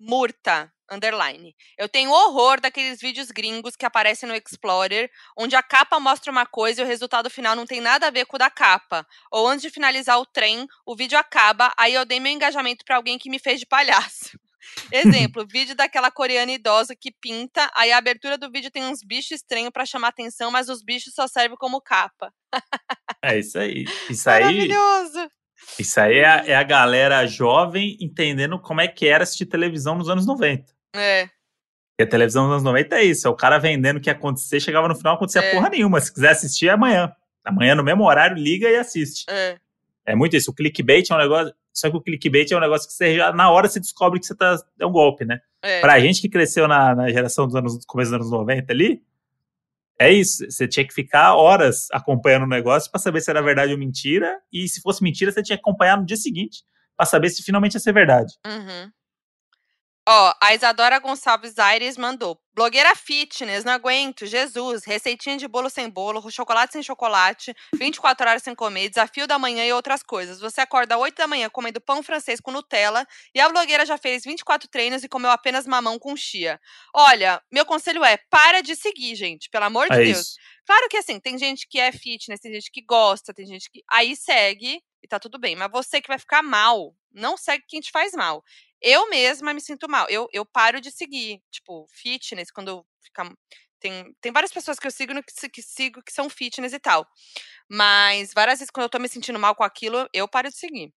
Murta 0.00 0.72
underline. 0.90 1.54
Eu 1.78 1.88
tenho 1.88 2.10
horror 2.10 2.60
daqueles 2.60 3.00
vídeos 3.00 3.30
gringos 3.30 3.76
que 3.76 3.86
aparecem 3.86 4.28
no 4.28 4.34
Explorer, 4.34 5.10
onde 5.36 5.54
a 5.54 5.62
capa 5.62 6.00
mostra 6.00 6.32
uma 6.32 6.44
coisa 6.44 6.80
e 6.80 6.84
o 6.84 6.86
resultado 6.86 7.30
final 7.30 7.54
não 7.54 7.66
tem 7.66 7.80
nada 7.80 8.08
a 8.08 8.10
ver 8.10 8.26
com 8.26 8.36
o 8.36 8.38
da 8.38 8.50
capa. 8.50 9.06
Ou 9.30 9.46
antes 9.46 9.62
de 9.62 9.70
finalizar 9.70 10.18
o 10.18 10.26
trem, 10.26 10.66
o 10.84 10.96
vídeo 10.96 11.18
acaba, 11.18 11.72
aí 11.76 11.94
eu 11.94 12.04
dei 12.04 12.18
meu 12.18 12.32
engajamento 12.32 12.84
para 12.84 12.96
alguém 12.96 13.18
que 13.18 13.30
me 13.30 13.38
fez 13.38 13.60
de 13.60 13.66
palhaço. 13.66 14.38
Exemplo, 14.92 15.46
vídeo 15.46 15.74
daquela 15.74 16.10
coreana 16.10 16.52
idosa 16.52 16.94
que 16.94 17.10
pinta, 17.10 17.70
aí 17.74 17.92
a 17.92 17.98
abertura 17.98 18.36
do 18.36 18.50
vídeo 18.50 18.70
tem 18.70 18.84
uns 18.84 19.02
bichos 19.02 19.32
estranhos 19.32 19.70
para 19.70 19.86
chamar 19.86 20.08
atenção, 20.08 20.50
mas 20.50 20.68
os 20.68 20.82
bichos 20.82 21.14
só 21.14 21.26
servem 21.26 21.56
como 21.56 21.80
capa. 21.80 22.32
É 23.22 23.38
isso 23.38 23.58
aí. 23.58 23.84
Isso 24.08 24.28
aí. 24.30 24.42
Maravilhoso. 24.42 25.30
Isso 25.78 26.00
aí 26.00 26.18
é 26.18 26.26
a, 26.26 26.44
é 26.46 26.54
a 26.54 26.62
galera 26.62 27.26
jovem 27.26 27.96
entendendo 28.00 28.58
como 28.58 28.80
é 28.80 28.88
que 28.88 29.06
era 29.06 29.24
assistir 29.24 29.46
televisão 29.46 29.96
nos 29.96 30.08
anos 30.08 30.26
90. 30.26 30.64
É. 30.94 31.28
E 31.98 32.02
a 32.02 32.06
televisão 32.06 32.44
dos 32.44 32.52
anos 32.52 32.64
90 32.64 32.96
é 32.96 33.04
isso, 33.04 33.26
é 33.26 33.30
o 33.30 33.36
cara 33.36 33.58
vendendo 33.58 33.98
o 33.98 34.00
que 34.00 34.08
ia 34.08 34.14
acontecer, 34.14 34.60
chegava 34.60 34.88
no 34.88 34.94
final, 34.94 35.14
acontecia 35.14 35.42
é. 35.42 35.54
porra 35.54 35.68
nenhuma. 35.68 36.00
Se 36.00 36.12
quiser 36.12 36.30
assistir, 36.30 36.68
é 36.68 36.72
amanhã. 36.72 37.12
Amanhã, 37.44 37.74
no 37.74 37.84
mesmo 37.84 38.04
horário, 38.04 38.36
liga 38.36 38.68
e 38.68 38.76
assiste. 38.76 39.24
É. 39.28 39.58
É 40.04 40.14
muito 40.14 40.36
isso. 40.36 40.50
O 40.50 40.54
clickbait 40.54 41.10
é 41.10 41.14
um 41.14 41.18
negócio. 41.18 41.54
Só 41.72 41.90
que 41.90 41.96
o 41.96 42.00
clickbait 42.00 42.50
é 42.50 42.56
um 42.56 42.60
negócio 42.60 42.88
que 42.88 42.94
você 42.94 43.16
já, 43.16 43.32
na 43.32 43.50
hora, 43.50 43.68
você 43.68 43.78
descobre 43.78 44.18
que 44.18 44.26
você 44.26 44.34
tá. 44.34 44.56
É 44.78 44.86
um 44.86 44.92
golpe, 44.92 45.24
né? 45.24 45.40
É. 45.62 45.80
Pra 45.80 46.00
gente 46.00 46.20
que 46.20 46.28
cresceu 46.28 46.66
na, 46.66 46.94
na 46.94 47.08
geração 47.08 47.46
dos 47.46 47.54
anos, 47.54 47.84
começo 47.86 48.10
dos 48.10 48.20
anos 48.20 48.30
90 48.30 48.72
ali, 48.72 49.02
é 50.00 50.10
isso. 50.10 50.50
Você 50.50 50.66
tinha 50.66 50.86
que 50.86 50.94
ficar 50.94 51.34
horas 51.34 51.88
acompanhando 51.92 52.44
o 52.44 52.48
negócio 52.48 52.90
para 52.90 52.98
saber 52.98 53.20
se 53.20 53.30
era 53.30 53.42
verdade 53.42 53.72
ou 53.72 53.78
mentira. 53.78 54.40
E 54.50 54.66
se 54.66 54.80
fosse 54.80 55.02
mentira, 55.02 55.30
você 55.30 55.42
tinha 55.42 55.58
que 55.58 55.60
acompanhar 55.60 55.98
no 55.98 56.06
dia 56.06 56.16
seguinte 56.16 56.64
para 56.96 57.04
saber 57.04 57.28
se 57.28 57.42
finalmente 57.42 57.74
ia 57.74 57.80
ser 57.80 57.92
verdade. 57.92 58.32
Uhum. 58.46 58.90
Ó, 60.12 60.34
a 60.40 60.52
Isadora 60.52 60.98
Gonçalves 60.98 61.56
Aires 61.56 61.96
mandou. 61.96 62.36
Blogueira 62.52 62.96
fitness, 62.96 63.62
não 63.62 63.72
aguento. 63.72 64.26
Jesus, 64.26 64.84
receitinha 64.84 65.36
de 65.36 65.46
bolo 65.46 65.70
sem 65.70 65.88
bolo, 65.88 66.28
chocolate 66.32 66.72
sem 66.72 66.82
chocolate, 66.82 67.54
24 67.76 68.28
horas 68.28 68.42
sem 68.42 68.52
comer, 68.52 68.88
desafio 68.88 69.28
da 69.28 69.38
manhã 69.38 69.64
e 69.64 69.72
outras 69.72 70.02
coisas. 70.02 70.40
Você 70.40 70.60
acorda 70.60 70.96
às 70.96 71.00
8 71.00 71.14
da 71.14 71.28
manhã 71.28 71.48
comendo 71.48 71.80
pão 71.80 72.02
francês 72.02 72.40
com 72.40 72.50
Nutella 72.50 73.06
e 73.32 73.38
a 73.38 73.48
blogueira 73.48 73.86
já 73.86 73.96
fez 73.96 74.24
24 74.24 74.68
treinos 74.68 75.04
e 75.04 75.08
comeu 75.08 75.30
apenas 75.30 75.64
mamão 75.64 75.96
com 75.96 76.16
chia. 76.16 76.60
Olha, 76.92 77.40
meu 77.48 77.64
conselho 77.64 78.02
é: 78.02 78.16
para 78.16 78.62
de 78.62 78.74
seguir, 78.74 79.14
gente, 79.14 79.48
pelo 79.48 79.66
amor 79.66 79.88
de 79.88 79.94
é 79.94 80.04
Deus. 80.06 80.18
Isso. 80.18 80.34
Claro 80.66 80.88
que 80.88 80.96
assim, 80.96 81.20
tem 81.20 81.38
gente 81.38 81.68
que 81.68 81.78
é 81.78 81.92
fitness, 81.92 82.40
tem 82.40 82.52
gente 82.52 82.72
que 82.72 82.82
gosta, 82.82 83.32
tem 83.32 83.46
gente 83.46 83.70
que. 83.70 83.80
Aí 83.88 84.16
segue 84.16 84.82
e 85.00 85.06
tá 85.06 85.20
tudo 85.20 85.38
bem. 85.38 85.54
Mas 85.54 85.70
você 85.70 86.00
que 86.00 86.08
vai 86.08 86.18
ficar 86.18 86.42
mal, 86.42 86.96
não 87.12 87.36
segue 87.36 87.64
quem 87.68 87.80
te 87.80 87.92
faz 87.92 88.12
mal. 88.12 88.42
Eu 88.82 89.08
mesma 89.10 89.52
me 89.52 89.60
sinto 89.60 89.88
mal. 89.88 90.06
Eu, 90.08 90.28
eu 90.32 90.44
paro 90.44 90.80
de 90.80 90.90
seguir, 90.90 91.42
tipo, 91.50 91.86
fitness, 91.90 92.50
quando 92.50 92.84
fica. 93.02 93.30
Tem, 93.78 94.14
tem 94.20 94.30
várias 94.32 94.52
pessoas 94.52 94.78
que 94.78 94.86
eu 94.86 94.90
sigo 94.90 95.14
no, 95.14 95.22
que, 95.22 95.48
que 95.48 95.62
sigo 95.62 96.02
que 96.02 96.12
são 96.12 96.28
fitness 96.28 96.72
e 96.72 96.78
tal. 96.78 97.06
Mas 97.68 98.32
várias 98.34 98.58
vezes, 98.58 98.70
quando 98.70 98.84
eu 98.84 98.90
tô 98.90 98.98
me 98.98 99.08
sentindo 99.08 99.38
mal 99.38 99.54
com 99.54 99.64
aquilo, 99.64 100.08
eu 100.12 100.28
paro 100.28 100.48
de 100.48 100.56
seguir. 100.56 100.92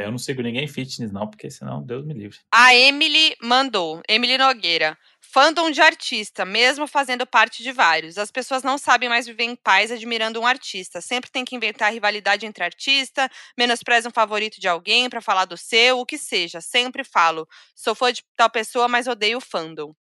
Eu 0.00 0.12
não 0.12 0.18
sigo 0.18 0.42
ninguém 0.42 0.68
fitness, 0.68 1.10
não, 1.10 1.28
porque 1.28 1.50
senão 1.50 1.82
Deus 1.82 2.06
me 2.06 2.14
livre. 2.14 2.38
A 2.52 2.72
Emily 2.72 3.34
mandou, 3.42 4.00
Emily 4.08 4.38
Nogueira. 4.38 4.96
Fandom 5.30 5.70
de 5.70 5.82
artista, 5.82 6.46
mesmo 6.46 6.86
fazendo 6.86 7.26
parte 7.26 7.62
de 7.62 7.70
vários. 7.70 8.16
As 8.16 8.30
pessoas 8.30 8.62
não 8.62 8.78
sabem 8.78 9.10
mais 9.10 9.26
viver 9.26 9.44
em 9.44 9.54
paz 9.54 9.92
admirando 9.92 10.40
um 10.40 10.46
artista. 10.46 11.02
Sempre 11.02 11.30
tem 11.30 11.44
que 11.44 11.54
inventar 11.54 11.92
rivalidade 11.92 12.46
entre 12.46 12.64
artista, 12.64 13.30
menospreza 13.56 14.08
um 14.08 14.12
favorito 14.12 14.58
de 14.58 14.66
alguém 14.66 15.10
para 15.10 15.20
falar 15.20 15.44
do 15.44 15.54
seu, 15.54 15.98
o 15.98 16.06
que 16.06 16.16
seja. 16.16 16.62
Sempre 16.62 17.04
falo, 17.04 17.46
sou 17.74 17.94
fã 17.94 18.10
de 18.10 18.24
tal 18.34 18.48
pessoa, 18.48 18.88
mas 18.88 19.06
odeio 19.06 19.36
o 19.36 19.40
fandom. 19.42 19.94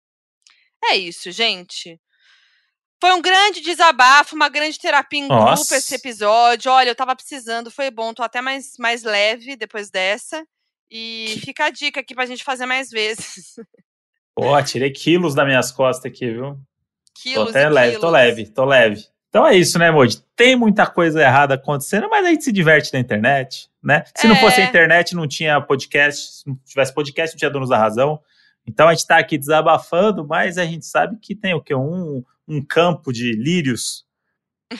É 0.82 0.96
isso, 0.96 1.30
gente. 1.30 2.00
Foi 3.02 3.12
um 3.12 3.22
grande 3.22 3.60
desabafo, 3.60 4.34
uma 4.34 4.48
grande 4.48 4.80
terapia 4.80 5.20
em 5.20 5.28
Nossa. 5.28 5.56
grupo 5.56 5.76
esse 5.76 5.94
episódio. 5.94 6.72
Olha, 6.72 6.92
eu 6.92 6.96
tava 6.96 7.14
precisando, 7.14 7.70
foi 7.70 7.92
bom, 7.92 8.14
tô 8.14 8.24
até 8.24 8.40
mais, 8.40 8.78
mais 8.80 9.04
leve 9.04 9.58
depois 9.58 9.90
dessa. 9.90 10.48
E 10.90 11.38
fica 11.44 11.66
a 11.66 11.70
dica 11.70 12.00
aqui 12.00 12.16
pra 12.16 12.26
gente 12.26 12.46
fazer 12.46 12.66
mais 12.66 12.90
vezes. 12.90 13.56
Pô, 14.38 14.62
tirei 14.62 14.92
quilos 14.92 15.34
das 15.34 15.48
minhas 15.48 15.72
costas 15.72 16.12
aqui, 16.12 16.30
viu? 16.30 16.60
Quilos 17.16 17.46
tô 17.46 17.50
até 17.50 17.68
leve, 17.68 17.88
quilos. 17.88 18.02
tô 18.02 18.10
leve, 18.12 18.46
tô 18.46 18.66
leve. 18.66 19.06
Então 19.30 19.48
é 19.48 19.56
isso, 19.56 19.80
né, 19.80 19.90
Moody? 19.90 20.22
Tem 20.36 20.56
muita 20.56 20.86
coisa 20.86 21.20
errada 21.20 21.56
acontecendo, 21.56 22.08
mas 22.08 22.24
a 22.24 22.30
gente 22.30 22.44
se 22.44 22.52
diverte 22.52 22.94
na 22.94 23.00
internet, 23.00 23.68
né? 23.84 24.04
Se 24.16 24.28
é. 24.28 24.30
não 24.30 24.36
fosse 24.36 24.62
a 24.62 24.64
é. 24.64 24.68
internet, 24.68 25.16
não 25.16 25.28
tinha 25.28 25.60
podcast. 25.60 26.38
Se 26.38 26.48
não 26.48 26.56
tivesse 26.64 26.94
podcast, 26.94 27.36
não 27.36 27.40
tinha 27.40 27.50
Donos 27.50 27.70
da 27.70 27.80
Razão. 27.80 28.20
Então 28.68 28.88
a 28.88 28.94
gente 28.94 29.08
tá 29.08 29.18
aqui 29.18 29.40
desabafando, 29.40 30.24
mas 30.28 30.60
a 30.60 30.66
gente 30.66 30.86
sabe 30.86 31.18
que 31.20 31.34
tem 31.34 31.56
o 31.56 31.62
quê? 31.62 31.74
Um, 31.74 32.24
um 32.48 32.64
campo 32.64 33.12
de 33.12 33.32
lírios 33.32 34.06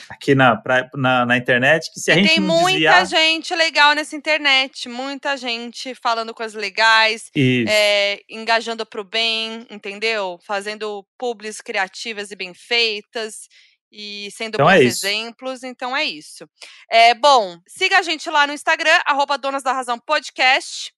aqui 0.08 0.34
na, 0.34 0.56
pra, 0.56 0.88
na, 0.94 1.24
na, 1.24 1.36
internet 1.36 1.90
que 1.92 2.00
se 2.00 2.10
a 2.10 2.14
e 2.14 2.22
gente 2.22 2.34
tem 2.34 2.40
muita 2.40 3.00
desviar... 3.00 3.06
gente 3.06 3.54
legal 3.54 3.94
nessa 3.94 4.16
internet, 4.16 4.88
muita 4.88 5.36
gente 5.36 5.94
falando 5.94 6.34
coisas 6.34 6.60
legais, 6.60 7.30
é, 7.36 8.20
engajando 8.28 8.84
pro 8.84 9.04
bem, 9.04 9.66
entendeu? 9.70 10.38
Fazendo 10.46 11.06
publis 11.18 11.60
criativas 11.60 12.30
e 12.30 12.36
bem 12.36 12.52
feitas 12.54 13.48
e 13.90 14.30
sendo 14.32 14.56
então 14.56 14.66
bons 14.66 14.72
é 14.72 14.82
exemplos, 14.82 15.62
então 15.62 15.96
é 15.96 16.04
isso. 16.04 16.48
É, 16.90 17.14
bom, 17.14 17.58
siga 17.66 17.98
a 17.98 18.02
gente 18.02 18.28
lá 18.28 18.46
no 18.46 18.52
Instagram, 18.52 18.98
arroba 19.06 19.38
Donas 19.38 19.62
da 19.62 19.72
Razão 19.72 19.98
Podcast. 19.98 20.92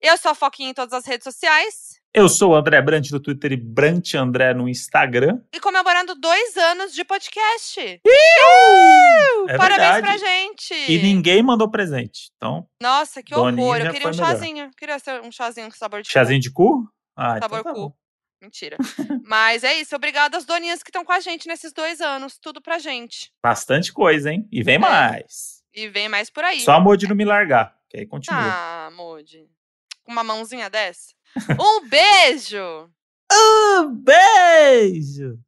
Eu 0.00 0.16
sou 0.16 0.30
a 0.30 0.34
Foquinha 0.34 0.70
em 0.70 0.74
todas 0.74 0.94
as 0.94 1.06
redes 1.06 1.24
sociais. 1.24 1.89
Eu 2.12 2.28
sou 2.28 2.50
o 2.50 2.54
André 2.56 2.82
Brant 2.82 3.08
no 3.12 3.20
Twitter 3.20 3.52
e 3.52 3.56
Brant 3.56 4.14
André 4.14 4.52
no 4.52 4.68
Instagram. 4.68 5.40
E 5.54 5.60
comemorando 5.60 6.16
dois 6.16 6.56
anos 6.56 6.92
de 6.92 7.04
podcast. 7.04 7.80
Iu! 8.04 9.48
É 9.48 9.56
Parabéns 9.56 9.92
verdade. 9.92 10.02
pra 10.02 10.16
gente. 10.18 10.74
E 10.90 11.00
ninguém 11.00 11.40
mandou 11.40 11.70
presente. 11.70 12.32
Então. 12.36 12.66
Nossa, 12.82 13.22
que 13.22 13.32
Doninha 13.32 13.62
horror. 13.64 13.76
Eu 13.80 13.92
queria 13.92 14.08
um 14.08 14.12
chazinho. 14.12 14.70
Queria 14.76 14.98
ser 14.98 15.20
um 15.20 15.30
chazinho 15.30 15.68
com 15.68 15.76
sabor 15.76 16.02
de 16.02 16.10
Chazinho 16.10 16.40
de 16.40 16.50
cu? 16.50 16.84
Ah, 17.16 17.34
cu. 17.34 17.40
Sabor 17.42 17.60
então 17.60 17.72
tá 17.72 17.78
cu. 17.78 17.88
bom. 17.88 17.94
Mentira. 18.42 18.76
Mas 19.24 19.62
é 19.62 19.74
isso. 19.74 19.94
Obrigada 19.94 20.36
às 20.36 20.44
doninhas 20.44 20.82
que 20.82 20.90
estão 20.90 21.04
com 21.04 21.12
a 21.12 21.20
gente 21.20 21.46
nesses 21.46 21.72
dois 21.72 22.00
anos. 22.00 22.38
Tudo 22.38 22.60
pra 22.60 22.80
gente. 22.80 23.30
Bastante 23.40 23.92
coisa, 23.92 24.32
hein? 24.32 24.48
E 24.50 24.64
vem 24.64 24.78
mais. 24.80 25.62
E 25.72 25.88
vem 25.88 26.08
mais 26.08 26.28
por 26.28 26.42
aí. 26.42 26.58
Só 26.58 26.72
a 26.72 26.80
Modi 26.80 27.06
não 27.06 27.14
me 27.14 27.24
largar. 27.24 27.72
Que 27.88 27.98
aí 27.98 28.06
continua. 28.06 28.40
Ah, 28.42 28.90
Modi. 28.96 29.48
Com 30.02 30.10
uma 30.10 30.24
mãozinha 30.24 30.68
dessa. 30.68 31.14
Um 31.58 31.88
beijo! 31.88 32.90
Um 33.32 33.94
beijo! 33.94 35.38